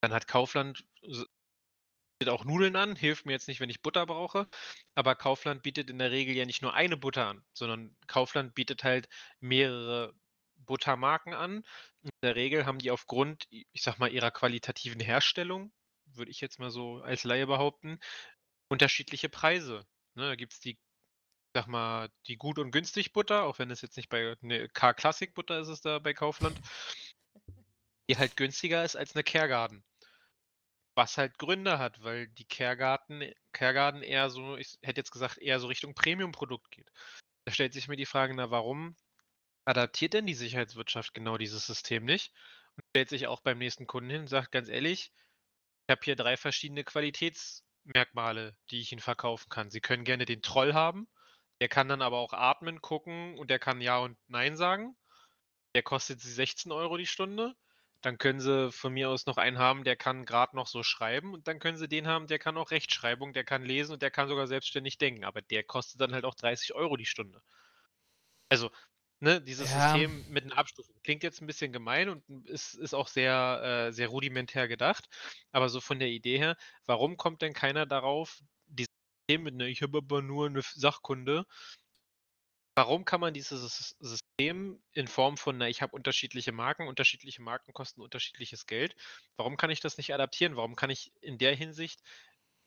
dann 0.00 0.12
hat 0.12 0.28
Kaufland 0.28 0.84
bietet 2.18 2.32
auch 2.32 2.44
Nudeln 2.44 2.76
an, 2.76 2.96
hilft 2.96 3.26
mir 3.26 3.32
jetzt 3.32 3.48
nicht, 3.48 3.60
wenn 3.60 3.70
ich 3.70 3.82
Butter 3.82 4.06
brauche. 4.06 4.48
Aber 4.94 5.14
Kaufland 5.14 5.62
bietet 5.62 5.90
in 5.90 5.98
der 5.98 6.10
Regel 6.10 6.34
ja 6.34 6.46
nicht 6.46 6.62
nur 6.62 6.74
eine 6.74 6.96
Butter 6.96 7.26
an, 7.26 7.44
sondern 7.52 7.96
Kaufland 8.06 8.54
bietet 8.54 8.84
halt 8.84 9.08
mehrere 9.40 10.14
Buttermarken 10.56 11.34
an. 11.34 11.64
In 12.02 12.10
der 12.22 12.36
Regel 12.36 12.66
haben 12.66 12.78
die 12.78 12.90
aufgrund, 12.90 13.46
ich 13.50 13.82
sag 13.82 13.98
mal, 13.98 14.10
ihrer 14.10 14.30
qualitativen 14.30 15.00
Herstellung, 15.00 15.72
würde 16.06 16.30
ich 16.30 16.40
jetzt 16.40 16.58
mal 16.58 16.70
so 16.70 16.98
als 17.02 17.24
Laie 17.24 17.46
behaupten, 17.46 17.98
unterschiedliche 18.68 19.28
Preise. 19.28 19.86
Ne, 20.14 20.28
da 20.28 20.34
gibt 20.34 20.54
es 20.54 20.60
die, 20.60 20.78
sag 21.54 21.66
mal, 21.66 22.08
die 22.26 22.36
gut 22.36 22.58
und 22.58 22.70
günstig 22.70 23.12
Butter, 23.12 23.44
auch 23.44 23.58
wenn 23.58 23.70
es 23.70 23.82
jetzt 23.82 23.96
nicht 23.96 24.08
bei 24.08 24.36
eine 24.42 24.68
K-Classic 24.70 25.34
Butter 25.34 25.60
ist 25.60 25.68
es 25.68 25.82
da 25.82 25.98
bei 25.98 26.14
Kaufland, 26.14 26.58
die 28.08 28.16
halt 28.16 28.36
günstiger 28.36 28.84
ist 28.84 28.96
als 28.96 29.14
eine 29.14 29.24
Kergarten. 29.24 29.84
Was 30.96 31.18
halt 31.18 31.38
Gründe 31.38 31.78
hat, 31.78 32.02
weil 32.02 32.26
die 32.28 32.46
Kergarten 32.46 33.30
Kergarten 33.52 34.02
eher 34.02 34.30
so, 34.30 34.56
ich 34.56 34.78
hätte 34.82 35.00
jetzt 35.00 35.12
gesagt, 35.12 35.38
eher 35.38 35.60
so 35.60 35.66
Richtung 35.66 35.94
Premium-Produkt 35.94 36.70
geht. 36.70 36.90
Da 37.44 37.52
stellt 37.52 37.74
sich 37.74 37.86
mir 37.86 37.96
die 37.96 38.06
Frage, 38.06 38.34
na, 38.34 38.50
warum 38.50 38.96
adaptiert 39.66 40.14
denn 40.14 40.26
die 40.26 40.34
Sicherheitswirtschaft 40.34 41.14
genau 41.14 41.38
dieses 41.38 41.66
System 41.66 42.04
nicht? 42.04 42.32
Und 42.76 42.84
stellt 42.90 43.10
sich 43.10 43.26
auch 43.26 43.40
beim 43.40 43.58
nächsten 43.58 43.86
Kunden 43.86 44.10
hin 44.10 44.22
und 44.22 44.28
sagt 44.28 44.52
ganz 44.52 44.68
ehrlich, 44.68 45.12
ich 45.86 45.92
habe 45.92 46.00
hier 46.02 46.16
drei 46.16 46.36
verschiedene 46.36 46.82
Qualitätsmerkmale, 46.82 48.56
die 48.70 48.80
ich 48.80 48.90
Ihnen 48.90 49.00
verkaufen 49.00 49.48
kann. 49.50 49.70
Sie 49.70 49.80
können 49.80 50.04
gerne 50.04 50.24
den 50.24 50.42
Troll 50.42 50.74
haben, 50.74 51.08
der 51.60 51.68
kann 51.68 51.88
dann 51.88 52.02
aber 52.02 52.18
auch 52.18 52.32
atmen, 52.32 52.80
gucken 52.80 53.38
und 53.38 53.50
der 53.50 53.58
kann 53.58 53.80
Ja 53.80 53.98
und 53.98 54.18
Nein 54.28 54.56
sagen. 54.56 54.96
Der 55.74 55.82
kostet 55.82 56.20
Sie 56.20 56.32
16 56.32 56.72
Euro 56.72 56.96
die 56.96 57.06
Stunde. 57.06 57.54
Dann 58.06 58.18
können 58.18 58.40
sie 58.40 58.72
von 58.72 58.92
mir 58.94 59.10
aus 59.10 59.26
noch 59.26 59.36
einen 59.36 59.58
haben, 59.58 59.84
der 59.84 59.96
kann 59.96 60.24
gerade 60.26 60.56
noch 60.56 60.68
so 60.68 60.82
schreiben 60.84 61.34
und 61.34 61.48
dann 61.48 61.58
können 61.58 61.76
sie 61.78 61.88
den 61.88 62.06
haben, 62.06 62.26
der 62.28 62.38
kann 62.38 62.56
auch 62.56 62.70
Rechtschreibung, 62.70 63.32
der 63.34 63.44
kann 63.44 63.64
lesen 63.64 63.92
und 63.94 64.02
der 64.02 64.10
kann 64.12 64.28
sogar 64.28 64.46
selbstständig 64.46 64.98
denken, 64.98 65.24
aber 65.24 65.42
der 65.42 65.64
kostet 65.64 66.00
dann 66.00 66.14
halt 66.14 66.24
auch 66.24 66.34
30 66.36 66.74
Euro 66.74 66.96
die 66.96 67.06
Stunde. 67.06 67.42
Also, 68.48 68.70
ne, 69.20 69.40
dieses 69.42 69.72
Ja. 69.72 69.72
System 69.72 70.24
mit 70.28 70.44
einer 70.44 70.58
Abstufung 70.58 70.94
klingt 71.02 71.22
jetzt 71.22 71.40
ein 71.40 71.46
bisschen 71.46 71.72
gemein 71.72 72.08
und 72.08 72.48
ist, 72.48 72.74
ist 72.74 72.94
auch 72.94 73.08
sehr, 73.08 73.88
äh, 73.88 73.92
sehr 73.92 74.08
rudimentär 74.08 74.68
gedacht, 74.68 75.08
aber 75.52 75.68
so 75.68 75.80
von 75.80 75.98
der 75.98 76.08
Idee 76.08 76.38
her, 76.38 76.56
warum 76.86 77.16
kommt 77.16 77.42
denn 77.42 77.52
keiner 77.54 77.86
darauf, 77.86 78.38
dieses 78.66 78.88
System 79.28 79.42
mit, 79.44 79.54
ne, 79.56 79.68
ich 79.68 79.82
habe 79.82 79.98
aber 79.98 80.22
nur 80.22 80.46
eine 80.46 80.60
Sachkunde, 80.62 81.44
warum 82.76 83.04
kann 83.04 83.20
man 83.20 83.34
dieses 83.34 83.60
Sys- 83.62 83.96
System 83.98 84.80
in 84.92 85.08
Form 85.08 85.36
von, 85.36 85.58
na, 85.58 85.68
ich 85.68 85.82
habe 85.82 85.96
unterschiedliche 85.96 86.52
Marken, 86.52 86.86
unterschiedliche 86.86 87.42
Marken 87.42 87.72
kosten 87.72 88.02
unterschiedliches 88.02 88.66
Geld, 88.66 88.94
warum 89.36 89.56
kann 89.56 89.70
ich 89.70 89.80
das 89.80 89.96
nicht 89.96 90.14
adaptieren? 90.14 90.56
Warum 90.56 90.76
kann 90.76 90.90
ich 90.90 91.12
in 91.20 91.38
der 91.38 91.56
Hinsicht, 91.56 92.02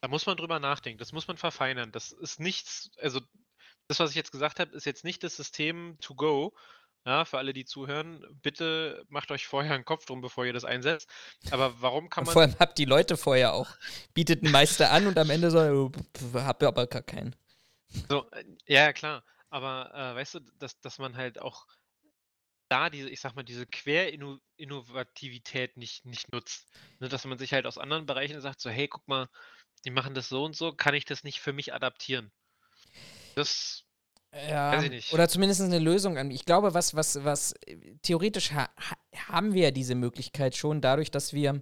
da 0.02 0.08
muss 0.08 0.26
man 0.26 0.36
drüber 0.36 0.60
nachdenken, 0.60 0.98
das 0.98 1.14
muss 1.14 1.28
man 1.28 1.38
verfeinern. 1.38 1.92
Das 1.92 2.12
ist 2.12 2.40
nichts, 2.40 2.92
also 2.98 3.22
das, 3.88 4.00
was 4.00 4.10
ich 4.10 4.16
jetzt 4.16 4.32
gesagt 4.32 4.60
habe, 4.60 4.76
ist 4.76 4.86
jetzt 4.86 5.04
nicht 5.04 5.24
das 5.24 5.36
System 5.36 5.98
to 6.02 6.16
go. 6.16 6.56
Ja, 7.06 7.24
für 7.24 7.38
alle, 7.38 7.54
die 7.54 7.64
zuhören, 7.64 8.26
bitte 8.42 9.06
macht 9.08 9.32
euch 9.32 9.48
vorher 9.48 9.74
einen 9.74 9.86
Kopf 9.86 10.06
drum, 10.06 10.20
bevor 10.20 10.46
ihr 10.46 10.52
das 10.54 10.66
einsetzt. 10.66 11.10
Aber 11.50 11.82
warum 11.82 12.10
kann 12.10 12.24
Und 12.24 12.26
man. 12.28 12.34
vor 12.34 12.42
allem 12.42 12.56
habt 12.60 12.78
die 12.78 12.86
Leute 12.86 13.16
vorher 13.16 13.54
auch. 13.54 13.70
Bietet 14.14 14.44
einen 14.44 14.52
Meister 14.52 14.92
an 14.92 15.08
und 15.08 15.18
am 15.18 15.30
Ende 15.30 15.50
so, 15.50 15.60
äh, 15.60 16.40
habt 16.42 16.62
ihr 16.62 16.68
aber 16.68 16.88
gar 16.88 17.02
keinen. 17.02 17.36
So, 18.10 18.30
äh, 18.32 18.44
ja, 18.66 18.92
klar. 18.92 19.24
Aber 19.50 19.94
äh, 19.94 20.16
weißt 20.16 20.36
du, 20.36 20.40
dass, 20.60 20.80
dass 20.80 21.00
man 21.00 21.18
halt 21.18 21.42
auch 21.42 21.66
da 22.70 22.90
diese, 22.90 23.10
ich 23.10 23.20
sag 23.20 23.36
mal, 23.36 23.44
diese 23.44 23.66
Querinnovativität 23.66 25.76
nicht, 25.78 26.06
nicht 26.06 26.32
nutzt. 26.32 26.68
Ne, 27.00 27.10
dass 27.10 27.26
man 27.26 27.38
sich 27.38 27.52
halt 27.54 27.66
aus 27.66 27.78
anderen 27.78 28.06
Bereichen 28.06 28.40
sagt, 28.42 28.62
so, 28.62 28.70
hey, 28.70 28.88
guck 28.88 29.06
mal, 29.08 29.28
die 29.86 29.92
machen 29.92 30.14
das 30.14 30.30
so 30.30 30.46
und 30.46 30.56
so, 30.56 30.72
kann 30.72 30.94
ich 30.94 31.06
das 31.06 31.24
nicht 31.24 31.40
für 31.40 31.54
mich 31.54 31.74
adaptieren? 31.74 32.32
Das, 33.36 33.84
Ja, 34.32 34.74
Weiß 34.74 34.84
ich 34.84 34.92
nicht. 34.92 35.14
oder 35.14 35.28
zumindest 35.28 35.62
eine 35.62 35.80
Lösung 35.80 36.18
an. 36.18 36.30
Ich 36.30 36.46
glaube, 36.46 36.76
was, 36.76 36.96
was, 36.96 37.24
was 37.24 37.54
äh, 37.66 37.96
theoretisch 38.04 38.52
ha 38.52 38.70
ha 38.78 38.96
haben 39.16 39.54
wir 39.54 39.64
ja 39.64 39.72
diese 39.72 39.96
Möglichkeit 39.96 40.56
schon, 40.56 40.82
dadurch, 40.82 41.10
dass 41.12 41.34
wir 41.34 41.62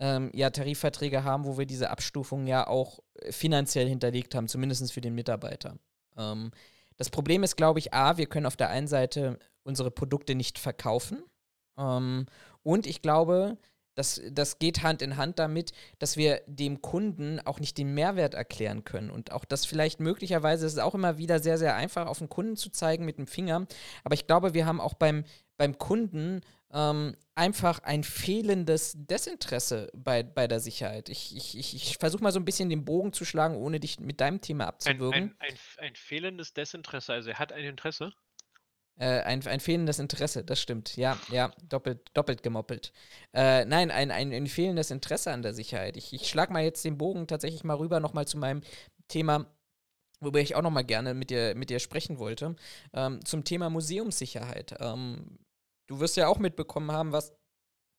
ähm, 0.00 0.30
ja 0.34 0.50
Tarifverträge 0.50 1.24
haben, 1.24 1.44
wo 1.44 1.58
wir 1.58 1.66
diese 1.66 1.90
Abstufung 1.90 2.46
ja 2.46 2.66
auch 2.66 3.00
äh, 3.14 3.32
finanziell 3.32 3.88
hinterlegt 3.88 4.34
haben, 4.34 4.48
zumindest 4.48 4.92
für 4.92 5.00
den 5.00 5.14
Mitarbeiter. 5.14 5.78
Ähm, 6.16 6.50
das 6.98 7.10
Problem 7.10 7.42
ist, 7.42 7.56
glaube 7.56 7.78
ich, 7.78 7.94
A, 7.94 8.16
wir 8.16 8.26
können 8.26 8.46
auf 8.46 8.56
der 8.56 8.70
einen 8.70 8.88
Seite 8.88 9.38
unsere 9.62 9.90
Produkte 9.90 10.34
nicht 10.34 10.58
verkaufen. 10.58 11.22
Ähm, 11.78 12.26
und 12.62 12.86
ich 12.86 13.02
glaube, 13.02 13.56
das, 13.98 14.20
das 14.30 14.58
geht 14.60 14.82
Hand 14.82 15.02
in 15.02 15.16
Hand 15.16 15.38
damit, 15.38 15.72
dass 15.98 16.16
wir 16.16 16.40
dem 16.46 16.82
Kunden 16.82 17.40
auch 17.40 17.58
nicht 17.58 17.78
den 17.78 17.94
Mehrwert 17.94 18.34
erklären 18.34 18.84
können. 18.84 19.10
Und 19.10 19.32
auch 19.32 19.44
das 19.44 19.64
vielleicht 19.64 19.98
möglicherweise 19.98 20.66
ist 20.66 20.74
es 20.74 20.78
auch 20.78 20.94
immer 20.94 21.18
wieder 21.18 21.40
sehr, 21.40 21.58
sehr 21.58 21.74
einfach, 21.74 22.06
auf 22.06 22.18
den 22.18 22.28
Kunden 22.28 22.56
zu 22.56 22.70
zeigen 22.70 23.04
mit 23.04 23.18
dem 23.18 23.26
Finger. 23.26 23.66
Aber 24.04 24.14
ich 24.14 24.26
glaube, 24.26 24.54
wir 24.54 24.66
haben 24.66 24.80
auch 24.80 24.94
beim, 24.94 25.24
beim 25.58 25.76
Kunden 25.76 26.40
ähm, 26.72 27.14
einfach 27.34 27.80
ein 27.82 28.04
fehlendes 28.04 28.94
Desinteresse 28.96 29.90
bei, 29.94 30.22
bei 30.22 30.48
der 30.48 30.60
Sicherheit. 30.60 31.08
Ich, 31.08 31.36
ich, 31.36 31.58
ich, 31.58 31.74
ich 31.74 31.98
versuche 31.98 32.22
mal 32.22 32.32
so 32.32 32.40
ein 32.40 32.44
bisschen 32.44 32.70
den 32.70 32.84
Bogen 32.84 33.12
zu 33.12 33.24
schlagen, 33.24 33.56
ohne 33.56 33.80
dich 33.80 34.00
mit 34.00 34.20
deinem 34.20 34.40
Thema 34.40 34.64
ein, 34.64 34.68
abzuwürgen. 34.68 35.36
ein, 35.38 35.48
ein, 35.50 35.58
ein 35.78 35.94
fehlendes 35.94 36.54
Desinteresse, 36.54 37.12
also 37.12 37.30
er 37.30 37.38
hat 37.38 37.52
ein 37.52 37.64
Interesse. 37.64 38.12
Äh, 38.96 39.20
ein, 39.20 39.46
ein 39.46 39.60
fehlendes 39.60 40.00
Interesse, 40.00 40.44
das 40.44 40.60
stimmt. 40.60 40.96
Ja, 40.96 41.18
ja, 41.30 41.52
doppelt, 41.68 42.10
doppelt 42.14 42.42
gemoppelt. 42.42 42.92
Äh, 43.32 43.64
nein, 43.64 43.90
ein, 43.90 44.10
ein, 44.10 44.32
ein 44.32 44.46
fehlendes 44.48 44.90
Interesse 44.90 45.30
an 45.32 45.42
der 45.42 45.54
Sicherheit. 45.54 45.96
Ich, 45.96 46.12
ich 46.12 46.28
schlage 46.28 46.52
mal 46.52 46.64
jetzt 46.64 46.84
den 46.84 46.98
Bogen 46.98 47.28
tatsächlich 47.28 47.62
mal 47.62 47.76
rüber 47.76 48.00
nochmal 48.00 48.26
zu 48.26 48.38
meinem 48.38 48.62
Thema, 49.06 49.46
worüber 50.20 50.40
ich 50.40 50.56
auch 50.56 50.62
nochmal 50.62 50.84
gerne 50.84 51.14
mit 51.14 51.30
dir, 51.30 51.54
mit 51.54 51.70
dir 51.70 51.78
sprechen 51.78 52.18
wollte, 52.18 52.56
ähm, 52.92 53.24
zum 53.24 53.44
Thema 53.44 53.70
Museumssicherheit. 53.70 54.74
Ähm, 54.80 55.38
du 55.88 55.98
wirst 56.00 56.16
ja 56.16 56.28
auch 56.28 56.38
mitbekommen 56.38 56.92
haben, 56.92 57.12
was 57.12 57.32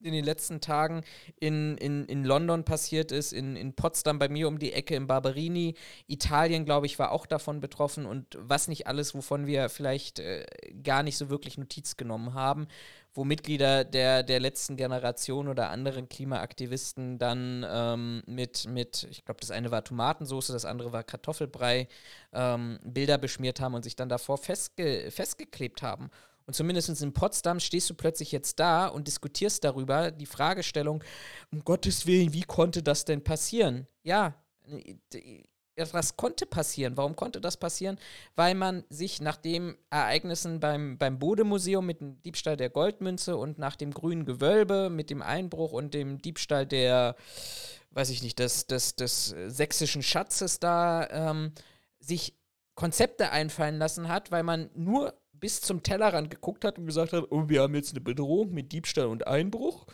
in 0.02 0.14
den 0.14 0.24
letzten 0.24 0.62
Tagen 0.62 1.04
in, 1.40 1.78
in, 1.78 2.06
in 2.06 2.24
London 2.24 2.64
passiert 2.64 3.12
ist, 3.12 3.34
in, 3.34 3.56
in 3.56 3.74
Potsdam 3.74 4.18
bei 4.18 4.30
mir 4.30 4.48
um 4.48 4.60
die 4.60 4.74
Ecke, 4.74 4.96
in 4.96 5.08
Barberini. 5.08 5.76
Italien, 6.08 6.66
glaube 6.66 6.86
ich, 6.86 7.00
war 7.00 7.12
auch 7.12 7.26
davon 7.26 7.60
betroffen 7.60 8.06
und 8.06 8.38
was 8.40 8.68
nicht 8.68 8.88
alles, 8.88 9.14
wovon 9.14 9.46
wir 9.46 9.70
vielleicht 9.70 10.20
äh, 10.20 10.46
gar 10.84 11.04
nicht 11.04 11.18
so 11.18 11.30
wirklich 11.30 11.58
Notiz 11.58 11.98
genommen 11.98 12.34
haben, 12.34 12.68
wo 13.14 13.26
Mitglieder 13.26 13.84
der, 13.84 14.24
der 14.24 14.40
letzten 14.40 14.78
Generation 14.78 15.48
oder 15.50 15.70
anderen 15.70 16.08
Klimaaktivisten 16.08 17.18
dann 17.18 17.66
ähm, 17.70 18.24
mit, 18.26 18.68
mit, 18.68 19.08
ich 19.10 19.26
glaube, 19.26 19.42
das 19.42 19.52
eine 19.52 19.72
war 19.72 19.84
Tomatensauce, 19.84 20.48
das 20.48 20.66
andere 20.66 20.94
war 20.94 21.04
Kartoffelbrei, 21.04 21.88
ähm, 22.32 22.80
Bilder 22.84 23.18
beschmiert 23.18 23.60
haben 23.60 23.74
und 23.74 23.84
sich 23.84 23.96
dann 23.98 24.10
davor 24.10 24.38
festge 24.38 25.12
festgeklebt 25.12 25.82
haben. 25.82 26.10
Und 26.50 26.56
zumindest 26.56 27.00
in 27.04 27.14
Potsdam 27.14 27.60
stehst 27.60 27.92
du 27.92 27.94
plötzlich 27.94 28.32
jetzt 28.32 28.60
da 28.60 28.88
und 28.88 29.06
diskutierst 29.06 29.64
darüber 29.64 30.10
die 30.10 30.26
Fragestellung, 30.26 31.04
um 31.52 31.64
Gottes 31.64 32.08
Willen, 32.08 32.34
wie 32.34 32.42
konnte 32.42 32.82
das 32.82 33.06
denn 33.06 33.24
passieren? 33.24 33.86
Ja, 34.02 34.34
etwas 35.76 36.18
konnte 36.18 36.48
passieren. 36.48 36.98
Warum 36.98 37.16
konnte 37.16 37.40
das 37.40 37.56
passieren? 37.56 38.00
Weil 38.36 38.56
man 38.56 38.84
sich 38.90 39.22
nach 39.22 39.38
den 39.38 39.78
Ereignissen 39.92 40.60
beim, 40.60 40.98
beim 40.98 41.20
Bode-Museum 41.20 41.86
mit 41.86 42.02
dem 42.02 42.20
Diebstahl 42.24 42.58
der 42.58 42.72
Goldmünze 42.72 43.38
und 43.38 43.60
nach 43.60 43.76
dem 43.76 43.94
grünen 43.94 44.26
Gewölbe 44.26 44.90
mit 44.90 45.12
dem 45.12 45.22
Einbruch 45.22 45.72
und 45.72 45.94
dem 45.94 46.20
Diebstahl 46.20 46.66
der, 46.66 47.16
weiß 47.92 48.10
ich 48.10 48.24
nicht, 48.24 48.40
des, 48.40 48.66
des, 48.66 48.96
des 48.96 49.36
sächsischen 49.46 50.02
Schatzes 50.02 50.60
da 50.60 51.08
ähm, 51.12 51.52
sich 52.00 52.34
Konzepte 52.74 53.30
einfallen 53.30 53.78
lassen 53.78 54.08
hat, 54.08 54.32
weil 54.32 54.42
man 54.42 54.72
nur 54.74 55.14
bis 55.40 55.62
zum 55.62 55.84
Tellerrand 55.84 56.30
geguckt 56.30 56.66
hat 56.66 56.78
und 56.78 56.86
gesagt 56.86 57.14
hat, 57.14 57.26
oh, 57.30 57.48
wir 57.48 57.62
haben 57.62 57.76
jetzt 57.76 57.92
eine 57.92 58.02
Bedrohung 58.02 58.54
mit 58.54 58.72
Diebstahl 58.72 59.08
und 59.08 59.28
Einbruch 59.28 59.88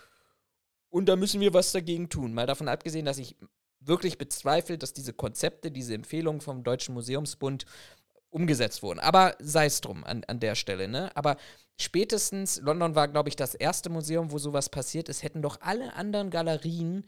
und 0.89 1.07
da 1.07 1.15
müssen 1.15 1.41
wir 1.41 1.53
was 1.53 1.71
dagegen 1.71 2.09
tun. 2.09 2.33
Mal 2.33 2.47
davon 2.47 2.67
abgesehen, 2.67 3.05
dass 3.05 3.17
ich 3.17 3.35
wirklich 3.79 4.17
bezweifle, 4.17 4.77
dass 4.77 4.93
diese 4.93 5.13
Konzepte, 5.13 5.71
diese 5.71 5.93
Empfehlungen 5.93 6.41
vom 6.41 6.63
Deutschen 6.63 6.93
Museumsbund 6.93 7.65
umgesetzt 8.29 8.83
wurden. 8.83 8.99
Aber 8.99 9.35
sei 9.39 9.65
es 9.65 9.81
drum 9.81 10.03
an, 10.03 10.23
an 10.27 10.39
der 10.39 10.55
Stelle, 10.55 10.87
ne? 10.87 11.15
Aber 11.15 11.37
spätestens, 11.79 12.59
London 12.61 12.95
war, 12.95 13.07
glaube 13.07 13.29
ich, 13.29 13.35
das 13.35 13.55
erste 13.55 13.89
Museum, 13.89 14.31
wo 14.31 14.37
sowas 14.37 14.69
passiert 14.69 15.09
ist, 15.09 15.23
hätten 15.23 15.41
doch 15.41 15.61
alle 15.61 15.93
anderen 15.93 16.29
Galerien 16.29 17.05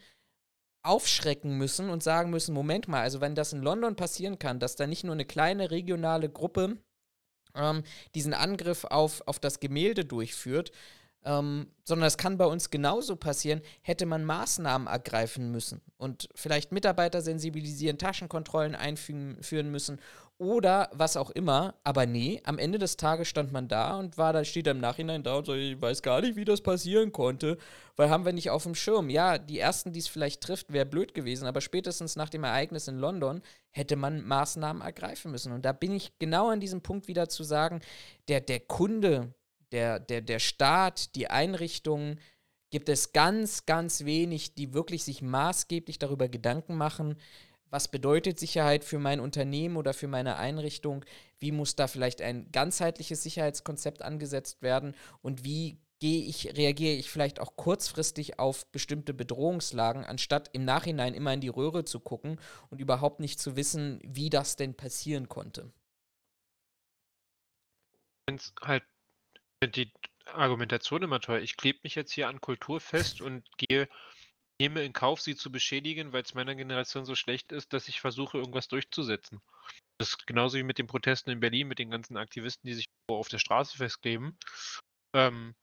aufschrecken 0.82 1.58
müssen 1.58 1.90
und 1.90 2.02
sagen 2.02 2.30
müssen, 2.30 2.54
Moment 2.54 2.88
mal, 2.88 3.02
also 3.02 3.20
wenn 3.20 3.34
das 3.34 3.52
in 3.52 3.62
London 3.62 3.96
passieren 3.96 4.38
kann, 4.38 4.60
dass 4.60 4.76
da 4.76 4.86
nicht 4.86 5.04
nur 5.04 5.14
eine 5.14 5.26
kleine 5.26 5.70
regionale 5.70 6.30
Gruppe 6.30 6.78
ähm, 7.58 7.82
diesen 8.14 8.34
Angriff 8.34 8.84
auf, 8.84 9.22
auf 9.26 9.38
das 9.38 9.60
Gemälde 9.60 10.04
durchführt, 10.04 10.72
ähm, 11.24 11.66
sondern 11.84 12.06
es 12.06 12.16
kann 12.16 12.38
bei 12.38 12.46
uns 12.46 12.70
genauso 12.70 13.16
passieren, 13.16 13.60
hätte 13.82 14.06
man 14.06 14.24
Maßnahmen 14.24 14.86
ergreifen 14.86 15.50
müssen 15.50 15.80
und 15.96 16.28
vielleicht 16.34 16.72
Mitarbeiter 16.72 17.20
sensibilisieren, 17.20 17.98
Taschenkontrollen 17.98 18.74
einführen 18.74 19.70
müssen 19.70 20.00
oder 20.38 20.88
was 20.92 21.16
auch 21.16 21.30
immer. 21.30 21.74
Aber 21.84 22.06
nee, 22.06 22.40
am 22.44 22.58
Ende 22.58 22.78
des 22.78 22.96
Tages 22.96 23.28
stand 23.28 23.52
man 23.52 23.68
da 23.68 23.98
und 23.98 24.16
war 24.16 24.32
da, 24.32 24.44
steht 24.44 24.68
im 24.68 24.78
Nachhinein 24.78 25.22
da 25.22 25.36
und 25.36 25.46
sagt, 25.46 25.58
ich 25.58 25.80
weiß 25.80 26.02
gar 26.02 26.20
nicht, 26.20 26.36
wie 26.36 26.44
das 26.44 26.60
passieren 26.60 27.12
konnte, 27.12 27.58
weil 27.96 28.08
haben 28.08 28.24
wir 28.24 28.32
nicht 28.32 28.50
auf 28.50 28.62
dem 28.62 28.76
Schirm. 28.76 29.10
Ja, 29.10 29.38
die 29.38 29.58
ersten, 29.58 29.92
die 29.92 29.98
es 29.98 30.08
vielleicht 30.08 30.40
trifft, 30.40 30.72
wäre 30.72 30.86
blöd 30.86 31.14
gewesen, 31.14 31.46
aber 31.46 31.60
spätestens 31.60 32.16
nach 32.16 32.30
dem 32.30 32.44
Ereignis 32.44 32.88
in 32.88 32.98
London 32.98 33.42
hätte 33.70 33.96
man 33.96 34.22
Maßnahmen 34.22 34.82
ergreifen 34.82 35.32
müssen. 35.32 35.52
Und 35.52 35.64
da 35.64 35.72
bin 35.72 35.92
ich 35.92 36.18
genau 36.18 36.48
an 36.48 36.60
diesem 36.60 36.80
Punkt 36.80 37.08
wieder 37.08 37.28
zu 37.28 37.42
sagen, 37.42 37.80
der, 38.28 38.40
der 38.40 38.60
Kunde, 38.60 39.34
der, 39.72 39.98
der, 39.98 40.20
der 40.22 40.38
Staat, 40.38 41.14
die 41.16 41.28
Einrichtungen, 41.28 42.20
gibt 42.70 42.88
es 42.88 43.12
ganz, 43.12 43.66
ganz 43.66 44.04
wenig, 44.04 44.54
die 44.54 44.74
wirklich 44.74 45.02
sich 45.02 45.22
maßgeblich 45.22 45.98
darüber 45.98 46.28
Gedanken 46.28 46.76
machen, 46.76 47.16
was 47.70 47.88
bedeutet 47.88 48.38
Sicherheit 48.38 48.84
für 48.84 48.98
mein 48.98 49.20
Unternehmen 49.20 49.76
oder 49.76 49.94
für 49.94 50.08
meine 50.08 50.36
Einrichtung, 50.36 51.04
wie 51.38 51.52
muss 51.52 51.76
da 51.76 51.86
vielleicht 51.86 52.22
ein 52.22 52.50
ganzheitliches 52.52 53.22
Sicherheitskonzept 53.22 54.02
angesetzt 54.02 54.62
werden 54.62 54.94
und 55.22 55.44
wie 55.44 55.78
gehe 56.00 56.24
ich, 56.24 56.56
reagiere 56.56 56.94
ich 56.94 57.10
vielleicht 57.10 57.40
auch 57.40 57.56
kurzfristig 57.56 58.38
auf 58.38 58.70
bestimmte 58.70 59.14
Bedrohungslagen, 59.14 60.04
anstatt 60.04 60.50
im 60.52 60.64
Nachhinein 60.64 61.14
immer 61.14 61.32
in 61.32 61.40
die 61.40 61.48
Röhre 61.48 61.84
zu 61.84 62.00
gucken 62.00 62.40
und 62.70 62.80
überhaupt 62.80 63.20
nicht 63.20 63.40
zu 63.40 63.56
wissen, 63.56 64.00
wie 64.04 64.30
das 64.30 64.56
denn 64.56 64.74
passieren 64.74 65.28
konnte. 65.28 65.72
Finde 68.28 68.42
halt 68.62 68.84
die 69.74 69.92
Argumentation 70.26 71.02
immer 71.02 71.20
toll. 71.20 71.42
Ich 71.42 71.56
klebe 71.56 71.80
mich 71.82 71.94
jetzt 71.94 72.12
hier 72.12 72.28
an 72.28 72.40
Kultur 72.40 72.80
fest 72.80 73.20
und 73.20 73.44
gehe, 73.56 73.88
nehme 74.60 74.82
in 74.84 74.92
Kauf, 74.92 75.20
sie 75.20 75.36
zu 75.36 75.52
beschädigen, 75.52 76.12
weil 76.12 76.22
es 76.22 76.34
meiner 76.34 76.54
Generation 76.54 77.04
so 77.04 77.14
schlecht 77.14 77.52
ist, 77.52 77.72
dass 77.72 77.88
ich 77.88 78.00
versuche, 78.00 78.38
irgendwas 78.38 78.68
durchzusetzen. 78.68 79.40
Das 79.98 80.10
ist 80.10 80.26
genauso 80.26 80.58
wie 80.58 80.62
mit 80.62 80.78
den 80.78 80.86
Protesten 80.86 81.30
in 81.30 81.40
Berlin, 81.40 81.68
mit 81.68 81.78
den 81.78 81.90
ganzen 81.90 82.16
Aktivisten, 82.16 82.66
die 82.68 82.74
sich 82.74 82.86
auf 83.08 83.28
der 83.28 83.38
Straße 83.38 83.76
festkleben. 83.76 84.38
Ähm, 85.14 85.54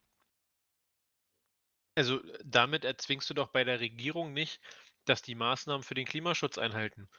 Also 1.95 2.21
damit 2.43 2.83
erzwingst 2.85 3.29
du 3.29 3.33
doch 3.33 3.49
bei 3.49 3.63
der 3.63 3.79
Regierung 3.79 4.33
nicht, 4.33 4.61
dass 5.05 5.21
die 5.21 5.35
Maßnahmen 5.35 5.83
für 5.83 5.93
den 5.93 6.05
Klimaschutz 6.05 6.57
einhalten. 6.57 7.09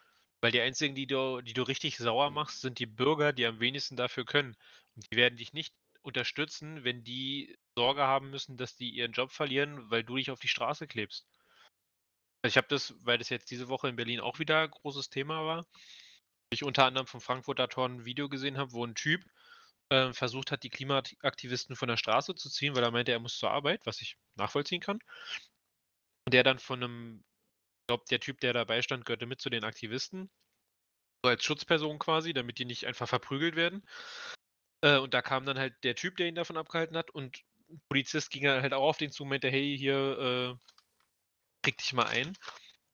Weil 0.43 0.53
die 0.53 0.61
einzigen, 0.61 0.95
die 0.95 1.07
du, 1.07 1.41
die 1.41 1.55
du 1.55 1.63
richtig 1.63 1.97
sauer 1.97 2.31
machst, 2.31 2.61
sind 2.61 2.79
die 2.79 2.87
Bürger, 2.87 3.33
die 3.33 3.47
am 3.47 3.59
wenigsten 3.61 3.97
dafür 3.97 4.25
können. 4.27 4.55
Und 4.95 5.11
die 5.11 5.17
werden 5.17 5.39
dich 5.39 5.53
nicht 5.55 5.75
unterstützen, 6.03 6.85
wenn 6.85 7.05
die 7.05 7.57
Sorge 7.75 8.03
haben 8.03 8.31
müssen, 8.31 8.57
dass 8.59 8.77
die 8.77 8.91
ihren 8.91 9.13
Job 9.13 9.33
verlieren, 9.33 9.91
weil 9.91 10.05
du 10.05 10.17
dich 10.17 10.31
auf 10.31 10.41
die 10.41 10.49
Straße 10.49 10.87
klebst. 10.87 11.27
Also 12.47 12.53
ich 12.53 12.59
habe 12.59 12.69
das, 12.69 12.95
weil 13.05 13.19
das 13.19 13.29
jetzt 13.29 13.51
diese 13.51 13.67
Woche 13.67 13.89
in 13.89 13.97
Berlin 13.97 14.21
auch 14.21 14.39
wieder 14.39 14.69
großes 14.69 15.11
Thema 15.11 15.45
war, 15.45 15.67
ich 16.51 16.63
unter 16.63 16.85
anderem 16.85 17.09
vom 17.09 17.21
Frankfurter 17.21 17.69
Tor 17.69 17.89
ein 17.89 18.05
Video 18.05 18.29
gesehen 18.29 18.57
habe, 18.57 18.71
wo 18.71 18.87
ein 18.87 18.95
Typ 18.95 19.21
äh, 19.89 20.13
versucht 20.13 20.53
hat, 20.53 20.63
die 20.63 20.71
Klimaaktivisten 20.71 21.75
von 21.75 21.89
der 21.89 21.97
Straße 21.97 22.37
zu 22.37 22.49
ziehen, 22.49 22.77
weil 22.77 22.85
er 22.85 22.93
meinte, 22.93 23.11
er 23.11 23.19
muss 23.19 23.37
zur 23.37 23.51
Arbeit, 23.51 23.85
was 23.85 24.01
ich 24.01 24.17
nachvollziehen 24.37 24.81
kann. 24.81 25.01
Und 26.25 26.35
der 26.35 26.45
dann 26.45 26.61
von 26.61 26.85
einem, 26.85 27.25
ich 27.81 27.87
glaube, 27.89 28.05
der 28.13 28.21
Typ, 28.21 28.39
der 28.39 28.53
dabei 28.53 28.81
stand, 28.81 29.07
gehörte 29.07 29.27
mit 29.27 29.41
zu 29.41 29.51
den 29.51 29.65
Aktivisten. 29.65 30.31
So 31.25 31.31
als 31.31 31.43
Schutzperson 31.43 31.99
quasi, 31.99 32.33
damit 32.33 32.61
die 32.61 32.65
nicht 32.65 32.87
einfach 32.87 33.09
verprügelt 33.09 33.57
werden. 33.57 33.83
Äh, 34.83 34.99
und 34.99 35.15
da 35.15 35.21
kam 35.21 35.47
dann 35.47 35.59
halt 35.59 35.75
der 35.83 35.97
Typ, 35.97 36.17
der 36.17 36.29
ihn 36.29 36.37
davon 36.37 36.57
abgehalten 36.57 36.97
hat, 36.97 37.11
und 37.11 37.43
Polizist 37.89 38.31
ging 38.31 38.47
halt 38.47 38.73
auch 38.73 38.85
auf 38.91 38.99
den 38.99 39.11
zu 39.11 39.25
und 39.25 39.31
meinte, 39.31 39.51
hey, 39.51 39.77
hier, 39.77 40.57
äh, 40.57 40.76
krieg 41.67 41.79
dich 41.79 41.93
mal 41.93 42.07
ein. 42.07 42.37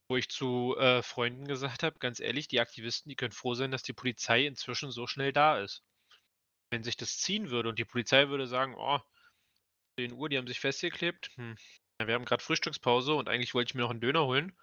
Wo 0.08 0.16
ich 0.16 0.30
zu 0.30 0.76
äh, 0.78 1.02
Freunden 1.02 1.46
gesagt 1.46 1.82
habe, 1.82 1.98
ganz 1.98 2.20
ehrlich, 2.20 2.48
die 2.48 2.60
Aktivisten, 2.60 3.10
die 3.10 3.16
können 3.16 3.32
froh 3.32 3.54
sein, 3.54 3.70
dass 3.70 3.82
die 3.82 3.92
Polizei 3.92 4.46
inzwischen 4.46 4.90
so 4.90 5.06
schnell 5.06 5.32
da 5.32 5.58
ist. 5.58 5.84
Wenn 6.70 6.82
sich 6.82 6.96
das 6.96 7.18
ziehen 7.18 7.50
würde 7.50 7.68
und 7.68 7.78
die 7.78 7.84
Polizei 7.84 8.28
würde 8.28 8.46
sagen, 8.46 8.74
oh, 8.76 8.98
10 9.98 10.12
Uhr, 10.12 10.28
die 10.30 10.38
haben 10.38 10.46
sich 10.46 10.60
festgeklebt, 10.60 11.30
hm, 11.36 11.56
wir 11.98 12.14
haben 12.14 12.24
gerade 12.24 12.42
Frühstückspause 12.42 13.14
und 13.14 13.28
eigentlich 13.28 13.52
wollte 13.52 13.70
ich 13.70 13.74
mir 13.74 13.82
noch 13.82 13.90
einen 13.90 14.00
Döner 14.00 14.24
holen. 14.24 14.56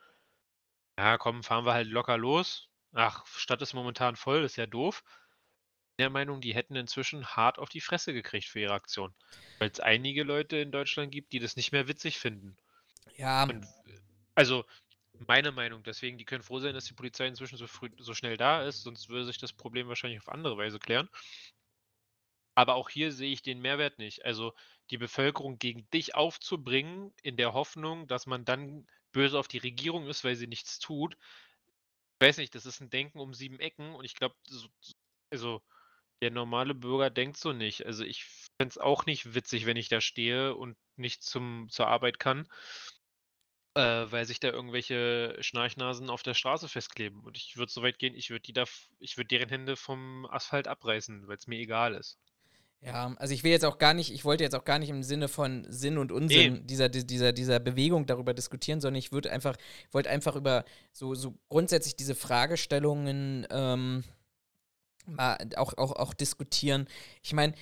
Ja, 0.97 1.17
komm, 1.17 1.43
fahren 1.43 1.65
wir 1.65 1.73
halt 1.73 1.87
locker 1.87 2.17
los. 2.17 2.67
Ach, 2.93 3.25
Stadt 3.27 3.61
ist 3.61 3.73
momentan 3.73 4.15
voll, 4.15 4.43
ist 4.43 4.55
ja 4.55 4.65
doof. 4.65 5.03
Der 5.99 6.09
Meinung, 6.09 6.41
die 6.41 6.55
hätten 6.55 6.75
inzwischen 6.75 7.27
hart 7.27 7.59
auf 7.59 7.69
die 7.69 7.81
Fresse 7.81 8.13
gekriegt 8.13 8.47
für 8.47 8.59
ihre 8.59 8.73
Aktion. 8.73 9.13
Weil 9.59 9.69
es 9.69 9.79
einige 9.79 10.23
Leute 10.23 10.57
in 10.57 10.71
Deutschland 10.71 11.11
gibt, 11.11 11.31
die 11.31 11.39
das 11.39 11.55
nicht 11.55 11.71
mehr 11.71 11.87
witzig 11.87 12.17
finden. 12.17 12.57
Ja. 13.17 13.43
Und, 13.43 13.65
also, 14.35 14.65
meine 15.27 15.51
Meinung, 15.51 15.83
deswegen, 15.83 16.17
die 16.17 16.25
können 16.25 16.43
froh 16.43 16.59
sein, 16.59 16.73
dass 16.73 16.85
die 16.85 16.93
Polizei 16.93 17.27
inzwischen 17.27 17.57
so 17.57 17.67
früh, 17.67 17.89
so 17.97 18.13
schnell 18.13 18.37
da 18.37 18.63
ist, 18.63 18.83
sonst 18.83 19.09
würde 19.09 19.25
sich 19.25 19.37
das 19.37 19.53
Problem 19.53 19.87
wahrscheinlich 19.87 20.19
auf 20.19 20.29
andere 20.29 20.57
Weise 20.57 20.79
klären. 20.79 21.09
Aber 22.55 22.75
auch 22.75 22.89
hier 22.89 23.11
sehe 23.11 23.31
ich 23.31 23.41
den 23.41 23.61
Mehrwert 23.61 23.99
nicht. 23.99 24.25
Also 24.25 24.53
die 24.91 24.97
Bevölkerung 24.97 25.59
gegen 25.59 25.89
dich 25.91 26.15
aufzubringen, 26.15 27.13
in 27.21 27.37
der 27.37 27.53
Hoffnung, 27.53 28.07
dass 28.07 28.27
man 28.27 28.45
dann 28.45 28.87
böse 29.11 29.39
auf 29.39 29.47
die 29.47 29.59
Regierung 29.59 30.07
ist, 30.07 30.23
weil 30.23 30.35
sie 30.35 30.47
nichts 30.47 30.79
tut. 30.79 31.15
Ich 32.21 32.27
weiß 32.27 32.37
nicht, 32.37 32.53
das 32.55 32.65
ist 32.65 32.81
ein 32.81 32.89
Denken 32.89 33.19
um 33.19 33.33
sieben 33.33 33.59
Ecken 33.59 33.95
und 33.95 34.03
ich 34.03 34.13
glaube, 34.13 34.35
so, 34.45 34.67
also 35.31 35.61
der 36.21 36.31
normale 36.31 36.75
Bürger 36.75 37.09
denkt 37.09 37.37
so 37.37 37.53
nicht. 37.53 37.85
Also 37.85 38.03
ich 38.03 38.25
fände 38.25 38.71
es 38.71 38.77
auch 38.77 39.05
nicht 39.05 39.33
witzig, 39.35 39.65
wenn 39.65 39.77
ich 39.77 39.87
da 39.87 40.01
stehe 40.01 40.55
und 40.55 40.77
nicht 40.97 41.23
zum, 41.23 41.67
zur 41.69 41.87
Arbeit 41.87 42.19
kann, 42.19 42.47
äh, 43.75 43.81
weil 43.81 44.25
sich 44.25 44.39
da 44.39 44.49
irgendwelche 44.49 45.37
Schnarchnasen 45.41 46.09
auf 46.09 46.23
der 46.23 46.33
Straße 46.33 46.67
festkleben. 46.67 47.21
Und 47.21 47.37
ich 47.37 47.57
würde 47.57 47.71
so 47.71 47.83
weit 47.83 47.99
gehen, 47.99 48.15
ich 48.15 48.29
würde 48.29 48.41
die 48.41 48.53
da, 48.53 48.65
ich 48.99 49.17
würde 49.17 49.27
deren 49.27 49.49
Hände 49.49 49.75
vom 49.75 50.25
Asphalt 50.25 50.67
abreißen, 50.67 51.27
weil 51.27 51.37
es 51.37 51.47
mir 51.47 51.59
egal 51.59 51.93
ist. 51.95 52.19
Ja, 52.81 53.13
also 53.17 53.33
ich 53.33 53.43
will 53.43 53.51
jetzt 53.51 53.65
auch 53.65 53.77
gar 53.77 53.93
nicht, 53.93 54.11
ich 54.11 54.23
wollte 54.23 54.43
jetzt 54.43 54.55
auch 54.55 54.63
gar 54.63 54.79
nicht 54.79 54.89
im 54.89 55.03
Sinne 55.03 55.27
von 55.27 55.65
Sinn 55.69 55.97
und 55.97 56.13
Unsinn 56.13 56.53
nee. 56.53 56.59
dieser, 56.61 56.87
dieser, 56.87 57.33
dieser 57.33 57.59
Bewegung 57.59 58.05
darüber 58.05 58.33
diskutieren, 58.33 58.79
sondern 58.79 58.99
ich 58.99 59.11
würde 59.11 59.31
einfach, 59.31 59.57
wollte 59.91 60.09
einfach 60.09 60.37
über 60.37 60.63
so, 60.93 61.13
so 61.13 61.37
grundsätzlich 61.49 61.97
diese 61.97 62.15
Fragestellungen 62.15 63.45
ähm, 63.51 64.05
mal 65.05 65.37
auch, 65.57 65.77
auch, 65.77 65.91
auch 65.91 66.13
diskutieren. 66.13 66.87
Ich 67.21 67.33
meine, 67.33 67.53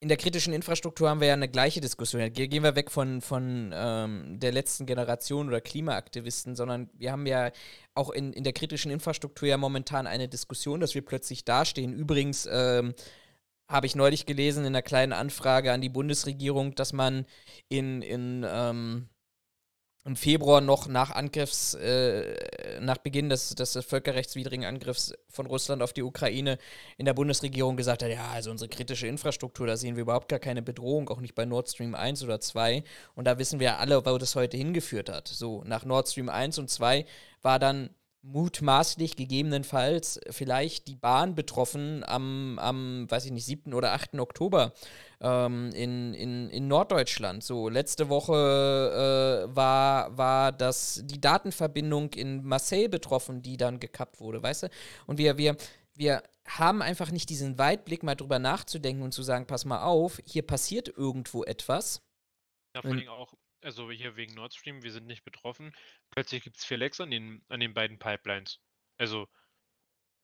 in 0.00 0.08
der 0.08 0.16
kritischen 0.16 0.54
Infrastruktur 0.54 1.10
haben 1.10 1.20
wir 1.20 1.28
ja 1.28 1.34
eine 1.34 1.48
gleiche 1.48 1.82
Diskussion. 1.82 2.32
Gehen 2.32 2.62
wir 2.62 2.74
weg 2.74 2.90
von, 2.90 3.20
von 3.20 3.70
ähm, 3.74 4.40
der 4.40 4.50
letzten 4.50 4.86
Generation 4.86 5.48
oder 5.48 5.60
Klimaaktivisten, 5.60 6.56
sondern 6.56 6.88
wir 6.94 7.12
haben 7.12 7.26
ja 7.26 7.50
auch 7.94 8.08
in, 8.08 8.32
in 8.32 8.42
der 8.42 8.54
kritischen 8.54 8.90
Infrastruktur 8.90 9.46
ja 9.46 9.58
momentan 9.58 10.06
eine 10.06 10.26
Diskussion, 10.26 10.80
dass 10.80 10.94
wir 10.94 11.04
plötzlich 11.04 11.44
dastehen. 11.44 11.92
Übrigens 11.92 12.48
ähm, 12.50 12.94
habe 13.68 13.86
ich 13.86 13.94
neulich 13.94 14.24
gelesen 14.24 14.64
in 14.64 14.68
einer 14.68 14.82
kleinen 14.82 15.12
Anfrage 15.12 15.70
an 15.70 15.82
die 15.82 15.90
Bundesregierung, 15.90 16.74
dass 16.74 16.94
man 16.94 17.26
in, 17.68 18.00
in 18.00 18.46
ähm, 18.48 19.10
im 20.04 20.16
Februar 20.16 20.60
noch 20.60 20.88
nach 20.88 21.10
Angriffs, 21.10 21.74
äh, 21.74 22.80
nach 22.80 22.96
Beginn 22.98 23.28
des, 23.28 23.54
des 23.54 23.78
völkerrechtswidrigen 23.84 24.64
Angriffs 24.64 25.12
von 25.28 25.46
Russland 25.46 25.82
auf 25.82 25.92
die 25.92 26.02
Ukraine 26.02 26.58
in 26.96 27.04
der 27.04 27.12
Bundesregierung 27.12 27.76
gesagt 27.76 28.02
hat, 28.02 28.10
ja, 28.10 28.28
also 28.28 28.50
unsere 28.50 28.70
kritische 28.70 29.06
Infrastruktur, 29.06 29.66
da 29.66 29.76
sehen 29.76 29.96
wir 29.96 30.02
überhaupt 30.02 30.28
gar 30.28 30.38
keine 30.38 30.62
Bedrohung, 30.62 31.08
auch 31.10 31.20
nicht 31.20 31.34
bei 31.34 31.44
Nord 31.44 31.68
Stream 31.68 31.94
1 31.94 32.24
oder 32.24 32.40
2. 32.40 32.82
Und 33.14 33.26
da 33.26 33.38
wissen 33.38 33.60
wir 33.60 33.66
ja 33.66 33.76
alle, 33.76 34.04
wo 34.04 34.18
das 34.18 34.34
heute 34.36 34.56
hingeführt 34.56 35.10
hat. 35.10 35.28
So, 35.28 35.62
nach 35.64 35.84
Nord 35.84 36.08
Stream 36.08 36.30
1 36.30 36.58
und 36.58 36.70
2 36.70 37.04
war 37.42 37.58
dann 37.58 37.90
mutmaßlich 38.22 39.16
gegebenenfalls 39.16 40.20
vielleicht 40.30 40.88
die 40.88 40.96
Bahn 40.96 41.34
betroffen 41.34 42.04
am, 42.06 42.58
am 42.58 43.10
weiß 43.10 43.24
ich 43.24 43.32
nicht, 43.32 43.46
7. 43.46 43.72
oder 43.72 43.92
8. 43.92 44.18
Oktober 44.18 44.72
ähm, 45.20 45.70
in, 45.72 46.12
in, 46.14 46.50
in 46.50 46.68
Norddeutschland. 46.68 47.42
So, 47.42 47.68
letzte 47.68 48.08
Woche 48.08 49.46
äh, 49.48 49.56
war, 49.56 50.16
war 50.16 50.52
das 50.52 51.02
die 51.04 51.20
Datenverbindung 51.20 52.12
in 52.12 52.44
Marseille 52.44 52.88
betroffen, 52.88 53.42
die 53.42 53.56
dann 53.56 53.80
gekappt 53.80 54.20
wurde, 54.20 54.42
weißt 54.42 54.64
du? 54.64 54.68
Und 55.06 55.18
wir, 55.18 55.38
wir, 55.38 55.56
wir 55.94 56.22
haben 56.46 56.82
einfach 56.82 57.10
nicht 57.10 57.30
diesen 57.30 57.58
Weitblick, 57.58 58.02
mal 58.02 58.16
drüber 58.16 58.38
nachzudenken 58.38 59.02
und 59.02 59.12
zu 59.12 59.22
sagen, 59.22 59.46
pass 59.46 59.64
mal 59.64 59.82
auf, 59.82 60.20
hier 60.26 60.46
passiert 60.46 60.88
irgendwo 60.88 61.44
etwas. 61.44 62.02
Ja, 62.74 62.82
vor 62.82 62.90
allem 62.90 63.08
auch 63.08 63.32
also 63.62 63.90
hier 63.90 64.16
wegen 64.16 64.34
Nord 64.34 64.54
Stream, 64.54 64.82
wir 64.82 64.92
sind 64.92 65.06
nicht 65.06 65.24
betroffen. 65.24 65.72
Plötzlich 66.10 66.42
gibt 66.42 66.56
es 66.56 66.64
vier 66.64 66.78
Lecks 66.78 67.00
an 67.00 67.10
den, 67.10 67.44
an 67.48 67.60
den 67.60 67.74
beiden 67.74 67.98
Pipelines. 67.98 68.60
Also 68.98 69.28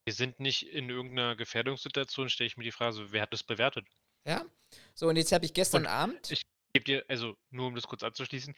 wir 0.05 0.13
sind 0.13 0.39
nicht 0.41 0.63
in 0.63 0.89
irgendeiner 0.89 1.37
Gefährdungssituation, 1.37 2.29
stelle 2.29 2.47
ich 2.47 2.57
mir 2.57 2.65
die 2.65 2.73
Frage, 2.73 3.11
wer 3.11 3.23
hat 3.23 3.33
das 3.33 3.43
bewertet? 3.43 3.87
Ja. 4.25 4.45
So, 4.95 5.09
und 5.09 5.17
jetzt 5.17 5.33
habe 5.33 5.45
ich 5.45 5.55
gestern 5.55 5.83
und 5.83 5.89
Abend. 5.89 6.31
Ich 6.31 6.43
gebe 6.73 6.85
dir, 6.85 7.05
also 7.09 7.37
nur 7.51 7.67
um 7.67 7.75
das 7.75 7.87
kurz 7.87 8.03
abzuschließen, 8.03 8.55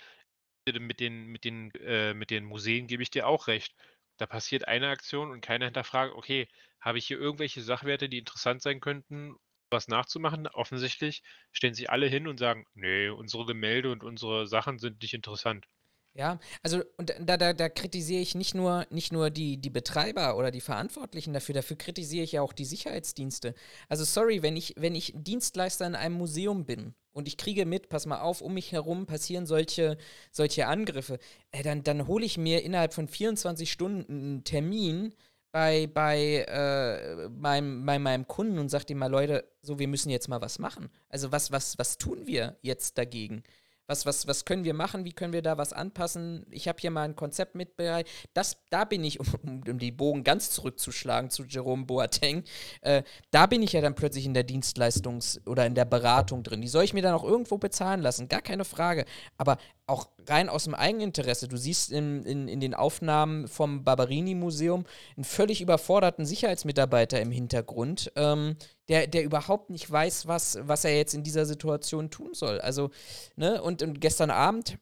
mit 0.78 1.00
den, 1.00 1.26
mit 1.26 1.44
den, 1.44 1.70
äh, 1.76 2.12
mit 2.12 2.30
den 2.30 2.44
Museen 2.44 2.86
gebe 2.86 3.02
ich 3.02 3.10
dir 3.10 3.26
auch 3.26 3.46
recht. 3.46 3.74
Da 4.18 4.26
passiert 4.26 4.68
eine 4.68 4.88
Aktion 4.88 5.30
und 5.30 5.40
keiner 5.40 5.66
hinterfragt, 5.66 6.14
okay, 6.14 6.48
habe 6.80 6.98
ich 6.98 7.06
hier 7.06 7.18
irgendwelche 7.18 7.62
Sachwerte, 7.62 8.08
die 8.08 8.18
interessant 8.18 8.62
sein 8.62 8.80
könnten 8.80 9.36
was 9.70 9.88
nachzumachen. 9.88 10.46
Offensichtlich 10.48 11.22
stellen 11.52 11.74
sich 11.74 11.90
alle 11.90 12.06
hin 12.06 12.26
und 12.28 12.38
sagen, 12.38 12.66
nee, 12.74 13.08
unsere 13.08 13.46
Gemälde 13.46 13.90
und 13.92 14.02
unsere 14.02 14.46
Sachen 14.46 14.78
sind 14.78 15.02
nicht 15.02 15.14
interessant. 15.14 15.66
Ja, 16.14 16.40
also 16.64 16.82
und 16.96 17.14
da, 17.20 17.36
da, 17.36 17.52
da 17.52 17.68
kritisiere 17.68 18.20
ich 18.20 18.34
nicht 18.34 18.52
nur, 18.52 18.86
nicht 18.90 19.12
nur 19.12 19.30
die, 19.30 19.56
die 19.56 19.70
Betreiber 19.70 20.36
oder 20.36 20.50
die 20.50 20.60
Verantwortlichen 20.60 21.32
dafür, 21.32 21.54
dafür 21.54 21.76
kritisiere 21.76 22.24
ich 22.24 22.32
ja 22.32 22.42
auch 22.42 22.52
die 22.52 22.64
Sicherheitsdienste. 22.64 23.54
Also 23.88 24.02
sorry, 24.02 24.42
wenn 24.42 24.56
ich, 24.56 24.74
wenn 24.76 24.96
ich 24.96 25.12
Dienstleister 25.14 25.86
in 25.86 25.94
einem 25.94 26.16
Museum 26.16 26.66
bin 26.66 26.94
und 27.12 27.28
ich 27.28 27.36
kriege 27.36 27.66
mit, 27.66 27.88
pass 27.88 28.06
mal 28.06 28.20
auf, 28.20 28.40
um 28.40 28.54
mich 28.54 28.72
herum 28.72 29.06
passieren 29.06 29.46
solche, 29.46 29.96
solche 30.32 30.66
Angriffe, 30.66 31.20
äh, 31.52 31.62
dann, 31.62 31.84
dann 31.84 32.08
hole 32.08 32.24
ich 32.24 32.36
mir 32.36 32.64
innerhalb 32.64 32.94
von 32.94 33.06
24 33.06 33.70
Stunden 33.70 34.12
einen 34.12 34.44
Termin, 34.44 35.14
bei, 35.50 35.86
bei, 35.86 36.44
äh, 36.48 37.28
meinem, 37.28 37.84
bei 37.86 37.98
meinem 37.98 38.26
Kunden 38.26 38.58
und 38.58 38.68
sagt 38.68 38.90
ihm 38.90 38.98
mal, 38.98 39.10
Leute, 39.10 39.44
so, 39.62 39.78
wir 39.78 39.88
müssen 39.88 40.10
jetzt 40.10 40.28
mal 40.28 40.40
was 40.40 40.58
machen. 40.58 40.90
Also 41.08 41.32
was, 41.32 41.50
was, 41.50 41.78
was 41.78 41.98
tun 41.98 42.26
wir 42.26 42.56
jetzt 42.62 42.98
dagegen? 42.98 43.42
Was, 43.90 44.04
was, 44.04 44.26
was 44.26 44.44
können 44.44 44.64
wir 44.64 44.74
machen? 44.74 45.06
Wie 45.06 45.14
können 45.14 45.32
wir 45.32 45.40
da 45.40 45.56
was 45.56 45.72
anpassen? 45.72 46.44
Ich 46.50 46.68
habe 46.68 46.78
hier 46.78 46.90
mal 46.90 47.04
ein 47.04 47.16
Konzept 47.16 47.54
mitbereitet. 47.54 48.12
Das, 48.34 48.58
da 48.68 48.84
bin 48.84 49.02
ich, 49.02 49.18
um, 49.42 49.62
um, 49.66 49.78
die 49.78 49.92
Bogen 49.92 50.24
ganz 50.24 50.50
zurückzuschlagen 50.50 51.30
zu 51.30 51.44
Jerome 51.44 51.86
Boateng, 51.86 52.44
äh, 52.82 53.02
da 53.30 53.46
bin 53.46 53.62
ich 53.62 53.72
ja 53.72 53.80
dann 53.80 53.94
plötzlich 53.94 54.26
in 54.26 54.34
der 54.34 54.46
Dienstleistungs- 54.46 55.46
oder 55.48 55.64
in 55.64 55.74
der 55.74 55.86
Beratung 55.86 56.42
drin. 56.42 56.60
Die 56.60 56.68
soll 56.68 56.84
ich 56.84 56.92
mir 56.92 57.00
dann 57.00 57.14
auch 57.14 57.24
irgendwo 57.24 57.56
bezahlen 57.56 58.02
lassen, 58.02 58.28
gar 58.28 58.42
keine 58.42 58.66
Frage. 58.66 59.06
Aber 59.38 59.56
auch 59.88 60.08
rein 60.26 60.48
aus 60.48 60.64
dem 60.64 60.74
Eigeninteresse. 60.74 61.48
Du 61.48 61.56
siehst 61.56 61.90
in, 61.90 62.22
in, 62.24 62.46
in 62.48 62.60
den 62.60 62.74
Aufnahmen 62.74 63.48
vom 63.48 63.84
Barberini-Museum 63.84 64.84
einen 65.16 65.24
völlig 65.24 65.60
überforderten 65.60 66.26
Sicherheitsmitarbeiter 66.26 67.20
im 67.20 67.30
Hintergrund, 67.30 68.12
ähm, 68.16 68.56
der, 68.88 69.06
der 69.06 69.24
überhaupt 69.24 69.70
nicht 69.70 69.90
weiß, 69.90 70.26
was, 70.28 70.58
was 70.62 70.84
er 70.84 70.96
jetzt 70.96 71.14
in 71.14 71.22
dieser 71.22 71.46
Situation 71.46 72.10
tun 72.10 72.34
soll. 72.34 72.60
Also, 72.60 72.90
ne, 73.36 73.62
und, 73.62 73.82
und 73.82 74.00
gestern 74.00 74.30
Abend 74.30 74.78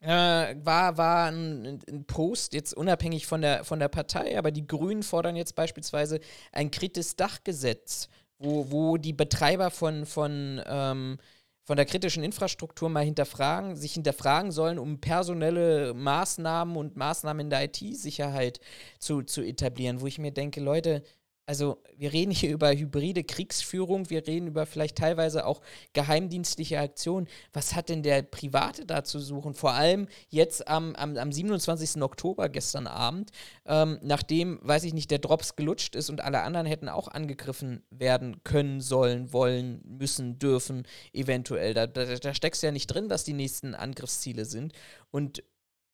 äh, 0.00 0.56
war, 0.64 0.96
war 0.96 1.30
ein, 1.30 1.80
ein, 1.88 2.04
Post, 2.06 2.54
jetzt 2.54 2.74
unabhängig 2.74 3.26
von 3.26 3.42
der, 3.42 3.64
von 3.64 3.78
der 3.78 3.88
Partei, 3.88 4.38
aber 4.38 4.50
die 4.50 4.66
Grünen 4.66 5.02
fordern 5.02 5.36
jetzt 5.36 5.54
beispielsweise 5.54 6.20
ein 6.52 6.70
kritisches 6.70 7.16
Dachgesetz, 7.16 8.08
wo, 8.38 8.70
wo 8.70 8.96
die 8.96 9.12
Betreiber 9.12 9.70
von, 9.70 10.06
von 10.06 10.62
ähm, 10.66 11.18
von 11.64 11.76
der 11.76 11.86
kritischen 11.86 12.22
Infrastruktur 12.22 12.88
mal 12.90 13.04
hinterfragen, 13.04 13.74
sich 13.74 13.94
hinterfragen 13.94 14.52
sollen, 14.52 14.78
um 14.78 15.00
personelle 15.00 15.94
Maßnahmen 15.94 16.76
und 16.76 16.96
Maßnahmen 16.96 17.46
in 17.46 17.50
der 17.50 17.64
IT-Sicherheit 17.64 18.60
zu, 18.98 19.22
zu 19.22 19.42
etablieren, 19.42 20.00
wo 20.00 20.06
ich 20.06 20.18
mir 20.18 20.30
denke, 20.30 20.60
Leute, 20.60 21.02
also 21.46 21.82
wir 21.96 22.12
reden 22.12 22.30
hier 22.30 22.52
über 22.52 22.72
hybride 22.72 23.22
Kriegsführung, 23.22 24.08
wir 24.08 24.26
reden 24.26 24.46
über 24.46 24.64
vielleicht 24.66 24.96
teilweise 24.96 25.46
auch 25.46 25.60
geheimdienstliche 25.92 26.78
Aktionen. 26.78 27.28
Was 27.52 27.74
hat 27.74 27.90
denn 27.90 28.02
der 28.02 28.22
Private 28.22 28.86
da 28.86 29.04
zu 29.04 29.18
suchen? 29.18 29.54
Vor 29.54 29.72
allem 29.72 30.08
jetzt 30.28 30.66
am, 30.68 30.94
am, 30.94 31.16
am 31.16 31.32
27. 31.32 32.02
Oktober 32.02 32.48
gestern 32.48 32.86
Abend, 32.86 33.30
ähm, 33.66 33.98
nachdem, 34.02 34.58
weiß 34.62 34.84
ich 34.84 34.94
nicht, 34.94 35.10
der 35.10 35.18
Drops 35.18 35.56
gelutscht 35.56 35.94
ist 35.96 36.08
und 36.08 36.22
alle 36.22 36.40
anderen 36.42 36.66
hätten 36.66 36.88
auch 36.88 37.08
angegriffen 37.08 37.82
werden 37.90 38.42
können, 38.44 38.80
sollen, 38.80 39.32
wollen, 39.32 39.82
müssen, 39.84 40.38
dürfen, 40.38 40.86
eventuell. 41.12 41.74
Da, 41.74 41.86
da, 41.86 42.06
da 42.06 42.34
steckst 42.34 42.62
du 42.62 42.66
ja 42.66 42.72
nicht 42.72 42.86
drin, 42.86 43.10
was 43.10 43.24
die 43.24 43.34
nächsten 43.34 43.74
Angriffsziele 43.74 44.46
sind. 44.46 44.72
Und 45.10 45.44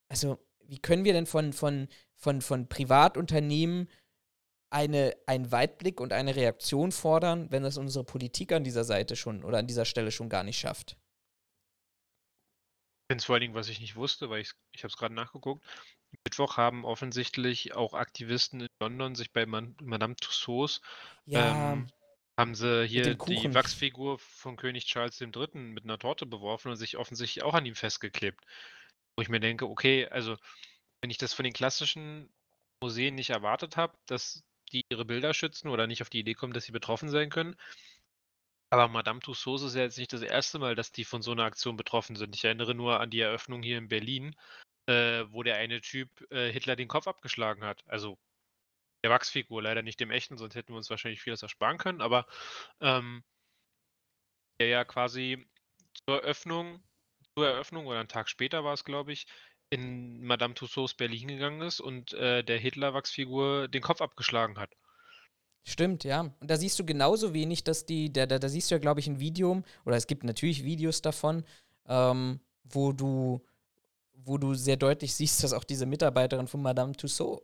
also, 0.09 0.39
wie 0.67 0.79
können 0.79 1.05
wir 1.05 1.13
denn 1.13 1.27
von, 1.27 1.53
von, 1.53 1.89
von, 2.15 2.41
von 2.41 2.69
Privatunternehmen 2.69 3.89
eine, 4.71 5.17
einen 5.27 5.51
Weitblick 5.53 6.01
und 6.01 6.13
eine 6.13 6.37
Reaktion 6.37 6.93
fordern, 6.93 7.51
wenn 7.51 7.63
das 7.63 7.77
unsere 7.77 8.05
Politik 8.05 8.53
an 8.53 8.65
dieser 8.65 8.85
Seite 8.85 9.17
schon 9.17 9.45
oder 9.45 9.59
an 9.59 9.67
dieser 9.67 9.85
Stelle 9.85 10.13
schon 10.13 10.29
gar 10.29 10.45
nicht 10.45 10.59
schafft. 10.59 10.93
Ich 13.03 13.13
finde 13.13 13.23
es 13.23 13.25
vor 13.25 13.35
allen 13.35 13.41
Dingen, 13.41 13.55
was 13.55 13.69
ich 13.69 13.81
nicht 13.81 13.97
wusste, 13.97 14.31
weil 14.31 14.41
ich, 14.41 14.53
ich 14.73 14.85
habe 14.85 14.91
es 14.91 14.97
gerade 14.97 15.15
nachgeguckt. 15.15 15.65
Mittwoch 16.25 16.57
haben 16.57 16.85
offensichtlich 16.85 17.75
auch 17.75 17.95
Aktivisten 17.95 18.61
in 18.61 18.69
London 18.81 19.15
sich 19.15 19.33
bei 19.33 19.47
Man 19.47 19.77
Madame 19.83 20.17
Tussauds 20.17 20.81
ja, 21.27 21.73
ähm, 21.73 21.91
haben 22.39 22.55
sie 22.55 22.87
hier 22.87 23.15
die 23.15 23.55
Wachsfigur 23.55 24.19
von 24.19 24.57
König 24.57 24.87
Charles 24.87 25.21
III. 25.21 25.49
mit 25.55 25.85
einer 25.85 25.99
Torte 25.99 26.27
beworfen 26.27 26.71
und 26.71 26.77
sich 26.77 26.97
offensichtlich 26.97 27.45
auch 27.45 27.55
an 27.55 27.67
ihm 27.67 27.75
festgeklebt. 27.75 28.45
Wo 29.17 29.23
ich 29.23 29.29
mir 29.29 29.41
denke, 29.41 29.69
okay, 29.69 30.07
also 30.09 30.37
wenn 31.01 31.11
ich 31.11 31.19
das 31.19 31.35
von 31.35 31.45
den 31.45 31.53
klassischen 31.53 32.33
Museen 32.83 33.15
nicht 33.15 33.31
erwartet 33.31 33.77
habe, 33.77 33.99
dass 34.07 34.45
die 34.73 34.85
ihre 34.91 35.05
Bilder 35.05 35.35
schützen 35.35 35.69
oder 35.69 35.87
nicht 35.87 36.03
auf 36.03 36.11
die 36.11 36.21
Idee 36.21 36.35
kommen, 36.35 36.53
dass 36.53 36.65
sie 36.65 36.73
betroffen 36.73 37.09
sein 37.09 37.31
können. 37.31 37.57
Aber 38.71 38.89
Madame 38.89 39.21
Tussauds 39.21 39.63
ist 39.63 39.75
ja 39.75 39.83
jetzt 39.83 39.99
nicht 39.99 40.13
das 40.13 40.23
erste 40.23 40.59
Mal, 40.59 40.77
dass 40.77 40.93
die 40.93 41.05
von 41.05 41.23
so 41.23 41.33
einer 41.33 41.45
Aktion 41.45 41.77
betroffen 41.77 42.15
sind. 42.15 42.37
Ich 42.37 42.45
erinnere 42.45 42.75
nur 42.75 43.01
an 43.01 43.11
die 43.11 43.21
Eröffnung 43.21 43.63
hier 43.63 43.79
in 43.79 43.89
Berlin, 43.89 44.37
äh, 44.87 45.25
wo 45.31 45.43
der 45.43 45.57
eine 45.57 45.81
Typ 45.81 46.09
äh, 46.31 46.53
Hitler 46.53 46.77
den 46.77 46.89
Kopf 46.89 47.09
abgeschlagen 47.09 47.65
hat. 47.65 47.83
Also 47.89 48.17
der 49.03 49.11
Wachsfigur, 49.11 49.63
leider 49.63 49.83
nicht 49.83 49.99
dem 50.01 50.11
echten, 50.11 50.37
sonst 50.37 50.55
hätten 50.55 50.73
wir 50.73 50.77
uns 50.77 50.91
wahrscheinlich 50.91 51.23
vieles 51.23 51.43
ersparen 51.43 51.79
können. 51.79 52.01
Aber 52.01 52.27
ähm, 52.81 53.25
der 54.61 54.69
ja 54.69 54.85
quasi 54.85 55.49
zur 56.07 56.23
Eröffnung, 56.23 56.83
zur 57.35 57.49
Eröffnung 57.49 57.87
oder 57.87 58.01
einen 58.01 58.09
Tag 58.09 58.29
später 58.29 58.63
war 58.63 58.75
es, 58.75 58.85
glaube 58.85 59.13
ich, 59.13 59.27
in 59.71 60.23
Madame 60.23 60.55
Tussauds 60.55 60.95
Berlin 60.95 61.29
gegangen 61.29 61.63
ist 61.63 61.81
und 61.81 62.13
äh, 62.15 62.43
der 62.43 62.59
Hitler-Wachsfigur 62.59 63.69
den 63.69 63.83
Kopf 63.83 64.01
abgeschlagen 64.01 64.59
hat. 64.59 64.71
Stimmt, 65.65 66.05
ja. 66.05 66.21
Und 66.41 66.51
da 66.51 66.57
siehst 66.57 66.79
du 66.79 66.85
genauso 66.85 67.33
wenig, 67.35 67.65
dass 67.65 67.87
die, 67.87 68.13
da, 68.13 68.27
da, 68.27 68.39
da 68.39 68.49
siehst 68.49 68.71
du 68.71 68.75
ja, 68.75 68.79
glaube 68.81 69.01
ich, 69.01 69.07
ein 69.07 69.21
Video, 69.21 69.63
oder 69.85 69.97
es 69.97 70.07
gibt 70.07 70.25
natürlich 70.25 70.65
Videos 70.65 71.03
davon, 71.03 71.45
ähm, 71.87 72.41
wo 72.65 72.93
du, 72.93 73.45
wo 74.15 74.39
du 74.39 74.55
sehr 74.55 74.77
deutlich 74.77 75.15
siehst, 75.15 75.45
dass 75.45 75.53
auch 75.53 75.65
diese 75.65 75.87
Mitarbeiterin 75.87 76.49
von 76.49 76.63
Madame 76.63 76.93
Tussauds 76.93 77.43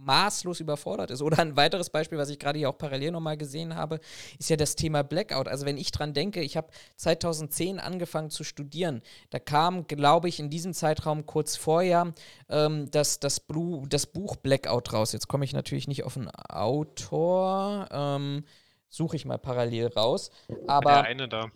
maßlos 0.00 0.60
überfordert 0.60 1.10
ist. 1.10 1.22
Oder 1.22 1.38
ein 1.40 1.56
weiteres 1.56 1.90
Beispiel, 1.90 2.18
was 2.18 2.30
ich 2.30 2.38
gerade 2.38 2.58
hier 2.58 2.70
auch 2.70 2.78
parallel 2.78 3.12
nochmal 3.12 3.36
gesehen 3.36 3.74
habe, 3.74 4.00
ist 4.38 4.50
ja 4.50 4.56
das 4.56 4.76
Thema 4.76 5.02
Blackout. 5.02 5.48
Also 5.48 5.66
wenn 5.66 5.76
ich 5.76 5.92
dran 5.92 6.14
denke, 6.14 6.40
ich 6.42 6.56
habe 6.56 6.68
2010 6.96 7.78
angefangen 7.78 8.30
zu 8.30 8.44
studieren. 8.44 9.02
Da 9.30 9.38
kam, 9.38 9.86
glaube 9.86 10.28
ich, 10.28 10.40
in 10.40 10.50
diesem 10.50 10.74
Zeitraum 10.74 11.26
kurz 11.26 11.56
vorher 11.56 12.12
ähm, 12.48 12.90
das, 12.90 13.20
das, 13.20 13.40
Blue, 13.40 13.86
das 13.88 14.06
Buch 14.06 14.36
Blackout 14.36 14.92
raus. 14.92 15.12
Jetzt 15.12 15.28
komme 15.28 15.44
ich 15.44 15.52
natürlich 15.52 15.88
nicht 15.88 16.04
auf 16.04 16.16
einen 16.16 16.30
Autor. 16.30 17.88
Ähm, 17.90 18.44
Suche 18.92 19.14
ich 19.14 19.24
mal 19.24 19.38
parallel 19.38 19.86
raus. 19.88 20.30
Aber 20.66 20.94
der 20.94 21.04
eine 21.04 21.28
da. 21.28 21.46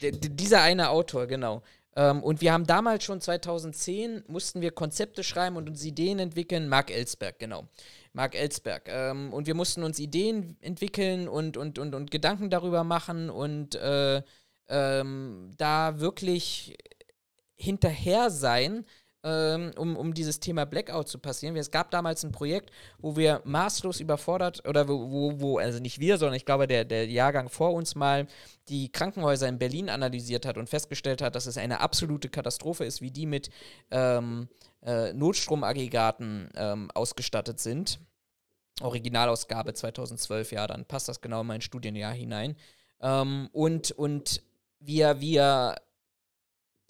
Dieser 0.00 0.62
eine 0.62 0.90
Autor, 0.90 1.26
genau. 1.26 1.62
Ähm, 1.98 2.22
und 2.22 2.40
wir 2.40 2.52
haben 2.52 2.64
damals 2.64 3.02
schon 3.02 3.20
2010, 3.20 4.22
mussten 4.28 4.60
wir 4.60 4.70
Konzepte 4.70 5.24
schreiben 5.24 5.56
und 5.56 5.68
uns 5.68 5.84
Ideen 5.84 6.20
entwickeln. 6.20 6.68
Mark 6.68 6.92
Ellsberg, 6.92 7.40
genau. 7.40 7.66
Mark 8.12 8.36
Ellsberg. 8.36 8.84
Ähm, 8.86 9.32
und 9.32 9.48
wir 9.48 9.54
mussten 9.54 9.82
uns 9.82 9.98
Ideen 9.98 10.56
entwickeln 10.60 11.26
und, 11.26 11.56
und, 11.56 11.80
und, 11.80 11.96
und 11.96 12.12
Gedanken 12.12 12.50
darüber 12.50 12.84
machen 12.84 13.30
und 13.30 13.74
äh, 13.74 14.22
ähm, 14.68 15.50
da 15.56 15.98
wirklich 15.98 16.78
hinterher 17.56 18.30
sein, 18.30 18.86
ähm, 19.24 19.72
um, 19.76 19.96
um 19.96 20.14
dieses 20.14 20.40
Thema 20.40 20.64
Blackout 20.64 21.08
zu 21.08 21.18
passieren. 21.18 21.56
Es 21.56 21.70
gab 21.70 21.90
damals 21.90 22.24
ein 22.24 22.32
Projekt, 22.32 22.70
wo 22.98 23.16
wir 23.16 23.42
maßlos 23.44 24.00
überfordert, 24.00 24.66
oder 24.68 24.88
wo, 24.88 25.10
wo, 25.10 25.40
wo 25.40 25.58
also 25.58 25.80
nicht 25.80 25.98
wir, 25.98 26.18
sondern 26.18 26.36
ich 26.36 26.44
glaube, 26.44 26.66
der, 26.66 26.84
der 26.84 27.06
Jahrgang 27.06 27.48
vor 27.48 27.72
uns 27.72 27.94
mal 27.94 28.26
die 28.68 28.90
Krankenhäuser 28.90 29.48
in 29.48 29.58
Berlin 29.58 29.90
analysiert 29.90 30.46
hat 30.46 30.56
und 30.56 30.68
festgestellt 30.68 31.20
hat, 31.20 31.34
dass 31.34 31.46
es 31.46 31.58
eine 31.58 31.80
absolute 31.80 32.28
Katastrophe 32.28 32.84
ist, 32.84 33.00
wie 33.00 33.10
die 33.10 33.26
mit 33.26 33.50
ähm, 33.90 34.48
äh, 34.82 35.12
Notstromaggregaten 35.12 36.50
ähm, 36.54 36.90
ausgestattet 36.94 37.58
sind. 37.60 37.98
Originalausgabe 38.80 39.74
2012, 39.74 40.52
ja, 40.52 40.66
dann 40.68 40.84
passt 40.84 41.08
das 41.08 41.20
genau 41.20 41.40
in 41.40 41.48
mein 41.48 41.60
Studienjahr 41.60 42.12
hinein. 42.12 42.54
Ähm, 43.00 43.48
und, 43.52 43.90
und 43.90 44.42
wir, 44.78 45.20
wir 45.20 45.76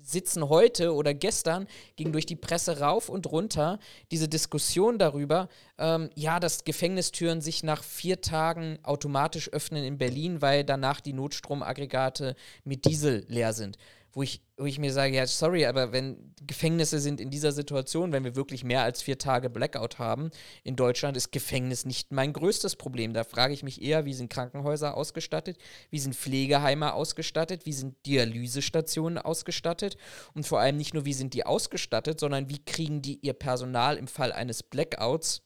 sitzen 0.00 0.48
heute 0.48 0.94
oder 0.94 1.12
gestern 1.12 1.66
ging 1.96 2.12
durch 2.12 2.26
die 2.26 2.36
Presse 2.36 2.80
rauf 2.80 3.08
und 3.08 3.26
runter 3.30 3.78
diese 4.10 4.28
Diskussion 4.28 4.98
darüber, 4.98 5.48
ähm, 5.78 6.10
ja, 6.14 6.40
dass 6.40 6.64
Gefängnistüren 6.64 7.40
sich 7.40 7.62
nach 7.62 7.82
vier 7.82 8.20
Tagen 8.20 8.78
automatisch 8.82 9.52
öffnen 9.52 9.84
in 9.84 9.98
Berlin, 9.98 10.40
weil 10.40 10.64
danach 10.64 11.00
die 11.00 11.12
Notstromaggregate 11.12 12.36
mit 12.64 12.84
Diesel 12.84 13.24
leer 13.28 13.52
sind 13.52 13.76
wo 14.12 14.22
ich, 14.22 14.43
wo 14.56 14.64
ich 14.64 14.78
mir 14.78 14.93
sage, 14.93 15.14
ja, 15.14 15.26
sorry, 15.26 15.66
aber 15.66 15.93
wenn 15.93 16.35
Gefängnisse 16.43 16.98
sind 16.98 17.20
in 17.20 17.30
dieser 17.30 17.52
Situation, 17.52 18.12
wenn 18.12 18.24
wir 18.24 18.36
wirklich 18.36 18.64
mehr 18.64 18.82
als 18.82 19.02
vier 19.02 19.18
Tage 19.18 19.51
Blackout 19.51 19.98
haben 19.98 20.30
in 20.64 20.76
Deutschland, 20.76 21.16
ist 21.16 21.30
Gefängnis 21.30 21.85
nicht 21.85 22.10
mein 22.10 22.32
größtes 22.32 22.76
Problem. 22.76 23.12
Da 23.12 23.24
frage 23.24 23.52
ich 23.52 23.62
mich 23.62 23.82
eher, 23.82 24.05
wie 24.05 24.14
sind 24.14 24.30
Krankenhäuser 24.30 24.97
ausgestattet, 24.97 25.59
wie 25.90 25.98
sind 25.98 26.16
Pflegeheime 26.16 26.94
ausgestattet, 26.94 27.66
wie 27.66 27.72
sind 27.72 27.94
Dialysestationen 28.06 29.18
ausgestattet? 29.18 29.97
Und 30.35 30.47
vor 30.47 30.60
allem 30.60 30.76
nicht 30.76 30.94
nur, 30.94 31.05
wie 31.05 31.12
sind 31.12 31.35
die 31.35 31.44
ausgestattet, 31.44 32.18
sondern 32.20 32.48
wie 32.48 32.64
kriegen 32.64 33.02
die 33.02 33.18
ihr 33.20 33.35
Personal 33.35 33.97
im 33.97 34.09
Fall 34.09 34.32
eines 34.32 34.62
Blackouts 34.62 35.43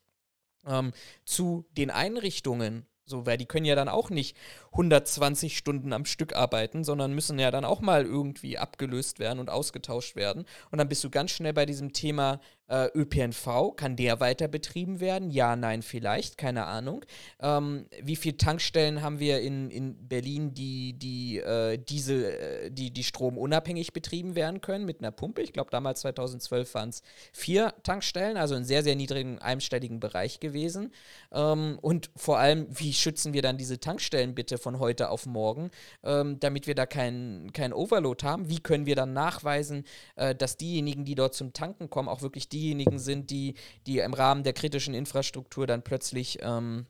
ähm, 0.66 0.92
zu 1.24 1.66
den 1.72 1.90
Einrichtungen 1.90 2.86
so, 3.12 3.26
weil 3.26 3.38
die 3.38 3.46
können 3.46 3.66
ja 3.66 3.76
dann 3.76 3.88
auch 3.88 4.10
nicht 4.10 4.36
120 4.72 5.56
Stunden 5.56 5.92
am 5.92 6.04
Stück 6.04 6.34
arbeiten, 6.34 6.82
sondern 6.82 7.12
müssen 7.12 7.38
ja 7.38 7.52
dann 7.52 7.64
auch 7.64 7.80
mal 7.80 8.04
irgendwie 8.04 8.58
abgelöst 8.58 9.20
werden 9.20 9.38
und 9.38 9.50
ausgetauscht 9.50 10.16
werden. 10.16 10.44
Und 10.72 10.78
dann 10.78 10.88
bist 10.88 11.04
du 11.04 11.10
ganz 11.10 11.30
schnell 11.30 11.52
bei 11.52 11.66
diesem 11.66 11.92
Thema 11.92 12.40
äh, 12.72 12.88
ÖPNV, 12.94 13.76
kann 13.76 13.96
der 13.96 14.18
weiter 14.20 14.48
betrieben 14.48 14.98
werden? 14.98 15.30
Ja, 15.30 15.56
nein, 15.56 15.82
vielleicht, 15.82 16.38
keine 16.38 16.64
Ahnung. 16.64 17.04
Ähm, 17.38 17.86
wie 18.02 18.16
viele 18.16 18.38
Tankstellen 18.38 19.02
haben 19.02 19.18
wir 19.18 19.40
in, 19.42 19.70
in 19.70 20.08
Berlin, 20.08 20.54
die, 20.54 20.94
die, 20.94 21.38
äh, 21.38 21.76
diese, 21.76 22.32
äh, 22.32 22.70
die, 22.70 22.90
die 22.90 23.04
stromunabhängig 23.04 23.92
betrieben 23.92 24.34
werden 24.36 24.62
können 24.62 24.86
mit 24.86 25.00
einer 25.00 25.10
Pumpe? 25.10 25.42
Ich 25.42 25.52
glaube, 25.52 25.70
damals 25.70 26.00
2012 26.00 26.74
waren 26.74 26.88
es 26.88 27.02
vier 27.32 27.74
Tankstellen, 27.82 28.38
also 28.38 28.54
in 28.54 28.64
sehr, 28.64 28.82
sehr 28.82 28.96
niedrigen, 28.96 29.38
einstelligen 29.38 30.00
Bereich 30.00 30.40
gewesen. 30.40 30.94
Ähm, 31.30 31.78
und 31.82 32.10
vor 32.16 32.38
allem, 32.38 32.66
wie 32.70 32.94
schützen 32.94 33.34
wir 33.34 33.42
dann 33.42 33.58
diese 33.58 33.80
Tankstellen 33.80 34.34
bitte 34.34 34.56
von 34.56 34.78
heute 34.78 35.10
auf 35.10 35.26
morgen, 35.26 35.70
ähm, 36.02 36.40
damit 36.40 36.66
wir 36.66 36.74
da 36.74 36.86
keinen 36.86 37.52
kein 37.52 37.74
Overload 37.74 38.24
haben? 38.24 38.48
Wie 38.48 38.60
können 38.60 38.86
wir 38.86 38.96
dann 38.96 39.12
nachweisen, 39.12 39.84
äh, 40.16 40.34
dass 40.34 40.56
diejenigen, 40.56 41.04
die 41.04 41.16
dort 41.16 41.34
zum 41.34 41.52
Tanken 41.52 41.90
kommen, 41.90 42.08
auch 42.08 42.22
wirklich 42.22 42.48
die 42.48 42.61
diejenigen 42.62 42.98
sind, 42.98 43.30
die, 43.30 43.54
die 43.86 43.98
im 43.98 44.14
Rahmen 44.14 44.44
der 44.44 44.52
kritischen 44.52 44.94
Infrastruktur 44.94 45.66
dann 45.66 45.82
plötzlich 45.82 46.38
ähm, 46.40 46.86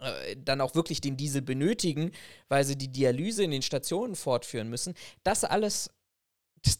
äh, 0.00 0.36
dann 0.36 0.60
auch 0.60 0.74
wirklich 0.74 1.00
den 1.00 1.16
Diesel 1.16 1.42
benötigen, 1.42 2.12
weil 2.48 2.64
sie 2.64 2.76
die 2.76 2.92
Dialyse 2.92 3.44
in 3.44 3.50
den 3.50 3.62
Stationen 3.62 4.14
fortführen 4.14 4.68
müssen. 4.68 4.94
Das 5.22 5.44
alles 5.44 5.90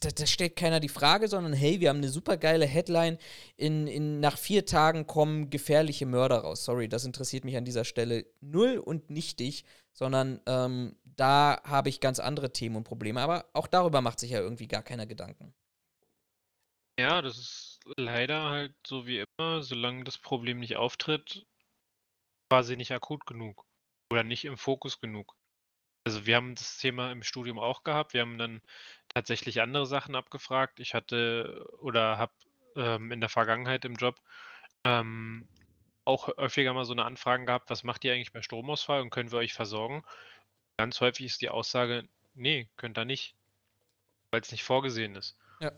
da, 0.01 0.25
stellt 0.25 0.55
keiner 0.55 0.79
die 0.79 0.89
Frage, 0.89 1.27
sondern 1.27 1.53
hey, 1.53 1.79
wir 1.79 1.89
haben 1.89 1.97
eine 1.97 2.09
super 2.09 2.37
geile 2.37 2.65
Headline. 2.65 3.17
In, 3.55 3.87
in, 3.87 4.19
nach 4.19 4.37
vier 4.37 4.65
Tagen 4.65 5.05
kommen 5.05 5.49
gefährliche 5.49 6.05
Mörder 6.05 6.39
raus. 6.39 6.65
Sorry, 6.65 6.89
das 6.89 7.05
interessiert 7.05 7.45
mich 7.45 7.55
an 7.55 7.65
dieser 7.65 7.85
Stelle 7.85 8.25
null 8.41 8.77
und 8.77 9.09
nichtig, 9.09 9.63
sondern 9.93 10.41
ähm, 10.47 10.95
da 11.03 11.61
habe 11.63 11.89
ich 11.89 11.99
ganz 11.99 12.19
andere 12.19 12.51
Themen 12.51 12.77
und 12.77 12.83
Probleme. 12.83 13.21
Aber 13.21 13.45
auch 13.53 13.67
darüber 13.67 14.01
macht 14.01 14.19
sich 14.19 14.31
ja 14.31 14.39
irgendwie 14.39 14.67
gar 14.67 14.83
keiner 14.83 15.05
Gedanken. 15.05 15.53
Ja, 16.97 17.21
das 17.21 17.37
ist 17.37 17.74
leider 17.97 18.49
halt 18.49 18.73
so 18.85 19.07
wie 19.07 19.19
immer, 19.19 19.61
solange 19.61 20.03
das 20.03 20.17
Problem 20.17 20.59
nicht 20.59 20.75
auftritt, 20.75 21.45
quasi 22.49 22.75
nicht 22.77 22.91
akut 22.91 23.25
genug 23.25 23.65
oder 24.11 24.23
nicht 24.23 24.45
im 24.45 24.57
Fokus 24.57 24.99
genug. 24.99 25.35
Also 26.05 26.25
wir 26.25 26.35
haben 26.35 26.55
das 26.55 26.77
Thema 26.77 27.11
im 27.11 27.23
Studium 27.23 27.57
auch 27.57 27.83
gehabt. 27.83 28.13
Wir 28.13 28.21
haben 28.21 28.37
dann 28.37 28.61
tatsächlich 29.09 29.61
andere 29.61 29.87
Sachen 29.87 30.15
abgefragt. 30.15 30.79
Ich 30.79 30.93
hatte 30.93 31.67
oder 31.79 32.17
habe 32.17 32.33
ähm, 32.75 33.11
in 33.11 33.21
der 33.21 33.29
Vergangenheit 33.29 33.85
im 33.85 33.95
Job 33.95 34.21
ähm, 34.83 35.47
auch 36.05 36.27
häufiger 36.37 36.73
mal 36.73 36.85
so 36.85 36.93
eine 36.93 37.05
Anfragen 37.05 37.47
gehabt, 37.47 37.69
was 37.69 37.83
macht 37.83 38.03
ihr 38.03 38.13
eigentlich 38.13 38.31
bei 38.31 38.43
Stromausfall 38.43 39.01
und 39.01 39.09
können 39.09 39.31
wir 39.31 39.39
euch 39.39 39.53
versorgen? 39.53 40.03
Ganz 40.77 41.01
häufig 41.01 41.25
ist 41.25 41.41
die 41.41 41.49
Aussage, 41.49 42.07
nee, 42.35 42.69
könnt 42.77 42.97
ihr 42.97 43.05
nicht, 43.05 43.35
weil 44.29 44.41
es 44.41 44.51
nicht 44.51 44.63
vorgesehen 44.63 45.15
ist. 45.15 45.35
Ja. 45.59 45.71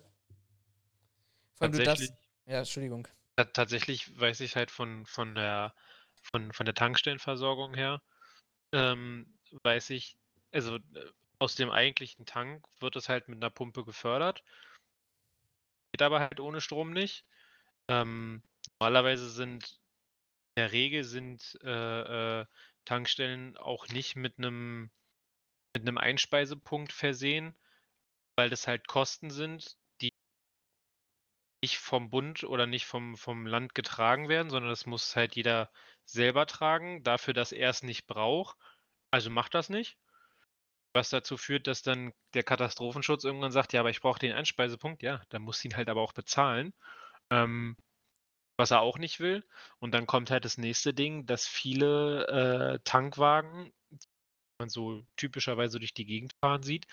Vor 1.58 1.66
allem 1.66 1.78
du 1.78 1.84
das. 1.84 2.14
Ja, 2.46 2.60
Entschuldigung. 2.60 3.08
Tatsächlich 3.54 4.20
weiß 4.20 4.40
ich 4.40 4.56
halt 4.56 4.72
von, 4.72 5.06
von, 5.06 5.36
der, 5.36 5.76
von, 6.24 6.54
von 6.54 6.66
der 6.66 6.76
Tankstellenversorgung 6.76 7.76
her, 7.76 8.02
ähm, 8.72 9.38
weiß 9.64 9.92
ich, 9.92 10.18
also 10.52 10.78
äh, 10.78 10.82
aus 11.40 11.56
dem 11.56 11.70
eigentlichen 11.70 12.26
Tank 12.26 12.66
wird 12.80 12.96
es 12.96 13.10
halt 13.10 13.28
mit 13.28 13.38
einer 13.38 13.52
Pumpe 13.52 13.84
gefördert. 13.84 14.44
Geht 15.92 16.02
aber 16.02 16.20
halt 16.20 16.40
ohne 16.40 16.62
Strom 16.62 16.92
nicht. 16.92 17.26
Ähm, 17.88 18.42
normalerweise 18.80 19.30
sind, 19.30 19.80
in 20.56 20.62
der 20.64 20.72
Regel 20.72 21.04
sind 21.04 21.60
äh, 21.64 22.42
äh, 22.42 22.46
Tankstellen 22.86 23.56
auch 23.58 23.88
nicht 23.90 24.16
mit 24.16 24.38
einem 24.38 24.90
mit 25.76 25.88
einem 25.88 26.00
Einspeisepunkt 26.00 26.92
versehen, 26.92 27.56
weil 28.36 28.50
das 28.50 28.68
halt 28.68 28.88
Kosten 28.88 29.30
sind, 29.30 29.78
nicht 31.68 31.80
vom 31.80 32.10
Bund 32.10 32.46
oder 32.46 32.66
nicht 32.66 32.86
vom, 32.86 33.18
vom 33.18 33.46
Land 33.46 33.76
getragen 33.76 34.30
werden, 34.30 34.50
sondern 34.50 34.70
das 34.70 34.86
muss 34.86 35.18
halt 35.18 35.36
jeder 35.36 35.70
selber 36.06 36.46
tragen, 36.46 37.04
dafür, 37.04 37.34
dass 37.34 37.52
er 37.52 37.70
es 37.70 37.84
nicht 37.84 38.08
braucht. 38.08 38.58
Also 39.12 39.30
macht 39.30 39.54
das 39.54 39.68
nicht. 39.70 39.98
Was 40.94 41.10
dazu 41.10 41.36
führt, 41.36 41.68
dass 41.68 41.82
dann 41.82 42.14
der 42.34 42.44
Katastrophenschutz 42.44 43.26
irgendwann 43.26 43.52
sagt, 43.52 43.74
ja, 43.74 43.82
aber 43.82 43.90
ich 43.90 44.00
brauche 44.00 44.20
den 44.20 44.32
Einspeisepunkt, 44.32 45.04
ja, 45.04 45.22
dann 45.30 45.42
muss 45.42 45.64
ihn 45.66 45.76
halt 45.76 45.90
aber 45.90 46.02
auch 46.02 46.14
bezahlen. 46.14 46.74
Ähm, 47.32 47.76
was 48.58 48.72
er 48.72 48.80
auch 48.82 48.98
nicht 48.98 49.20
will. 49.20 49.46
Und 49.80 49.94
dann 49.94 50.08
kommt 50.08 50.32
halt 50.32 50.46
das 50.46 50.58
nächste 50.58 50.94
Ding, 50.94 51.26
dass 51.26 51.48
viele 51.48 52.28
äh, 52.28 52.80
Tankwagen, 52.86 53.74
die 53.92 53.98
man 54.60 54.70
so 54.70 55.04
typischerweise 55.18 55.80
durch 55.80 55.94
die 55.94 56.06
Gegend 56.06 56.34
fahren 56.42 56.64
sieht, 56.64 56.88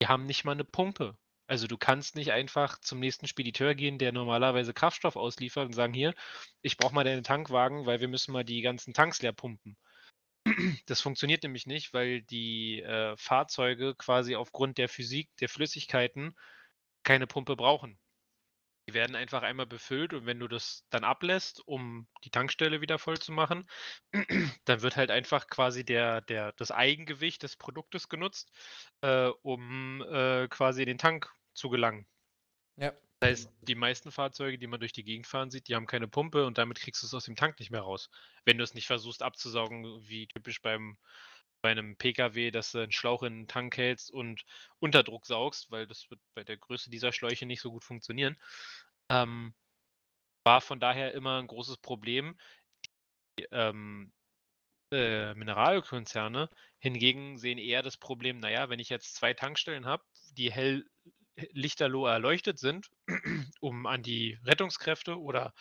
die 0.00 0.08
haben 0.08 0.24
nicht 0.24 0.44
mal 0.44 0.52
eine 0.52 0.64
Pumpe. 0.64 1.18
Also 1.48 1.66
du 1.66 1.78
kannst 1.78 2.14
nicht 2.14 2.30
einfach 2.32 2.78
zum 2.80 3.00
nächsten 3.00 3.26
Spediteur 3.26 3.74
gehen, 3.74 3.98
der 3.98 4.12
normalerweise 4.12 4.74
Kraftstoff 4.74 5.16
ausliefert 5.16 5.66
und 5.66 5.72
sagen, 5.72 5.94
hier, 5.94 6.14
ich 6.60 6.76
brauche 6.76 6.94
mal 6.94 7.04
deinen 7.04 7.24
Tankwagen, 7.24 7.86
weil 7.86 8.00
wir 8.00 8.08
müssen 8.08 8.32
mal 8.32 8.44
die 8.44 8.60
ganzen 8.60 8.92
Tanks 8.92 9.22
leer 9.22 9.32
pumpen. 9.32 9.76
Das 10.86 11.00
funktioniert 11.00 11.42
nämlich 11.42 11.66
nicht, 11.66 11.94
weil 11.94 12.22
die 12.22 12.82
äh, 12.82 13.16
Fahrzeuge 13.16 13.94
quasi 13.96 14.36
aufgrund 14.36 14.78
der 14.78 14.88
Physik 14.88 15.30
der 15.40 15.48
Flüssigkeiten 15.48 16.36
keine 17.02 17.26
Pumpe 17.26 17.56
brauchen. 17.56 17.98
Die 18.88 18.94
werden 18.94 19.16
einfach 19.16 19.42
einmal 19.42 19.66
befüllt 19.66 20.14
und 20.14 20.26
wenn 20.26 20.40
du 20.40 20.48
das 20.48 20.84
dann 20.90 21.04
ablässt, 21.04 21.66
um 21.66 22.08
die 22.24 22.30
Tankstelle 22.30 22.80
wieder 22.80 22.98
voll 22.98 23.18
zu 23.18 23.32
machen, 23.32 23.68
dann 24.66 24.82
wird 24.82 24.96
halt 24.96 25.10
einfach 25.10 25.46
quasi 25.46 25.84
der, 25.84 26.20
der, 26.22 26.52
das 26.52 26.70
Eigengewicht 26.70 27.42
des 27.42 27.56
Produktes 27.56 28.08
genutzt, 28.08 28.50
äh, 29.02 29.28
um 29.42 30.02
äh, 30.10 30.48
quasi 30.48 30.84
den 30.84 30.98
Tank 30.98 31.30
zu 31.58 31.68
gelangen. 31.68 32.06
Ja. 32.76 32.92
Das 33.20 33.30
heißt, 33.30 33.52
die 33.62 33.74
meisten 33.74 34.12
Fahrzeuge, 34.12 34.58
die 34.58 34.68
man 34.68 34.78
durch 34.78 34.92
die 34.92 35.02
Gegend 35.02 35.26
fahren 35.26 35.50
sieht, 35.50 35.66
die 35.68 35.74
haben 35.74 35.86
keine 35.86 36.06
Pumpe 36.06 36.46
und 36.46 36.56
damit 36.56 36.78
kriegst 36.78 37.02
du 37.02 37.06
es 37.06 37.14
aus 37.14 37.24
dem 37.24 37.34
Tank 37.34 37.58
nicht 37.58 37.70
mehr 37.70 37.80
raus. 37.80 38.10
Wenn 38.44 38.58
du 38.58 38.64
es 38.64 38.74
nicht 38.74 38.86
versuchst 38.86 39.22
abzusaugen, 39.22 40.08
wie 40.08 40.28
typisch 40.28 40.62
beim, 40.62 40.96
bei 41.60 41.72
einem 41.72 41.96
Pkw, 41.96 42.52
dass 42.52 42.70
du 42.70 42.78
einen 42.78 42.92
Schlauch 42.92 43.24
in 43.24 43.40
den 43.40 43.48
Tank 43.48 43.76
hältst 43.76 44.12
und 44.12 44.44
Unterdruck 44.78 45.26
saugst, 45.26 45.70
weil 45.72 45.88
das 45.88 46.08
wird 46.10 46.20
bei 46.34 46.44
der 46.44 46.56
Größe 46.56 46.90
dieser 46.90 47.12
Schläuche 47.12 47.44
nicht 47.44 47.60
so 47.60 47.72
gut 47.72 47.82
funktionieren. 47.84 48.36
Ähm, 49.08 49.52
war 50.44 50.60
von 50.60 50.78
daher 50.78 51.12
immer 51.12 51.40
ein 51.40 51.48
großes 51.48 51.78
Problem. 51.78 52.38
Die 53.38 53.46
ähm, 53.50 54.12
äh, 54.92 55.34
Mineralkonzerne 55.34 56.48
hingegen 56.78 57.36
sehen 57.36 57.58
eher 57.58 57.82
das 57.82 57.96
Problem, 57.96 58.38
naja, 58.38 58.70
wenn 58.70 58.78
ich 58.78 58.88
jetzt 58.88 59.16
zwei 59.16 59.34
Tankstellen 59.34 59.86
habe, 59.86 60.04
die 60.32 60.52
hell 60.52 60.88
lichterloh 61.52 62.06
erleuchtet 62.06 62.58
sind, 62.58 62.90
um 63.60 63.86
an 63.86 64.02
die 64.02 64.38
Rettungskräfte 64.44 65.18
oder 65.18 65.54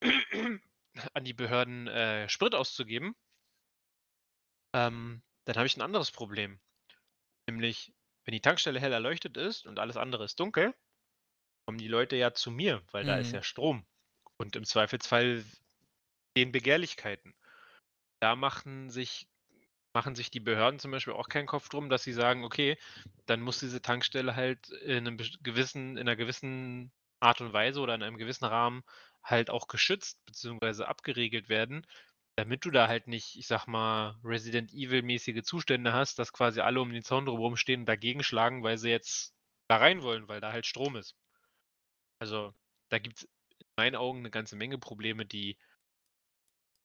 an 1.14 1.24
die 1.24 1.34
Behörden 1.34 1.86
äh, 1.88 2.28
Sprit 2.28 2.54
auszugeben, 2.54 3.14
ähm, 4.74 5.22
dann 5.44 5.56
habe 5.56 5.66
ich 5.66 5.76
ein 5.76 5.82
anderes 5.82 6.10
Problem. 6.10 6.60
Nämlich, 7.48 7.92
wenn 8.24 8.32
die 8.32 8.40
Tankstelle 8.40 8.80
hell 8.80 8.92
erleuchtet 8.92 9.36
ist 9.36 9.66
und 9.66 9.78
alles 9.78 9.96
andere 9.96 10.24
ist 10.24 10.38
dunkel, 10.38 10.74
kommen 11.66 11.78
die 11.78 11.88
Leute 11.88 12.16
ja 12.16 12.32
zu 12.32 12.50
mir, 12.50 12.82
weil 12.92 13.04
mhm. 13.04 13.08
da 13.08 13.16
ist 13.18 13.28
mhm. 13.28 13.34
ja 13.36 13.42
Strom. 13.42 13.86
Und 14.38 14.56
im 14.56 14.64
Zweifelsfall 14.64 15.44
den 16.36 16.52
Begehrlichkeiten. 16.52 17.34
Da 18.20 18.36
machen 18.36 18.90
sich 18.90 19.28
machen 19.94 20.14
sich 20.14 20.30
die 20.30 20.40
Behörden 20.40 20.78
zum 20.80 20.90
Beispiel 20.90 21.14
auch 21.14 21.28
keinen 21.28 21.46
Kopf 21.46 21.68
drum, 21.68 21.88
dass 21.88 22.02
sie 22.02 22.12
sagen, 22.12 22.44
okay, 22.44 22.78
dann 23.26 23.40
muss 23.40 23.60
diese 23.60 23.82
Tankstelle 23.82 24.36
halt 24.36 24.68
in, 24.70 25.06
einem 25.06 25.16
gewissen, 25.42 25.96
in 25.96 26.00
einer 26.00 26.16
gewissen 26.16 26.92
Art 27.20 27.40
und 27.40 27.52
Weise 27.52 27.80
oder 27.80 27.94
in 27.94 28.02
einem 28.02 28.18
gewissen 28.18 28.44
Rahmen 28.44 28.82
halt 29.22 29.50
auch 29.50 29.68
geschützt 29.68 30.24
bzw. 30.26 30.84
abgeregelt 30.84 31.48
werden, 31.48 31.86
damit 32.36 32.64
du 32.64 32.70
da 32.70 32.88
halt 32.88 33.06
nicht, 33.06 33.36
ich 33.36 33.46
sag 33.46 33.66
mal, 33.66 34.18
Resident 34.24 34.72
Evil-mäßige 34.72 35.42
Zustände 35.42 35.92
hast, 35.92 36.18
dass 36.18 36.32
quasi 36.32 36.60
alle 36.60 36.80
um 36.80 36.92
den 36.92 37.04
Zaun 37.04 37.26
drumherum 37.26 37.56
stehen 37.56 37.80
und 37.80 37.86
dagegen 37.86 38.22
schlagen, 38.22 38.62
weil 38.62 38.78
sie 38.78 38.90
jetzt 38.90 39.34
da 39.68 39.76
rein 39.76 40.02
wollen, 40.02 40.28
weil 40.28 40.40
da 40.40 40.52
halt 40.52 40.66
Strom 40.66 40.96
ist. 40.96 41.16
Also 42.18 42.54
da 42.88 42.98
gibt 42.98 43.18
es 43.18 43.24
in 43.24 43.66
meinen 43.76 43.96
Augen 43.96 44.20
eine 44.20 44.30
ganze 44.30 44.56
Menge 44.56 44.78
Probleme, 44.78 45.26
die 45.26 45.58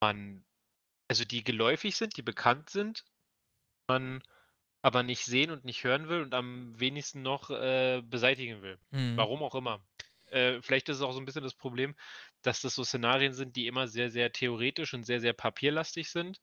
man 0.02 0.46
also 1.08 1.26
die 1.26 1.44
geläufig 1.44 1.96
sind, 1.96 2.18
die 2.18 2.22
bekannt 2.22 2.70
sind, 2.70 3.06
man 3.88 4.22
aber 4.82 5.04
nicht 5.04 5.26
sehen 5.26 5.52
und 5.52 5.66
nicht 5.66 5.84
hören 5.84 6.10
will 6.10 6.22
und 6.22 6.34
am 6.34 6.80
wenigsten 6.80 7.22
noch 7.22 7.50
äh, 7.50 8.02
beseitigen 8.04 8.62
will. 8.62 8.80
Mhm. 8.92 9.18
Warum 9.18 9.44
auch 9.44 9.56
immer. 9.56 9.86
Äh, 10.28 10.62
vielleicht 10.62 10.90
ist 10.90 10.98
es 10.98 11.02
auch 11.02 11.14
so 11.14 11.20
ein 11.20 11.26
bisschen 11.26 11.44
das 11.44 11.56
Problem, 11.56 11.96
dass 12.42 12.62
das 12.62 12.76
so 12.76 12.84
Szenarien 12.84 13.34
sind, 13.34 13.56
die 13.56 13.68
immer 13.68 13.88
sehr, 13.88 14.12
sehr 14.12 14.32
theoretisch 14.32 14.94
und 14.94 15.04
sehr, 15.04 15.20
sehr 15.20 15.34
papierlastig 15.34 16.10
sind, 16.10 16.40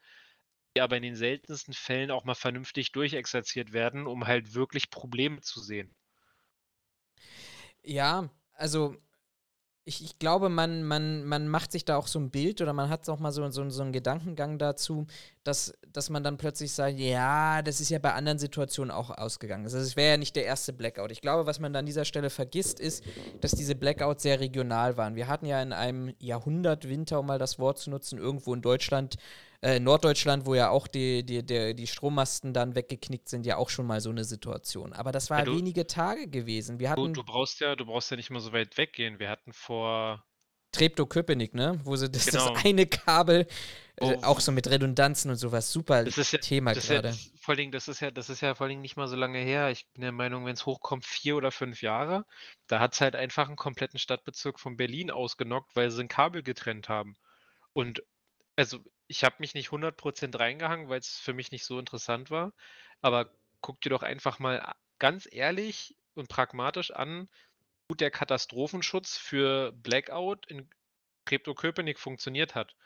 die 0.76 0.80
aber 0.80 0.96
in 0.96 1.02
den 1.02 1.16
seltensten 1.16 1.74
Fällen 1.74 2.10
auch 2.10 2.24
mal 2.24 2.34
vernünftig 2.34 2.92
durchexerziert 2.92 3.72
werden, 3.72 4.06
um 4.06 4.26
halt 4.26 4.54
wirklich 4.54 4.90
Probleme 4.90 5.40
zu 5.40 5.60
sehen. 5.60 5.94
Ja, 7.82 8.30
also 8.54 8.96
ich, 9.86 10.02
ich 10.02 10.18
glaube, 10.18 10.48
man, 10.48 10.82
man, 10.82 11.24
man 11.24 11.46
macht 11.46 11.70
sich 11.70 11.84
da 11.84 11.96
auch 11.96 12.06
so 12.06 12.18
ein 12.18 12.30
Bild 12.30 12.62
oder 12.62 12.72
man 12.72 12.88
hat 12.88 13.06
auch 13.10 13.18
mal 13.18 13.32
so, 13.32 13.46
so, 13.50 13.68
so 13.68 13.82
einen 13.82 13.92
Gedankengang 13.92 14.58
dazu, 14.58 15.06
dass, 15.42 15.74
dass 15.92 16.08
man 16.08 16.24
dann 16.24 16.38
plötzlich 16.38 16.72
sagt, 16.72 16.98
ja, 16.98 17.60
das 17.60 17.80
ist 17.80 17.90
ja 17.90 17.98
bei 17.98 18.14
anderen 18.14 18.38
Situationen 18.38 18.90
auch 18.90 19.10
ausgegangen. 19.10 19.64
Also 19.64 19.76
es 19.76 19.94
wäre 19.94 20.12
ja 20.12 20.16
nicht 20.16 20.36
der 20.36 20.46
erste 20.46 20.72
Blackout. 20.72 21.12
Ich 21.12 21.20
glaube, 21.20 21.46
was 21.46 21.60
man 21.60 21.74
da 21.74 21.80
an 21.80 21.86
dieser 21.86 22.06
Stelle 22.06 22.30
vergisst, 22.30 22.80
ist, 22.80 23.04
dass 23.42 23.52
diese 23.52 23.74
Blackouts 23.74 24.22
sehr 24.22 24.40
regional 24.40 24.96
waren. 24.96 25.16
Wir 25.16 25.28
hatten 25.28 25.44
ja 25.44 25.60
in 25.62 25.74
einem 25.74 26.14
Jahrhundertwinter, 26.18 27.20
um 27.20 27.26
mal 27.26 27.38
das 27.38 27.58
Wort 27.58 27.78
zu 27.78 27.90
nutzen, 27.90 28.18
irgendwo 28.18 28.54
in 28.54 28.62
Deutschland 28.62 29.16
äh, 29.64 29.80
Norddeutschland, 29.80 30.44
wo 30.44 30.54
ja 30.54 30.68
auch 30.68 30.86
die, 30.86 31.24
die, 31.24 31.42
die, 31.42 31.74
die 31.74 31.86
Strommasten 31.86 32.52
dann 32.52 32.74
weggeknickt 32.74 33.30
sind, 33.30 33.46
ja 33.46 33.56
auch 33.56 33.70
schon 33.70 33.86
mal 33.86 34.02
so 34.02 34.10
eine 34.10 34.24
Situation. 34.24 34.92
Aber 34.92 35.10
das 35.10 35.30
war 35.30 35.38
ja, 35.38 35.46
du, 35.46 35.56
wenige 35.56 35.86
Tage 35.86 36.28
gewesen. 36.28 36.78
Wir 36.78 36.90
hatten, 36.90 37.14
du, 37.14 37.22
du, 37.22 37.24
brauchst 37.24 37.60
ja, 37.60 37.74
du 37.74 37.86
brauchst 37.86 38.10
ja 38.10 38.18
nicht 38.18 38.28
mal 38.28 38.40
so 38.40 38.52
weit 38.52 38.76
weggehen. 38.76 39.18
Wir 39.18 39.30
hatten 39.30 39.54
vor 39.54 40.22
Treptow-Köpenick, 40.72 41.54
ne? 41.54 41.80
Wo 41.84 41.96
sie 41.96 42.10
das, 42.10 42.26
genau. 42.26 42.52
das 42.52 42.62
eine 42.62 42.84
Kabel, 42.84 43.46
äh, 43.96 44.16
auch 44.22 44.40
so 44.40 44.52
mit 44.52 44.68
Redundanzen 44.68 45.30
und 45.30 45.38
sowas, 45.38 45.72
super 45.72 46.04
das 46.04 46.30
ja, 46.30 46.38
Thema 46.40 46.74
gerade. 46.74 47.08
Ja, 47.08 47.14
vor 47.40 47.56
Dingen, 47.56 47.72
das 47.72 47.88
ist 47.88 48.00
ja, 48.00 48.10
das 48.10 48.28
ist 48.28 48.42
ja 48.42 48.54
vor 48.54 48.64
allen 48.64 48.70
Dingen 48.72 48.82
nicht 48.82 48.98
mal 48.98 49.08
so 49.08 49.16
lange 49.16 49.38
her. 49.38 49.70
Ich 49.70 49.86
bin 49.94 50.02
der 50.02 50.12
Meinung, 50.12 50.44
wenn 50.44 50.52
es 50.52 50.66
hochkommt, 50.66 51.06
vier 51.06 51.36
oder 51.36 51.50
fünf 51.50 51.80
Jahre, 51.80 52.26
da 52.66 52.80
hat 52.80 52.92
es 52.92 53.00
halt 53.00 53.16
einfach 53.16 53.46
einen 53.46 53.56
kompletten 53.56 53.98
Stadtbezirk 53.98 54.60
von 54.60 54.76
Berlin 54.76 55.10
ausgenockt, 55.10 55.74
weil 55.74 55.90
sie 55.90 56.02
ein 56.02 56.08
Kabel 56.08 56.42
getrennt 56.42 56.90
haben. 56.90 57.16
Und 57.72 58.02
also 58.56 58.78
ich 59.06 59.24
habe 59.24 59.36
mich 59.38 59.54
nicht 59.54 59.70
100% 59.70 60.38
reingehangen, 60.38 60.88
weil 60.88 61.00
es 61.00 61.18
für 61.18 61.34
mich 61.34 61.50
nicht 61.52 61.64
so 61.64 61.78
interessant 61.78 62.30
war. 62.30 62.52
Aber 63.00 63.30
guck 63.60 63.80
dir 63.80 63.90
doch 63.90 64.02
einfach 64.02 64.38
mal 64.38 64.74
ganz 64.98 65.28
ehrlich 65.30 65.96
und 66.14 66.28
pragmatisch 66.28 66.90
an, 66.90 67.28
wie 67.28 67.94
gut 67.94 68.00
der 68.00 68.10
Katastrophenschutz 68.10 69.16
für 69.16 69.72
Blackout 69.72 70.46
in 70.46 70.68
Treptow-Köpenick 71.26 71.98
funktioniert 71.98 72.54
hat. 72.54 72.76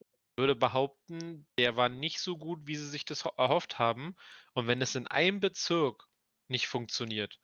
Ich 0.00 0.40
würde 0.40 0.56
behaupten, 0.56 1.46
der 1.58 1.76
war 1.76 1.88
nicht 1.88 2.20
so 2.20 2.36
gut, 2.36 2.60
wie 2.64 2.76
sie 2.76 2.88
sich 2.88 3.04
das 3.04 3.24
erhofft 3.24 3.78
haben. 3.78 4.16
Und 4.54 4.66
wenn 4.66 4.80
es 4.82 4.94
in 4.94 5.06
einem 5.06 5.40
Bezirk 5.40 6.08
nicht 6.48 6.68
funktioniert 6.68 7.40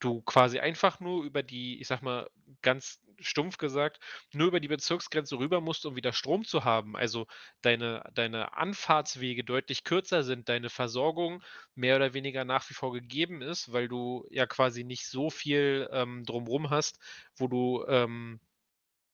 du 0.00 0.22
quasi 0.22 0.58
einfach 0.58 1.00
nur 1.00 1.24
über 1.24 1.42
die, 1.42 1.80
ich 1.80 1.88
sag 1.88 2.02
mal, 2.02 2.28
ganz 2.62 3.00
stumpf 3.20 3.56
gesagt, 3.56 3.98
nur 4.32 4.48
über 4.48 4.60
die 4.60 4.68
Bezirksgrenze 4.68 5.38
rüber 5.38 5.60
musst, 5.60 5.86
um 5.86 5.96
wieder 5.96 6.12
Strom 6.12 6.44
zu 6.44 6.64
haben. 6.64 6.96
Also 6.96 7.26
deine, 7.62 8.04
deine 8.14 8.52
Anfahrtswege 8.54 9.44
deutlich 9.44 9.84
kürzer 9.84 10.22
sind, 10.22 10.48
deine 10.48 10.70
Versorgung 10.70 11.42
mehr 11.74 11.96
oder 11.96 12.14
weniger 12.14 12.44
nach 12.44 12.68
wie 12.70 12.74
vor 12.74 12.92
gegeben 12.92 13.42
ist, 13.42 13.72
weil 13.72 13.88
du 13.88 14.26
ja 14.30 14.46
quasi 14.46 14.84
nicht 14.84 15.06
so 15.06 15.30
viel 15.30 15.88
ähm, 15.92 16.24
drumrum 16.24 16.70
hast, 16.70 16.98
wo 17.36 17.48
du 17.48 17.84
ähm, 17.88 18.40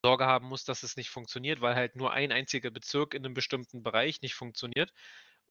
Sorge 0.04 0.26
haben 0.26 0.48
musst, 0.48 0.68
dass 0.68 0.82
es 0.82 0.96
nicht 0.96 1.10
funktioniert, 1.10 1.60
weil 1.60 1.76
halt 1.76 1.94
nur 1.94 2.12
ein 2.12 2.32
einziger 2.32 2.70
Bezirk 2.70 3.14
in 3.14 3.24
einem 3.24 3.34
bestimmten 3.34 3.84
Bereich 3.84 4.20
nicht 4.20 4.34
funktioniert. 4.34 4.92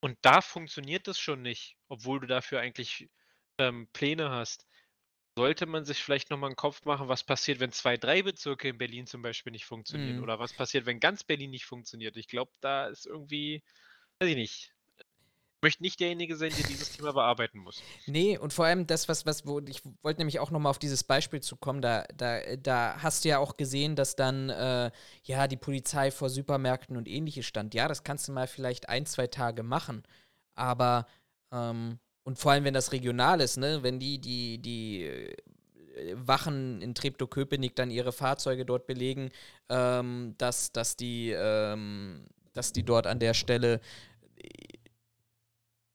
Und 0.01 0.17
da 0.23 0.41
funktioniert 0.41 1.07
das 1.07 1.19
schon 1.19 1.41
nicht, 1.41 1.77
obwohl 1.87 2.19
du 2.19 2.27
dafür 2.27 2.59
eigentlich 2.59 3.09
ähm, 3.59 3.87
Pläne 3.93 4.29
hast 4.29 4.65
sollte 5.37 5.65
man 5.65 5.85
sich 5.85 6.03
vielleicht 6.03 6.29
nochmal 6.29 6.49
einen 6.49 6.55
Kopf 6.55 6.85
machen, 6.85 7.07
was 7.07 7.23
passiert, 7.23 7.59
wenn 7.59 7.71
zwei, 7.71 7.97
drei 7.97 8.21
Bezirke 8.21 8.69
in 8.69 8.77
Berlin 8.77 9.07
zum 9.07 9.21
Beispiel 9.21 9.51
nicht 9.51 9.65
funktionieren 9.65 10.17
Mhm. 10.17 10.23
oder 10.23 10.39
was 10.39 10.53
passiert, 10.53 10.85
wenn 10.85 10.99
ganz 10.99 11.23
Berlin 11.23 11.51
nicht 11.51 11.65
funktioniert. 11.65 12.17
Ich 12.17 12.27
glaube, 12.27 12.51
da 12.61 12.87
ist 12.87 13.05
irgendwie 13.05 13.63
weiß 14.19 14.29
ich 14.29 14.35
nicht. 14.35 14.73
Ich 14.99 15.63
möchte 15.63 15.83
nicht 15.83 15.99
derjenige 15.99 16.35
sein, 16.37 16.51
der 16.55 16.63
dieses 16.63 16.91
Thema 16.91 17.13
bearbeiten 17.13 17.59
muss. 17.59 17.83
Nee, 18.07 18.37
und 18.37 18.51
vor 18.53 18.65
allem 18.65 18.87
das, 18.87 19.07
was, 19.09 19.25
was, 19.27 19.45
wo, 19.45 19.59
ich 19.59 19.81
wollte 20.01 20.19
nämlich 20.21 20.39
auch 20.39 20.51
nochmal 20.51 20.71
auf 20.71 20.79
dieses 20.79 21.03
Beispiel 21.03 21.41
zu 21.41 21.55
kommen, 21.55 21.81
da, 21.81 22.03
da, 22.15 22.55
da 22.57 22.97
hast 23.01 23.23
du 23.25 23.29
ja 23.29 23.37
auch 23.37 23.57
gesehen, 23.57 23.95
dass 23.95 24.15
dann, 24.15 24.49
äh, 24.49 24.91
ja, 25.23 25.47
die 25.47 25.57
Polizei 25.57 26.11
vor 26.11 26.29
Supermärkten 26.29 26.97
und 26.97 27.07
ähnliches 27.07 27.45
stand. 27.45 27.73
Ja, 27.75 27.87
das 27.87 28.03
kannst 28.03 28.27
du 28.27 28.31
mal 28.31 28.47
vielleicht 28.47 28.89
ein, 28.89 29.05
zwei 29.05 29.27
Tage 29.27 29.63
machen, 29.63 30.03
aber, 30.55 31.07
ähm, 31.51 31.99
und 32.23 32.37
vor 32.37 32.51
allem, 32.51 32.63
wenn 32.63 32.73
das 32.73 32.91
regional 32.91 33.41
ist, 33.41 33.57
ne, 33.57 33.83
wenn 33.83 33.99
die, 33.99 34.19
die, 34.19 34.59
die 34.59 35.03
äh, 35.03 35.35
Wachen 36.15 36.81
in 36.81 36.95
Treptow-Köpenick 36.95 37.75
dann 37.75 37.91
ihre 37.91 38.11
Fahrzeuge 38.11 38.65
dort 38.65 38.87
belegen, 38.87 39.29
ähm, 39.69 40.35
dass, 40.37 40.71
dass 40.71 40.95
die, 40.95 41.31
ähm, 41.31 42.25
dass 42.53 42.73
die 42.73 42.83
dort 42.83 43.07
an 43.07 43.19
der 43.19 43.33
Stelle 43.33 43.81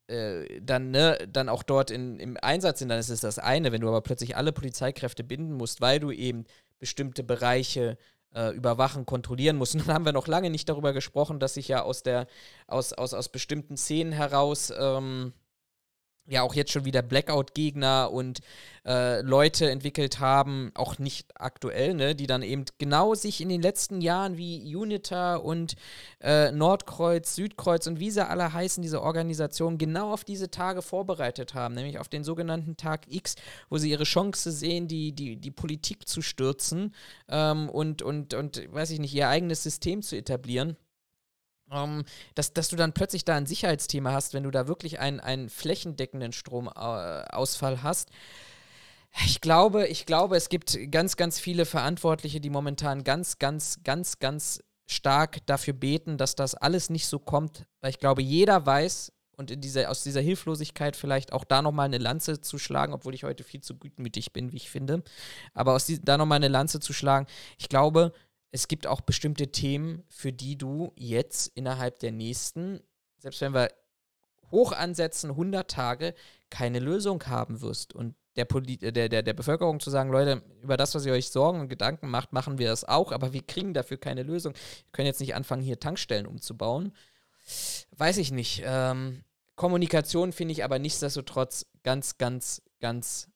äh, 0.08 0.60
dann, 0.60 0.90
ne, 0.90 1.18
dann 1.28 1.48
auch 1.48 1.62
dort 1.62 1.90
in, 1.90 2.18
im 2.20 2.36
Einsatz 2.40 2.78
sind, 2.78 2.88
dann 2.88 2.98
ist 2.98 3.08
es 3.08 3.20
das 3.20 3.38
eine. 3.38 3.72
Wenn 3.72 3.80
du 3.80 3.88
aber 3.88 4.02
plötzlich 4.02 4.36
alle 4.36 4.52
Polizeikräfte 4.52 5.24
binden 5.24 5.54
musst, 5.54 5.80
weil 5.80 5.98
du 6.00 6.10
eben 6.10 6.44
bestimmte 6.78 7.24
Bereiche 7.24 7.98
äh, 8.34 8.50
überwachen, 8.54 9.06
kontrollieren 9.06 9.56
musst. 9.56 9.74
Und 9.76 9.86
dann 9.86 9.94
haben 9.94 10.04
wir 10.04 10.12
noch 10.12 10.28
lange 10.28 10.50
nicht 10.50 10.68
darüber 10.68 10.92
gesprochen, 10.92 11.40
dass 11.40 11.54
sich 11.54 11.68
ja 11.68 11.82
aus 11.82 12.02
der, 12.02 12.26
aus, 12.66 12.92
aus, 12.92 13.14
aus 13.14 13.28
bestimmten 13.28 13.76
Szenen 13.76 14.12
heraus 14.12 14.72
ähm, 14.76 15.32
ja 16.28 16.42
auch 16.42 16.54
jetzt 16.54 16.72
schon 16.72 16.84
wieder 16.84 17.02
Blackout-Gegner 17.02 18.10
und 18.12 18.40
äh, 18.84 19.20
Leute 19.22 19.70
entwickelt 19.70 20.20
haben, 20.20 20.70
auch 20.74 20.98
nicht 20.98 21.28
aktuell, 21.34 21.94
ne, 21.94 22.14
die 22.14 22.26
dann 22.26 22.42
eben 22.42 22.64
genau 22.78 23.14
sich 23.14 23.40
in 23.40 23.48
den 23.48 23.62
letzten 23.62 24.00
Jahren 24.00 24.36
wie 24.36 24.74
Unita 24.74 25.36
und 25.36 25.74
äh, 26.20 26.52
Nordkreuz, 26.52 27.34
Südkreuz 27.34 27.86
und 27.86 28.00
wie 28.00 28.10
sie 28.10 28.26
alle 28.26 28.52
heißen, 28.52 28.82
diese 28.82 29.02
Organisationen, 29.02 29.78
genau 29.78 30.12
auf 30.12 30.24
diese 30.24 30.50
Tage 30.50 30.82
vorbereitet 30.82 31.54
haben, 31.54 31.74
nämlich 31.74 31.98
auf 31.98 32.08
den 32.08 32.24
sogenannten 32.24 32.76
Tag 32.76 33.06
X, 33.08 33.34
wo 33.68 33.78
sie 33.78 33.90
ihre 33.90 34.04
Chance 34.04 34.52
sehen, 34.52 34.88
die, 34.88 35.12
die, 35.12 35.36
die 35.36 35.50
Politik 35.50 36.08
zu 36.08 36.22
stürzen 36.22 36.94
ähm, 37.28 37.68
und, 37.68 38.02
und, 38.02 38.34
und, 38.34 38.72
weiß 38.72 38.90
ich 38.90 39.00
nicht, 39.00 39.14
ihr 39.14 39.28
eigenes 39.28 39.62
System 39.62 40.02
zu 40.02 40.16
etablieren. 40.16 40.76
Um, 41.68 42.05
dass, 42.36 42.52
dass 42.52 42.68
du 42.68 42.76
dann 42.76 42.93
plötzlich 42.93 43.24
da 43.24 43.34
ein 43.34 43.47
Sicherheitsthema 43.47 44.12
hast, 44.12 44.34
wenn 44.34 44.44
du 44.44 44.52
da 44.52 44.68
wirklich 44.68 45.01
einen, 45.01 45.18
einen 45.18 45.48
flächendeckenden 45.48 46.32
Stromausfall 46.32 47.82
hast. 47.82 48.10
Ich 49.24 49.40
glaube, 49.40 49.88
ich 49.88 50.06
glaube, 50.06 50.36
es 50.36 50.48
gibt 50.48 50.78
ganz, 50.93 51.16
ganz 51.16 51.40
viele 51.40 51.64
Verantwortliche, 51.64 52.40
die 52.40 52.51
momentan 52.51 53.02
ganz, 53.02 53.38
ganz, 53.38 53.82
ganz, 53.82 54.20
ganz 54.20 54.62
stark 54.86 55.44
dafür 55.47 55.74
beten, 55.74 56.18
dass 56.18 56.36
das 56.36 56.55
alles 56.55 56.90
nicht 56.90 57.09
so 57.09 57.18
kommt. 57.18 57.66
Weil 57.80 57.90
ich 57.90 57.98
glaube, 57.98 58.22
jeder 58.22 58.64
weiß 58.64 59.12
und 59.36 59.64
dieser, 59.64 59.90
aus 59.90 60.02
dieser 60.02 60.20
Hilflosigkeit 60.20 60.97
vielleicht 60.97 61.32
auch 61.32 61.44
da 61.44 61.62
nochmal 61.62 61.86
eine 61.86 61.98
Lanze 61.98 62.40
zu 62.40 62.59
schlagen, 62.59 62.93
obwohl 62.93 63.14
ich 63.14 63.24
heute 63.24 63.44
viel 63.44 63.60
zu 63.60 63.74
gutmütig 63.74 64.32
bin, 64.32 64.52
wie 64.52 64.56
ich 64.56 64.70
finde. 64.70 65.02
Aber 65.52 65.74
aus 65.74 65.86
die, 65.86 66.01
da 66.02 66.16
nochmal 66.16 66.36
eine 66.36 66.48
Lanze 66.48 66.80
zu 66.80 66.93
schlagen, 66.93 67.26
ich 67.59 67.68
glaube, 67.68 68.12
es 68.56 68.68
gibt 68.68 68.86
auch 68.86 69.02
bestimmte 69.02 69.48
Themen, 69.52 70.02
für 70.08 70.32
die 70.32 70.56
du 70.56 70.92
jetzt 70.96 71.48
innerhalb 71.54 71.98
der 71.98 72.10
nächsten, 72.10 72.80
selbst 73.18 73.42
wenn 73.42 73.52
wir 73.52 73.68
hoch 74.50 74.72
ansetzen, 74.72 75.30
100 75.30 75.70
Tage, 75.70 76.14
keine 76.48 76.78
Lösung 76.78 77.22
haben 77.26 77.60
wirst. 77.60 77.94
Und 77.94 78.14
der, 78.36 78.46
Poli 78.46 78.78
der, 78.78 79.10
der, 79.10 79.22
der 79.22 79.34
Bevölkerung 79.34 79.78
zu 79.78 79.90
sagen, 79.90 80.10
Leute, 80.10 80.42
über 80.62 80.78
das, 80.78 80.94
was 80.94 81.04
ihr 81.04 81.12
euch 81.12 81.30
Sorgen 81.30 81.60
und 81.60 81.68
Gedanken 81.68 82.08
macht, 82.08 82.32
machen 82.32 82.56
wir 82.56 82.68
das 82.68 82.84
auch, 82.84 83.12
aber 83.12 83.34
wir 83.34 83.42
kriegen 83.42 83.74
dafür 83.74 83.98
keine 83.98 84.22
Lösung. 84.22 84.54
Wir 84.54 84.92
können 84.92 85.06
jetzt 85.06 85.20
nicht 85.20 85.34
anfangen, 85.34 85.62
hier 85.62 85.78
Tankstellen 85.78 86.26
umzubauen. 86.26 86.94
Weiß 87.90 88.16
ich 88.16 88.30
nicht. 88.30 88.62
Ähm, 88.64 89.22
Kommunikation 89.54 90.32
finde 90.32 90.52
ich 90.52 90.64
aber 90.64 90.78
nichtsdestotrotz 90.78 91.66
ganz, 91.82 92.16
ganz, 92.16 92.62
ganz 92.80 93.28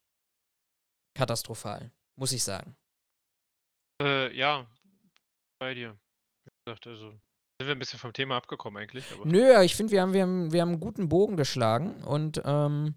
katastrophal, 1.12 1.90
muss 2.16 2.32
ich 2.32 2.42
sagen. 2.42 2.74
Äh, 4.00 4.34
ja, 4.34 4.66
bei 5.60 5.74
dir. 5.74 5.96
Wie 6.44 6.50
gesagt, 6.64 6.86
also 6.88 7.10
sind 7.10 7.68
wir 7.68 7.72
ein 7.72 7.78
bisschen 7.78 8.00
vom 8.00 8.12
Thema 8.12 8.36
abgekommen 8.36 8.82
eigentlich. 8.82 9.04
Nö, 9.24 9.60
ich 9.62 9.76
finde, 9.76 9.92
wir 9.92 10.02
haben, 10.02 10.14
wir, 10.14 10.22
haben, 10.22 10.52
wir 10.52 10.62
haben 10.62 10.70
einen 10.70 10.80
guten 10.80 11.08
Bogen 11.08 11.36
geschlagen 11.36 12.02
und 12.02 12.40
ähm, 12.44 12.94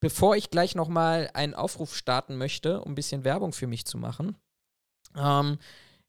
bevor 0.00 0.36
ich 0.36 0.50
gleich 0.50 0.74
nochmal 0.74 1.30
einen 1.32 1.54
Aufruf 1.54 1.94
starten 1.94 2.36
möchte, 2.36 2.80
um 2.80 2.92
ein 2.92 2.94
bisschen 2.96 3.24
Werbung 3.24 3.52
für 3.52 3.68
mich 3.68 3.86
zu 3.86 3.96
machen, 3.96 4.36
ähm, 5.16 5.58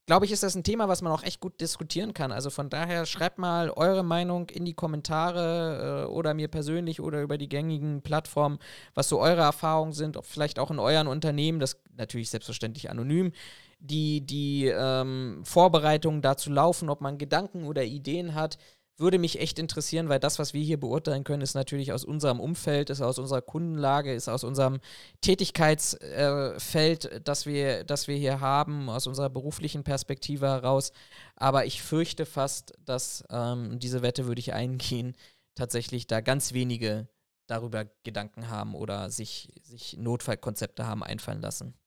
glaube 0.05 0.25
ich, 0.25 0.31
ist 0.31 0.43
das 0.43 0.55
ein 0.55 0.63
Thema, 0.63 0.87
was 0.87 1.01
man 1.01 1.11
auch 1.11 1.23
echt 1.23 1.39
gut 1.39 1.59
diskutieren 1.59 2.13
kann. 2.13 2.31
Also 2.31 2.49
von 2.49 2.69
daher 2.69 3.05
schreibt 3.05 3.37
mal 3.39 3.69
eure 3.71 4.03
Meinung 4.03 4.49
in 4.49 4.65
die 4.65 4.73
Kommentare 4.73 6.05
äh, 6.05 6.11
oder 6.11 6.33
mir 6.33 6.47
persönlich 6.47 7.01
oder 7.01 7.21
über 7.21 7.37
die 7.37 7.49
gängigen 7.49 8.01
Plattformen, 8.01 8.59
was 8.93 9.09
so 9.09 9.19
eure 9.19 9.41
Erfahrungen 9.41 9.93
sind, 9.93 10.17
vielleicht 10.23 10.59
auch 10.59 10.71
in 10.71 10.79
euren 10.79 11.07
Unternehmen, 11.07 11.59
das 11.59 11.77
natürlich 11.97 12.29
selbstverständlich 12.29 12.89
anonym, 12.89 13.31
die, 13.79 14.21
die 14.21 14.67
ähm, 14.67 15.41
Vorbereitungen 15.43 16.21
dazu 16.21 16.51
laufen, 16.51 16.89
ob 16.89 17.01
man 17.01 17.17
Gedanken 17.17 17.65
oder 17.65 17.83
Ideen 17.83 18.35
hat, 18.35 18.57
würde 18.97 19.19
mich 19.19 19.39
echt 19.39 19.59
interessieren, 19.59 20.09
weil 20.09 20.19
das, 20.19 20.39
was 20.39 20.53
wir 20.53 20.63
hier 20.63 20.79
beurteilen 20.79 21.23
können, 21.23 21.41
ist 21.41 21.53
natürlich 21.53 21.91
aus 21.91 22.05
unserem 22.05 22.39
Umfeld, 22.39 22.89
ist 22.89 23.01
aus 23.01 23.19
unserer 23.19 23.41
Kundenlage, 23.41 24.13
ist 24.13 24.29
aus 24.29 24.43
unserem 24.43 24.79
Tätigkeitsfeld, 25.21 27.05
äh, 27.05 27.21
das, 27.21 27.45
wir, 27.45 27.83
das 27.83 28.07
wir 28.07 28.15
hier 28.15 28.39
haben, 28.39 28.89
aus 28.89 29.07
unserer 29.07 29.29
beruflichen 29.29 29.83
Perspektive 29.83 30.47
heraus. 30.47 30.91
Aber 31.35 31.65
ich 31.65 31.81
fürchte 31.81 32.25
fast, 32.25 32.73
dass 32.79 33.23
ähm, 33.29 33.79
diese 33.79 34.01
Wette 34.01 34.27
würde 34.27 34.39
ich 34.39 34.53
eingehen, 34.53 35.15
tatsächlich 35.55 36.07
da 36.07 36.21
ganz 36.21 36.53
wenige 36.53 37.07
darüber 37.47 37.85
Gedanken 38.03 38.49
haben 38.49 38.75
oder 38.75 39.09
sich, 39.11 39.53
sich 39.63 39.97
Notfallkonzepte 39.97 40.85
haben 40.87 41.03
einfallen 41.03 41.41
lassen. 41.41 41.77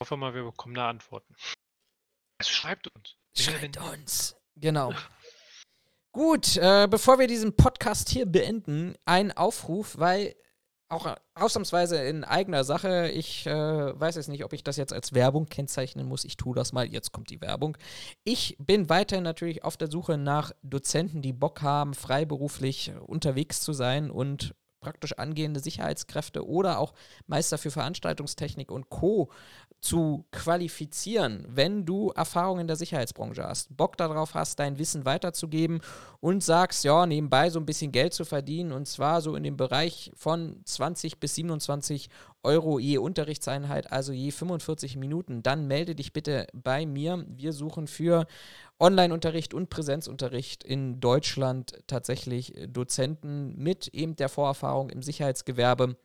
ich 0.00 0.06
hoffe 0.06 0.16
mal, 0.16 0.32
wir 0.32 0.44
bekommen 0.44 0.74
da 0.74 0.88
Antworten. 0.88 1.36
Also 2.38 2.52
schreibt 2.52 2.88
uns. 2.96 3.19
Schreibt 3.36 3.78
uns. 3.78 4.36
Genau. 4.56 4.92
Gut, 6.12 6.56
äh, 6.56 6.88
bevor 6.90 7.18
wir 7.18 7.28
diesen 7.28 7.54
Podcast 7.54 8.08
hier 8.08 8.26
beenden, 8.26 8.94
ein 9.04 9.30
Aufruf, 9.30 9.96
weil 9.98 10.34
auch 10.90 11.14
ausnahmsweise 11.34 12.02
in 12.02 12.24
eigener 12.24 12.64
Sache, 12.64 13.10
ich 13.10 13.46
äh, 13.46 13.52
weiß 14.00 14.16
jetzt 14.16 14.28
nicht, 14.28 14.44
ob 14.44 14.52
ich 14.52 14.64
das 14.64 14.76
jetzt 14.76 14.92
als 14.92 15.14
Werbung 15.14 15.46
kennzeichnen 15.46 16.08
muss. 16.08 16.24
Ich 16.24 16.36
tue 16.36 16.54
das 16.54 16.72
mal, 16.72 16.84
jetzt 16.84 17.12
kommt 17.12 17.30
die 17.30 17.40
Werbung. 17.40 17.78
Ich 18.24 18.56
bin 18.58 18.88
weiterhin 18.88 19.22
natürlich 19.22 19.62
auf 19.62 19.76
der 19.76 19.88
Suche 19.88 20.18
nach 20.18 20.50
Dozenten, 20.64 21.22
die 21.22 21.32
Bock 21.32 21.62
haben, 21.62 21.94
freiberuflich 21.94 22.92
unterwegs 23.06 23.60
zu 23.60 23.72
sein 23.72 24.10
und 24.10 24.54
praktisch 24.80 25.12
angehende 25.12 25.60
Sicherheitskräfte 25.60 26.46
oder 26.46 26.78
auch 26.78 26.94
Meister 27.26 27.58
für 27.58 27.70
Veranstaltungstechnik 27.70 28.72
und 28.72 28.88
Co. 28.88 29.30
zu 29.80 30.26
qualifizieren, 30.30 31.44
wenn 31.48 31.86
du 31.86 32.10
Erfahrung 32.10 32.60
in 32.60 32.66
der 32.66 32.76
Sicherheitsbranche 32.76 33.42
hast, 33.42 33.74
Bock 33.74 33.96
darauf 33.96 34.34
hast, 34.34 34.58
dein 34.58 34.78
Wissen 34.78 35.06
weiterzugeben 35.06 35.80
und 36.20 36.44
sagst, 36.44 36.84
ja, 36.84 37.06
nebenbei 37.06 37.48
so 37.48 37.58
ein 37.58 37.64
bisschen 37.64 37.90
Geld 37.90 38.12
zu 38.12 38.26
verdienen 38.26 38.72
und 38.72 38.86
zwar 38.86 39.22
so 39.22 39.34
in 39.34 39.42
dem 39.42 39.56
Bereich 39.56 40.12
von 40.14 40.60
20 40.64 41.18
bis 41.18 41.34
27 41.36 42.10
Euro 42.42 42.78
je 42.78 42.98
Unterrichtseinheit, 42.98 43.90
also 43.90 44.12
je 44.12 44.30
45 44.30 44.96
Minuten, 44.96 45.42
dann 45.42 45.66
melde 45.66 45.94
dich 45.94 46.12
bitte 46.12 46.46
bei 46.52 46.84
mir. 46.84 47.24
Wir 47.28 47.52
suchen 47.54 47.86
für 47.86 48.26
Online-Unterricht 48.78 49.54
und 49.54 49.70
Präsenzunterricht 49.70 50.62
in 50.62 51.00
Deutschland 51.00 51.78
tatsächlich 51.86 52.52
Dozenten 52.68 53.56
mit 53.56 53.88
eben 53.88 54.16
der 54.16 54.28
Vorerfahrung 54.28 54.90
im 54.90 55.02
Sicherheitsgewerbe 55.02 55.96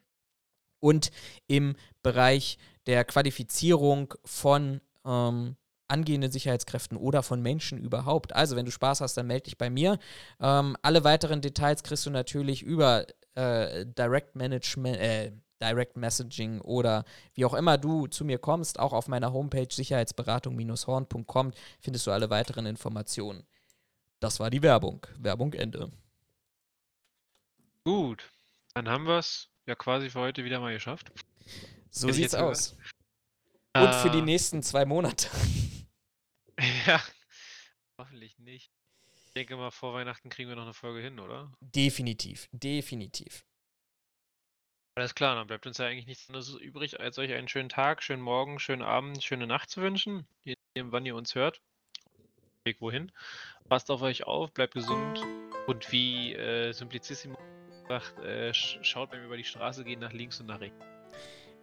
und 0.79 1.09
im 1.47 1.75
Bereich 2.03 2.57
der 2.87 3.03
Qualifizierung 3.05 4.13
von 4.23 4.81
ähm, 5.05 5.55
angehenden 5.87 6.31
Sicherheitskräften 6.31 6.97
oder 6.97 7.23
von 7.23 7.41
Menschen 7.41 7.77
überhaupt. 7.77 8.33
Also, 8.33 8.55
wenn 8.55 8.65
du 8.65 8.71
Spaß 8.71 9.01
hast, 9.01 9.15
dann 9.15 9.27
melde 9.27 9.43
dich 9.43 9.57
bei 9.57 9.69
mir. 9.69 9.99
Ähm, 10.39 10.75
alle 10.81 11.03
weiteren 11.03 11.41
Details 11.41 11.83
kriegst 11.83 12.05
du 12.05 12.09
natürlich 12.09 12.63
über 12.63 13.05
äh, 13.35 13.85
Direct 13.85 14.35
Management, 14.35 14.97
äh, 14.97 15.31
Direct 15.61 15.95
Messaging 15.95 16.59
oder 16.61 17.05
wie 17.33 17.45
auch 17.45 17.53
immer 17.53 17.77
du 17.77 18.07
zu 18.07 18.25
mir 18.25 18.39
kommst, 18.39 18.79
auch 18.79 18.93
auf 18.93 19.07
meiner 19.07 19.31
Homepage 19.31 19.67
sicherheitsberatung-horn.com 19.69 21.51
findest 21.79 22.07
du 22.07 22.11
alle 22.11 22.29
weiteren 22.29 22.65
Informationen. 22.65 23.45
Das 24.19 24.39
war 24.39 24.49
die 24.49 24.61
Werbung. 24.61 25.05
Werbung 25.17 25.53
Ende. 25.53 25.91
Gut, 27.83 28.29
dann 28.73 28.89
haben 28.89 29.05
wir 29.05 29.19
es 29.19 29.47
ja 29.65 29.75
quasi 29.75 30.09
für 30.09 30.19
heute 30.19 30.43
wieder 30.43 30.59
mal 30.59 30.73
geschafft. 30.73 31.11
So 31.95 32.11
sieht's 32.11 32.35
aus. 32.35 32.75
Und 33.73 33.95
für 33.95 34.09
die 34.09 34.19
äh. 34.19 34.23
nächsten 34.23 34.61
zwei 34.61 34.85
Monate. 34.85 35.29
ja, 36.85 37.01
hoffentlich 37.97 38.37
nicht. 38.37 38.69
Ich 39.27 39.33
denke 39.33 39.55
mal, 39.55 39.71
vor 39.71 39.93
Weihnachten 39.93 40.29
kriegen 40.29 40.49
wir 40.49 40.57
noch 40.57 40.63
eine 40.63 40.73
Folge 40.73 41.01
hin, 41.01 41.19
oder? 41.19 41.53
Definitiv, 41.61 42.49
definitiv. 42.51 43.45
Alles 44.95 45.15
klar, 45.15 45.35
dann 45.35 45.47
bleibt 45.47 45.67
uns 45.67 45.77
ja 45.77 45.87
eigentlich 45.87 46.05
nichts 46.05 46.27
anderes 46.27 46.53
übrig, 46.55 46.99
als 46.99 47.17
euch 47.17 47.31
einen 47.33 47.47
schönen 47.47 47.69
Tag, 47.69 48.03
schönen 48.03 48.21
Morgen, 48.21 48.59
schönen 48.59 48.81
Abend, 48.81 49.23
schöne 49.23 49.47
Nacht 49.47 49.69
zu 49.69 49.81
wünschen, 49.81 50.27
je 50.43 50.55
nachdem, 50.55 50.91
wann 50.91 51.05
ihr 51.05 51.15
uns 51.15 51.35
hört. 51.35 51.61
Weg 52.65 52.81
wohin. 52.81 53.11
Passt 53.69 53.89
auf 53.89 54.01
euch 54.01 54.25
auf, 54.25 54.53
bleibt 54.53 54.73
gesund 54.73 55.21
und 55.67 55.91
wie 55.91 56.33
äh, 56.33 56.71
Simplicissimus 56.73 57.37
sagt, 57.87 58.19
äh, 58.19 58.53
schaut, 58.53 59.11
wenn 59.11 59.19
wir 59.19 59.27
über 59.27 59.37
die 59.37 59.43
Straße 59.43 59.83
gehen, 59.83 59.99
nach 59.99 60.13
links 60.13 60.39
und 60.39 60.47
nach 60.47 60.59
rechts. 60.59 60.85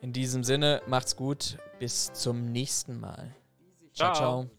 In 0.02 0.12
diesem 0.12 0.42
Sinne, 0.42 0.82
macht's 0.88 1.14
gut, 1.14 1.58
bis 1.78 2.12
zum 2.12 2.50
nächsten 2.50 2.98
Mal. 2.98 3.34
ciao. 3.94 4.14
ciao. 4.14 4.50